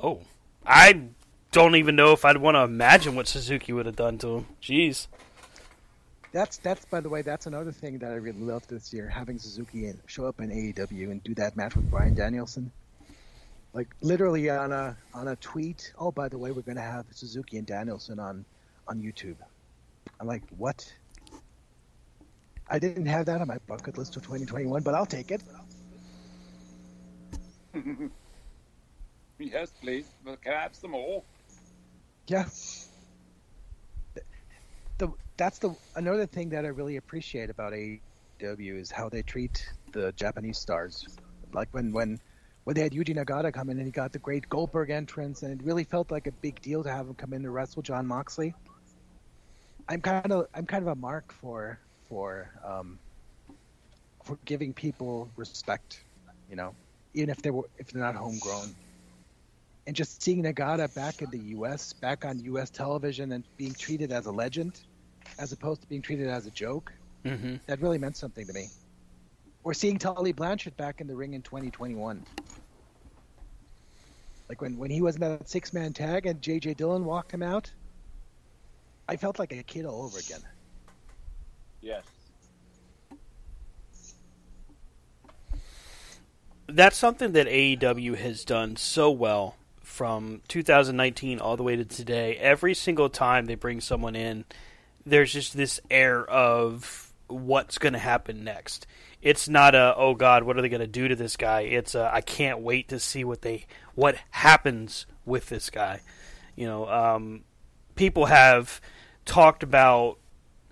Oh, 0.00 0.20
I 0.64 1.08
don't 1.50 1.74
even 1.74 1.96
know 1.96 2.12
if 2.12 2.24
I'd 2.24 2.36
want 2.36 2.54
to 2.54 2.62
imagine 2.62 3.14
what 3.16 3.26
Suzuki 3.26 3.72
would 3.72 3.86
have 3.86 3.96
done 3.96 4.18
to 4.18 4.36
him. 4.36 4.46
Jeez. 4.62 5.08
That's 6.30 6.58
that's 6.58 6.84
by 6.84 7.00
the 7.00 7.08
way, 7.08 7.22
that's 7.22 7.46
another 7.46 7.72
thing 7.72 7.98
that 7.98 8.12
I 8.12 8.16
really 8.16 8.40
loved 8.40 8.68
this 8.68 8.92
year, 8.92 9.08
having 9.08 9.38
Suzuki 9.38 9.92
show 10.06 10.26
up 10.26 10.40
in 10.40 10.50
AEW 10.50 11.10
and 11.10 11.24
do 11.24 11.34
that 11.34 11.56
match 11.56 11.74
with 11.74 11.90
Bryan 11.90 12.14
Danielson. 12.14 12.70
Like 13.72 13.88
literally 14.02 14.50
on 14.50 14.72
a 14.72 14.96
on 15.14 15.28
a 15.28 15.36
tweet. 15.36 15.92
Oh, 15.98 16.12
by 16.12 16.28
the 16.28 16.38
way, 16.38 16.50
we're 16.52 16.62
going 16.62 16.76
to 16.76 16.82
have 16.82 17.06
Suzuki 17.10 17.56
and 17.56 17.66
Danielson 17.66 18.18
on 18.18 18.44
on 18.86 19.00
YouTube. 19.00 19.36
I'm 20.20 20.26
like, 20.26 20.42
what? 20.56 20.92
I 22.70 22.78
didn't 22.78 23.06
have 23.06 23.26
that 23.26 23.40
on 23.40 23.48
my 23.48 23.58
bucket 23.66 23.96
list 23.96 24.14
for 24.14 24.20
2021, 24.20 24.82
but 24.82 24.94
I'll 24.94 25.06
take 25.06 25.30
it. 25.30 25.42
yes, 29.38 29.72
please. 29.80 30.06
But 30.24 30.42
can 30.42 30.52
I 30.52 30.62
have 30.62 30.74
some 30.74 30.90
more? 30.90 31.22
Yeah. 32.26 32.44
The, 34.14 34.20
the 34.98 35.12
that's 35.36 35.58
the 35.58 35.74
another 35.96 36.26
thing 36.26 36.50
that 36.50 36.64
I 36.64 36.68
really 36.68 36.96
appreciate 36.96 37.48
about 37.48 37.72
AEW 37.72 38.80
is 38.80 38.90
how 38.90 39.08
they 39.08 39.22
treat 39.22 39.66
the 39.92 40.12
Japanese 40.12 40.58
stars. 40.58 41.06
Like 41.54 41.68
when 41.72 41.92
when 41.92 42.20
when 42.64 42.74
they 42.74 42.82
had 42.82 42.92
Yuji 42.92 43.16
Nagata 43.16 43.50
come 43.50 43.70
in 43.70 43.78
and 43.78 43.86
he 43.86 43.92
got 43.92 44.12
the 44.12 44.18
great 44.18 44.46
Goldberg 44.50 44.90
entrance, 44.90 45.42
and 45.42 45.58
it 45.58 45.64
really 45.64 45.84
felt 45.84 46.10
like 46.10 46.26
a 46.26 46.32
big 46.32 46.60
deal 46.60 46.82
to 46.82 46.90
have 46.90 47.06
him 47.06 47.14
come 47.14 47.32
in 47.32 47.42
to 47.44 47.50
wrestle 47.50 47.80
Jon 47.80 48.06
Moxley. 48.06 48.54
I'm 49.88 50.02
kind 50.02 50.32
of 50.32 50.48
I'm 50.54 50.66
kind 50.66 50.82
of 50.82 50.88
a 50.88 50.94
mark 50.94 51.32
for 51.32 51.80
for 52.08 52.50
um, 52.64 52.98
for 54.24 54.38
giving 54.44 54.72
people 54.72 55.30
respect, 55.36 56.02
you 56.50 56.56
know, 56.56 56.74
even 57.14 57.30
if 57.30 57.40
they 57.42 57.50
were 57.50 57.68
if 57.78 57.92
they're 57.92 58.02
not 58.02 58.14
homegrown. 58.14 58.74
And 59.86 59.96
just 59.96 60.22
seeing 60.22 60.42
Nagata 60.42 60.94
back 60.94 61.22
in 61.22 61.30
the 61.30 61.38
U.S., 61.38 61.94
back 61.94 62.26
on 62.26 62.38
U.S. 62.40 62.68
television, 62.68 63.32
and 63.32 63.42
being 63.56 63.72
treated 63.72 64.12
as 64.12 64.26
a 64.26 64.30
legend, 64.30 64.78
as 65.38 65.52
opposed 65.52 65.80
to 65.80 65.88
being 65.88 66.02
treated 66.02 66.28
as 66.28 66.44
a 66.44 66.50
joke, 66.50 66.92
mm-hmm. 67.24 67.56
that 67.66 67.80
really 67.80 67.96
meant 67.96 68.14
something 68.14 68.46
to 68.46 68.52
me. 68.52 68.68
Or 69.64 69.72
seeing 69.72 69.98
Tully 69.98 70.32
Blanchard 70.32 70.76
back 70.76 71.00
in 71.00 71.06
the 71.06 71.16
ring 71.16 71.32
in 71.32 71.40
2021. 71.40 72.22
Like 74.50 74.60
when, 74.60 74.76
when 74.76 74.90
he 74.90 75.00
was 75.00 75.14
in 75.14 75.22
that 75.22 75.48
six 75.48 75.72
man 75.72 75.94
tag 75.94 76.26
and 76.26 76.40
J.J. 76.40 76.74
Dillon 76.74 77.06
walked 77.06 77.32
him 77.32 77.42
out, 77.42 77.70
I 79.08 79.16
felt 79.16 79.38
like 79.38 79.52
a 79.52 79.62
kid 79.62 79.86
all 79.86 80.02
over 80.02 80.18
again. 80.18 80.40
Yes. 81.80 82.02
That's 86.66 86.96
something 86.96 87.32
that 87.32 87.46
AEW 87.46 88.16
has 88.16 88.44
done 88.44 88.76
so 88.76 89.10
well 89.10 89.56
from 89.82 90.42
2019 90.48 91.40
all 91.40 91.56
the 91.56 91.62
way 91.62 91.76
to 91.76 91.84
today. 91.84 92.36
Every 92.36 92.74
single 92.74 93.08
time 93.08 93.46
they 93.46 93.54
bring 93.54 93.80
someone 93.80 94.14
in, 94.14 94.44
there's 95.06 95.32
just 95.32 95.56
this 95.56 95.80
air 95.90 96.24
of 96.24 97.12
what's 97.26 97.78
going 97.78 97.94
to 97.94 97.98
happen 97.98 98.44
next. 98.44 98.86
It's 99.22 99.48
not 99.48 99.74
a 99.74 99.94
oh 99.96 100.14
god, 100.14 100.44
what 100.44 100.56
are 100.56 100.62
they 100.62 100.68
going 100.68 100.80
to 100.80 100.86
do 100.86 101.08
to 101.08 101.16
this 101.16 101.36
guy? 101.36 101.62
It's 101.62 101.94
I 101.94 102.20
can't 102.20 102.60
wait 102.60 102.88
to 102.88 103.00
see 103.00 103.24
what 103.24 103.42
they 103.42 103.66
what 103.94 104.16
happens 104.30 105.06
with 105.24 105.48
this 105.48 105.70
guy. 105.70 106.02
You 106.54 106.66
know, 106.66 106.88
um, 106.88 107.44
people 107.96 108.26
have 108.26 108.80
talked 109.24 109.62
about 109.62 110.18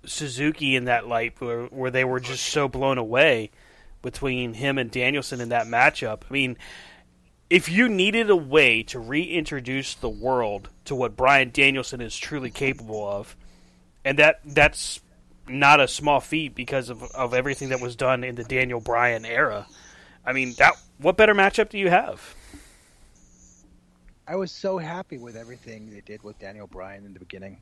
Suzuki 0.06 0.76
in 0.76 0.84
that 0.84 1.06
light 1.06 1.40
where, 1.40 1.64
where 1.66 1.90
they 1.90 2.04
were 2.04 2.20
just 2.20 2.44
so 2.44 2.68
blown 2.68 2.98
away 2.98 3.50
between 4.02 4.54
him 4.54 4.78
and 4.78 4.90
Danielson 4.90 5.40
in 5.40 5.48
that 5.50 5.66
matchup. 5.66 6.22
I 6.28 6.32
mean, 6.32 6.56
if 7.50 7.68
you 7.68 7.88
needed 7.88 8.30
a 8.30 8.36
way 8.36 8.82
to 8.84 8.98
reintroduce 8.98 9.94
the 9.94 10.08
world 10.08 10.68
to 10.84 10.94
what 10.94 11.16
Bryan 11.16 11.50
Danielson 11.52 12.00
is 12.00 12.16
truly 12.16 12.50
capable 12.50 13.08
of, 13.08 13.36
and 14.04 14.18
that 14.18 14.40
that's 14.44 15.00
not 15.48 15.80
a 15.80 15.88
small 15.88 16.20
feat 16.20 16.54
because 16.54 16.90
of, 16.90 17.02
of 17.02 17.34
everything 17.34 17.68
that 17.68 17.80
was 17.80 17.96
done 17.96 18.24
in 18.24 18.34
the 18.34 18.44
Daniel 18.44 18.80
Bryan 18.80 19.24
era. 19.24 19.66
I 20.24 20.32
mean, 20.32 20.54
that 20.58 20.74
what 20.98 21.16
better 21.16 21.34
matchup 21.34 21.68
do 21.68 21.78
you 21.78 21.90
have? 21.90 22.34
I 24.26 24.34
was 24.34 24.50
so 24.50 24.78
happy 24.78 25.18
with 25.18 25.36
everything 25.36 25.90
they 25.90 26.00
did 26.00 26.22
with 26.24 26.38
Daniel 26.40 26.66
Bryan 26.66 27.04
in 27.04 27.12
the 27.12 27.20
beginning. 27.20 27.58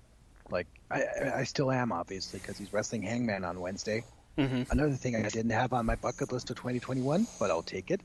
Like 0.50 0.66
I, 0.90 1.02
I 1.36 1.44
still 1.44 1.70
am 1.70 1.92
obviously 1.92 2.40
because 2.40 2.58
he's 2.58 2.72
wrestling 2.72 3.02
Hangman 3.02 3.44
on 3.44 3.60
Wednesday. 3.60 4.04
Mm-hmm. 4.38 4.62
Another 4.70 4.94
thing 4.94 5.16
I 5.16 5.28
didn't 5.28 5.52
have 5.52 5.72
on 5.72 5.86
my 5.86 5.94
bucket 5.94 6.32
list 6.32 6.50
of 6.50 6.56
2021, 6.56 7.26
but 7.38 7.50
I'll 7.50 7.62
take 7.62 7.90
it. 7.90 8.00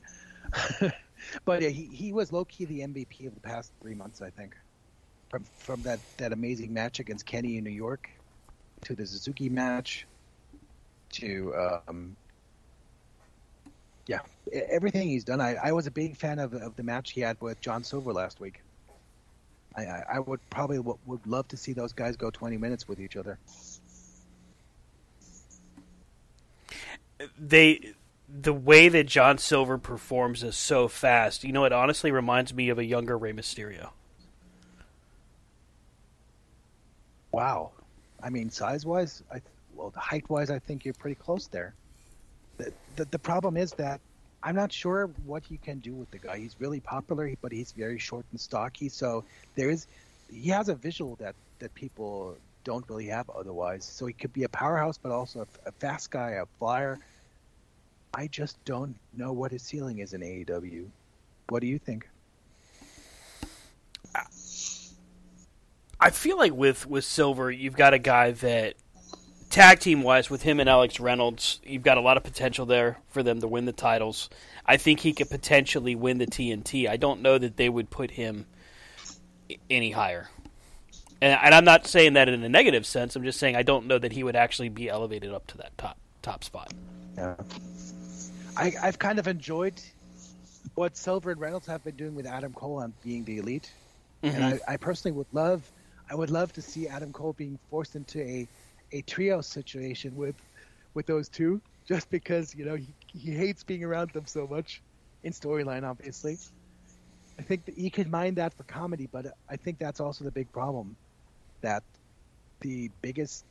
but 1.44 1.62
he 1.62 1.88
he 1.92 2.12
was 2.12 2.32
low 2.32 2.44
key 2.44 2.64
the 2.64 2.80
MVP 2.80 3.26
of 3.26 3.34
the 3.34 3.40
past 3.40 3.72
three 3.82 3.94
months, 3.94 4.22
I 4.22 4.30
think. 4.30 4.56
From 5.28 5.44
from 5.58 5.82
that 5.82 6.00
that 6.18 6.32
amazing 6.32 6.72
match 6.72 7.00
against 7.00 7.26
Kenny 7.26 7.58
in 7.58 7.64
New 7.64 7.70
York, 7.70 8.08
to 8.82 8.94
the 8.94 9.06
Suzuki 9.06 9.48
match, 9.48 10.06
to 11.10 11.54
um, 11.88 12.16
yeah, 14.06 14.20
everything 14.52 15.08
he's 15.08 15.24
done. 15.24 15.40
I, 15.40 15.56
I 15.62 15.72
was 15.72 15.86
a 15.86 15.90
big 15.90 16.16
fan 16.16 16.38
of 16.38 16.54
of 16.54 16.76
the 16.76 16.82
match 16.82 17.12
he 17.12 17.20
had 17.20 17.40
with 17.40 17.60
John 17.60 17.84
Silver 17.84 18.12
last 18.12 18.40
week. 18.40 18.62
I, 19.76 20.02
I 20.14 20.18
would 20.18 20.40
probably 20.50 20.78
would 20.78 21.26
love 21.26 21.48
to 21.48 21.56
see 21.56 21.72
those 21.72 21.92
guys 21.92 22.16
go 22.16 22.30
20 22.30 22.56
minutes 22.56 22.88
with 22.88 23.00
each 23.00 23.16
other. 23.16 23.38
They, 27.38 27.92
the 28.28 28.52
way 28.52 28.88
that 28.88 29.06
John 29.06 29.38
Silver 29.38 29.78
performs 29.78 30.42
is 30.42 30.56
so 30.56 30.88
fast. 30.88 31.44
You 31.44 31.52
know, 31.52 31.64
it 31.64 31.72
honestly 31.72 32.10
reminds 32.10 32.52
me 32.52 32.68
of 32.70 32.78
a 32.78 32.84
younger 32.84 33.16
Rey 33.16 33.32
Mysterio. 33.32 33.90
Wow, 37.32 37.70
I 38.22 38.30
mean, 38.30 38.50
size 38.50 38.84
wise, 38.84 39.22
I 39.32 39.40
well, 39.74 39.92
height 39.96 40.28
wise, 40.28 40.50
I 40.50 40.58
think 40.58 40.84
you're 40.84 40.94
pretty 40.94 41.14
close 41.14 41.46
there. 41.46 41.74
The, 42.58 42.72
the 42.96 43.04
the 43.06 43.18
problem 43.18 43.56
is 43.56 43.72
that 43.74 44.00
I'm 44.42 44.54
not 44.54 44.72
sure 44.72 45.10
what 45.26 45.50
you 45.50 45.58
can 45.58 45.78
do 45.80 45.94
with 45.94 46.10
the 46.10 46.18
guy. 46.18 46.38
He's 46.38 46.56
really 46.58 46.80
popular, 46.80 47.30
but 47.42 47.52
he's 47.52 47.72
very 47.72 47.98
short 47.98 48.24
and 48.30 48.40
stocky. 48.40 48.88
So 48.88 49.24
there 49.54 49.70
is, 49.70 49.86
he 50.30 50.48
has 50.48 50.68
a 50.68 50.74
visual 50.74 51.16
that 51.16 51.34
that 51.58 51.74
people 51.74 52.36
don't 52.64 52.88
really 52.88 53.06
have 53.06 53.30
otherwise. 53.30 53.84
So 53.84 54.06
he 54.06 54.12
could 54.12 54.32
be 54.32 54.44
a 54.44 54.48
powerhouse, 54.48 54.98
but 54.98 55.12
also 55.12 55.40
a, 55.40 55.68
a 55.68 55.72
fast 55.72 56.10
guy, 56.10 56.30
a 56.30 56.46
flyer. 56.58 56.98
I 58.12 58.26
just 58.26 58.62
don't 58.64 58.96
know 59.16 59.32
what 59.32 59.52
his 59.52 59.62
ceiling 59.62 60.00
is 60.00 60.14
in 60.14 60.20
AEW. 60.20 60.86
What 61.48 61.60
do 61.60 61.68
you 61.68 61.78
think? 61.78 62.08
I 66.00 66.10
feel 66.10 66.38
like 66.38 66.52
with 66.52 66.86
with 66.86 67.04
Silver, 67.04 67.50
you've 67.50 67.76
got 67.76 67.94
a 67.94 67.98
guy 67.98 68.32
that 68.32 68.74
tag 69.50 69.80
team 69.80 70.02
wise 70.02 70.30
with 70.30 70.42
him 70.42 70.60
and 70.60 70.68
Alex 70.68 71.00
Reynolds, 71.00 71.60
you've 71.64 71.82
got 71.82 71.98
a 71.98 72.00
lot 72.00 72.16
of 72.16 72.22
potential 72.22 72.64
there 72.66 72.98
for 73.08 73.22
them 73.22 73.40
to 73.40 73.48
win 73.48 73.66
the 73.66 73.72
titles. 73.72 74.30
I 74.64 74.76
think 74.76 75.00
he 75.00 75.12
could 75.12 75.28
potentially 75.28 75.94
win 75.94 76.18
the 76.18 76.26
TNT. 76.26 76.88
I 76.88 76.96
don't 76.96 77.20
know 77.20 77.36
that 77.36 77.56
they 77.56 77.68
would 77.68 77.90
put 77.90 78.12
him 78.12 78.46
any 79.68 79.90
higher. 79.90 80.28
And, 81.20 81.38
and 81.42 81.54
I'm 81.54 81.64
not 81.64 81.86
saying 81.86 82.14
that 82.14 82.28
in 82.28 82.42
a 82.42 82.48
negative 82.48 82.86
sense. 82.86 83.16
I'm 83.16 83.24
just 83.24 83.38
saying 83.38 83.56
I 83.56 83.62
don't 83.62 83.86
know 83.86 83.98
that 83.98 84.12
he 84.12 84.22
would 84.22 84.36
actually 84.36 84.68
be 84.68 84.88
elevated 84.88 85.32
up 85.34 85.46
to 85.48 85.58
that 85.58 85.76
top 85.76 85.98
top 86.22 86.44
spot. 86.44 86.72
Yeah. 87.16 87.34
I, 88.56 88.72
I've 88.82 88.98
kind 88.98 89.18
of 89.18 89.26
enjoyed 89.26 89.74
what 90.74 90.96
Silver 90.96 91.30
and 91.32 91.40
Reynolds 91.40 91.66
have 91.66 91.82
been 91.82 91.96
doing 91.96 92.14
with 92.14 92.26
Adam 92.26 92.52
Cole 92.52 92.76
on 92.78 92.92
being 93.02 93.24
the 93.24 93.38
elite, 93.38 93.70
Mhm. 94.22 94.34
and 94.34 94.44
I, 94.44 94.60
I 94.68 94.76
personally 94.76 95.16
would 95.16 95.26
love, 95.32 95.62
I 96.10 96.14
would 96.14 96.30
love 96.30 96.52
to 96.54 96.62
see 96.62 96.86
Adam 96.88 97.12
Cole 97.12 97.32
being 97.32 97.58
forced 97.70 97.96
into 97.96 98.20
a, 98.20 98.46
a 98.92 99.02
trio 99.02 99.40
situation 99.40 100.14
with, 100.16 100.36
with 100.94 101.06
those 101.06 101.28
two, 101.28 101.60
just 101.86 102.10
because 102.10 102.54
you 102.54 102.64
know 102.64 102.76
he, 102.76 102.88
he 103.06 103.30
hates 103.32 103.62
being 103.62 103.84
around 103.84 104.10
them 104.10 104.26
so 104.26 104.46
much, 104.46 104.82
in 105.22 105.32
storyline 105.32 105.82
obviously. 105.84 106.38
I 107.38 107.42
think 107.42 107.64
that 107.64 107.78
you 107.78 107.90
could 107.90 108.10
mind 108.10 108.36
that 108.36 108.52
for 108.52 108.64
comedy, 108.64 109.08
but 109.10 109.26
I 109.48 109.56
think 109.56 109.78
that's 109.78 110.00
also 110.00 110.24
the 110.24 110.30
big 110.30 110.52
problem, 110.52 110.94
that 111.62 111.82
the 112.60 112.90
biggest 113.00 113.46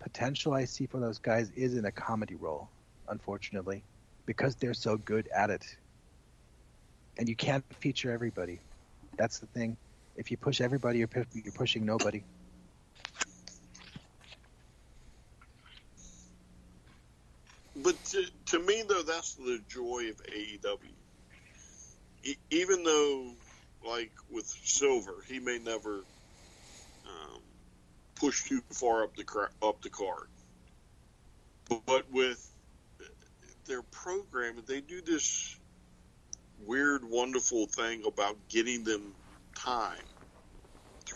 potential 0.00 0.52
I 0.52 0.64
see 0.64 0.86
for 0.86 0.98
those 0.98 1.18
guys 1.18 1.50
is 1.54 1.76
in 1.76 1.84
a 1.84 1.92
comedy 1.92 2.34
role, 2.34 2.68
unfortunately, 3.08 3.84
because 4.26 4.56
they're 4.56 4.74
so 4.74 4.96
good 4.96 5.28
at 5.34 5.50
it. 5.50 5.64
And 7.16 7.28
you 7.28 7.36
can't 7.36 7.64
feature 7.78 8.10
everybody. 8.10 8.58
That's 9.16 9.38
the 9.38 9.46
thing. 9.46 9.76
If 10.16 10.30
you 10.30 10.36
push 10.36 10.60
everybody, 10.60 10.98
you're, 10.98 11.08
you're 11.32 11.52
pushing 11.52 11.84
nobody. 11.84 12.24
But 17.84 18.02
to, 18.06 18.24
to 18.46 18.60
me, 18.60 18.82
though, 18.88 19.02
that's 19.02 19.34
the 19.34 19.60
joy 19.68 20.08
of 20.08 20.16
AEW. 20.26 20.94
E- 22.24 22.36
even 22.50 22.82
though, 22.82 23.34
like 23.86 24.12
with 24.30 24.46
Silver, 24.46 25.16
he 25.28 25.38
may 25.38 25.58
never 25.58 26.06
um, 27.06 27.42
push 28.16 28.48
too 28.48 28.62
far 28.72 29.04
up 29.04 29.14
the 29.16 29.24
cra- 29.24 29.50
up 29.62 29.82
the 29.82 29.90
card. 29.90 30.28
But 31.86 32.10
with 32.10 32.42
their 33.66 33.82
program, 33.82 34.56
they 34.66 34.80
do 34.80 35.02
this 35.02 35.60
weird, 36.58 37.02
wonderful 37.04 37.66
thing 37.66 38.04
about 38.06 38.36
getting 38.48 38.84
them 38.84 39.14
time 39.54 40.06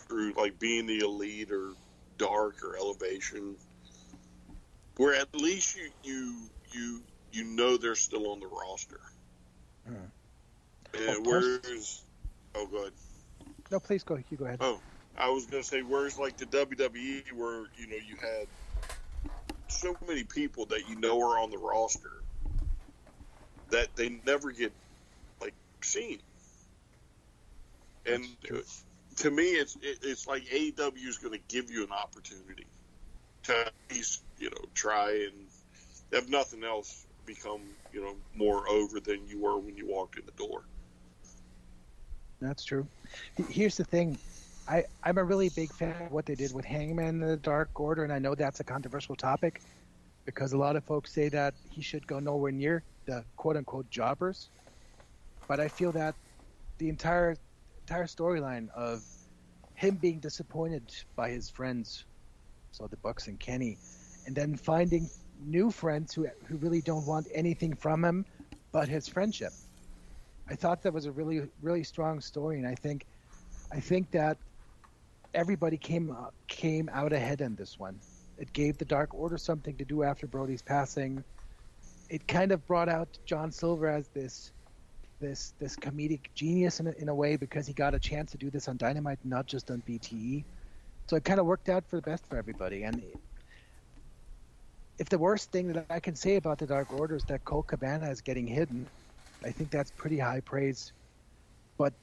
through 0.07 0.33
like 0.37 0.59
being 0.59 0.85
the 0.85 0.99
elite 0.99 1.51
or 1.51 1.73
dark 2.19 2.57
or 2.63 2.77
elevation 2.77 3.57
where 4.97 5.15
at 5.15 5.33
least 5.33 5.75
you 5.75 5.89
you 6.03 6.49
you 6.71 7.01
you 7.31 7.43
know 7.43 7.77
they're 7.77 7.95
still 7.95 8.31
on 8.31 8.39
the 8.39 8.47
roster. 8.47 8.99
Hmm. 9.87 9.95
And 10.93 11.25
whereas, 11.25 12.01
oh, 12.55 12.65
good. 12.65 12.93
No, 13.71 13.79
please 13.79 14.03
go. 14.03 14.17
You 14.29 14.37
go 14.37 14.45
ahead. 14.45 14.57
Oh, 14.61 14.79
I 15.17 15.29
was 15.29 15.45
gonna 15.45 15.63
say, 15.63 15.81
where's 15.81 16.17
like 16.17 16.37
the 16.37 16.45
WWE, 16.45 17.31
where 17.33 17.65
you 17.77 17.87
know 17.87 17.97
you 17.97 18.15
had 18.19 18.47
so 19.67 19.95
many 20.07 20.23
people 20.23 20.65
that 20.67 20.89
you 20.89 20.95
know 20.95 21.21
are 21.21 21.39
on 21.39 21.51
the 21.51 21.57
roster 21.57 22.23
that 23.69 23.95
they 23.95 24.19
never 24.25 24.51
get 24.51 24.71
like 25.41 25.53
seen. 25.81 26.19
And 28.05 28.25
to 29.17 29.29
me, 29.29 29.43
it's 29.43 29.75
it, 29.81 29.99
it's 30.01 30.27
like 30.27 30.45
AEW 30.45 31.07
is 31.07 31.17
going 31.17 31.33
to 31.33 31.45
give 31.47 31.69
you 31.69 31.83
an 31.83 31.91
opportunity 31.91 32.65
to 33.43 33.67
at 33.67 33.73
least 33.91 34.23
you 34.39 34.49
know 34.49 34.65
try 34.73 35.11
and 35.11 35.48
if 36.11 36.29
nothing 36.29 36.63
else 36.63 37.07
become 37.25 37.75
you 37.91 38.01
know 38.01 38.15
more 38.35 38.67
over 38.69 38.99
than 38.99 39.27
you 39.27 39.41
were 39.41 39.59
when 39.59 39.75
you 39.75 39.87
walked 39.87 40.17
in 40.17 40.25
the 40.25 40.31
door. 40.33 40.63
That's 42.41 42.63
true. 42.63 42.87
Here's 43.49 43.77
the 43.77 43.83
thing. 43.83 44.17
I, 44.67 44.83
I'm 45.03 45.17
a 45.17 45.23
really 45.23 45.49
big 45.49 45.73
fan 45.73 46.01
of 46.01 46.11
what 46.11 46.25
they 46.25 46.35
did 46.35 46.53
with 46.53 46.65
Hangman 46.65 47.21
in 47.21 47.27
the 47.27 47.37
Dark 47.37 47.79
Order, 47.79 48.03
and 48.03 48.13
I 48.13 48.19
know 48.19 48.35
that's 48.35 48.59
a 48.59 48.63
controversial 48.63 49.15
topic 49.15 49.61
because 50.25 50.53
a 50.53 50.57
lot 50.57 50.75
of 50.75 50.85
folks 50.85 51.11
say 51.13 51.29
that 51.29 51.55
he 51.63 51.81
should 51.81 52.05
go 52.07 52.19
nowhere 52.19 52.51
near 52.51 52.83
the 53.05 53.25
quote 53.35 53.57
unquote 53.57 53.89
jobbers. 53.89 54.49
But 55.47 55.59
I 55.59 55.67
feel 55.67 55.91
that 55.93 56.15
the 56.77 56.89
entire 56.89 57.35
entire 57.81 58.05
storyline 58.05 58.69
of 58.75 59.03
him 59.73 59.95
being 59.95 60.19
disappointed 60.19 60.91
by 61.15 61.29
his 61.31 61.49
friends, 61.49 62.05
so 62.71 62.87
the 62.87 62.97
Bucks 62.97 63.27
and 63.27 63.39
Kenny, 63.39 63.79
and 64.27 64.35
then 64.35 64.55
finding 64.55 65.09
new 65.45 65.71
friends 65.71 66.13
who 66.13 66.27
who 66.47 66.57
really 66.57 66.81
don't 66.81 67.05
want 67.05 67.27
anything 67.33 67.73
from 67.75 68.03
him 68.03 68.25
but 68.71 68.87
his 68.87 69.07
friendship. 69.07 69.51
I 70.49 70.55
thought 70.55 70.81
that 70.83 70.93
was 70.93 71.05
a 71.05 71.11
really 71.11 71.47
really 71.61 71.83
strong 71.83 72.21
story, 72.21 72.57
and 72.57 72.67
I 72.67 72.75
think 72.75 73.05
I 73.71 73.79
think 73.79 74.11
that 74.11 74.37
everybody 75.33 75.77
came 75.77 76.11
uh, 76.11 76.29
came 76.47 76.89
out 76.91 77.13
ahead 77.13 77.41
in 77.41 77.55
this 77.55 77.79
one. 77.79 77.99
It 78.37 78.51
gave 78.53 78.77
the 78.77 78.85
Dark 78.85 79.13
Order 79.13 79.37
something 79.37 79.75
to 79.77 79.85
do 79.85 80.03
after 80.03 80.27
Brody's 80.27 80.61
passing. 80.61 81.23
It 82.09 82.27
kind 82.27 82.51
of 82.51 82.65
brought 82.65 82.89
out 82.89 83.19
John 83.25 83.51
Silver 83.51 83.87
as 83.87 84.07
this 84.09 84.51
this 85.19 85.53
this 85.59 85.75
comedic 85.75 86.21
genius 86.33 86.79
in 86.79 86.87
a, 86.87 86.91
in 86.91 87.09
a 87.09 87.15
way 87.15 87.35
because 87.35 87.67
he 87.67 87.73
got 87.73 87.93
a 87.93 87.99
chance 87.99 88.31
to 88.31 88.37
do 88.37 88.49
this 88.49 88.67
on 88.67 88.77
Dynamite, 88.77 89.19
not 89.23 89.45
just 89.45 89.69
on 89.69 89.83
BTE. 89.87 90.43
So 91.07 91.15
it 91.15 91.25
kind 91.25 91.39
of 91.39 91.45
worked 91.45 91.69
out 91.69 91.87
for 91.87 91.95
the 91.95 92.01
best 92.01 92.25
for 92.27 92.37
everybody. 92.37 92.83
And 92.83 93.03
if 94.99 95.07
the 95.07 95.17
worst 95.17 95.51
thing 95.51 95.71
that 95.71 95.85
I 95.89 96.01
can 96.01 96.15
say 96.15 96.35
about 96.35 96.57
the 96.57 96.67
Dark 96.67 96.93
Order 96.93 97.15
is 97.15 97.23
that 97.23 97.45
Colt 97.45 97.67
Cabana 97.67 98.11
is 98.11 98.19
getting 98.19 98.45
hidden, 98.45 98.85
I 99.43 99.49
think 99.49 99.71
that's 99.71 99.91
pretty 99.91 100.19
high 100.19 100.41
praise. 100.41 100.91
But 101.77 101.93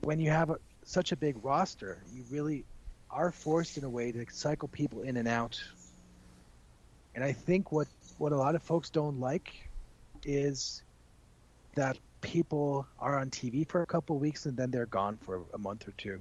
when 0.00 0.18
you 0.18 0.30
have 0.30 0.50
a, 0.50 0.58
such 0.84 1.12
a 1.12 1.16
big 1.16 1.36
roster, 1.44 2.02
you 2.12 2.24
really 2.30 2.64
are 3.10 3.30
forced 3.30 3.78
in 3.78 3.84
a 3.84 3.88
way 3.88 4.10
to 4.10 4.26
cycle 4.32 4.66
people 4.66 5.02
in 5.02 5.16
and 5.16 5.28
out. 5.28 5.62
And 7.14 7.22
I 7.22 7.30
think 7.32 7.70
what, 7.70 7.86
what 8.18 8.32
a 8.32 8.36
lot 8.36 8.56
of 8.56 8.62
folks 8.62 8.90
don't 8.90 9.20
like 9.20 9.68
is 10.24 10.82
that 11.76 11.96
people 12.22 12.86
are 12.98 13.20
on 13.20 13.30
TV 13.30 13.68
for 13.68 13.82
a 13.82 13.86
couple 13.86 14.18
weeks 14.18 14.46
and 14.46 14.56
then 14.56 14.72
they're 14.72 14.86
gone 14.86 15.16
for 15.22 15.42
a 15.54 15.58
month 15.58 15.86
or 15.86 15.92
two. 15.92 16.20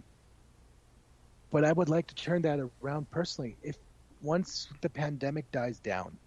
But 1.50 1.66
I 1.66 1.72
would 1.72 1.90
like 1.90 2.08
to 2.08 2.16
turn 2.16 2.44
that 2.44 2.60
around 2.84 3.10
personally. 3.10 3.58
If 3.64 3.78
once 4.22 4.70
the 4.82 4.90
pandemic 4.90 5.52
dies 5.52 5.80
down 5.82 6.20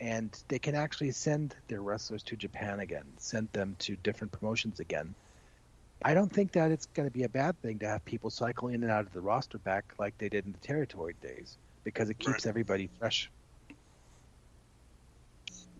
and 0.00 0.42
they 0.48 0.58
can 0.58 0.74
actually 0.74 1.12
send 1.12 1.56
their 1.68 1.82
wrestlers 1.82 2.22
to 2.24 2.36
Japan 2.36 2.80
again, 2.80 3.14
send 3.18 3.50
them 3.52 3.76
to 3.80 3.96
different 3.96 4.32
promotions 4.32 4.80
again, 4.80 5.16
I 6.04 6.14
don't 6.14 6.32
think 6.32 6.52
that 6.52 6.72
it's 6.72 6.86
going 6.86 7.08
to 7.08 7.12
be 7.12 7.24
a 7.24 7.28
bad 7.30 7.60
thing 7.60 7.80
to 7.80 7.88
have 7.88 8.04
people 8.04 8.30
cycle 8.30 8.68
in 8.68 8.82
and 8.84 8.92
out 8.92 9.06
of 9.06 9.12
the 9.12 9.22
roster 9.22 9.58
back 9.58 9.94
like 9.98 10.18
they 10.18 10.28
did 10.30 10.46
in 10.46 10.52
the 10.52 10.60
territory 10.60 11.16
days 11.20 11.58
because 11.84 12.10
it 12.10 12.18
keeps 12.20 12.46
Right. 12.46 12.46
everybody 12.46 12.88
fresh. 12.98 13.30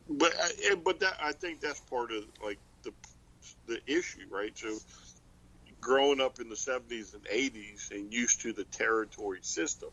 But 0.09 0.35
uh, 0.35 0.49
I, 0.73 0.77
but 0.85 1.01
that 1.01 1.17
I 1.23 1.33
think 1.33 1.61
that's 1.61 1.81
part 1.81 2.13
of 2.13 2.25
like 2.45 2.61
the 2.85 2.95
the 3.67 3.81
issue, 3.87 4.29
right? 4.31 4.57
So 4.59 4.79
growing 5.81 6.21
up 6.21 6.41
in 6.41 6.49
the 6.49 6.57
seventies 6.57 7.15
and 7.15 7.27
eighties 7.31 7.89
and 7.93 8.13
used 8.13 8.43
to 8.43 8.53
the 8.53 8.65
territory 8.65 9.41
system, 9.43 9.91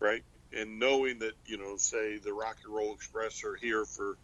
right? 0.00 0.22
And 0.56 0.78
knowing 0.78 1.20
that 1.20 1.34
you 1.46 1.58
know, 1.58 1.76
say 1.76 2.18
the 2.18 2.32
Rock 2.32 2.58
and 2.64 2.74
Roll 2.74 2.94
Express 2.94 3.44
are 3.44 3.56
here 3.56 3.84
for 3.84 4.18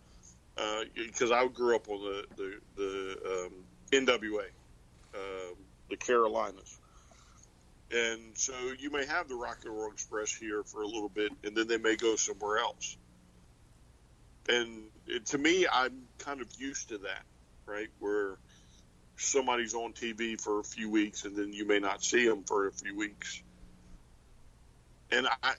because 0.94 1.30
I 1.32 1.46
grew 1.48 1.76
up 1.76 1.88
on 1.88 2.00
the 2.00 2.24
the, 2.36 2.60
the 2.76 3.46
um, 3.46 3.64
NWA, 3.92 4.46
um, 5.14 5.56
the 5.90 5.96
Carolinas. 5.96 6.80
And 7.92 8.36
so 8.36 8.54
you 8.78 8.90
may 8.90 9.06
have 9.06 9.28
the 9.28 9.36
Rock 9.36 9.58
and 9.64 9.74
Roll 9.76 9.92
Express 9.92 10.32
here 10.34 10.62
for 10.64 10.82
a 10.82 10.86
little 10.86 11.08
bit, 11.08 11.32
and 11.44 11.56
then 11.56 11.68
they 11.68 11.78
may 11.78 11.96
go 11.96 12.16
somewhere 12.16 12.58
else 12.58 12.96
and 14.48 14.90
it, 15.06 15.26
to 15.26 15.38
me, 15.38 15.66
I'm 15.72 16.04
kind 16.18 16.40
of 16.40 16.48
used 16.58 16.88
to 16.90 16.98
that, 16.98 17.24
right? 17.66 17.88
Where 17.98 18.38
somebody's 19.18 19.74
on 19.74 19.92
TV 19.92 20.40
for 20.40 20.60
a 20.60 20.64
few 20.64 20.90
weeks, 20.90 21.24
and 21.24 21.36
then 21.36 21.52
you 21.52 21.66
may 21.66 21.78
not 21.78 22.04
see 22.04 22.26
them 22.28 22.44
for 22.44 22.68
a 22.68 22.72
few 22.72 22.96
weeks. 22.96 23.42
And 25.12 25.26
I, 25.42 25.54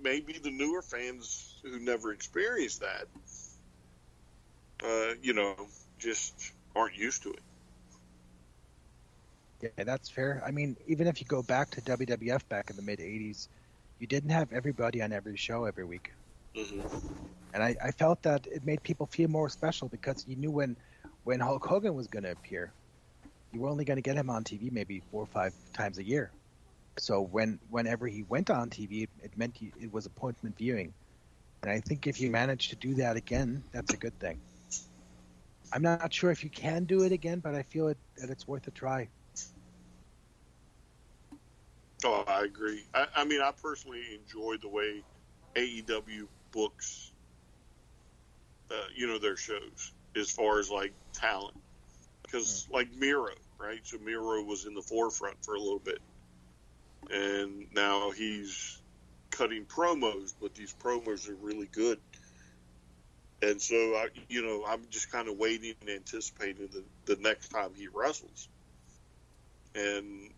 maybe 0.00 0.34
the 0.34 0.50
newer 0.50 0.82
fans 0.82 1.56
who 1.62 1.78
never 1.80 2.12
experienced 2.12 2.80
that, 2.80 3.06
uh, 4.84 5.14
you 5.22 5.32
know, 5.32 5.54
just 5.98 6.52
aren't 6.76 6.96
used 6.96 7.22
to 7.22 7.30
it. 7.30 7.40
Yeah, 9.62 9.84
that's 9.84 10.10
fair. 10.10 10.42
I 10.46 10.50
mean, 10.50 10.76
even 10.86 11.06
if 11.06 11.20
you 11.20 11.26
go 11.26 11.42
back 11.42 11.70
to 11.70 11.80
WWF 11.80 12.46
back 12.48 12.70
in 12.70 12.76
the 12.76 12.82
mid 12.82 12.98
80s, 12.98 13.48
you 13.98 14.06
didn't 14.06 14.30
have 14.30 14.52
everybody 14.52 15.00
on 15.00 15.12
every 15.12 15.36
show 15.36 15.64
every 15.64 15.84
week. 15.84 16.12
Mm-hmm. 16.54 16.80
And 17.54 17.62
I, 17.62 17.76
I 17.82 17.90
felt 17.92 18.22
that 18.22 18.46
it 18.46 18.66
made 18.66 18.82
people 18.82 19.06
feel 19.06 19.28
more 19.28 19.48
special 19.48 19.88
because 19.88 20.24
you 20.28 20.36
knew 20.36 20.50
when, 20.50 20.76
when 21.22 21.40
Hulk 21.40 21.64
Hogan 21.64 21.94
was 21.94 22.08
going 22.08 22.24
to 22.24 22.32
appear, 22.32 22.72
you 23.52 23.60
were 23.60 23.68
only 23.68 23.84
going 23.84 23.96
to 23.96 24.02
get 24.02 24.16
him 24.16 24.28
on 24.28 24.44
TV 24.44 24.70
maybe 24.70 25.02
four 25.10 25.22
or 25.22 25.26
five 25.26 25.54
times 25.72 25.98
a 25.98 26.04
year. 26.04 26.30
So 26.98 27.20
when 27.22 27.58
whenever 27.70 28.06
he 28.06 28.22
went 28.22 28.50
on 28.50 28.70
TV, 28.70 29.08
it 29.22 29.36
meant 29.36 29.60
you, 29.60 29.72
it 29.80 29.92
was 29.92 30.06
appointment 30.06 30.56
viewing. 30.56 30.94
And 31.62 31.72
I 31.72 31.80
think 31.80 32.06
if 32.06 32.20
you 32.20 32.30
manage 32.30 32.68
to 32.68 32.76
do 32.76 32.94
that 32.94 33.16
again, 33.16 33.64
that's 33.72 33.92
a 33.92 33.96
good 33.96 34.18
thing. 34.20 34.40
I'm 35.72 35.82
not 35.82 36.12
sure 36.12 36.30
if 36.30 36.44
you 36.44 36.50
can 36.50 36.84
do 36.84 37.02
it 37.02 37.12
again, 37.12 37.40
but 37.40 37.54
I 37.54 37.62
feel 37.62 37.88
it, 37.88 37.98
that 38.18 38.30
it's 38.30 38.46
worth 38.46 38.66
a 38.68 38.70
try. 38.70 39.08
Oh, 42.04 42.22
I 42.28 42.44
agree. 42.44 42.84
I, 42.94 43.06
I 43.16 43.24
mean, 43.24 43.40
I 43.40 43.50
personally 43.62 44.02
enjoy 44.14 44.56
the 44.60 44.68
way 44.68 45.02
AEW 45.56 46.28
books, 46.52 47.12
uh, 48.70 48.74
you 48.94 49.06
know, 49.06 49.18
their 49.18 49.36
shows 49.36 49.92
as 50.16 50.30
far 50.30 50.58
as 50.58 50.70
like 50.70 50.92
talent. 51.14 51.56
Because, 52.22 52.66
like 52.70 52.88
Miro, 52.98 53.32
right? 53.60 53.80
So 53.84 53.98
Miro 53.98 54.42
was 54.42 54.66
in 54.66 54.74
the 54.74 54.82
forefront 54.82 55.36
for 55.44 55.54
a 55.54 55.58
little 55.58 55.78
bit. 55.78 55.98
And 57.10 57.66
now 57.74 58.10
he's 58.10 58.80
cutting 59.30 59.64
promos, 59.64 60.34
but 60.40 60.54
these 60.54 60.74
promos 60.74 61.28
are 61.28 61.34
really 61.34 61.66
good. 61.66 61.98
And 63.42 63.60
so, 63.60 63.74
I, 63.74 64.08
you 64.28 64.42
know, 64.42 64.64
I'm 64.66 64.86
just 64.90 65.10
kind 65.10 65.28
of 65.28 65.36
waiting 65.36 65.74
and 65.80 65.90
anticipating 65.90 66.68
the, 66.68 66.84
the 67.14 67.20
next 67.20 67.48
time 67.48 67.70
he 67.74 67.88
wrestles. 67.92 68.48
And, 69.74 70.30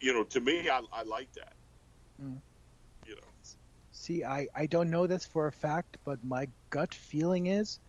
you 0.00 0.12
know, 0.12 0.24
to 0.24 0.40
me, 0.40 0.68
I, 0.68 0.80
I 0.92 1.04
like 1.04 1.32
that. 1.34 1.54
Mm. 2.22 2.40
You 3.06 3.14
know, 3.14 3.22
See, 3.92 4.22
I, 4.22 4.46
I 4.54 4.66
don't 4.66 4.90
know 4.90 5.06
this 5.06 5.24
for 5.24 5.46
a 5.46 5.52
fact, 5.52 5.96
but 6.04 6.22
my 6.22 6.48
gut 6.70 6.92
feeling 6.92 7.46
is 7.46 7.80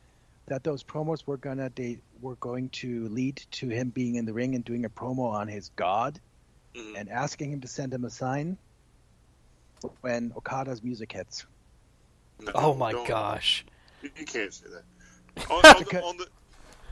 that 0.47 0.63
those 0.63 0.83
promos 0.83 1.27
were 1.27 1.37
gonna 1.37 1.69
they 1.75 1.99
were 2.21 2.37
going 2.37 2.69
to 2.69 3.07
lead 3.09 3.43
to 3.51 3.67
him 3.67 3.89
being 3.89 4.15
in 4.15 4.25
the 4.25 4.33
ring 4.33 4.55
and 4.55 4.63
doing 4.63 4.85
a 4.85 4.89
promo 4.89 5.31
on 5.31 5.47
his 5.47 5.69
god, 5.75 6.19
Mhm. 6.77 6.97
and 6.97 7.09
asking 7.09 7.51
him 7.51 7.61
to 7.61 7.67
send 7.67 7.93
him 7.93 8.05
a 8.05 8.09
sign 8.09 8.57
when 10.01 10.31
Okada's 10.35 10.83
music 10.83 11.11
hits. 11.11 11.45
No, 12.39 12.51
Oh 12.55 12.73
my 12.73 12.91
don't- 12.91 13.07
gosh. 13.07 13.65
You 14.01 14.11
you 14.15 14.25
can't 14.25 14.53
say 14.53 14.67
that. 14.69 14.83
On, 15.51 15.63
on, 15.65 15.83
the, 15.83 16.01
on 16.03 16.17
the 16.17 16.27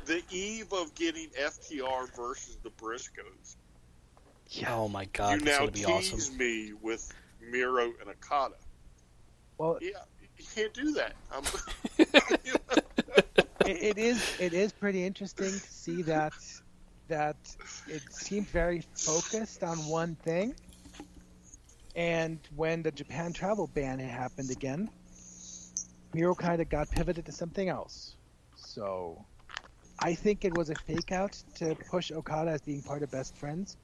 the 0.05 0.23
eve 0.29 0.71
of 0.71 0.93
getting 0.93 1.29
FTR 1.29 2.15
versus 2.15 2.57
the 2.61 2.69
Briscoes, 2.71 3.55
Yeah. 4.49 4.75
Oh 4.75 4.87
my 4.87 5.05
god, 5.05 5.39
you 5.39 5.45
now 5.45 5.59
gonna 5.59 5.71
be 5.71 5.83
tease 5.83 6.13
awesome. 6.13 6.37
me 6.37 6.73
with 6.73 7.11
Miro 7.41 7.85
and 7.85 8.09
Okada. 8.09 8.53
Well, 9.57 9.79
Yeah, 9.81 9.89
you 10.37 10.45
can't 10.53 10.73
do 10.75 10.91
that. 10.93 11.15
I'm, 11.31 11.43
it, 11.97 12.87
it 13.65 13.97
is 13.97 14.23
it 14.39 14.53
is 14.53 14.71
pretty 14.71 15.03
interesting 15.03 15.47
to 15.51 15.59
see 15.59 16.03
that 16.03 16.33
that 17.07 17.35
it 17.87 18.01
seemed 18.11 18.47
very 18.47 18.81
focused 18.95 19.63
on 19.63 19.77
one 19.87 20.15
thing. 20.15 20.55
And 21.95 22.39
when 22.55 22.83
the 22.83 22.91
Japan 22.91 23.31
travel 23.33 23.67
ban 23.67 23.99
happened 23.99 24.51
again, 24.51 24.89
Miro 26.13 26.35
kind 26.35 26.61
of 26.61 26.69
got 26.69 26.89
pivoted 26.89 27.25
to 27.25 27.31
something 27.31 27.69
else. 27.69 28.15
So 28.55 29.23
I 29.99 30.13
think 30.13 30.43
it 30.43 30.57
was 30.57 30.69
a 30.69 30.75
fake 30.75 31.11
out 31.11 31.41
to 31.55 31.75
push 31.75 32.11
Okada 32.11 32.51
as 32.51 32.61
being 32.61 32.81
part 32.81 33.03
of 33.03 33.11
Best 33.11 33.35
Friends. 33.37 33.77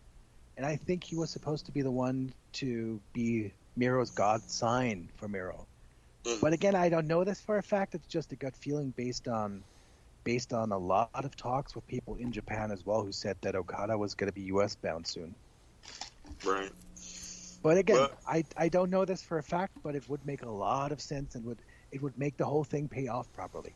And 0.57 0.65
I 0.65 0.75
think 0.75 1.03
he 1.03 1.15
was 1.15 1.29
supposed 1.29 1.65
to 1.67 1.71
be 1.71 1.81
the 1.81 1.91
one 1.91 2.33
to 2.53 2.99
be 3.13 3.53
Miro's 3.77 4.11
god 4.11 4.41
sign 4.49 5.09
for 5.15 5.27
Miro. 5.27 5.65
Mm. 6.25 6.41
But 6.41 6.53
again, 6.53 6.75
I 6.75 6.89
don't 6.89 7.07
know 7.07 7.23
this 7.23 7.39
for 7.39 7.57
a 7.57 7.63
fact. 7.63 7.95
It's 7.95 8.07
just 8.07 8.31
a 8.33 8.35
gut 8.35 8.55
feeling 8.55 8.93
based 8.95 9.27
on 9.27 9.63
based 10.23 10.53
on 10.53 10.71
a 10.71 10.77
lot 10.77 11.09
of 11.13 11.35
talks 11.35 11.75
with 11.75 11.85
people 11.87 12.15
in 12.15 12.31
Japan 12.31 12.71
as 12.71 12.85
well 12.85 13.03
who 13.03 13.11
said 13.11 13.37
that 13.41 13.55
Okada 13.55 13.97
was 13.97 14.13
going 14.15 14.29
to 14.29 14.33
be 14.33 14.41
U.S. 14.43 14.75
bound 14.75 15.07
soon. 15.07 15.35
right. 16.43 16.71
But 17.63 17.77
again, 17.77 17.95
Well- 17.97 18.11
I 18.27 18.43
I 18.57 18.69
don't 18.69 18.89
know 18.89 19.05
this 19.05 19.21
for 19.21 19.37
a 19.37 19.43
fact, 19.43 19.73
but 19.83 19.95
it 19.95 20.07
would 20.09 20.25
make 20.25 20.41
a 20.43 20.49
lot 20.49 20.91
of 20.91 21.01
sense 21.01 21.35
and 21.35 21.45
would 21.45 21.59
it 21.91 22.01
would 22.01 22.17
make 22.17 22.37
the 22.37 22.45
whole 22.45 22.63
thing 22.63 22.87
pay 22.87 23.07
off 23.07 23.31
properly. 23.33 23.75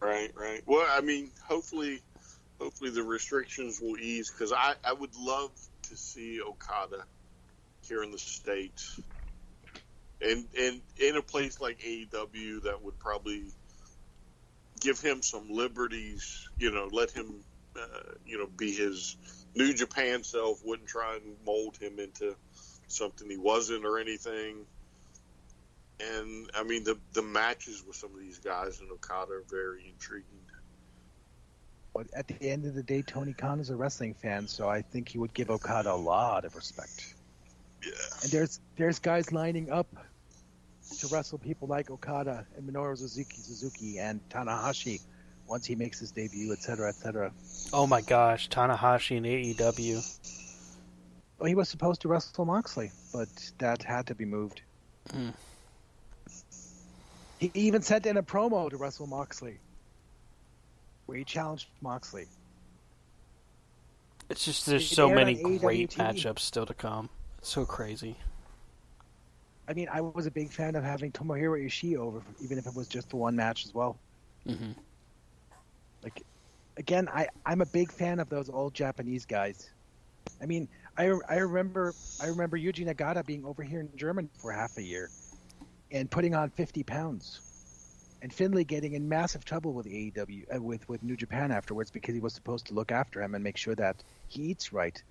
Right, 0.00 0.30
right. 0.34 0.62
Well, 0.66 0.86
I 0.90 1.00
mean, 1.00 1.30
hopefully, 1.46 2.00
hopefully 2.60 2.90
the 2.90 3.02
restrictions 3.02 3.80
will 3.80 3.96
ease 3.98 4.30
because 4.30 4.52
I, 4.52 4.74
I 4.84 4.92
would 4.92 5.14
love 5.16 5.50
to 5.88 5.96
see 5.96 6.40
Okada 6.42 7.04
here 7.86 8.02
in 8.02 8.10
the 8.10 8.18
states, 8.18 9.00
and 10.20 10.44
and 10.58 10.80
in 10.98 11.16
a 11.16 11.22
place 11.22 11.60
like 11.60 11.78
AEW 11.80 12.62
that 12.64 12.82
would 12.82 12.98
probably 12.98 13.44
give 14.84 15.00
him 15.00 15.22
some 15.22 15.50
liberties. 15.50 16.48
You 16.58 16.70
know, 16.70 16.88
let 16.92 17.10
him, 17.10 17.34
uh, 17.76 18.12
you 18.26 18.38
know, 18.38 18.46
be 18.46 18.72
his 18.72 19.16
New 19.56 19.72
Japan 19.74 20.22
self. 20.22 20.64
Wouldn't 20.64 20.88
try 20.88 21.16
and 21.16 21.36
mold 21.44 21.76
him 21.78 21.98
into 21.98 22.36
something 22.86 23.28
he 23.28 23.38
wasn't 23.38 23.84
or 23.84 23.98
anything. 23.98 24.66
And 26.00 26.50
I 26.54 26.64
mean 26.64 26.84
the 26.84 26.98
the 27.12 27.22
matches 27.22 27.82
with 27.86 27.96
some 27.96 28.12
of 28.14 28.20
these 28.20 28.38
guys 28.38 28.80
in 28.80 28.88
Okada 28.90 29.32
are 29.32 29.44
very 29.48 29.88
intriguing. 29.88 30.28
But 31.94 32.08
at 32.12 32.26
the 32.26 32.50
end 32.50 32.66
of 32.66 32.74
the 32.74 32.82
day, 32.82 33.02
Tony 33.02 33.32
Khan 33.32 33.60
is 33.60 33.70
a 33.70 33.76
wrestling 33.76 34.14
fan, 34.14 34.48
so 34.48 34.68
I 34.68 34.82
think 34.82 35.08
he 35.08 35.18
would 35.18 35.32
give 35.32 35.48
Okada 35.48 35.92
a 35.92 35.94
lot 35.94 36.44
of 36.44 36.56
respect. 36.56 37.14
Yeah. 37.84 37.92
And 38.22 38.32
there's 38.32 38.60
there's 38.76 38.98
guys 38.98 39.30
lining 39.30 39.70
up 39.70 39.86
to 40.98 41.08
wrestle 41.08 41.38
people 41.38 41.68
like 41.68 41.90
Okada 41.90 42.46
and 42.56 42.68
Minoru 42.68 42.96
Suzuki, 42.96 43.36
Suzuki 43.36 43.98
and 43.98 44.20
Tanahashi 44.28 45.00
once 45.46 45.66
he 45.66 45.74
makes 45.74 45.98
his 45.98 46.10
debut, 46.10 46.52
etc., 46.52 46.88
etc. 46.88 47.32
Oh 47.72 47.86
my 47.86 48.00
gosh, 48.00 48.48
Tanahashi 48.48 49.16
and 49.16 49.26
AEW. 49.26 50.18
Well, 51.38 51.48
he 51.48 51.54
was 51.54 51.68
supposed 51.68 52.02
to 52.02 52.08
wrestle 52.08 52.44
Moxley, 52.44 52.90
but 53.12 53.28
that 53.58 53.82
had 53.82 54.06
to 54.06 54.14
be 54.14 54.24
moved. 54.24 54.62
Hmm. 55.10 55.30
He 57.38 57.50
even 57.54 57.82
sent 57.82 58.06
in 58.06 58.16
a 58.16 58.22
promo 58.22 58.70
to 58.70 58.76
wrestle 58.76 59.06
Moxley, 59.06 59.58
where 61.06 61.18
he 61.18 61.24
challenged 61.24 61.68
Moxley. 61.80 62.26
It's 64.30 64.44
just 64.44 64.64
there's 64.66 64.88
so 64.88 65.10
many 65.10 65.34
great 65.58 65.90
TV. 65.90 65.96
matchups 65.96 66.38
still 66.40 66.64
to 66.66 66.74
come. 66.74 67.10
It's 67.38 67.50
so 67.50 67.66
crazy. 67.66 68.16
I 69.68 69.74
mean, 69.74 69.88
I 69.90 70.00
was 70.02 70.26
a 70.26 70.30
big 70.30 70.52
fan 70.52 70.64
of 70.76 70.84
having 70.84 71.12
Tomohiro 71.12 71.50
Ishii 71.64 71.96
over, 71.96 72.16
even 72.38 72.58
if 72.58 72.66
it 72.66 72.74
was 72.74 72.88
just 72.88 73.10
the 73.10 73.16
one 73.16 73.36
match 73.36 73.64
as 73.64 73.72
well. 73.74 74.00
hmm 74.46 74.72
Like, 76.02 76.22
again, 76.76 77.08
I 77.08 77.28
I'm 77.44 77.60
a 77.60 77.66
big 77.66 77.92
fan 77.92 78.20
of 78.20 78.28
those 78.28 78.48
old 78.50 78.74
Japanese 78.74 79.26
guys. 79.26 79.72
I 80.42 80.46
mean, 80.46 80.68
I 80.96 81.12
I 81.28 81.36
remember 81.38 81.96
I 82.20 82.26
remember 82.26 82.58
Yuji 82.58 82.86
Nagata 82.86 83.24
being 83.26 83.44
over 83.44 83.62
here 83.62 83.80
in 83.80 83.90
Germany 83.90 84.22
for 84.28 84.52
half 84.52 84.76
a 84.78 84.82
year, 84.82 85.12
and 85.90 86.10
putting 86.10 86.34
on 86.34 86.50
50 86.50 86.82
pounds, 86.84 87.42
and 88.22 88.32
Finlay 88.32 88.64
getting 88.64 88.94
in 88.94 89.08
massive 89.08 89.44
trouble 89.44 89.74
with 89.74 89.86
AEW 89.86 90.46
uh, 90.54 90.62
with 90.62 90.88
with 90.88 91.02
New 91.02 91.16
Japan 91.16 91.50
afterwards 91.52 91.90
because 91.90 92.14
he 92.14 92.20
was 92.20 92.34
supposed 92.34 92.66
to 92.68 92.74
look 92.74 92.92
after 92.92 93.22
him 93.22 93.34
and 93.34 93.44
make 93.44 93.56
sure 93.56 93.76
that 93.76 94.02
he 94.28 94.44
eats 94.44 94.72
right. 94.72 95.02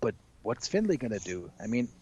But 0.00 0.16
what's 0.42 0.68
Finlay 0.68 0.96
gonna 0.98 1.20
do? 1.20 1.50
I 1.60 1.66
mean, 1.66 1.92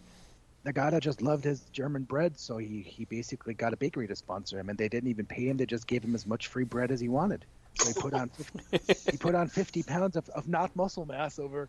Nagata 0.65 0.99
just 0.99 1.21
loved 1.21 1.43
his 1.43 1.61
German 1.71 2.03
bread, 2.03 2.39
so 2.39 2.57
he 2.57 2.81
he 2.81 3.05
basically 3.05 3.53
got 3.53 3.73
a 3.73 3.77
bakery 3.77 4.07
to 4.07 4.15
sponsor 4.15 4.59
him, 4.59 4.69
and 4.69 4.77
they 4.77 4.87
didn't 4.87 5.09
even 5.09 5.25
pay 5.25 5.47
him; 5.47 5.57
they 5.57 5.65
just 5.65 5.87
gave 5.87 6.03
him 6.03 6.15
as 6.15 6.25
much 6.25 6.47
free 6.47 6.63
bread 6.63 6.91
as 6.91 7.01
he 7.01 7.09
wanted. 7.09 7.45
So 7.79 7.87
he 7.87 7.93
put 7.93 8.13
on 8.13 8.29
50, 8.29 9.11
he 9.11 9.17
put 9.17 9.35
on 9.35 9.47
50 9.49 9.83
pounds 9.83 10.15
of, 10.15 10.29
of 10.29 10.47
not 10.47 10.73
muscle 10.75 11.05
mass 11.05 11.37
over 11.37 11.67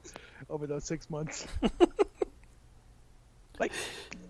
over 0.48 0.66
those 0.66 0.84
six 0.84 1.10
months. 1.10 1.46
like 3.58 3.72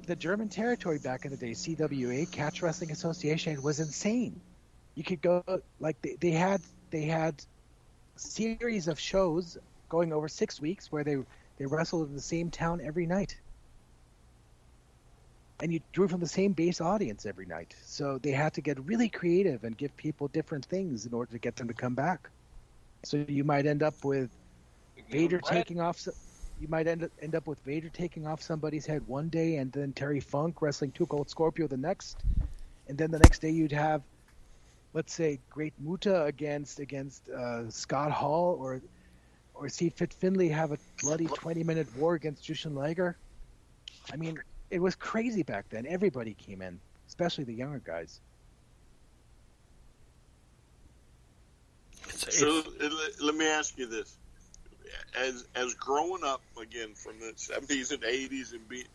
the 0.07 0.16
German 0.16 0.49
territory 0.49 0.99
back 0.99 1.27
in 1.27 1.31
the 1.31 1.36
day, 1.36 1.51
CWA 1.51 2.31
Catch 2.31 2.62
Wrestling 2.62 2.91
Association 2.91 3.61
was 3.62 3.81
insane. 3.81 4.41
You 4.95 5.05
could 5.05 5.20
go 5.20 5.43
like 5.78 6.01
they, 6.01 6.16
they 6.20 6.31
had 6.31 6.62
they 6.91 7.03
had 7.03 7.45
series 8.16 8.89
of 8.89 8.99
shows 8.99 9.59
going 9.91 10.12
over 10.12 10.28
six 10.28 10.59
weeks 10.59 10.91
where 10.91 11.05
they 11.05 11.16
they 11.59 11.66
wrestled 11.66 12.09
in 12.09 12.15
the 12.15 12.23
same 12.23 12.51
town 12.51 12.81
every 12.82 13.07
night. 13.07 13.36
And 15.61 15.73
you 15.73 15.81
drew 15.93 16.09
from 16.09 16.21
the 16.21 16.27
same 16.27 16.53
base 16.53 16.81
audience 16.81 17.27
every 17.27 17.47
night. 17.47 17.75
So 17.85 18.19
they 18.19 18.33
had 18.33 18.55
to 18.55 18.61
get 18.61 18.79
really 18.85 19.09
creative 19.09 19.65
and 19.65 19.77
give 19.77 19.97
people 19.97 20.29
different 20.29 20.65
things 20.65 21.07
in 21.07 21.15
order 21.15 21.31
to 21.33 21.39
get 21.39 21.57
them 21.57 21.69
to 21.69 21.75
come 21.75 21.95
back. 21.95 22.29
So 23.05 23.25
you 23.29 23.45
might 23.45 23.67
end 23.67 23.83
up 23.83 24.05
with 24.05 24.31
Vader 25.11 25.39
taking 25.39 25.81
off. 25.81 26.07
You 26.61 26.69
might 26.69 26.87
end 26.87 27.05
up, 27.05 27.11
end 27.21 27.35
up 27.35 27.47
with 27.47 27.61
Vader 27.61 27.89
taking 27.89 28.27
off 28.27 28.43
somebody's 28.43 28.87
head 28.87 29.07
one 29.07 29.29
day, 29.29 29.57
and 29.57 29.71
then 29.73 29.93
Terry 29.93 30.21
Funk 30.21 30.63
wrestling 30.63 30.93
2 30.93 31.07
Cold 31.07 31.29
Scorpio 31.29 31.67
the 31.67 31.77
next, 31.77 32.25
and 32.89 32.97
then 32.97 33.11
the 33.11 33.19
next 33.19 33.41
day 33.41 33.51
you'd 33.51 33.73
have, 33.73 34.03
let's 34.93 35.13
say, 35.13 35.41
Great 35.51 35.75
Muta 35.79 36.25
against 36.25 36.79
against 36.79 37.29
uh, 37.29 37.69
Scott 37.71 38.11
Hall, 38.11 38.57
or 38.59 38.81
or 39.55 39.69
see 39.69 39.89
Fit 39.91 40.13
Finlay 40.13 40.49
have 40.49 40.73
a 40.73 40.79
bloody 41.03 41.27
twenty 41.27 41.65
minute 41.65 41.89
war 41.97 42.15
against 42.15 42.45
Jushin 42.45 42.75
Liger. 42.75 43.17
I 44.13 44.17
mean, 44.17 44.39
it 44.70 44.81
was 44.81 44.95
crazy 44.95 45.43
back 45.43 45.69
then. 45.70 45.86
Everybody 45.86 46.35
came 46.35 46.62
in, 46.62 46.78
especially 47.09 47.45
the 47.45 47.55
younger 47.55 47.81
guys. 47.85 48.20
It's, 52.09 52.39
So 52.39 52.59
it's- 52.59 52.93
let- 52.93 53.20
let 53.20 53.35
me 53.35 53.47
ask 53.47 53.77
you 53.78 53.86
this: 53.86 54.16
as 55.15 55.47
as 55.55 55.74
growing 55.74 56.23
up 56.24 56.43
again 56.61 56.95
from 56.95 57.19
the 57.19 57.32
seventies 57.36 57.93
and 57.93 58.05
eighties 58.05 58.53
and 58.53 58.66
being 58.69 58.86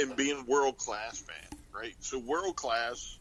and 0.00 0.16
being 0.16 0.44
world 0.46 0.78
class 0.78 1.18
fan, 1.18 1.58
right? 1.72 1.94
So 2.00 2.18
world 2.18 2.56
class 2.56 3.18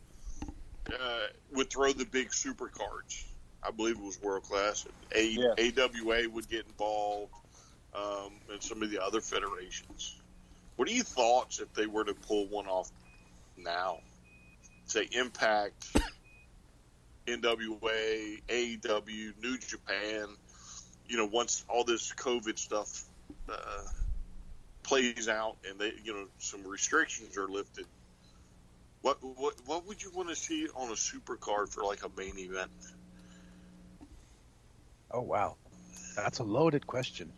uh, 0.98 1.28
would 1.52 1.70
throw 1.70 1.94
the 1.94 2.06
big 2.06 2.34
super 2.34 2.68
cards. 2.68 3.26
I 3.64 3.72
believe 3.72 3.98
it 3.98 4.04
was 4.04 4.20
world 4.22 4.44
class. 4.44 4.86
A, 5.14 5.24
Yeah. 5.28 5.54
AWA 5.58 6.28
would 6.28 6.50
get 6.50 6.66
involved, 6.66 7.34
um, 7.94 8.34
and 8.52 8.62
some 8.62 8.82
of 8.82 8.90
the 8.90 9.02
other 9.02 9.22
federations. 9.22 10.21
What 10.82 10.90
are 10.90 10.94
your 10.94 11.04
thoughts 11.04 11.60
if 11.60 11.72
they 11.76 11.86
were 11.86 12.06
to 12.06 12.16
pull 12.16 12.48
one 12.48 12.66
off 12.66 12.90
now? 13.56 14.00
Say 14.86 15.08
Impact, 15.12 15.96
NWA, 17.28 18.42
AEW, 18.48 19.34
New 19.44 19.60
Japan. 19.60 20.26
You 21.06 21.18
know, 21.18 21.28
once 21.28 21.64
all 21.70 21.84
this 21.84 22.12
COVID 22.14 22.58
stuff 22.58 23.04
uh, 23.48 23.84
plays 24.82 25.30
out 25.30 25.58
and 25.70 25.80
they, 25.80 25.94
you 26.04 26.16
know, 26.16 26.26
some 26.40 26.66
restrictions 26.66 27.38
are 27.38 27.48
lifted. 27.48 27.86
What 29.04 29.20
what 29.22 29.54
what 29.68 29.86
would 29.86 30.02
you 30.02 30.10
want 30.10 30.30
to 30.30 30.36
see 30.36 30.68
on 30.76 30.92
a 30.92 30.98
super 30.98 31.36
card 31.36 31.70
for 31.70 31.84
like 31.84 32.04
a 32.04 32.10
main 32.18 32.40
event? 32.40 32.72
Oh 35.12 35.22
wow, 35.22 35.58
that's 36.16 36.40
a 36.40 36.44
loaded 36.44 36.88
question. 36.88 37.32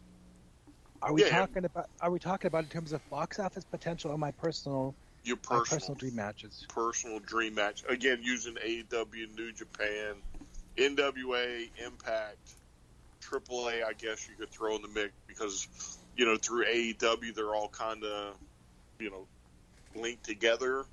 Are 1.03 1.13
we 1.13 1.23
Yeah, 1.23 1.27
yeah. 1.27 1.31
talking 1.31 1.65
about? 1.65 1.87
Are 2.01 2.11
we 2.11 2.19
talking 2.19 2.47
about 2.49 2.65
in 2.65 2.69
terms 2.71 2.93
of 2.93 3.07
box 3.09 3.39
office 3.39 3.65
potential 3.65 4.11
or 4.11 4.19
my 4.19 4.31
personal, 4.33 4.97
Your 5.23 5.37
personal 5.37 5.65
personal 5.67 5.95
dream 5.95 6.15
matches? 6.15 6.69
personal 6.69 7.19
dream 7.19 7.55
match. 7.55 7.83
Again, 7.89 8.23
using 8.23 8.55
AEW, 8.55 9.35
New 9.35 9.53
Japan, 9.53 10.23
NWA, 10.77 11.69
Impact, 11.79 12.55
AAA. 13.21 13.83
I 13.85 13.93
guess 13.93 14.29
you 14.29 14.35
could 14.37 14.51
throw 14.51 14.75
in 14.77 14.83
the 14.83 14.89
mix 14.89 15.13
because 15.27 15.67
you 16.15 16.25
know, 16.25 16.37
through 16.37 16.65
AEW, 16.65 17.35
they're 17.35 17.55
all 17.55 17.69
kind 17.69 18.03
of, 18.05 18.39
you 18.99 19.11
know, 19.11 19.29
linked 19.95 20.25
together 20.25 20.85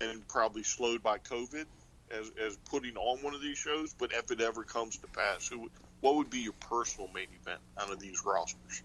and 0.00 0.28
probably 0.28 0.64
slowed 0.64 1.02
by 1.02 1.18
COVID 1.18 1.66
as, 2.10 2.30
as 2.40 2.58
putting 2.58 2.96
on 2.96 3.22
one 3.22 3.34
of 3.34 3.42
these 3.42 3.58
shows. 3.58 3.94
But 3.94 4.12
if 4.12 4.30
it 4.30 4.40
ever 4.40 4.64
comes 4.64 4.98
to 4.98 5.08
pass, 5.08 5.48
who, 5.48 5.70
what 6.00 6.16
would 6.16 6.30
be 6.30 6.40
your 6.40 6.54
personal 6.60 7.08
main 7.14 7.28
event 7.40 7.60
out 7.78 7.90
of 7.90 7.98
these 7.98 8.24
rosters? 8.24 8.82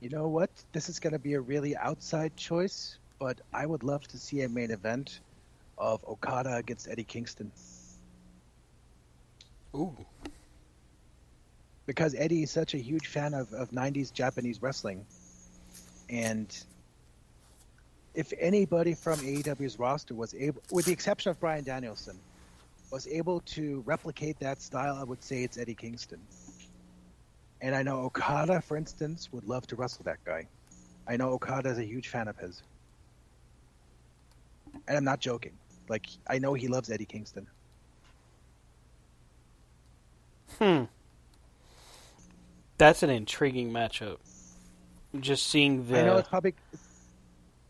You 0.00 0.08
know 0.08 0.28
what? 0.28 0.50
This 0.72 0.88
is 0.88 0.98
going 0.98 1.12
to 1.12 1.18
be 1.18 1.34
a 1.34 1.40
really 1.40 1.76
outside 1.76 2.36
choice, 2.36 2.98
but 3.18 3.40
I 3.52 3.66
would 3.66 3.82
love 3.82 4.06
to 4.08 4.18
see 4.18 4.42
a 4.42 4.48
main 4.48 4.70
event 4.70 5.20
of 5.78 6.04
Okada 6.08 6.56
against 6.56 6.88
Eddie 6.88 7.04
Kingston. 7.04 7.50
Ooh. 9.74 9.96
Because 11.86 12.14
Eddie 12.14 12.44
is 12.44 12.50
such 12.50 12.74
a 12.74 12.78
huge 12.78 13.06
fan 13.06 13.34
of, 13.34 13.52
of 13.52 13.70
90s 13.70 14.12
Japanese 14.12 14.62
wrestling. 14.62 15.04
And 16.08 16.54
if 18.14 18.32
anybody 18.38 18.94
from 18.94 19.18
AEW's 19.18 19.78
roster 19.78 20.14
was 20.14 20.34
able, 20.34 20.62
with 20.70 20.86
the 20.86 20.92
exception 20.92 21.30
of 21.30 21.40
Bryan 21.40 21.64
Danielson, 21.64 22.18
was 22.92 23.08
able 23.08 23.40
to 23.40 23.82
replicate 23.86 24.38
that 24.38 24.60
style, 24.60 24.96
I 25.00 25.02
would 25.02 25.22
say 25.24 25.42
it's 25.42 25.56
Eddie 25.56 25.74
Kingston. 25.74 26.20
And 27.62 27.74
I 27.74 27.82
know 27.82 28.00
Okada, 28.00 28.60
for 28.60 28.76
instance, 28.76 29.30
would 29.32 29.48
love 29.48 29.66
to 29.68 29.76
wrestle 29.76 30.04
that 30.04 30.22
guy. 30.24 30.46
I 31.08 31.16
know 31.16 31.30
Okada 31.30 31.70
is 31.70 31.78
a 31.78 31.84
huge 31.84 32.08
fan 32.08 32.28
of 32.28 32.36
his. 32.36 32.62
And 34.86 34.96
I'm 34.96 35.04
not 35.04 35.20
joking. 35.20 35.52
Like, 35.88 36.06
I 36.28 36.38
know 36.38 36.52
he 36.52 36.68
loves 36.68 36.90
Eddie 36.90 37.06
Kingston. 37.06 37.46
Hmm. 40.58 40.84
That's 42.76 43.02
an 43.02 43.10
intriguing 43.10 43.70
matchup. 43.70 44.18
Just 45.18 45.46
seeing 45.46 45.88
the. 45.88 46.00
I 46.00 46.02
know 46.02 46.16
it's 46.18 46.28
probably 46.28 46.54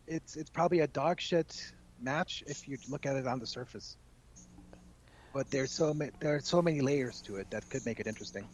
it's 0.06 0.36
it's 0.36 0.50
probably 0.50 0.80
a 0.80 0.86
dog 0.86 1.20
shit 1.20 1.72
match 2.00 2.42
if 2.46 2.68
you 2.68 2.78
look 2.88 3.04
at 3.04 3.16
it 3.16 3.26
on 3.26 3.38
the 3.38 3.46
surface. 3.46 3.96
But 5.32 5.50
there's 5.50 5.70
so 5.70 5.94
ma- 5.94 6.06
there 6.20 6.34
are 6.36 6.40
so 6.40 6.60
many 6.60 6.80
layers 6.80 7.20
to 7.22 7.36
it 7.36 7.50
that 7.50 7.68
could 7.70 7.84
make 7.86 8.00
it 8.00 8.06
interesting. 8.06 8.46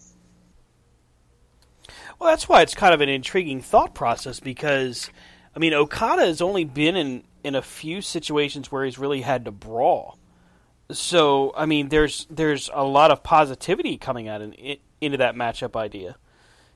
Well, 2.19 2.31
that's 2.31 2.49
why 2.49 2.63
it's 2.63 2.75
kind 2.75 2.95
of 2.95 3.01
an 3.01 3.09
intriguing 3.09 3.61
thought 3.61 3.95
process 3.95 4.41
because, 4.41 5.11
I 5.55 5.59
mean, 5.59 5.75
Okada 5.75 6.27
has 6.27 6.41
only 6.41 6.65
been 6.65 6.97
in 6.97 7.25
in 7.45 7.55
a 7.55 7.63
few 7.63 8.03
situations 8.03 8.71
where 8.71 8.85
he's 8.85 8.99
really 8.99 9.23
had 9.23 9.45
to 9.45 9.51
brawl. 9.51 10.19
So, 10.91 11.53
I 11.57 11.67
mean, 11.67 11.89
there's 11.89 12.27
there's 12.31 12.71
a 12.73 12.85
lot 12.85 13.11
of 13.11 13.23
positivity 13.23 13.99
coming 13.99 14.29
out 14.29 14.41
in, 14.41 14.53
in, 14.55 14.79
into 15.01 15.19
that 15.19 15.35
matchup 15.35 15.77
idea 15.77 16.17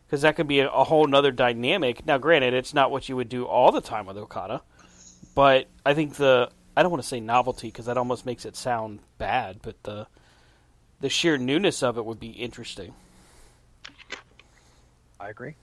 because 0.06 0.22
that 0.22 0.36
could 0.36 0.46
be 0.46 0.60
a, 0.60 0.68
a 0.68 0.84
whole 0.84 1.06
nother 1.06 1.32
dynamic. 1.32 2.04
Now, 2.06 2.18
granted, 2.18 2.54
it's 2.54 2.74
not 2.74 2.90
what 2.90 3.08
you 3.08 3.16
would 3.16 3.28
do 3.28 3.44
all 3.44 3.72
the 3.72 3.80
time 3.80 4.06
with 4.06 4.16
Okada, 4.18 4.62
but 5.34 5.68
I 5.86 5.94
think 5.94 6.16
the 6.16 6.50
I 6.76 6.82
don't 6.82 6.90
want 6.90 7.02
to 7.02 7.08
say 7.08 7.20
novelty 7.20 7.68
because 7.68 7.86
that 7.86 7.98
almost 7.98 8.24
makes 8.24 8.44
it 8.44 8.56
sound 8.56 9.00
bad, 9.18 9.60
but 9.62 9.82
the 9.82 10.06
the 11.00 11.08
sheer 11.08 11.36
newness 11.36 11.82
of 11.82 11.98
it 11.98 12.04
would 12.04 12.20
be 12.20 12.30
interesting. 12.30 12.94
I 15.20 15.28
agree. 15.30 15.54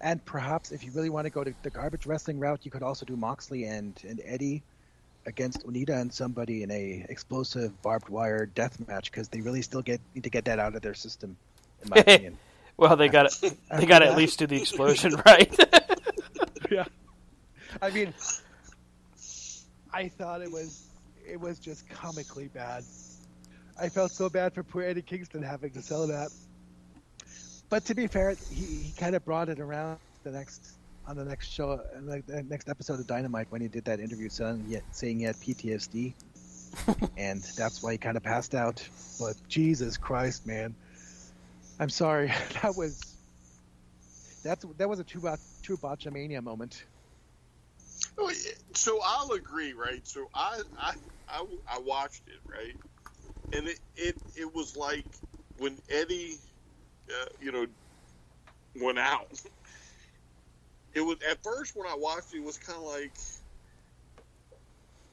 And 0.00 0.24
perhaps 0.24 0.72
if 0.72 0.82
you 0.82 0.92
really 0.92 1.10
want 1.10 1.26
to 1.26 1.30
go 1.30 1.44
to 1.44 1.52
the 1.62 1.70
garbage 1.70 2.06
wrestling 2.06 2.38
route, 2.38 2.60
you 2.62 2.70
could 2.70 2.82
also 2.82 3.04
do 3.04 3.16
Moxley 3.16 3.64
and, 3.64 4.00
and 4.08 4.20
Eddie 4.24 4.62
against 5.26 5.66
Onita 5.66 6.00
and 6.00 6.12
somebody 6.12 6.62
in 6.62 6.70
a 6.70 7.04
explosive 7.08 7.80
barbed 7.82 8.08
wire 8.08 8.46
death 8.46 8.86
match 8.88 9.10
because 9.10 9.28
they 9.28 9.42
really 9.42 9.60
still 9.62 9.82
get 9.82 10.00
need 10.14 10.24
to 10.24 10.30
get 10.30 10.46
that 10.46 10.58
out 10.58 10.74
of 10.74 10.80
their 10.82 10.94
system, 10.94 11.36
in 11.82 11.90
my 11.90 11.96
opinion. 12.00 12.38
well, 12.78 12.96
they 12.96 13.08
got 13.08 13.30
they 13.76 13.86
got 13.86 14.00
to 14.00 14.06
at 14.06 14.16
least 14.16 14.38
do 14.38 14.46
the 14.46 14.56
explosion, 14.60 15.14
right? 15.26 15.54
yeah. 16.70 16.84
I 17.82 17.90
mean, 17.90 18.14
I 19.92 20.08
thought 20.08 20.42
it 20.42 20.50
was 20.50 20.88
it 21.26 21.40
was 21.40 21.58
just 21.58 21.88
comically 21.88 22.48
bad. 22.48 22.84
I 23.80 23.88
felt 23.88 24.12
so 24.12 24.28
bad 24.28 24.54
for 24.54 24.62
poor 24.62 24.82
Eddie 24.82 25.02
Kingston 25.02 25.42
having 25.42 25.70
to 25.70 25.82
sell 25.82 26.06
that. 26.06 26.30
But 27.68 27.84
to 27.86 27.94
be 27.94 28.06
fair, 28.06 28.34
he, 28.50 28.64
he 28.64 28.92
kind 28.92 29.14
of 29.14 29.24
brought 29.24 29.48
it 29.48 29.60
around 29.60 29.98
the 30.24 30.30
next 30.30 30.72
on 31.06 31.16
the 31.16 31.24
next 31.24 31.48
show, 31.48 31.80
like 32.02 32.26
the 32.26 32.42
next 32.42 32.68
episode 32.68 33.00
of 33.00 33.06
Dynamite 33.06 33.46
when 33.50 33.60
he 33.60 33.68
did 33.68 33.84
that 33.86 34.00
interview 34.00 34.28
saying 34.28 34.64
he 34.66 34.74
had, 34.74 34.82
saying 34.92 35.18
he 35.18 35.24
had 35.24 35.36
PTSD, 35.36 36.12
and 37.16 37.42
that's 37.56 37.82
why 37.82 37.92
he 37.92 37.98
kind 37.98 38.16
of 38.16 38.22
passed 38.22 38.54
out. 38.54 38.86
But 39.18 39.36
Jesus 39.48 39.96
Christ, 39.96 40.46
man, 40.46 40.74
I'm 41.78 41.90
sorry. 41.90 42.32
That 42.62 42.76
was 42.76 43.16
that's 44.42 44.64
that 44.78 44.88
was 44.88 45.00
a 45.00 45.04
true 45.04 45.22
true 45.62 45.76
botchamania 45.76 46.42
moment. 46.42 46.84
Oh, 48.18 48.32
so 48.74 49.00
I'll 49.04 49.32
agree, 49.32 49.72
right? 49.72 50.06
So 50.06 50.26
I 50.34 50.62
I 50.80 50.92
I, 51.28 51.44
I 51.72 51.78
watched 51.80 52.22
it, 52.28 52.40
right, 52.50 52.74
and 53.52 53.68
it 53.68 53.80
it 53.96 54.16
it 54.36 54.54
was 54.54 54.76
like 54.76 55.06
when 55.58 55.78
Eddie, 55.90 56.36
uh, 57.10 57.26
you 57.40 57.52
know, 57.52 57.66
went 58.76 58.98
out. 58.98 59.28
It 60.94 61.02
was 61.02 61.18
at 61.30 61.42
first 61.44 61.72
when 61.76 61.86
I 61.88 61.96
watched 61.98 62.34
it, 62.34 62.38
it 62.38 62.44
was 62.44 62.58
kind 62.58 62.78
of 62.78 62.84
like, 62.84 63.16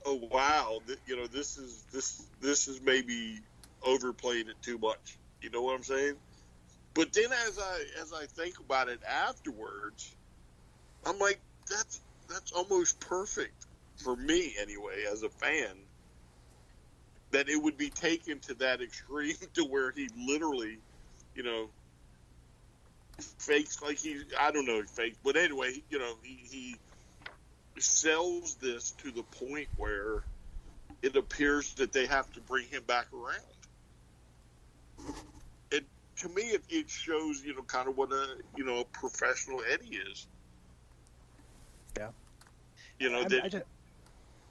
oh 0.05 0.19
wow, 0.31 0.81
th- 0.87 0.99
you 1.07 1.17
know, 1.17 1.27
this 1.27 1.57
is 1.57 1.85
this 1.93 2.29
this 2.41 2.67
is 2.67 2.81
maybe 2.81 3.39
overplaying 3.85 4.49
it 4.49 4.61
too 4.63 4.77
much. 4.79 5.19
You 5.41 5.51
know 5.51 5.63
what 5.63 5.75
I'm 5.75 5.83
saying? 5.83 6.15
But 6.95 7.13
then 7.13 7.31
as 7.47 7.59
I 7.59 7.85
as 8.01 8.13
I 8.13 8.27
think 8.27 8.55
about 8.59 8.89
it 8.89 9.01
afterwards, 9.09 10.15
I'm 11.05 11.19
like, 11.19 11.41
that's 11.69 12.01
that's 12.27 12.51
almost 12.51 12.99
perfect 12.99 13.65
for 13.97 14.15
me 14.15 14.53
anyway 14.59 15.05
as 15.11 15.23
a 15.23 15.29
fan. 15.29 15.75
That 17.31 17.49
it 17.49 17.61
would 17.61 17.77
be 17.77 17.89
taken 17.89 18.39
to 18.41 18.53
that 18.55 18.81
extreme 18.81 19.35
to 19.53 19.63
where 19.65 19.91
he 19.91 20.09
literally, 20.27 20.79
you 21.35 21.43
know, 21.43 21.69
fakes 23.39 23.81
like 23.81 23.97
he 23.97 24.21
I 24.39 24.51
don't 24.51 24.65
know 24.65 24.81
he 24.81 24.87
fakes, 24.87 25.17
but 25.23 25.35
anyway, 25.35 25.73
you 25.89 25.99
know 25.99 26.13
he, 26.23 26.39
he 26.49 26.75
sells 27.79 28.55
this 28.55 28.91
to 29.03 29.11
the 29.11 29.23
point 29.23 29.67
where 29.77 30.23
it 31.01 31.15
appears 31.15 31.73
that 31.75 31.93
they 31.93 32.05
have 32.05 32.31
to 32.33 32.41
bring 32.41 32.67
him 32.67 32.83
back 32.87 33.07
around. 33.13 33.41
It 35.71 35.85
to 36.17 36.29
me 36.29 36.43
it, 36.43 36.63
it 36.69 36.89
shows 36.89 37.43
you 37.43 37.55
know 37.55 37.63
kind 37.63 37.87
of 37.87 37.97
what 37.97 38.11
a 38.11 38.27
you 38.55 38.63
know 38.63 38.81
a 38.81 38.85
professional 38.85 39.61
Eddie 39.71 39.97
is. 40.11 40.27
Yeah. 41.97 42.09
You 42.99 43.09
know 43.09 43.19
I'm- 43.19 43.29
that 43.29 43.43
I 43.43 43.49
just- 43.49 43.65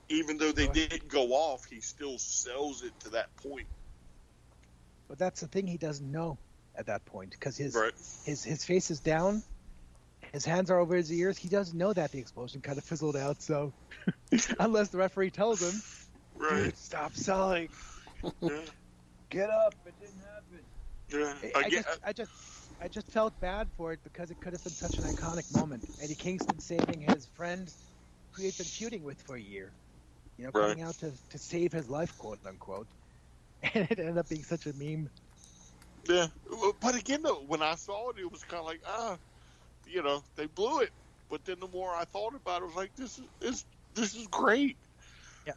even 0.08 0.36
though 0.38 0.52
they 0.52 0.66
Go 0.68 0.72
didn't 0.72 1.08
go 1.08 1.32
off, 1.32 1.64
he 1.64 1.80
still 1.80 2.18
sells 2.18 2.82
it 2.82 2.98
to 3.00 3.10
that 3.10 3.34
point. 3.36 3.66
But 5.08 5.18
that's 5.18 5.40
the 5.40 5.48
thing 5.48 5.66
he 5.66 5.76
doesn't 5.78 6.10
know 6.10 6.38
at 6.76 6.86
that 6.86 7.04
point 7.06 7.30
because 7.30 7.56
his 7.56 7.74
Right. 7.74 7.92
his 8.24 8.44
his 8.44 8.64
face 8.64 8.90
is 8.90 9.00
down, 9.00 9.42
his 10.32 10.44
hands 10.44 10.70
are 10.70 10.78
over 10.78 10.94
his 10.94 11.10
ears. 11.12 11.38
He 11.38 11.48
doesn't 11.48 11.76
know 11.76 11.92
that 11.92 12.12
the 12.12 12.18
explosion 12.18 12.60
kind 12.60 12.78
of 12.78 12.84
fizzled 12.84 13.16
out. 13.16 13.42
So 13.42 13.72
unless 14.60 14.88
the 14.90 14.98
referee 14.98 15.30
tells 15.30 15.60
him, 15.62 15.82
Right. 16.36 16.64
"Dude, 16.64 16.76
stop 16.76 17.14
selling, 17.14 17.68
Yeah. 18.40 18.60
get 19.30 19.50
up, 19.50 19.74
it 19.86 19.94
didn't 20.00 20.20
happen. 20.20 20.64
Yeah. 21.08 21.50
I, 21.54 21.60
I 21.60 21.64
I 21.64 21.68
get- 21.70 21.84
just 21.84 22.00
I 22.04 22.12
just 22.12 22.30
I 22.80 22.88
just 22.88 23.12
felt 23.12 23.40
bad 23.40 23.72
for 23.76 23.92
it 23.92 24.02
because 24.04 24.30
it 24.30 24.40
could 24.40 24.52
have 24.54 24.62
been 24.64 24.74
such 24.76 24.98
an 24.98 25.04
iconic 25.04 25.50
moment. 25.50 25.86
Eddie 25.98 26.16
Kingston 26.16 26.60
saving 26.60 27.00
his 27.02 27.26
friend 27.28 27.74
who 28.34 28.42
he'd 28.44 28.56
been 28.56 28.70
feuding 28.70 29.04
with 29.04 29.22
for 29.22 29.36
a 29.36 29.40
year. 29.42 29.76
You 30.38 30.46
know, 30.46 30.52
Right. 30.54 30.68
coming 30.68 30.82
out 30.82 30.98
to, 30.98 31.18
to 31.30 31.38
save 31.38 31.72
his 31.72 31.90
life, 31.90 32.16
quote 32.16 32.40
unquote. 32.46 32.88
And 33.74 33.90
it 33.90 33.98
ended 34.00 34.18
up 34.18 34.28
being 34.28 34.44
such 34.44 34.66
a 34.66 34.74
meme. 34.74 35.10
Yeah, 36.08 36.28
but 36.80 36.94
again, 36.96 37.22
though, 37.22 37.44
when 37.44 37.62
I 37.62 37.76
saw 37.76 38.10
it, 38.10 38.18
it 38.18 38.30
was 38.30 38.44
kind 38.44 38.60
of 38.60 38.66
like, 38.66 38.82
ah, 38.86 39.18
you 39.86 40.02
know, 40.02 40.24
they 40.36 40.46
blew 40.46 40.80
it. 40.82 40.94
But 41.28 41.44
then 41.44 41.60
the 41.60 41.68
more 41.68 41.94
I 41.94 42.04
thought 42.04 42.34
about 42.34 42.62
it, 42.62 42.64
I 42.64 42.68
was 42.68 42.76
like, 42.76 42.94
this 42.96 43.18
is 43.18 43.28
this 43.40 43.66
this 43.94 44.14
is 44.14 44.28
great. 44.28 44.78
Yeah. 45.46 45.54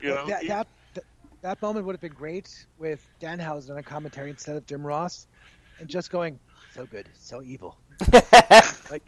You 0.00 0.10
know, 0.14 0.28
that, 0.28 0.40
it- 0.40 0.48
that, 0.48 0.68
that 0.94 1.04
that 1.42 1.62
moment 1.62 1.86
would 1.86 1.94
have 1.94 2.00
been 2.00 2.14
great 2.14 2.66
with 2.76 3.08
Danhausen 3.20 3.70
on 3.72 3.78
a 3.78 3.82
commentary 3.84 4.30
instead 4.30 4.56
of 4.56 4.66
Jim 4.66 4.86
Ross, 4.86 5.28
and 5.78 5.88
just 5.90 6.10
going 6.10 6.40
so 6.74 6.86
good, 6.86 7.08
so 7.18 7.42
evil, 7.42 7.76
like 8.90 9.02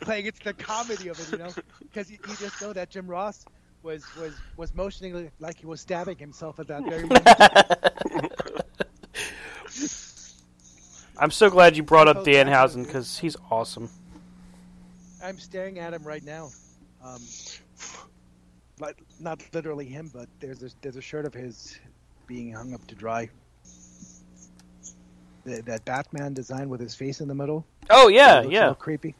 playing 0.00 0.26
it's 0.26 0.38
the 0.40 0.52
comedy 0.52 1.08
of 1.08 1.18
it, 1.20 1.32
you 1.32 1.38
know, 1.38 1.50
because 1.80 2.10
you, 2.10 2.18
you 2.28 2.36
just 2.36 2.60
know 2.60 2.72
that 2.72 2.90
Jim 2.90 3.06
Ross 3.06 3.44
was 3.82 4.04
was 4.16 4.34
was 4.56 4.74
motioning 4.74 5.14
like- 5.14 5.32
like 5.40 5.58
he 5.58 5.66
was 5.66 5.80
stabbing 5.80 6.18
himself 6.18 6.58
at 6.60 6.66
that 6.68 6.82
very 6.84 7.02
moment. 7.04 7.26
I'm 11.18 11.30
so 11.30 11.48
glad 11.48 11.76
you 11.76 11.82
brought 11.82 12.08
up 12.08 12.16
felt 12.16 12.26
bad 12.26 12.46
for 12.46 12.50
Danhausen 12.52 12.84
because 12.86 13.18
he's 13.18 13.36
awesome. 13.50 13.88
I'm 15.22 15.38
staring 15.38 15.78
at 15.78 15.94
him 15.94 16.02
right 16.04 16.22
now. 16.22 16.50
Um, 17.02 17.22
but 18.78 18.96
not 19.18 19.42
literally 19.54 19.86
him, 19.86 20.10
but 20.12 20.28
there's 20.40 20.62
a, 20.62 20.68
there's 20.82 20.96
a 20.96 21.00
shirt 21.00 21.24
of 21.24 21.32
his 21.32 21.78
being 22.26 22.52
hung 22.52 22.74
up 22.74 22.86
to 22.88 22.94
dry. 22.94 23.30
The, 25.46 25.62
that 25.62 25.84
Batman 25.84 26.34
design 26.34 26.68
with 26.68 26.80
his 26.80 26.94
face 26.94 27.20
in 27.20 27.28
the 27.28 27.34
middle. 27.34 27.64
Oh 27.88 28.08
yeah, 28.08 28.42
yeah. 28.42 28.74
creepy. 28.74 29.14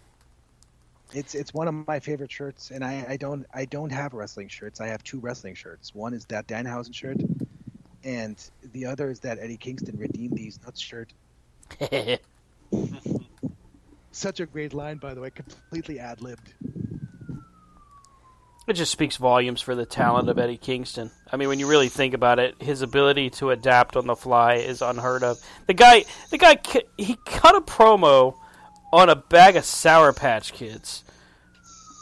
It's 1.13 1.35
it's 1.35 1.55
one 1.55 1.69
of 1.69 1.87
my 1.87 2.01
favorite 2.01 2.33
shirts, 2.33 2.71
and 2.71 2.85
I, 2.85 3.07
I 3.09 3.17
don't 3.17 3.47
I 3.55 3.65
don't 3.65 3.91
have 3.91 4.13
wrestling 4.13 4.49
shirts. 4.49 4.81
I 4.81 4.89
have 4.89 5.03
two 5.05 5.21
wrestling 5.21 5.55
shirts. 5.55 5.95
One 5.95 6.13
is 6.13 6.25
that 6.27 6.49
Danhausen 6.49 6.95
shirt, 6.95 7.19
and 8.05 8.37
the 8.73 8.87
other 8.87 9.09
is 9.09 9.21
that 9.21 9.39
Eddie 9.39 9.57
Kingston 9.57 9.97
redeemed 9.97 10.37
these 10.37 10.59
nuts 10.65 10.81
shirt. 10.81 11.13
Such 14.11 14.41
a 14.41 14.47
great 14.47 14.75
line, 14.75 14.97
by 14.97 15.15
the 15.15 15.21
way, 15.21 15.31
completely 15.31 16.01
ad 16.01 16.21
libbed. 16.23 16.55
It 18.67 18.73
just 18.75 18.91
speaks 18.91 19.17
volumes 19.17 19.61
for 19.61 19.77
the 19.77 19.87
talent 19.87 20.29
of 20.29 20.39
Eddie 20.39 20.57
Kingston. 20.57 21.13
I 21.33 21.37
mean, 21.37 21.49
when 21.49 21.61
you 21.61 21.69
really 21.69 21.89
think 21.89 22.15
about 22.15 22.41
it, 22.41 22.61
his 22.61 22.83
ability 22.83 23.31
to 23.31 23.51
adapt 23.51 23.95
on 23.97 24.07
the 24.07 24.17
fly 24.17 24.55
is 24.55 24.83
unheard 24.83 25.23
of. 25.23 25.39
The 25.67 25.75
guy, 25.75 26.05
the 26.31 26.39
guy, 26.39 26.59
he 26.97 27.17
cut 27.25 27.55
a 27.55 27.61
promo 27.61 28.37
on 28.93 29.09
a 29.09 29.15
bag 29.15 29.55
of 29.55 29.65
Sour 29.65 30.13
Patch 30.13 30.53
Kids. 30.53 31.05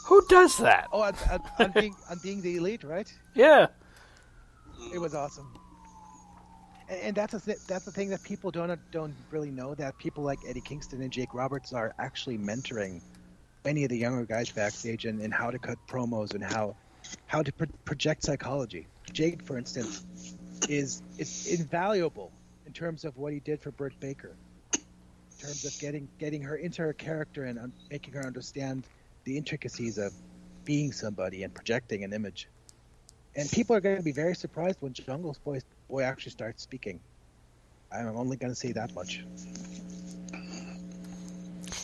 Who 0.07 0.25
does 0.27 0.57
that? 0.57 0.87
Oh, 0.91 1.01
on, 1.01 1.13
on, 1.31 1.39
on 1.59 1.71
being 1.71 1.95
on 2.09 2.19
being 2.23 2.41
the 2.41 2.57
elite, 2.57 2.83
right? 2.83 3.11
Yeah, 3.33 3.67
It 4.93 4.99
was 4.99 5.15
awesome. 5.15 5.51
And, 6.89 6.99
and 6.99 7.15
that's 7.15 7.33
a 7.33 7.41
that's 7.67 7.85
the 7.85 7.91
thing 7.91 8.09
that 8.09 8.23
people 8.23 8.51
don't 8.51 8.79
don't 8.91 9.15
really 9.31 9.51
know 9.51 9.75
that 9.75 9.97
people 9.97 10.23
like 10.23 10.39
Eddie 10.47 10.61
Kingston 10.61 11.01
and 11.01 11.11
Jake 11.11 11.33
Roberts 11.33 11.73
are 11.73 11.93
actually 11.99 12.37
mentoring 12.37 13.01
many 13.65 13.83
of 13.83 13.89
the 13.89 13.97
younger 13.97 14.23
guys 14.25 14.49
backstage 14.51 15.05
and, 15.05 15.19
and 15.19 15.33
how 15.33 15.49
to 15.51 15.57
cut 15.59 15.77
promos 15.87 16.33
and 16.35 16.43
how 16.43 16.75
how 17.27 17.41
to 17.41 17.51
pro- 17.51 17.67
project 17.83 18.23
psychology. 18.23 18.87
Jake, 19.11 19.41
for 19.43 19.57
instance, 19.57 20.03
is 20.69 21.01
is 21.17 21.47
invaluable 21.59 22.31
in 22.65 22.71
terms 22.73 23.03
of 23.03 23.17
what 23.17 23.33
he 23.33 23.39
did 23.39 23.59
for 23.59 23.71
Britt 23.71 23.99
Baker, 23.99 24.35
in 24.73 24.79
terms 25.39 25.65
of 25.65 25.77
getting 25.79 26.07
getting 26.19 26.41
her 26.41 26.55
into 26.55 26.81
her 26.83 26.93
character 26.93 27.45
and 27.45 27.59
um, 27.59 27.73
making 27.91 28.13
her 28.13 28.25
understand 28.25 28.83
the 29.25 29.35
intricacies 29.37 29.97
of 29.97 30.13
being 30.63 30.91
somebody 30.91 31.43
and 31.43 31.53
projecting 31.53 32.03
an 32.03 32.13
image. 32.13 32.47
And 33.35 33.49
people 33.51 33.75
are 33.75 33.81
going 33.81 33.97
to 33.97 34.03
be 34.03 34.13
very 34.13 34.33
surprised 34.35 34.77
when 34.79 34.93
Jungle's 34.93 35.37
boy, 35.39 35.59
boy 35.89 36.03
actually 36.03 36.31
starts 36.31 36.63
speaking. 36.63 36.99
I'm 37.91 38.15
only 38.15 38.37
going 38.37 38.51
to 38.51 38.55
say 38.55 38.71
that 38.71 38.93
much. 38.95 39.23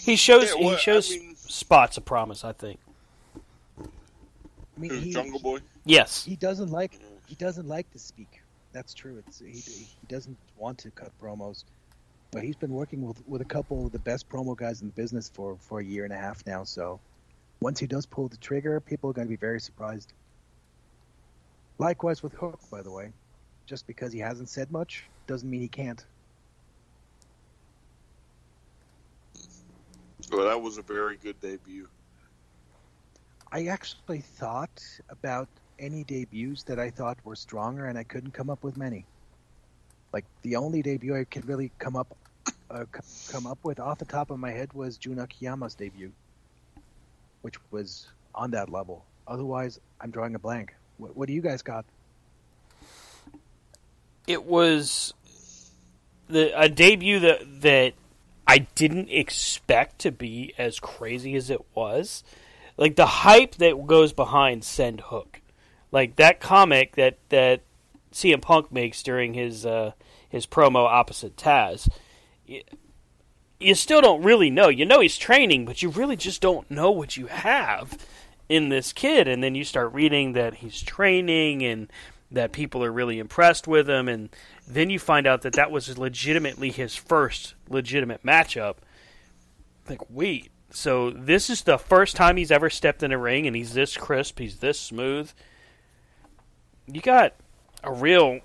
he 0.02 0.16
shows 0.16 0.46
Yeah, 0.50 0.62
well, 0.62 0.70
he 0.70 0.76
I 0.76 0.80
shows 0.80 1.10
mean- 1.12 1.36
spots 1.52 1.98
of 1.98 2.06
promise. 2.06 2.44
I 2.44 2.54
think. 2.54 2.80
I 3.80 4.80
mean, 4.80 5.02
he, 5.02 5.14
Jungle 5.14 5.40
Boy? 5.40 5.60
Yes. 5.86 6.24
he 6.24 6.36
doesn't 6.36 6.72
like 6.72 6.96
mm-hmm. 6.96 7.16
he 7.28 7.36
doesn't 7.36 7.68
like 7.68 7.92
to 7.92 8.00
speak. 8.00 8.42
That's 8.74 8.94
true. 8.94 9.22
It's 9.26 9.40
he, 9.40 9.52
he 9.52 9.88
doesn't 10.08 10.38
want 10.58 10.78
to 10.80 10.92
cut 10.92 11.12
promos, 11.22 11.66
but 12.32 12.44
he's 12.44 12.56
been 12.56 12.72
working 12.72 13.06
with 13.06 13.22
with 13.28 13.42
a 13.42 13.46
couple 13.46 13.86
of 13.86 13.92
the 13.92 14.00
best 14.00 14.30
promo 14.30 14.56
guys 14.56 14.82
in 14.82 14.88
the 14.88 14.94
business 14.94 15.30
for 15.34 15.58
for 15.60 15.80
a 15.80 15.84
year 15.84 16.04
and 16.04 16.14
a 16.14 16.18
half 16.18 16.46
now. 16.48 16.64
So 16.64 17.00
once 17.60 17.80
he 17.80 17.88
does 17.88 18.06
pull 18.06 18.28
the 18.28 18.38
trigger, 18.38 18.80
people 18.80 19.10
are 19.10 19.14
going 19.14 19.28
to 19.28 19.30
be 19.30 19.36
very 19.36 19.60
surprised. 19.60 20.14
Likewise 21.78 22.24
with 22.24 22.34
Hook, 22.34 22.60
by 22.70 22.82
the 22.82 22.92
way. 22.92 23.12
Just 23.68 23.88
because 23.88 24.12
he 24.12 24.20
hasn't 24.20 24.50
said 24.50 24.72
much 24.72 25.06
doesn't 25.28 25.50
mean 25.50 25.62
he 25.62 25.68
can't. 25.68 26.04
Well, 30.32 30.46
that 30.46 30.62
was 30.62 30.78
a 30.78 30.82
very 30.82 31.18
good 31.18 31.40
debut. 31.42 31.88
I 33.52 33.66
actually 33.66 34.20
thought 34.20 34.82
about 35.10 35.50
any 35.78 36.04
debuts 36.04 36.64
that 36.64 36.80
I 36.80 36.90
thought 36.90 37.18
were 37.26 37.36
stronger, 37.36 37.86
and 37.86 37.98
I 37.98 38.04
couldn't 38.04 38.32
come 38.32 38.50
up 38.50 38.64
with 38.64 38.78
many. 38.78 39.06
Like 40.14 40.26
the 40.42 40.56
only 40.56 40.82
debut 40.82 41.16
I 41.16 41.26
could 41.26 41.48
really 41.48 41.72
come 41.80 41.96
up 41.96 42.16
uh, 42.70 42.86
come 43.30 43.46
up 43.46 43.60
with 43.64 43.80
off 43.80 43.98
the 43.98 44.06
top 44.06 44.32
of 44.32 44.40
my 44.40 44.52
head 44.52 44.72
was 44.74 44.98
Jun 44.98 45.20
Akiyama's 45.20 45.76
debut, 45.76 46.12
which 47.42 47.56
was 47.72 48.08
on 48.34 48.52
that 48.52 48.70
level. 48.70 49.04
Otherwise, 49.28 49.80
I'm 50.00 50.12
drawing 50.12 50.36
a 50.36 50.40
blank. 50.40 50.74
What, 50.98 51.16
what 51.18 51.28
do 51.28 51.34
you 51.34 51.42
guys 51.42 51.62
got? 51.62 51.86
it 54.28 54.46
was 54.46 55.14
the 56.30 56.60
a 56.60 56.70
debut 56.70 57.20
that 57.20 57.62
that 57.62 57.94
I 58.52 58.68
didn't 58.76 59.10
expect 59.10 60.00
to 60.00 60.12
be 60.12 60.54
as 60.58 60.78
crazy 60.78 61.36
as 61.38 61.50
it 61.50 61.62
was. 61.74 62.22
Like 62.76 62.98
the 62.98 63.06
hype 63.06 63.56
that 63.56 63.88
goes 63.88 64.12
behind 64.12 64.66
Send 64.66 65.00
Hook, 65.00 65.40
like 65.90 66.18
that 66.18 66.42
comic 66.42 66.98
that 66.98 67.18
that 67.30 67.62
CM 68.12 68.42
Punk 68.42 68.70
makes 68.70 69.04
during 69.04 69.36
his 69.36 69.66
uh, 69.66 69.94
his 70.28 70.46
promo 70.46 70.84
opposite 70.84 71.38
Taz. 71.38 71.88
You, 72.46 72.64
you 73.58 73.74
still 73.74 74.02
don't 74.02 74.22
really 74.22 74.50
know. 74.50 74.68
You 74.68 74.86
know 74.86 75.00
he's 75.00 75.18
training, 75.18 75.64
but 75.64 75.82
you 75.82 75.88
really 75.88 76.18
just 76.18 76.42
don't 76.42 76.70
know 76.70 76.92
what 76.92 77.16
you 77.16 77.28
have 77.28 78.06
in 78.50 78.68
this 78.68 78.92
kid. 78.92 79.30
And 79.30 79.42
then 79.42 79.56
you 79.56 79.64
start 79.64 79.94
reading 79.94 80.34
that 80.34 80.56
he's 80.56 80.82
training 80.82 81.64
and 81.64 81.90
that 82.32 82.52
people 82.52 82.84
are 82.84 82.92
really 82.92 83.20
impressed 83.20 83.68
with 83.68 83.90
him, 83.90 84.08
and 84.08 84.30
then 84.68 84.90
you 84.90 84.98
find 84.98 85.28
out 85.28 85.42
that 85.42 85.54
that 85.54 85.72
was 85.72 85.98
legitimately 85.98 86.72
his 86.72 86.96
first 86.96 87.56
legitimate 87.70 88.24
matchup. 88.24 88.76
Like, 89.90 90.02
wait, 90.10 90.50
so 90.70 91.10
this 91.12 91.50
is 91.50 91.64
the 91.64 91.78
first 91.78 92.16
time 92.16 92.38
he's 92.38 92.52
ever 92.52 92.70
stepped 92.70 93.04
in 93.04 93.12
a 93.12 93.18
ring, 93.18 93.48
and 93.48 93.56
he's 93.56 93.74
this 93.74 93.98
crisp, 93.98 94.40
he's 94.40 94.58
this 94.58 94.80
smooth. 94.80 95.32
You 96.88 97.02
got 97.02 97.34
a 97.84 97.92
real, 97.92 98.40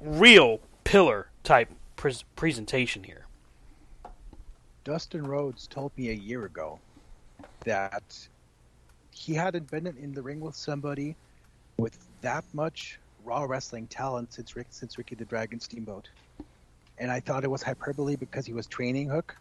real 0.00 0.60
pillar 0.84 1.28
type 1.42 1.70
pres 1.96 2.24
presentation 2.36 3.04
here. 3.04 3.26
Dustin 4.84 5.26
Rhodes 5.26 5.66
told 5.66 5.92
me 5.96 6.10
a 6.10 6.14
year 6.14 6.44
ago 6.44 6.78
that 7.64 8.28
he 9.10 9.34
hadn't 9.34 9.70
been 9.70 9.86
in 9.86 10.12
the 10.12 10.22
ring 10.22 10.40
with 10.40 10.54
somebody 10.54 11.16
with 11.78 11.98
that 12.22 12.44
much 12.52 12.98
raw 13.24 13.44
wrestling 13.44 13.86
talent 13.86 14.32
since 14.32 14.56
Rick, 14.56 14.68
since 14.70 14.98
Ricky 14.98 15.14
the 15.14 15.24
Dragon 15.24 15.60
Steamboat, 15.60 16.08
and 16.98 17.10
I 17.10 17.20
thought 17.20 17.44
it 17.44 17.50
was 17.50 17.62
hyperbole 17.62 18.16
because 18.16 18.46
he 18.46 18.52
was 18.52 18.66
training 18.66 19.08
Hook, 19.08 19.36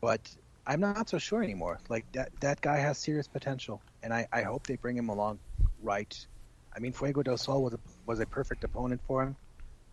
but 0.00 0.20
I'm 0.66 0.80
not 0.80 1.08
so 1.08 1.18
sure 1.18 1.42
anymore. 1.42 1.78
Like 1.88 2.10
that 2.12 2.30
that 2.40 2.60
guy 2.60 2.78
has 2.78 2.98
serious 2.98 3.28
potential, 3.28 3.80
and 4.02 4.12
I, 4.12 4.26
I 4.32 4.42
hope 4.42 4.66
they 4.66 4.76
bring 4.76 4.96
him 4.96 5.08
along 5.08 5.38
right. 5.82 6.26
I 6.74 6.78
mean, 6.78 6.92
Fuego 6.92 7.22
del 7.22 7.38
Sol 7.38 7.62
was 7.62 7.72
a, 7.72 7.78
was 8.04 8.20
a 8.20 8.26
perfect 8.26 8.62
opponent 8.64 9.00
for 9.06 9.22
him 9.22 9.36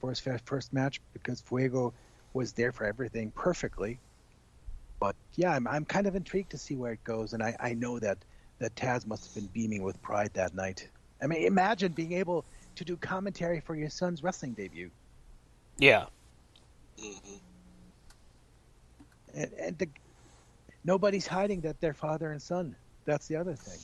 for 0.04 0.10
his 0.10 0.20
fir- 0.20 0.40
first 0.44 0.74
match 0.74 1.00
because 1.14 1.40
Fuego 1.40 1.94
was 2.34 2.52
there 2.52 2.74
for 2.74 2.86
everything 2.86 3.32
perfectly. 3.32 4.00
But 5.00 5.16
yeah, 5.36 5.54
I'm, 5.54 5.66
I'm 5.66 5.86
kind 5.86 6.08
of 6.08 6.16
intrigued 6.16 6.52
to 6.52 6.58
see 6.58 6.76
where 6.76 6.92
it 6.92 7.04
goes, 7.06 7.32
and 7.32 7.42
I, 7.42 7.56
I 7.60 7.74
know 7.74 8.00
that, 8.00 8.18
that 8.60 8.76
Taz 8.76 9.08
must 9.08 9.26
have 9.26 9.34
been 9.34 9.50
beaming 9.54 9.82
with 9.82 10.02
pride 10.02 10.32
that 10.34 10.54
night. 10.54 10.90
I 11.24 11.28
mean, 11.28 11.48
imagine 11.48 11.94
being 11.94 12.14
able 12.14 12.44
to 12.76 12.84
do 12.84 12.98
commentary 12.98 13.62
for 13.62 13.76
your 13.76 13.90
son's 13.90 14.24
wrestling 14.24 14.54
debut. 14.54 14.92
Yeah. 15.78 16.06
And, 19.34 19.52
and 19.60 19.78
the, 19.78 19.88
nobody's 20.84 21.26
hiding 21.26 21.62
that 21.62 21.80
they're 21.80 21.94
father 21.94 22.32
and 22.32 22.42
son. 22.42 22.76
That's 23.06 23.28
the 23.28 23.38
other 23.38 23.56
thing. 23.56 23.80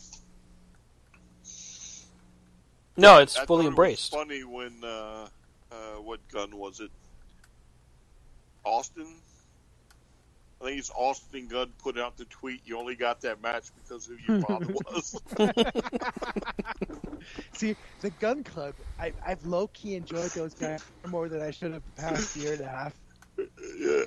No, 2.97 3.19
it's 3.19 3.37
I 3.37 3.45
fully 3.45 3.45
thought 3.45 3.53
it 3.53 3.57
was 3.57 3.67
embraced. 3.67 4.11
funny 4.11 4.43
when 4.43 4.83
uh, 4.83 5.27
uh, 5.71 5.75
what 6.01 6.19
gun 6.27 6.57
was 6.57 6.81
it? 6.81 6.91
Austin. 8.65 9.07
I 10.61 10.65
think 10.65 10.79
it's 10.79 10.91
Austin 10.95 11.47
Gunn 11.47 11.71
put 11.81 11.97
out 11.97 12.17
the 12.17 12.25
tweet. 12.25 12.61
You 12.65 12.77
only 12.77 12.95
got 12.95 13.21
that 13.21 13.41
match 13.41 13.67
because 13.81 14.05
who 14.05 14.17
your 14.27 14.41
father 14.41 14.67
was. 14.91 15.21
See, 17.53 17.77
the 18.01 18.09
Gunn 18.09 18.43
Club, 18.43 18.75
I, 18.99 19.13
I've 19.25 19.45
low 19.45 19.67
key 19.67 19.95
enjoyed 19.95 20.31
those 20.31 20.53
guys 20.53 20.83
more 21.07 21.29
than 21.29 21.41
I 21.41 21.51
should 21.51 21.71
have 21.73 21.83
the 21.95 22.01
past 22.01 22.35
year 22.35 22.53
and 22.53 22.61
a 22.61 22.67
half. 22.67 22.93
yeah. 23.37 24.03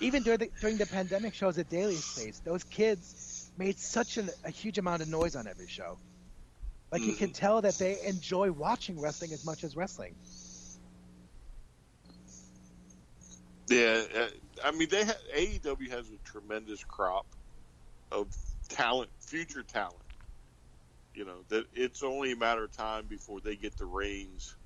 Even 0.00 0.24
during 0.24 0.40
the, 0.40 0.50
during 0.60 0.78
the 0.78 0.86
pandemic 0.86 1.32
shows 1.32 1.58
at 1.58 1.68
Daily's 1.68 2.12
Place, 2.14 2.40
those 2.44 2.64
kids 2.64 3.52
made 3.56 3.78
such 3.78 4.16
an, 4.16 4.30
a 4.44 4.50
huge 4.50 4.78
amount 4.78 5.02
of 5.02 5.08
noise 5.08 5.36
on 5.36 5.46
every 5.46 5.68
show. 5.68 5.96
Like 6.90 7.02
you 7.02 7.14
can 7.14 7.28
mm-hmm. 7.28 7.34
tell 7.34 7.62
that 7.62 7.74
they 7.74 7.98
enjoy 8.04 8.50
watching 8.50 9.00
wrestling 9.00 9.32
as 9.32 9.46
much 9.46 9.62
as 9.64 9.76
wrestling. 9.76 10.14
Yeah, 13.70 14.04
uh, 14.14 14.28
I 14.64 14.72
mean, 14.72 14.88
they 14.90 15.04
ha- 15.06 15.14
AEW 15.34 15.90
has 15.90 16.10
a 16.10 16.18
tremendous 16.18 16.84
crop 16.84 17.26
of 18.12 18.34
talent, 18.68 19.12
future 19.20 19.64
talent. 19.64 20.04
You 21.14 21.24
know 21.26 21.44
that 21.50 21.66
it's 21.72 22.02
only 22.02 22.32
a 22.32 22.36
matter 22.36 22.64
of 22.64 22.72
time 22.72 23.08
before 23.08 23.40
they 23.40 23.56
get 23.56 23.76
the 23.76 23.86
reins. 23.86 24.56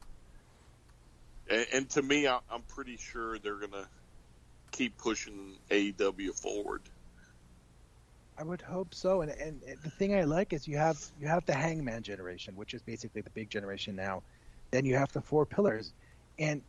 And, 1.51 1.67
and 1.73 1.91
to 1.93 2.03
me, 2.03 2.29
I, 2.29 2.41
I'm 2.49 2.65
pretty 2.65 2.97
sure 2.99 3.39
they're 3.39 3.61
gonna 3.61 3.91
keep 4.73 4.99
pushing 4.99 5.61
AEW 5.71 6.39
forward. 6.41 6.91
I 8.39 8.45
would 8.45 8.63
hope 8.63 8.95
so. 8.95 9.23
And, 9.23 9.31
and 9.33 9.63
and 9.63 9.83
the 9.83 9.91
thing 9.91 10.15
I 10.15 10.25
like 10.25 10.53
is 10.53 10.69
you 10.69 10.79
have 10.79 10.99
you 11.17 11.29
have 11.29 11.47
the 11.47 11.55
Hangman 11.55 12.03
generation, 12.03 12.57
which 12.57 12.75
is 12.75 12.83
basically 12.83 13.23
the 13.23 13.31
big 13.31 13.51
generation 13.51 13.97
now. 13.97 14.25
Then 14.73 14.85
you 14.85 14.97
have 14.97 15.13
the 15.13 15.23
four 15.23 15.47
pillars, 15.47 15.95
and 16.39 16.65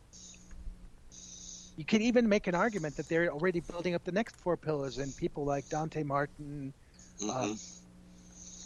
you 1.78 1.84
could 1.84 2.02
even 2.02 2.28
make 2.28 2.48
an 2.48 2.56
argument 2.56 2.96
that 2.96 3.08
they're 3.08 3.30
already 3.32 3.60
building 3.60 3.94
up 3.94 4.04
the 4.04 4.12
next 4.12 4.36
four 4.36 4.56
pillars, 4.56 4.98
and 4.98 5.16
people 5.16 5.44
like 5.46 5.68
Dante 5.70 6.02
Martin, 6.02 6.74
Mm-hmm. 7.20 7.52
um, 7.52 7.60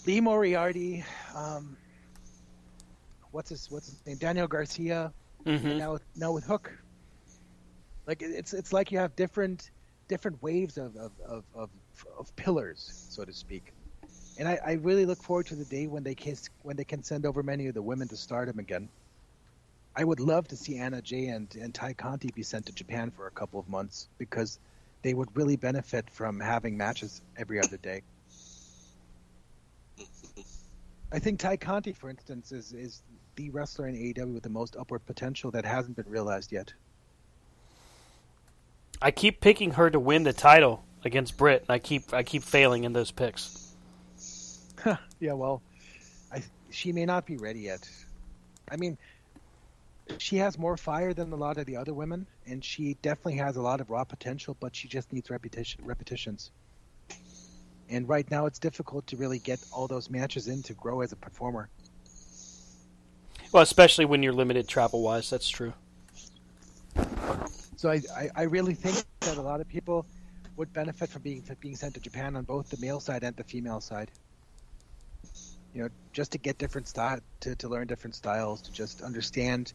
Lee 0.06 0.20
Moriarty, 0.20 1.04
um, 1.34 1.76
what's 3.30 3.50
his 3.50 3.70
what's 3.70 3.88
his 3.88 4.00
name, 4.06 4.16
Daniel 4.18 4.48
Garcia, 4.48 5.12
Mhm. 5.46 5.70
and 5.70 5.78
now 5.78 5.98
now 6.16 6.32
with 6.32 6.44
Hook. 6.44 6.72
Like 8.06 8.22
it's 8.22 8.54
it's 8.54 8.72
like 8.72 8.90
you 8.90 8.98
have 8.98 9.14
different 9.14 9.70
different 10.08 10.42
waves 10.42 10.78
of 10.78 10.96
of, 10.96 11.12
of, 11.28 11.44
of, 11.54 11.70
of 12.18 12.34
pillars, 12.36 12.94
so 13.08 13.24
to 13.24 13.32
speak. 13.32 13.74
And 14.38 14.48
I, 14.48 14.58
I 14.66 14.72
really 14.72 15.04
look 15.04 15.22
forward 15.22 15.46
to 15.48 15.54
the 15.54 15.66
day 15.66 15.86
when 15.86 16.02
they 16.02 16.14
can 16.14 16.34
when 16.62 16.76
they 16.76 16.84
can 16.84 17.02
send 17.02 17.26
over 17.26 17.42
many 17.42 17.66
of 17.68 17.74
the 17.74 17.82
women 17.82 18.08
to 18.08 18.16
stardom 18.16 18.58
again. 18.58 18.88
I 19.94 20.04
would 20.04 20.20
love 20.20 20.48
to 20.48 20.56
see 20.56 20.78
Anna 20.78 21.02
Jay 21.02 21.26
and, 21.26 21.54
and 21.60 21.74
Tay 21.74 21.94
Conti 21.94 22.30
be 22.34 22.42
sent 22.42 22.66
to 22.66 22.72
Japan 22.72 23.10
for 23.10 23.26
a 23.26 23.30
couple 23.30 23.60
of 23.60 23.68
months 23.68 24.08
because 24.18 24.58
they 25.02 25.12
would 25.12 25.28
really 25.36 25.56
benefit 25.56 26.08
from 26.10 26.40
having 26.40 26.76
matches 26.76 27.20
every 27.36 27.58
other 27.58 27.76
day. 27.76 28.02
I 31.12 31.18
think 31.18 31.40
Tay 31.40 31.58
Conti, 31.58 31.92
for 31.92 32.08
instance, 32.08 32.52
is, 32.52 32.72
is 32.72 33.02
the 33.36 33.50
wrestler 33.50 33.86
in 33.86 33.94
AEW 33.94 34.32
with 34.32 34.42
the 34.42 34.48
most 34.48 34.76
upward 34.78 35.04
potential 35.04 35.50
that 35.50 35.64
hasn't 35.64 35.96
been 35.96 36.08
realized 36.08 36.52
yet. 36.52 36.72
I 39.02 39.10
keep 39.10 39.40
picking 39.40 39.72
her 39.72 39.90
to 39.90 39.98
win 39.98 40.22
the 40.22 40.32
title 40.32 40.84
against 41.04 41.36
Britt, 41.36 41.62
and 41.62 41.70
I 41.70 41.80
keep 41.80 42.14
I 42.14 42.22
keep 42.22 42.44
failing 42.44 42.84
in 42.84 42.92
those 42.92 43.10
picks. 43.10 43.74
yeah, 45.20 45.32
well, 45.32 45.60
I, 46.32 46.42
she 46.70 46.92
may 46.92 47.04
not 47.04 47.26
be 47.26 47.36
ready 47.36 47.60
yet. 47.60 47.88
I 48.70 48.76
mean, 48.76 48.96
she 50.18 50.36
has 50.36 50.58
more 50.58 50.76
fire 50.76 51.12
than 51.14 51.32
a 51.32 51.36
lot 51.36 51.58
of 51.58 51.66
the 51.66 51.76
other 51.76 51.94
women, 51.94 52.26
and 52.46 52.64
she 52.64 52.94
definitely 53.02 53.36
has 53.36 53.56
a 53.56 53.62
lot 53.62 53.80
of 53.80 53.90
raw 53.90 54.04
potential, 54.04 54.56
but 54.60 54.74
she 54.74 54.88
just 54.88 55.12
needs 55.12 55.30
repetition 55.30 55.84
repetitions. 55.84 56.50
And 57.88 58.08
right 58.08 58.28
now, 58.30 58.46
it's 58.46 58.58
difficult 58.58 59.06
to 59.08 59.16
really 59.16 59.38
get 59.38 59.60
all 59.70 59.86
those 59.86 60.08
matches 60.08 60.48
in 60.48 60.62
to 60.64 60.74
grow 60.74 61.02
as 61.02 61.12
a 61.12 61.16
performer. 61.16 61.68
Well, 63.52 63.62
especially 63.62 64.06
when 64.06 64.22
you're 64.22 64.32
limited 64.32 64.66
travel 64.66 65.02
wise, 65.02 65.28
that's 65.28 65.48
true. 65.48 65.74
So 67.76 67.90
I, 67.90 68.00
I, 68.16 68.30
I 68.34 68.42
really 68.44 68.74
think 68.74 69.04
that 69.20 69.36
a 69.36 69.42
lot 69.42 69.60
of 69.60 69.68
people 69.68 70.06
would 70.56 70.72
benefit 70.72 71.10
from 71.10 71.22
being 71.22 71.42
being 71.60 71.76
sent 71.76 71.94
to 71.94 72.00
Japan 72.00 72.36
on 72.36 72.44
both 72.44 72.70
the 72.70 72.78
male 72.80 73.00
side 73.00 73.24
and 73.24 73.36
the 73.36 73.44
female 73.44 73.80
side. 73.80 74.10
You 75.74 75.82
know, 75.82 75.88
just 76.12 76.32
to 76.32 76.38
get 76.38 76.58
different 76.58 76.88
style, 76.88 77.18
to, 77.40 77.56
to 77.56 77.68
learn 77.68 77.86
different 77.86 78.14
styles, 78.14 78.62
to 78.62 78.72
just 78.72 79.02
understand, 79.02 79.72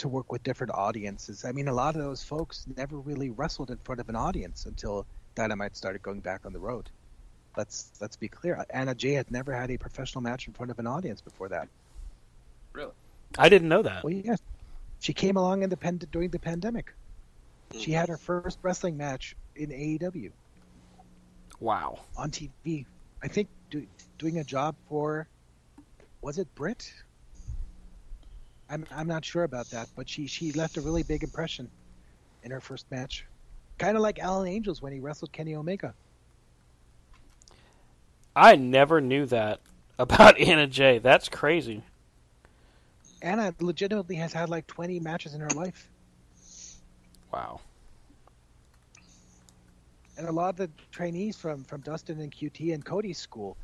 to 0.00 0.08
work 0.08 0.32
with 0.32 0.42
different 0.42 0.72
audiences. 0.74 1.44
I 1.44 1.52
mean, 1.52 1.68
a 1.68 1.72
lot 1.74 1.94
of 1.94 2.02
those 2.02 2.22
folks 2.22 2.66
never 2.76 2.98
really 2.98 3.30
wrestled 3.30 3.70
in 3.70 3.76
front 3.78 4.00
of 4.00 4.08
an 4.08 4.16
audience 4.16 4.66
until 4.66 5.06
Dynamite 5.34 5.76
started 5.76 6.02
going 6.02 6.20
back 6.20 6.44
on 6.44 6.52
the 6.52 6.58
road. 6.58 6.90
Let's 7.56 7.90
let's 8.00 8.16
be 8.16 8.28
clear. 8.28 8.64
Anna 8.70 8.94
Jay 8.94 9.12
had 9.12 9.30
never 9.30 9.52
had 9.52 9.70
a 9.70 9.76
professional 9.76 10.22
match 10.22 10.46
in 10.46 10.52
front 10.52 10.70
of 10.70 10.78
an 10.78 10.86
audience 10.86 11.20
before 11.20 11.48
that. 11.48 11.68
Really? 12.72 12.92
I 13.38 13.48
didn't 13.48 13.68
know 13.68 13.82
that. 13.82 14.04
Well, 14.04 14.12
yes, 14.12 14.38
she 15.00 15.12
came 15.12 15.36
along 15.36 15.62
in 15.62 15.70
the 15.70 15.76
pen- 15.76 16.00
during 16.12 16.30
the 16.30 16.38
pandemic. 16.38 16.94
Hmm. 17.72 17.78
She 17.78 17.92
had 17.92 18.08
her 18.08 18.16
first 18.16 18.58
wrestling 18.62 18.96
match 18.96 19.36
in 19.56 19.70
AEW 19.70 20.30
Wow. 21.58 22.00
on 22.16 22.30
TV. 22.30 22.86
I 23.22 23.28
think 23.28 23.48
do, 23.70 23.86
doing 24.18 24.38
a 24.38 24.44
job 24.44 24.74
for 24.88 25.28
was 26.22 26.38
it 26.38 26.54
Britt? 26.54 26.92
I'm 28.70 28.86
I'm 28.92 29.08
not 29.08 29.24
sure 29.24 29.44
about 29.44 29.70
that, 29.72 29.90
but 29.96 30.08
she 30.08 30.26
she 30.28 30.52
left 30.52 30.78
a 30.78 30.82
really 30.82 31.04
big 31.04 31.24
impression 31.24 31.70
in 32.42 32.52
her 32.52 32.60
first 32.60 32.90
match. 32.90 33.26
Kind 33.78 33.96
of 33.96 34.02
like 34.02 34.18
Alan 34.20 34.48
Angels 34.48 34.82
when 34.82 34.92
he 34.92 35.00
wrestled 35.00 35.32
Kenny 35.32 35.56
Omega. 35.56 35.94
I 38.36 38.56
never 38.56 39.00
knew 39.00 39.26
that 39.26 39.60
about 39.98 40.38
Anna 40.40 40.66
Jay. 40.66 40.98
That's 40.98 41.28
crazy. 41.28 41.84
Anna 43.22 43.54
legitimately 43.60 44.16
has 44.16 44.32
had 44.34 44.50
like 44.50 44.66
20 44.66 45.00
matches 45.00 45.34
in 45.34 45.40
her 45.40 45.50
life. 45.50 45.90
Wow. 47.32 47.60
and 50.18 50.28
a 50.28 50.32
lot 50.32 50.50
of 50.50 50.56
the 50.56 50.70
trainees 50.92 51.36
from 51.36 51.64
from 51.64 51.80
Dustin 51.82 52.20
and 52.20 52.32
QT 52.32 52.74
and 52.74 52.84
Cody's 52.84 53.18
school, 53.18 53.58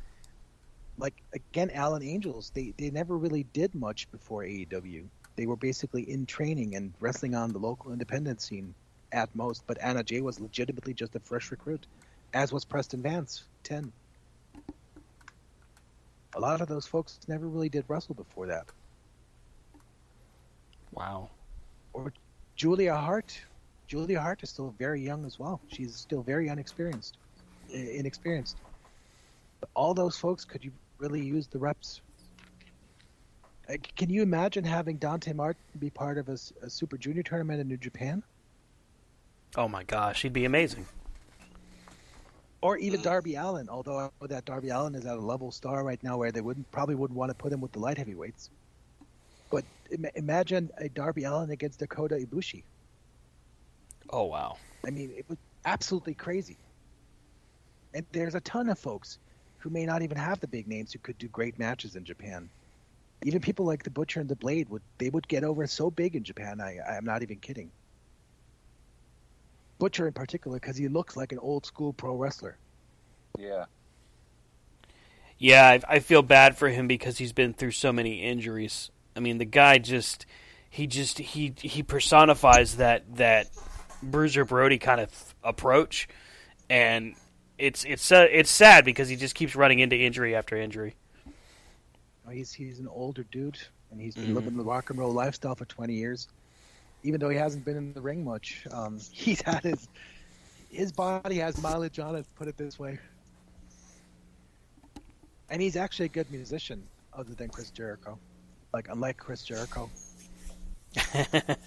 like 0.97 1.15
again 1.33 1.69
Alan 1.71 2.03
Angels, 2.03 2.51
they 2.53 2.73
they 2.77 2.89
never 2.89 3.17
really 3.17 3.43
did 3.53 3.73
much 3.75 4.09
before 4.11 4.43
AEW. 4.43 5.05
They 5.35 5.45
were 5.45 5.55
basically 5.55 6.09
in 6.09 6.25
training 6.25 6.75
and 6.75 6.93
wrestling 6.99 7.35
on 7.35 7.53
the 7.53 7.59
local 7.59 7.91
independent 7.91 8.41
scene 8.41 8.73
at 9.11 9.33
most. 9.35 9.63
But 9.67 9.77
Anna 9.81 10.03
Jay 10.03 10.21
was 10.21 10.39
legitimately 10.39 10.93
just 10.93 11.15
a 11.15 11.19
fresh 11.19 11.51
recruit, 11.51 11.85
as 12.33 12.51
was 12.51 12.65
Preston 12.65 13.01
Vance, 13.01 13.43
ten. 13.63 13.91
A 16.35 16.39
lot 16.39 16.61
of 16.61 16.67
those 16.67 16.85
folks 16.85 17.19
never 17.27 17.47
really 17.47 17.69
did 17.69 17.85
wrestle 17.87 18.15
before 18.15 18.47
that. 18.47 18.65
Wow. 20.91 21.29
Or 21.93 22.13
Julia 22.55 22.95
Hart. 22.95 23.39
Julia 23.87 24.19
Hart 24.19 24.43
is 24.43 24.49
still 24.49 24.73
very 24.77 25.01
young 25.01 25.25
as 25.25 25.39
well. 25.39 25.61
She's 25.69 25.95
still 25.95 26.21
very 26.21 26.49
unexperienced, 26.49 27.17
inexperienced. 27.71 28.57
But 29.59 29.69
all 29.73 29.93
those 29.93 30.17
folks 30.17 30.43
could 30.43 30.63
you 30.63 30.71
really 30.99 31.23
use 31.25 31.47
the 31.47 31.57
reps? 31.59 32.01
Uh, 33.69 33.73
Can 33.95 34.09
you 34.09 34.21
imagine 34.21 34.63
having 34.63 34.97
Dante 34.97 35.33
Martin 35.33 35.61
be 35.79 35.89
part 35.89 36.17
of 36.17 36.29
a 36.29 36.37
Super 36.69 36.97
Junior 36.97 37.23
tournament 37.23 37.59
in 37.59 37.67
New 37.67 37.77
Japan, 37.77 38.23
Oh 39.55 39.67
my 39.67 39.83
gosh, 39.83 40.21
he'd 40.23 40.33
be 40.33 40.45
amazing. 40.45 40.85
or 42.61 42.77
even 42.77 43.01
Darby 43.01 43.35
Allin? 43.35 43.69
Although 43.69 43.97
I 43.97 44.09
know 44.21 44.27
that 44.27 44.45
Darby 44.45 44.69
Allin 44.69 44.93
is 44.95 45.05
at 45.05 45.17
a 45.17 45.21
level 45.21 45.51
star 45.51 45.83
right 45.83 46.01
now 46.03 46.17
where 46.17 46.31
they 46.31 46.41
wouldn't 46.41 46.69
probably 46.71 46.95
wouldn't 46.95 47.17
want 47.17 47.29
to 47.31 47.35
put 47.35 47.51
him 47.53 47.61
with 47.61 47.71
the 47.71 47.79
light 47.79 47.97
heavyweights. 47.97 48.49
But 49.49 49.63
Im- 49.91 50.05
imagine 50.15 50.69
a 50.77 50.89
Darby 50.89 51.23
Allin 51.23 51.49
against 51.51 51.79
Dakota 51.79 52.15
Ibushi. 52.15 52.63
Oh 54.09 54.25
wow. 54.25 54.57
I 54.85 54.89
mean, 54.91 55.11
it 55.17 55.25
was 55.29 55.37
absolutely 55.65 56.13
crazy. 56.13 56.57
And 57.93 58.05
there's 58.11 58.35
a 58.35 58.41
ton 58.41 58.69
of 58.69 58.77
folks 58.77 59.17
who 59.59 59.69
may 59.69 59.85
not 59.85 60.01
even 60.01 60.17
have 60.17 60.39
the 60.39 60.47
big 60.47 60.67
names 60.67 60.93
who 60.93 60.99
could 60.99 61.17
do 61.17 61.27
great 61.27 61.57
matches 61.57 61.95
in 61.95 62.03
Japan. 62.03 62.49
Even 63.23 63.41
people 63.41 63.65
like 63.65 63.83
the 63.83 63.89
Butcher 63.89 64.19
and 64.19 64.29
the 64.29 64.35
Blade 64.35 64.69
would 64.69 64.83
they 64.97 65.09
would 65.09 65.27
get 65.27 65.43
over 65.43 65.65
so 65.67 65.89
big 65.89 66.15
in 66.15 66.23
Japan. 66.23 66.61
I 66.61 66.77
I'm 66.79 67.05
not 67.05 67.23
even 67.23 67.37
kidding. 67.37 67.71
Butcher 69.79 70.07
in 70.07 70.13
particular 70.13 70.59
because 70.59 70.77
he 70.77 70.87
looks 70.87 71.15
like 71.15 71.31
an 71.31 71.39
old 71.39 71.65
school 71.65 71.93
pro 71.93 72.15
wrestler. 72.15 72.57
Yeah. 73.37 73.65
Yeah, 75.39 75.67
I, 75.67 75.95
I 75.95 75.99
feel 75.99 76.23
bad 76.23 76.57
for 76.57 76.69
him 76.69 76.87
because 76.87 77.17
he's 77.19 77.33
been 77.33 77.53
through 77.53 77.71
so 77.71 77.93
many 77.93 78.23
injuries. 78.23 78.89
I 79.15 79.19
mean, 79.19 79.37
the 79.37 79.45
guy 79.45 79.77
just 79.77 80.25
he 80.69 80.87
just 80.87 81.19
he 81.19 81.53
he 81.59 81.83
personifies 81.83 82.77
that 82.77 83.17
that 83.17 83.49
Bruiser 84.01 84.45
Brody 84.45 84.77
kind 84.77 84.99
of 84.99 85.35
approach, 85.43 86.07
and 86.69 87.15
it's 87.57 87.83
it's 87.85 88.11
uh, 88.11 88.27
it's 88.31 88.49
sad 88.49 88.85
because 88.85 89.09
he 89.09 89.15
just 89.15 89.35
keeps 89.35 89.55
running 89.55 89.79
into 89.79 89.95
injury 89.97 90.35
after 90.35 90.55
injury. 90.57 90.95
He's 92.31 92.51
he's 92.53 92.79
an 92.79 92.87
older 92.87 93.23
dude 93.31 93.57
and 93.91 94.01
he's 94.01 94.15
been 94.15 94.27
Mhm. 94.31 94.35
living 94.35 94.57
the 94.57 94.63
rock 94.63 94.89
and 94.89 94.99
roll 94.99 95.11
lifestyle 95.13 95.55
for 95.55 95.65
20 95.65 95.93
years. 95.93 96.27
Even 97.03 97.19
though 97.21 97.29
he 97.29 97.37
hasn't 97.37 97.63
been 97.63 97.77
in 97.77 97.93
the 97.93 98.01
ring 98.01 98.23
much, 98.25 98.65
um, 98.71 98.99
he's 99.11 99.41
had 99.41 99.63
his 99.63 99.87
his 100.69 100.91
body 100.91 101.37
has 101.37 101.61
mileage 101.61 101.99
on 101.99 102.15
it. 102.15 102.25
Put 102.35 102.47
it 102.47 102.57
this 102.57 102.77
way. 102.77 102.99
And 105.49 105.61
he's 105.61 105.77
actually 105.77 106.07
a 106.07 106.09
good 106.09 106.29
musician, 106.29 106.83
other 107.13 107.33
than 107.33 107.47
Chris 107.47 107.69
Jericho. 107.71 108.19
Like 108.73 108.89
unlike 108.89 109.15
Chris 109.17 109.43
Jericho. 109.43 109.89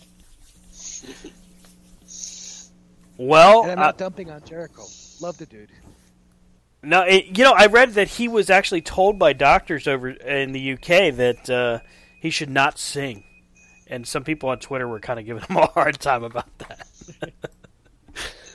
Well, 3.17 3.63
And 3.65 3.73
I'm 3.73 3.79
uh, 3.79 3.83
not 3.83 3.99
dumping 3.99 4.31
on 4.31 4.43
Jericho. 4.45 4.85
Love 5.21 5.37
the 5.39 5.47
dude. 5.47 5.71
No, 6.83 7.05
you 7.07 7.45
know, 7.45 7.53
I 7.55 7.67
read 7.67 7.95
that 7.95 8.09
he 8.09 8.27
was 8.27 8.49
actually 8.49 8.81
told 8.81 9.19
by 9.19 9.35
doctors 9.35 9.87
over 9.87 10.09
in 10.09 10.53
the 10.53 10.73
UK 10.73 11.15
that 11.17 11.51
uh, 11.51 11.81
he 12.21 12.31
should 12.31 12.49
not 12.49 12.79
sing, 12.79 13.25
and 13.87 14.07
some 14.07 14.25
people 14.25 14.49
on 14.49 14.59
Twitter 14.61 14.89
were 14.89 14.99
kind 15.01 15.19
of 15.21 15.27
giving 15.27 15.43
him 15.43 15.57
a 15.59 15.67
hard 15.67 16.01
time 16.01 16.25
about 16.25 16.49
that. 16.59 16.87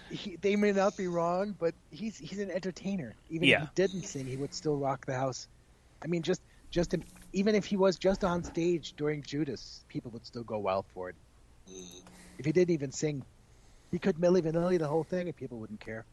He, 0.09 0.37
they 0.37 0.55
may 0.55 0.71
not 0.71 0.95
be 0.95 1.07
wrong, 1.07 1.55
but 1.59 1.73
he's 1.91 2.17
he's 2.17 2.39
an 2.39 2.49
entertainer. 2.49 3.15
Even 3.29 3.47
Yeah. 3.47 3.63
if 3.63 3.69
he 3.69 3.69
didn't 3.75 4.03
sing, 4.03 4.25
he 4.25 4.37
would 4.37 4.53
still 4.53 4.77
rock 4.77 5.05
the 5.05 5.13
house. 5.15 5.47
I 6.03 6.07
mean, 6.07 6.21
just 6.21 6.41
just 6.71 6.95
even 7.33 7.53
if 7.53 7.65
he 7.65 7.75
was 7.75 7.97
just 7.97 8.23
on 8.23 8.43
stage 8.43 8.93
during 8.97 9.21
Judas, 9.23 9.83
people 9.89 10.11
would 10.11 10.25
still 10.25 10.43
go 10.43 10.57
wild 10.57 10.85
for 10.93 11.09
it. 11.09 11.15
If 12.37 12.45
he 12.45 12.51
didn't 12.51 12.71
even 12.71 12.91
sing, 12.91 13.23
he 13.91 13.99
could 13.99 14.15
Milli 14.17 14.41
Vanilli 14.41 14.79
the 14.79 14.87
whole 14.87 15.03
thing, 15.03 15.27
and 15.27 15.35
people 15.35 15.57
wouldn't 15.59 15.79
care. 15.79 16.05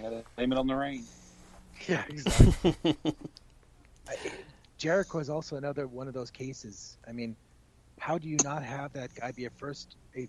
Gotta 0.00 0.24
blame 0.36 0.52
it 0.52 0.58
on 0.58 0.66
the 0.66 0.74
rain. 0.74 1.04
Yeah, 1.88 2.04
exactly. 2.08 2.74
I- 4.08 4.16
Jericho 4.78 5.18
is 5.18 5.30
also 5.30 5.56
another 5.56 5.86
one 5.86 6.08
of 6.08 6.14
those 6.14 6.30
cases. 6.30 6.98
I 7.06 7.12
mean, 7.12 7.36
how 8.00 8.18
do 8.18 8.28
you 8.28 8.36
not 8.42 8.64
have 8.64 8.92
that 8.94 9.14
guy 9.14 9.30
be 9.30 9.44
a 9.44 9.50
first, 9.50 9.94
a 10.16 10.26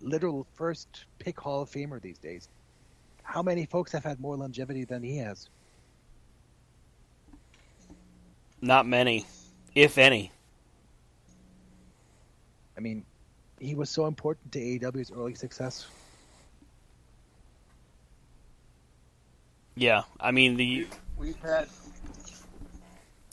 literal 0.00 0.46
first 0.54 1.06
pick 1.18 1.40
Hall 1.40 1.62
of 1.62 1.70
Famer 1.70 2.00
these 2.00 2.18
days? 2.18 2.48
How 3.24 3.42
many 3.42 3.66
folks 3.66 3.90
have 3.92 4.04
had 4.04 4.20
more 4.20 4.36
longevity 4.36 4.84
than 4.84 5.02
he 5.02 5.16
has? 5.18 5.48
Not 8.60 8.86
many, 8.86 9.26
if 9.74 9.98
any. 9.98 10.30
I 12.76 12.80
mean, 12.80 13.04
he 13.58 13.74
was 13.74 13.90
so 13.90 14.06
important 14.06 14.52
to 14.52 14.60
AEW's 14.60 15.10
early 15.10 15.34
success. 15.34 15.88
Yeah, 19.78 20.02
I 20.18 20.32
mean 20.32 20.56
the. 20.56 20.88
We've 21.16 21.40
had 21.40 21.68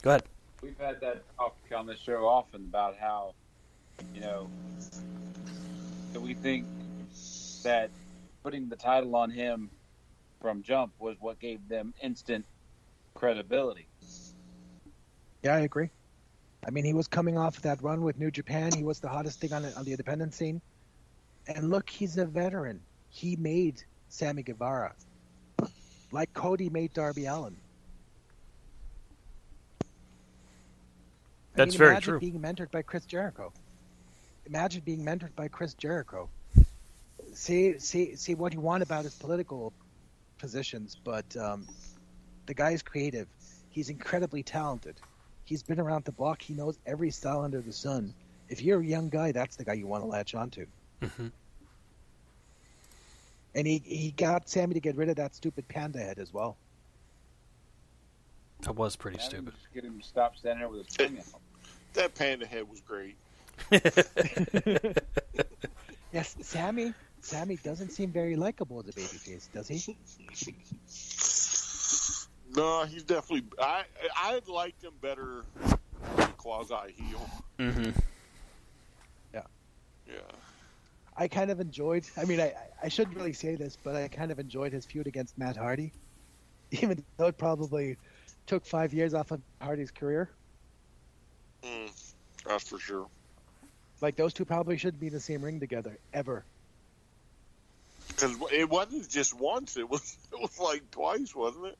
Go 0.02 0.10
ahead. 0.10 0.22
we've 0.62 0.78
had 0.78 1.00
that 1.00 1.24
talk 1.36 1.56
on 1.74 1.86
the 1.86 1.96
show 1.96 2.24
often 2.24 2.66
about 2.68 2.96
how 2.96 3.34
you 4.14 4.20
know 4.20 4.48
that 6.12 6.20
we 6.20 6.34
think 6.34 6.64
that 7.64 7.90
putting 8.44 8.68
the 8.68 8.76
title 8.76 9.16
on 9.16 9.28
him 9.28 9.70
from 10.40 10.62
jump 10.62 10.92
was 11.00 11.16
what 11.18 11.40
gave 11.40 11.68
them 11.68 11.92
instant 12.00 12.44
credibility. 13.16 13.88
Yeah, 15.42 15.56
I 15.56 15.60
agree. 15.60 15.90
I 16.64 16.70
mean, 16.70 16.84
he 16.84 16.92
was 16.94 17.08
coming 17.08 17.36
off 17.36 17.60
that 17.62 17.82
run 17.82 18.02
with 18.02 18.18
New 18.18 18.30
Japan. 18.30 18.72
He 18.72 18.84
was 18.84 19.00
the 19.00 19.08
hottest 19.08 19.40
thing 19.40 19.52
on 19.52 19.62
the, 19.62 19.74
on 19.76 19.84
the 19.84 19.90
independent 19.90 20.32
scene. 20.32 20.60
And 21.48 21.70
look, 21.70 21.90
he's 21.90 22.18
a 22.18 22.24
veteran. 22.26 22.80
He 23.08 23.34
made 23.34 23.82
Sammy 24.08 24.44
Guevara, 24.44 24.94
like 26.12 26.32
Cody 26.32 26.70
made 26.70 26.92
Darby 26.92 27.26
Allin. 27.26 27.56
I 31.56 31.64
That's 31.64 31.72
mean, 31.72 31.78
very 31.78 31.90
imagine 31.90 32.02
true. 32.02 32.20
Being 32.20 32.40
mentored 32.40 32.70
by 32.70 32.82
Chris 32.82 33.06
Jericho. 33.06 33.52
Imagine 34.46 34.82
being 34.84 35.04
mentored 35.04 35.34
by 35.34 35.48
Chris 35.48 35.74
Jericho. 35.74 36.30
See, 37.34 37.78
see, 37.78 38.14
see 38.16 38.34
what 38.34 38.52
you 38.52 38.60
want 38.60 38.82
about 38.82 39.04
his 39.04 39.14
political 39.14 39.72
positions, 40.38 40.96
but 41.04 41.36
um, 41.36 41.66
the 42.46 42.54
guy's 42.54 42.82
creative. 42.82 43.28
He's 43.70 43.88
incredibly 43.90 44.42
talented. 44.42 45.00
He's 45.44 45.62
been 45.62 45.80
around 45.80 46.04
the 46.04 46.12
block. 46.12 46.42
He 46.42 46.54
knows 46.54 46.78
every 46.86 47.10
style 47.10 47.40
under 47.42 47.60
the 47.60 47.72
sun. 47.72 48.14
If 48.48 48.62
you're 48.62 48.80
a 48.80 48.86
young 48.86 49.08
guy, 49.08 49.32
that's 49.32 49.56
the 49.56 49.64
guy 49.64 49.74
you 49.74 49.86
want 49.86 50.02
to 50.02 50.08
latch 50.08 50.34
onto. 50.34 50.66
Mhm. 51.02 51.32
And 53.56 53.66
he 53.66 53.78
he 53.84 54.12
got 54.12 54.48
Sammy 54.48 54.74
to 54.74 54.80
get 54.80 54.94
rid 54.96 55.08
of 55.08 55.16
that 55.16 55.34
stupid 55.34 55.66
panda 55.66 55.98
head 55.98 56.18
as 56.18 56.32
well. 56.32 56.56
That 58.60 58.76
was 58.76 58.94
pretty 58.96 59.16
Why 59.18 59.24
stupid. 59.24 59.54
get 59.74 59.84
him 59.84 59.98
to 59.98 60.06
stop 60.06 60.36
standing 60.36 60.60
there 60.60 60.68
with 60.68 60.86
his 60.86 60.96
tongue 60.96 61.18
out. 61.18 61.40
That 61.94 62.14
panda 62.14 62.46
head 62.46 62.68
was 62.70 62.80
great. 62.82 63.16
Yes, 66.12 66.34
Sammy. 66.40 66.94
Sammy 67.20 67.56
doesn't 67.56 67.90
seem 67.90 68.10
very 68.10 68.36
likable 68.36 68.78
as 68.80 68.88
a 68.88 68.92
babyface, 68.92 69.52
does 69.52 69.68
he? 69.68 69.96
No, 72.56 72.84
he's 72.84 73.02
definitely. 73.02 73.46
I 73.60 73.82
I 74.14 74.40
liked 74.46 74.82
him 74.82 74.92
better 75.02 75.42
quasi 76.38 76.92
heel. 76.96 77.28
hmm 77.58 77.90
Yeah. 79.34 79.42
Yeah. 80.08 80.14
I 81.16 81.28
kind 81.28 81.50
of 81.50 81.60
enjoyed. 81.60 82.04
I 82.16 82.24
mean, 82.24 82.40
I 82.40 82.52
I 82.82 82.88
shouldn't 82.88 83.16
really 83.16 83.32
say 83.32 83.56
this, 83.56 83.76
but 83.82 83.96
I 83.96 84.08
kind 84.08 84.30
of 84.30 84.38
enjoyed 84.38 84.72
his 84.72 84.86
feud 84.86 85.06
against 85.06 85.38
Matt 85.38 85.56
Hardy, 85.56 85.94
even 86.70 87.04
though 87.18 87.26
it 87.26 87.38
probably 87.38 87.96
took 88.46 88.66
five 88.66 88.92
years 88.94 89.14
off 89.14 89.30
of 89.30 89.42
Hardy's 89.60 89.90
career. 89.90 90.30
Mm, 91.62 92.14
that's 92.44 92.68
for 92.68 92.78
sure. 92.78 93.08
Like 94.00 94.16
those 94.16 94.34
two 94.34 94.44
probably 94.44 94.76
shouldn't 94.76 95.00
be 95.00 95.06
in 95.08 95.12
the 95.14 95.20
same 95.20 95.42
ring 95.42 95.60
together 95.60 95.98
ever. 96.12 96.44
Because 98.08 98.36
it 98.52 98.68
wasn't 98.68 99.08
just 99.08 99.34
once; 99.34 99.76
it 99.76 99.88
was 99.88 100.16
it 100.32 100.40
was 100.40 100.58
like 100.58 100.90
twice, 100.90 101.34
wasn't 101.34 101.66
it? 101.66 101.78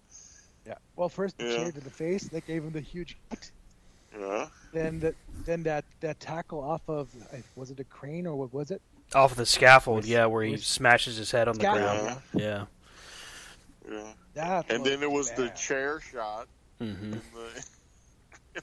Yeah. 0.66 0.74
Well, 0.96 1.08
first 1.08 1.36
the 1.38 1.44
Yeah. 1.44 1.56
chair 1.56 1.72
to 1.72 1.80
the 1.80 1.90
face 1.90 2.28
that 2.30 2.44
gave 2.46 2.64
him 2.64 2.72
the 2.72 2.80
huge. 2.80 3.16
kick. 3.30 3.42
Yeah. 4.18 4.48
Then 4.72 5.00
that 5.00 5.14
then 5.44 5.62
that 5.64 5.84
that 6.00 6.18
tackle 6.20 6.60
off 6.62 6.88
of 6.88 7.14
was 7.54 7.70
it 7.70 7.80
a 7.80 7.84
crane 7.84 8.26
or 8.26 8.36
what 8.36 8.52
was 8.52 8.70
it? 8.70 8.82
Off 9.14 9.30
of 9.32 9.36
the 9.36 9.46
scaffold, 9.46 9.98
Was- 9.98 10.08
yeah, 10.08 10.26
where 10.26 10.42
he 10.44 10.52
was- 10.52 10.66
smashes 10.66 11.16
his 11.16 11.30
head 11.30 11.48
on 11.48 11.56
the 11.56 11.60
ground. 11.64 12.20
Yeah. 12.34 12.64
Yeah. 13.88 14.12
That 14.34 14.70
And 14.70 14.84
then 14.84 15.02
it 15.02 15.10
was 15.10 15.30
the 15.32 15.48
chair 15.50 16.00
shot. 16.00 16.48
hmm 16.78 17.12
the- 17.12 17.66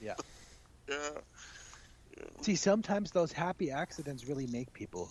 Yeah. 0.02 0.14
yeah. 0.88 0.96
See, 2.42 2.54
sometimes 2.56 3.10
those 3.10 3.32
happy 3.32 3.70
accidents 3.70 4.26
really 4.26 4.46
make 4.48 4.72
people. 4.72 5.08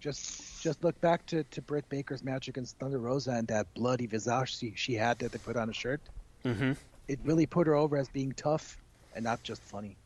Just 0.00 0.62
just 0.62 0.82
look 0.84 0.98
back 1.00 1.24
to, 1.26 1.42
to 1.44 1.62
Britt 1.62 1.88
Baker's 1.88 2.22
match 2.22 2.48
against 2.48 2.78
Thunder 2.78 2.98
Rosa 2.98 3.30
and 3.32 3.48
that 3.48 3.72
bloody 3.74 4.06
visage 4.06 4.56
she, 4.58 4.72
she 4.76 4.94
had 4.94 5.18
that 5.20 5.32
they 5.32 5.38
put 5.38 5.56
on 5.56 5.70
a 5.70 5.72
shirt. 5.72 6.00
hmm 6.44 6.72
It 7.08 7.18
really 7.24 7.46
put 7.46 7.66
her 7.66 7.74
over 7.74 7.96
as 7.96 8.08
being 8.08 8.32
tough 8.32 8.76
and 9.14 9.24
not 9.24 9.42
just 9.42 9.62
funny. 9.62 9.96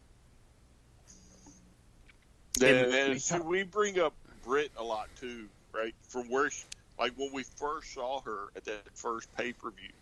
And, 2.62 2.70
And- 2.70 2.94
and 2.94 3.20
see, 3.22 3.38
we 3.40 3.64
bring 3.64 3.98
up 3.98 4.14
Britt 4.44 4.72
a 4.76 4.84
lot 4.84 5.08
too, 5.16 5.48
right? 5.74 5.94
From 6.08 6.30
where, 6.30 6.50
she, 6.50 6.64
like 6.98 7.12
when 7.16 7.32
we 7.32 7.44
first 7.56 7.94
saw 7.94 8.20
her 8.22 8.46
at 8.56 8.64
that 8.64 8.82
first 8.94 9.28
pay 9.36 9.52
per 9.52 9.70
view, 9.70 9.92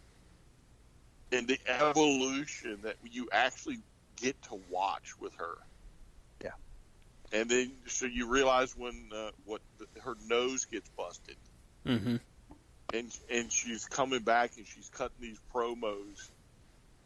and 1.33 1.49
the 1.49 1.59
evolution 1.67 2.81
that 2.83 2.97
you 3.03 3.29
actually 3.33 3.79
get 4.21 4.41
to 4.43 4.61
watch 4.71 5.15
with 5.21 5.35
her. 5.37 5.55
Yeah. 6.45 6.51
And 7.33 7.51
then, 7.51 7.73
so 7.87 8.07
you 8.07 8.29
realize 8.29 8.77
when 8.77 9.09
uh, 9.15 9.31
what 9.45 9.63
the, 9.79 10.01
her 10.03 10.15
nose 10.29 10.67
gets 10.67 10.89
busted, 10.97 11.37
hmm 11.87 12.17
and 12.93 13.11
and 13.31 13.51
she's 13.51 13.87
coming 13.87 14.21
back 14.21 14.53
and 14.57 14.67
she's 14.67 14.89
cutting 14.91 15.17
these 15.21 15.39
promos, 15.55 16.31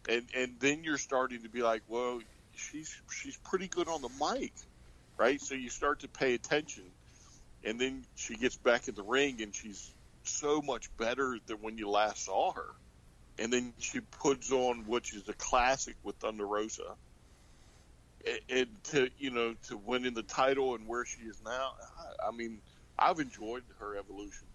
and 0.09 0.29
and 0.37 0.59
then 0.61 0.83
you're 0.85 0.99
starting 0.99 1.43
to 1.43 1.49
be 1.49 1.63
like, 1.63 1.83
well, 1.89 2.21
she's 2.55 2.91
she's 3.11 3.39
pretty 3.45 3.69
good 3.69 3.89
on 3.89 4.03
the 4.03 4.11
mic, 4.21 4.53
right? 5.19 5.41
So 5.41 5.55
you 5.55 5.69
start 5.71 6.01
to 6.01 6.09
pay 6.09 6.35
attention, 6.35 6.85
and 7.67 7.81
then 7.81 8.05
she 8.15 8.37
gets 8.37 8.57
back 8.57 8.89
in 8.89 8.95
the 8.95 9.03
ring 9.03 9.43
and 9.43 9.55
she's 9.55 9.93
so 10.23 10.63
much 10.63 10.89
better 10.97 11.39
than 11.47 11.59
when 11.59 11.77
you 11.77 11.91
last 11.91 12.25
saw 12.25 12.53
her, 12.53 12.69
and 13.39 13.53
then 13.53 13.75
she 13.79 14.01
puts 14.01 14.51
on 14.53 14.87
which 14.87 15.15
is 15.15 15.29
a 15.29 15.35
classic 15.35 15.97
with 16.05 16.17
Thunder 16.17 16.47
Rosa. 16.47 16.97
And- 18.49 18.69
to 18.85 19.11
you 19.19 19.31
know 19.31 19.55
to 19.69 19.77
winning 19.77 20.15
the 20.15 20.23
title 20.23 20.75
and 20.75 20.87
where 20.87 21.05
she 21.05 21.23
is 21.23 21.41
now, 21.45 21.73
I, 21.99 22.29
I 22.29 22.31
mean, 22.31 22.61
I've 22.99 23.21
enjoyed 23.21 23.63
her 23.79 23.97
evolution. 23.97 24.49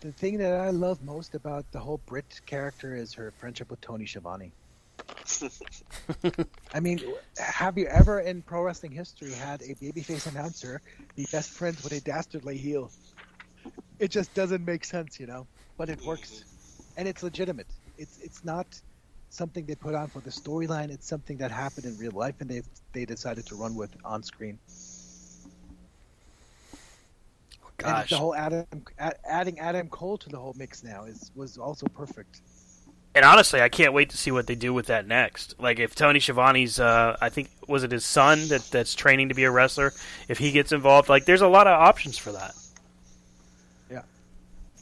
The 0.00 0.12
thing 0.12 0.38
that 0.38 0.60
I 0.60 0.70
love 0.70 1.02
most 1.02 1.34
about 1.34 1.70
the 1.72 1.78
whole 1.78 2.00
Britt 2.06 2.40
character 2.46 2.94
is 2.94 3.12
her 3.14 3.32
friendship 3.38 3.70
with 3.70 3.80
Tony 3.80 4.06
Schiavone. 4.06 4.52
I 6.74 6.80
mean, 6.80 7.00
have 7.38 7.78
you 7.78 7.86
ever 7.86 8.20
in 8.20 8.42
pro 8.42 8.62
wrestling 8.62 8.92
history 8.92 9.32
had 9.32 9.62
a 9.62 9.74
babyface 9.74 10.26
announcer 10.26 10.80
be 11.16 11.26
best 11.32 11.50
friends 11.50 11.82
with 11.82 11.92
a 11.92 12.00
dastardly 12.00 12.56
heel? 12.56 12.90
It 13.98 14.10
just 14.10 14.34
doesn't 14.34 14.64
make 14.64 14.84
sense, 14.84 15.20
you 15.20 15.26
know. 15.26 15.46
But 15.76 15.88
it 15.88 16.04
works, 16.04 16.44
and 16.96 17.06
it's 17.08 17.22
legitimate. 17.22 17.68
It's 17.96 18.18
it's 18.18 18.44
not 18.44 18.66
something 19.30 19.64
they 19.64 19.74
put 19.74 19.94
on 19.94 20.08
for 20.08 20.20
the 20.20 20.30
storyline. 20.30 20.90
It's 20.90 21.06
something 21.06 21.38
that 21.38 21.50
happened 21.50 21.86
in 21.86 21.96
real 21.98 22.12
life, 22.12 22.34
and 22.40 22.50
they 22.50 22.62
they 22.92 23.04
decided 23.04 23.46
to 23.46 23.56
run 23.56 23.74
with 23.74 23.94
on 24.04 24.22
screen. 24.22 24.58
And 27.82 27.94
Gosh. 27.94 28.10
the 28.10 28.18
whole 28.18 28.34
Adam 28.34 28.66
adding 29.24 29.58
Adam 29.58 29.88
Cole 29.88 30.18
to 30.18 30.28
the 30.28 30.38
whole 30.38 30.54
mix 30.56 30.82
now 30.84 31.04
is 31.04 31.30
was 31.34 31.56
also 31.56 31.86
perfect. 31.86 32.42
And 33.20 33.26
honestly, 33.26 33.60
I 33.60 33.68
can't 33.68 33.92
wait 33.92 34.08
to 34.10 34.16
see 34.16 34.30
what 34.30 34.46
they 34.46 34.54
do 34.54 34.72
with 34.72 34.86
that 34.86 35.06
next. 35.06 35.60
Like 35.60 35.78
if 35.78 35.94
Tony 35.94 36.20
Schiavone's, 36.20 36.80
uh, 36.80 37.18
I 37.20 37.28
think 37.28 37.50
was 37.68 37.84
it 37.84 37.92
his 37.92 38.02
son 38.02 38.48
that 38.48 38.62
that's 38.70 38.94
training 38.94 39.28
to 39.28 39.34
be 39.34 39.44
a 39.44 39.50
wrestler. 39.50 39.92
If 40.28 40.38
he 40.38 40.52
gets 40.52 40.72
involved, 40.72 41.10
like 41.10 41.26
there's 41.26 41.42
a 41.42 41.46
lot 41.46 41.66
of 41.66 41.78
options 41.78 42.16
for 42.16 42.32
that. 42.32 42.54
Yeah, 43.90 44.04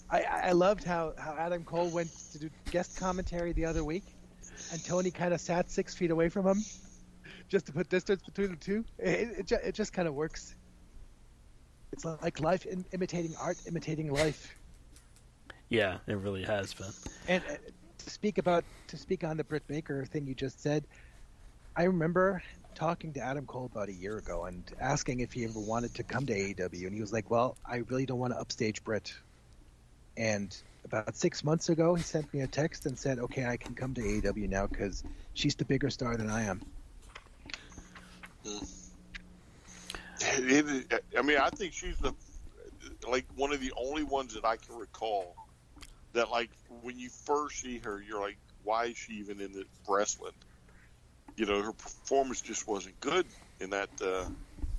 I 0.09 0.23
I 0.23 0.52
loved 0.52 0.85
how, 0.85 1.15
how 1.19 1.35
Adam 1.36 1.65
Cole 1.65 1.89
went 1.89 2.12
to 2.31 2.39
do 2.39 2.48
guest 2.70 2.97
commentary 2.97 3.51
the 3.51 3.65
other 3.65 3.82
week, 3.82 4.05
and 4.70 4.85
Tony 4.85 5.10
kind 5.10 5.35
of 5.35 5.40
sat 5.40 5.69
six 5.69 5.97
feet 5.97 6.12
away 6.12 6.28
from 6.28 6.47
him, 6.47 6.62
just 7.48 7.66
to 7.66 7.73
put 7.73 7.89
distance 7.89 8.23
between 8.23 8.51
the 8.51 8.56
two. 8.56 8.85
It 9.01 9.51
it, 9.51 9.52
it 9.65 9.74
just 9.74 9.93
kind 9.93 10.06
of 10.06 10.15
works. 10.15 10.55
It's 11.90 12.05
like 12.05 12.39
life 12.39 12.69
imitating 12.93 13.35
art, 13.40 13.56
imitating 13.66 14.12
life. 14.12 14.55
Yeah, 15.70 15.98
it 16.06 16.16
really 16.19 16.44
has 16.44 16.73
been. 16.73 16.93
And 17.27 17.43
to 18.09 18.15
speak 18.15 18.39
about 18.39 18.65
to 18.89 18.97
speak 18.97 19.23
on 19.23 19.37
the 19.37 19.45
Britt 19.45 19.67
Baker 19.69 20.05
thing 20.07 20.27
you 20.27 20.35
just 20.35 20.63
said, 20.63 20.85
I 21.77 21.85
remember 21.85 22.43
talking 22.75 23.13
to 23.13 23.21
Adam 23.21 23.45
Cole 23.47 23.69
about 23.71 23.89
a 23.89 23.93
year 23.93 24.17
ago 24.17 24.47
and 24.47 24.65
asking 24.81 25.21
if 25.21 25.33
he 25.33 25.45
ever 25.45 25.61
wanted 25.61 25.95
to 25.95 26.03
come 26.03 26.25
to 26.27 26.33
AEW, 26.33 26.87
and 26.87 26.95
he 26.95 27.01
was 27.01 27.13
like, 27.13 27.31
"Well, 27.31 27.57
I 27.67 27.77
really 27.89 28.07
don't 28.07 28.19
want 28.19 28.33
to 28.33 28.41
upstage 28.41 28.83
Britt." 28.83 29.15
And 30.17 30.57
about 30.85 31.15
six 31.15 31.45
months 31.45 31.69
ago, 31.69 31.95
he 31.95 32.03
sent 32.03 32.33
me 32.33 32.41
a 32.41 32.47
text 32.47 32.87
and 32.87 32.99
said, 32.99 33.19
"Okay, 33.19 33.45
I 33.45 33.57
can 33.57 33.75
come 33.75 33.95
to 33.95 34.01
AEW 34.01 34.49
now 34.49 34.67
because 34.67 35.05
she's 35.35 35.55
the 35.55 35.67
bigger 35.67 35.91
star 35.91 36.17
than 36.17 36.31
I 36.31 36.45
am." 36.45 36.63
I 40.25 41.23
mean, 41.23 41.37
I 41.39 41.51
think 41.51 41.75
she's 41.75 41.99
the 41.99 42.15
like 43.07 43.27
one 43.37 43.53
of 43.53 43.61
the 43.61 43.73
only 43.77 44.03
ones 44.03 44.35
that 44.35 44.45
I 44.45 44.57
can 44.57 44.77
recall 44.77 45.37
that 46.13 46.31
like 46.31 46.51
when 46.83 46.99
you 46.99 47.11
first 47.11 47.61
see 47.61 47.79
her, 47.79 48.01
you're 48.01 48.21
like, 48.21 48.39
why 48.65 48.87
is 48.87 48.97
she 48.97 49.15
even 49.15 49.41
in 49.41 49.53
the 49.53 49.65
wrestling? 49.89 50.33
You 51.37 51.47
know, 51.47 51.63
her 51.63 51.73
performance 51.73 52.41
just 52.41 52.67
wasn't 52.67 52.99
good 53.01 53.27
in 53.61 53.71
that 53.71 53.91
uh, 54.03 54.25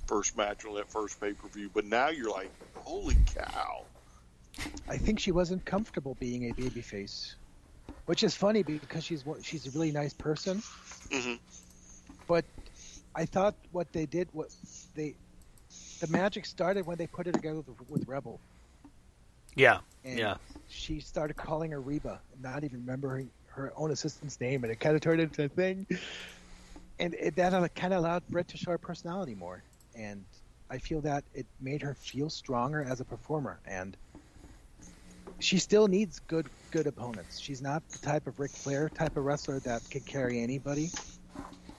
first 0.06 0.36
match 0.36 0.64
on 0.64 0.74
that 0.74 0.90
first 0.90 1.20
pay 1.20 1.32
per 1.32 1.48
view. 1.48 1.70
But 1.72 1.86
now 1.86 2.08
you're 2.08 2.30
like, 2.30 2.50
holy 2.74 3.16
cow! 3.34 3.84
I 4.88 4.96
think 4.96 5.20
she 5.20 5.32
wasn't 5.32 5.64
comfortable 5.64 6.16
being 6.18 6.50
a 6.50 6.54
babyface, 6.54 7.34
which 8.06 8.22
is 8.24 8.34
funny 8.34 8.62
because 8.62 9.04
she's 9.04 9.24
she's 9.42 9.66
a 9.66 9.70
really 9.70 9.92
nice 9.92 10.12
person. 10.12 10.58
Mm-hmm. 10.58 11.34
But 12.26 12.44
I 13.14 13.24
thought 13.24 13.54
what 13.72 13.92
they 13.92 14.06
did 14.06 14.28
what 14.32 14.48
they 14.94 15.14
the 16.00 16.06
magic 16.08 16.46
started 16.46 16.86
when 16.86 16.98
they 16.98 17.06
put 17.06 17.26
it 17.26 17.32
together 17.32 17.60
with, 17.60 17.90
with 17.90 18.08
Rebel. 18.08 18.40
Yeah, 19.54 19.78
And 20.04 20.18
yeah. 20.18 20.38
She 20.66 21.00
started 21.00 21.36
calling 21.36 21.72
her 21.72 21.82
Reba, 21.82 22.22
not 22.38 22.64
even 22.64 22.80
remembering 22.80 23.32
her 23.46 23.72
own 23.76 23.90
assistant's 23.90 24.40
name, 24.40 24.62
and 24.64 24.72
it 24.72 24.80
kind 24.80 24.94
of 24.94 25.00
turned 25.02 25.20
into 25.20 25.44
a 25.44 25.48
thing. 25.48 25.86
And 26.98 27.14
it, 27.14 27.36
that 27.36 27.74
kind 27.74 27.92
of 27.94 27.98
allowed 28.00 28.30
Britt 28.30 28.48
to 28.48 28.58
show 28.58 28.70
her 28.72 28.78
personality 28.78 29.34
more. 29.34 29.64
And 29.94 30.26
I 30.70 30.78
feel 30.78 31.02
that 31.02 31.24
it 31.32 31.48
made 31.58 31.82
her 31.82 31.94
feel 31.94 32.30
stronger 32.30 32.82
as 32.84 33.00
a 33.00 33.04
performer. 33.04 33.60
And 33.64 33.98
she 35.40 35.58
still 35.58 35.88
needs 35.88 36.20
good 36.20 36.48
good 36.70 36.86
opponents. 36.86 37.40
She's 37.40 37.62
not 37.62 37.82
the 37.92 37.98
type 37.98 38.26
of 38.28 38.38
Ric 38.38 38.56
Flair 38.56 38.88
type 38.90 39.16
of 39.16 39.24
wrestler 39.24 39.60
that 39.60 39.88
can 39.90 40.04
carry 40.04 40.40
anybody. 40.40 40.94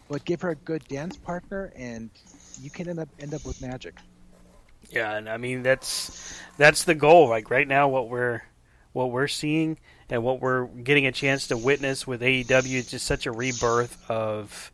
But 0.10 0.26
give 0.26 0.42
her 0.42 0.52
a 0.52 0.56
good 0.56 0.88
dance 0.88 1.18
partner, 1.18 1.72
and 1.76 2.12
you 2.56 2.72
can 2.72 2.90
end 2.90 3.00
up 3.00 3.10
end 3.20 3.34
up 3.34 3.46
with 3.46 3.60
magic. 3.62 4.02
Yeah, 4.92 5.16
and 5.16 5.30
I 5.30 5.38
mean 5.38 5.64
that's 5.64 6.40
that's 6.58 6.84
the 6.84 6.96
goal. 6.96 7.30
Like 7.30 7.50
right 7.50 7.68
now, 7.68 7.88
what 7.88 8.10
we're 8.10 8.44
what 8.94 9.12
we're 9.12 9.28
seeing 9.28 9.78
and 10.10 10.24
what 10.24 10.42
we're 10.42 10.66
getting 10.66 11.06
a 11.06 11.12
chance 11.12 11.48
to 11.48 11.58
witness 11.58 12.06
with 12.06 12.22
AEW 12.22 12.74
is 12.76 12.92
just 12.92 13.06
such 13.06 13.26
a 13.26 13.32
rebirth 13.32 13.98
of 14.10 14.72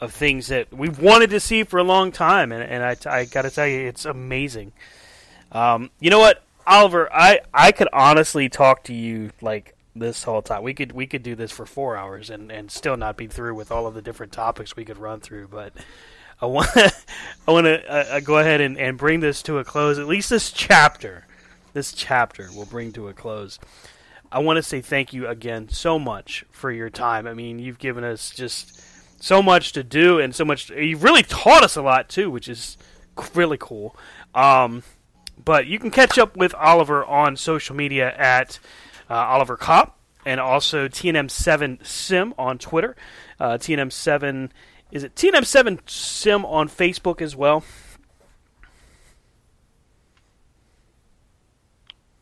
of 0.00 0.12
things 0.12 0.46
that 0.46 0.72
we've 0.72 1.00
wanted 1.00 1.30
to 1.30 1.40
see 1.40 1.64
for 1.64 1.78
a 1.78 1.84
long 1.84 2.12
time, 2.12 2.52
and, 2.52 2.62
and 2.62 2.84
I, 2.84 2.96
I 3.10 3.24
got 3.24 3.42
to 3.42 3.50
tell 3.50 3.66
you, 3.66 3.80
it's 3.80 4.04
amazing. 4.04 4.72
Um, 5.50 5.90
you 5.98 6.08
know 6.10 6.20
what, 6.20 6.44
Oliver? 6.66 7.12
I 7.12 7.40
I 7.52 7.72
could 7.72 7.88
honestly 7.92 8.48
talk 8.48 8.84
to 8.84 8.94
you 8.94 9.32
like 9.40 9.74
this 9.96 10.22
whole 10.22 10.42
time. 10.42 10.62
We 10.62 10.74
could 10.74 10.92
we 10.92 11.08
could 11.08 11.24
do 11.24 11.34
this 11.34 11.50
for 11.50 11.66
four 11.66 11.96
hours 11.96 12.30
and, 12.30 12.52
and 12.52 12.70
still 12.70 12.96
not 12.96 13.16
be 13.16 13.26
through 13.26 13.56
with 13.56 13.72
all 13.72 13.88
of 13.88 13.94
the 13.94 14.02
different 14.02 14.32
topics 14.32 14.76
we 14.76 14.84
could 14.84 14.98
run 14.98 15.20
through, 15.20 15.48
but. 15.48 15.72
I 16.40 16.46
want 16.46 16.68
I 16.76 17.50
want 17.50 17.66
to 17.66 17.84
uh, 17.90 18.16
uh, 18.16 18.20
go 18.20 18.38
ahead 18.38 18.60
and, 18.60 18.78
and 18.78 18.96
bring 18.96 19.20
this 19.20 19.42
to 19.42 19.58
a 19.58 19.64
close. 19.64 19.98
At 19.98 20.06
least 20.06 20.30
this 20.30 20.52
chapter, 20.52 21.26
this 21.72 21.92
chapter 21.92 22.48
will 22.54 22.66
bring 22.66 22.92
to 22.92 23.08
a 23.08 23.12
close. 23.12 23.58
I 24.30 24.40
want 24.40 24.58
to 24.58 24.62
say 24.62 24.80
thank 24.80 25.12
you 25.12 25.26
again 25.26 25.68
so 25.70 25.98
much 25.98 26.44
for 26.50 26.70
your 26.70 26.90
time. 26.90 27.26
I 27.26 27.34
mean, 27.34 27.58
you've 27.58 27.78
given 27.78 28.04
us 28.04 28.30
just 28.30 28.82
so 29.22 29.42
much 29.42 29.72
to 29.72 29.82
do 29.82 30.18
and 30.18 30.34
so 30.34 30.44
much. 30.44 30.70
You've 30.70 31.02
really 31.02 31.22
taught 31.22 31.64
us 31.64 31.76
a 31.76 31.82
lot 31.82 32.08
too, 32.08 32.30
which 32.30 32.48
is 32.48 32.76
really 33.34 33.56
cool. 33.58 33.96
Um, 34.34 34.82
but 35.42 35.66
you 35.66 35.78
can 35.78 35.90
catch 35.90 36.18
up 36.18 36.36
with 36.36 36.54
Oliver 36.54 37.04
on 37.04 37.36
social 37.36 37.74
media 37.74 38.14
at 38.16 38.58
uh, 39.08 39.14
Oliver 39.14 39.56
Kopp 39.56 39.98
and 40.26 40.40
also 40.40 40.88
TNM7 40.88 41.84
Sim 41.86 42.34
on 42.36 42.58
Twitter. 42.58 42.96
Uh, 43.40 43.52
TNM7 43.52 44.50
is 44.90 45.04
it 45.04 45.14
TNM7 45.14 45.88
Sim 45.88 46.44
on 46.44 46.68
Facebook 46.68 47.20
as 47.20 47.36
well? 47.36 47.62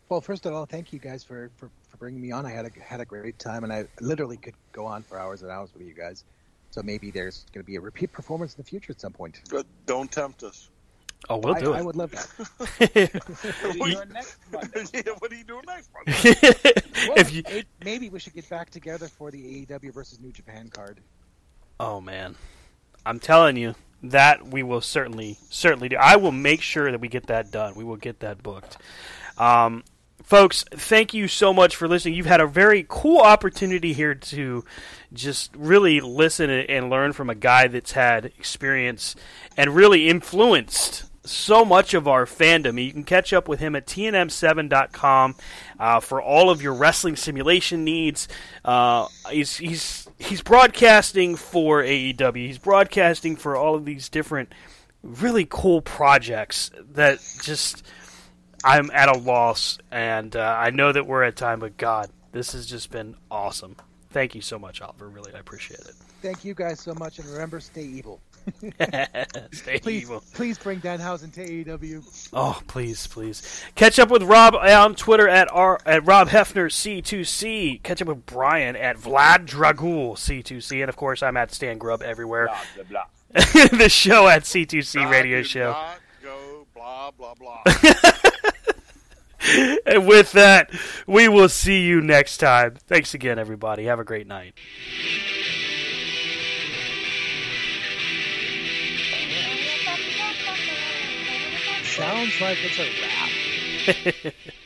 Well, 0.09 0.21
first 0.21 0.47
of 0.47 0.53
all, 0.53 0.67
thank 0.67 0.93
you 0.93 0.99
guys 0.99 1.25
for, 1.25 1.51
for, 1.57 1.71
for 1.89 1.97
bringing 1.97 2.21
me 2.21 2.31
on. 2.31 2.47
I 2.47 2.51
had 2.51 2.65
a 2.65 2.71
had 2.81 3.01
a 3.01 3.05
great 3.05 3.39
time, 3.41 3.65
and 3.65 3.73
I 3.73 3.87
literally 4.01 4.37
could 4.37 4.55
go 4.71 4.87
on 4.87 5.03
for 5.03 5.19
hours 5.19 5.43
and 5.43 5.51
hours 5.51 5.71
with 5.75 5.85
you 5.85 5.95
guys. 5.95 6.25
So 6.71 6.83
maybe 6.83 7.11
there's 7.11 7.45
going 7.53 7.65
to 7.65 7.67
be 7.67 7.77
a 7.77 7.81
repeat 7.81 8.13
performance 8.13 8.55
in 8.55 8.63
the 8.63 8.69
future 8.69 8.93
at 8.93 9.01
some 9.01 9.13
point. 9.13 9.41
But 9.51 9.67
don't 9.87 10.11
tempt 10.11 10.43
us. 10.43 10.69
Oh, 11.29 11.39
we'll 11.39 11.57
I, 11.57 11.61
do 11.61 11.73
it. 11.73 11.77
I 11.79 11.83
would 11.83 11.97
love 11.97 12.11
that. 12.11 12.29
What 13.79 13.89
are 13.89 13.89
you 13.89 13.95
doing 13.95 14.09
next 14.13 14.39
Monday? 14.53 14.85
yeah, 14.95 15.13
what 15.19 15.33
are 15.33 15.35
you 15.35 15.45
doing 15.45 15.63
next 15.67 15.91
Monday? 15.93 16.35
Well, 17.09 17.17
if 17.17 17.33
you, 17.33 17.43
may- 17.47 17.65
maybe 17.85 18.11
we 18.11 18.21
should 18.21 18.35
get 18.35 18.49
back 18.49 18.71
together 18.71 19.09
for 19.09 19.31
the 19.31 19.67
AEW 19.67 19.93
versus 19.93 20.21
New 20.21 20.31
Japan 20.31 20.69
card. 20.69 21.01
Oh 21.79 22.01
man, 22.01 22.37
I'm 23.05 23.21
telling 23.21 23.57
you 23.57 23.75
that 24.03 24.47
we 24.47 24.63
will 24.63 24.81
certainly 24.81 25.39
certainly 25.49 25.89
do. 25.89 25.97
I 25.97 26.17
will 26.17 26.33
make 26.33 26.63
sure 26.63 26.91
that 26.91 27.01
we 27.01 27.09
get 27.09 27.27
that 27.27 27.51
done. 27.51 27.75
We 27.75 27.85
will 27.85 27.97
get 27.97 28.21
that 28.21 28.43
booked. 28.43 28.79
Um, 29.39 29.85
folks, 30.23 30.65
thank 30.71 31.15
you 31.15 31.29
so 31.29 31.53
much 31.53 31.77
for 31.77 31.89
listening. 31.89 32.15
You've 32.15 32.27
had 32.27 32.41
a 32.41 32.47
very 32.47 32.85
cool 32.89 33.19
opportunity 33.19 33.93
here 33.93 34.15
to 34.15 34.65
just 35.13 35.55
really 35.57 36.01
listen 36.01 36.51
and- 36.51 36.91
learn 36.91 37.13
from 37.13 37.31
a 37.31 37.35
guy 37.35 37.69
that's 37.69 37.93
had 37.93 38.27
experience 38.27 39.15
and 39.57 39.75
really 39.75 40.09
influenced 40.09 41.05
so 41.25 41.65
much 41.65 41.95
of 41.95 42.07
our 42.07 42.25
fandom. 42.25 42.83
You 42.83 42.93
can 42.93 43.05
catch 43.05 43.33
up 43.33 43.49
with 43.49 43.61
him 43.61 43.75
at 43.75 43.87
tnm7.com 43.87 45.35
uh, 45.79 46.01
for 46.01 46.23
all 46.23 46.51
of 46.51 46.63
your 46.63 46.75
wrestling 46.75 47.17
simulation 47.17 47.85
needs. 47.85 48.29
Uh, 48.65 49.09
he's 49.31 49.57
he's 49.57 50.06
he's 50.19 50.43
broadcasting 50.43 51.37
for 51.37 51.83
AEW. 51.83 52.47
He's 52.47 52.59
broadcasting 52.59 53.37
for 53.37 53.57
all 53.57 53.75
of 53.75 53.85
these 53.85 54.09
different 54.09 54.53
really 55.03 55.47
cool 55.49 55.83
projects 55.83 56.71
that 56.93 57.21
just 57.43 57.85
I'm 58.65 58.91
at 58.93 59.09
a 59.09 59.19
loss, 59.19 59.79
and 59.91 60.35
uh, 60.35 60.57
I 60.59 60.71
know 60.71 60.91
that 60.91 61.07
we're 61.07 61.23
at 61.23 61.37
time, 61.37 61.61
but 61.61 61.77
God, 61.77 62.11
this 62.33 62.53
has 62.53 62.67
just 62.67 62.91
been 62.91 63.17
awesome. 63.31 63.77
Thank 64.11 64.35
you 64.35 64.41
so 64.41 64.59
much, 64.59 64.81
Oliver. 64.81 65.09
Really, 65.09 65.35
I 65.35 65.39
appreciate 65.39 65.81
it. 65.81 65.95
Thank 66.23 66.45
you 66.45 66.55
guys 66.55 66.81
so 66.81 66.95
much, 66.95 67.19
and 67.19 67.29
remember, 67.29 67.61
stay 67.61 67.85
evil. 67.85 68.21
Stay 69.53 69.79
Please, 69.81 70.03
evil. 70.03 70.23
please 70.35 70.59
bring 70.59 70.81
Danhausen 70.81 71.33
to 71.35 71.41
AEW. 71.65 72.29
Oh, 72.33 72.61
please, 72.67 73.07
please. 73.07 73.43
Catch 73.75 73.99
up 73.99 74.11
with 74.11 74.23
Rob 74.23 74.55
on 74.55 74.95
Twitter 74.95 75.29
at 75.29 75.49
R 75.53 75.81
at 75.85 76.07
Rob 76.07 76.29
Hefner 76.29 76.67
C2C. 76.67 77.83
Catch 77.83 78.03
up 78.03 78.09
with 78.09 78.25
Brian 78.27 78.77
at 78.77 78.97
Vlad 78.97 79.47
Dragul 79.47 80.13
C2C, 80.15 80.81
and 80.81 80.89
of 80.89 80.97
course, 80.97 81.23
I'm 81.23 81.37
at 81.37 81.53
Stan 81.53 81.79
Grub 81.79 82.03
everywhere. 82.03 82.47
Blah, 82.47 82.85
blah, 82.89 83.05
blah. 83.35 83.67
the 83.79 83.89
show 83.89 84.29
at 84.29 84.43
C2C 84.45 85.03
I 85.07 85.11
Radio 85.11 85.43
Show. 85.43 85.77
go 86.23 86.67
blah 86.75 87.11
blah 87.11 87.35
blah. 87.35 87.63
And 89.87 90.09
with 90.09 90.33
that, 90.33 90.71
we 91.07 91.29
will 91.29 91.49
see 91.49 91.83
you 91.83 92.01
next 92.01 92.39
time. 92.39 92.75
Thanks 92.89 93.15
again, 93.15 93.39
everybody. 93.39 93.85
Have 93.85 94.01
a 94.01 94.05
great 94.05 94.27
night. 94.27 94.55
Sounds 101.97 102.41
like 102.43 102.59
it's 102.63 102.79
a 102.79 102.87
wrap. 103.03 104.35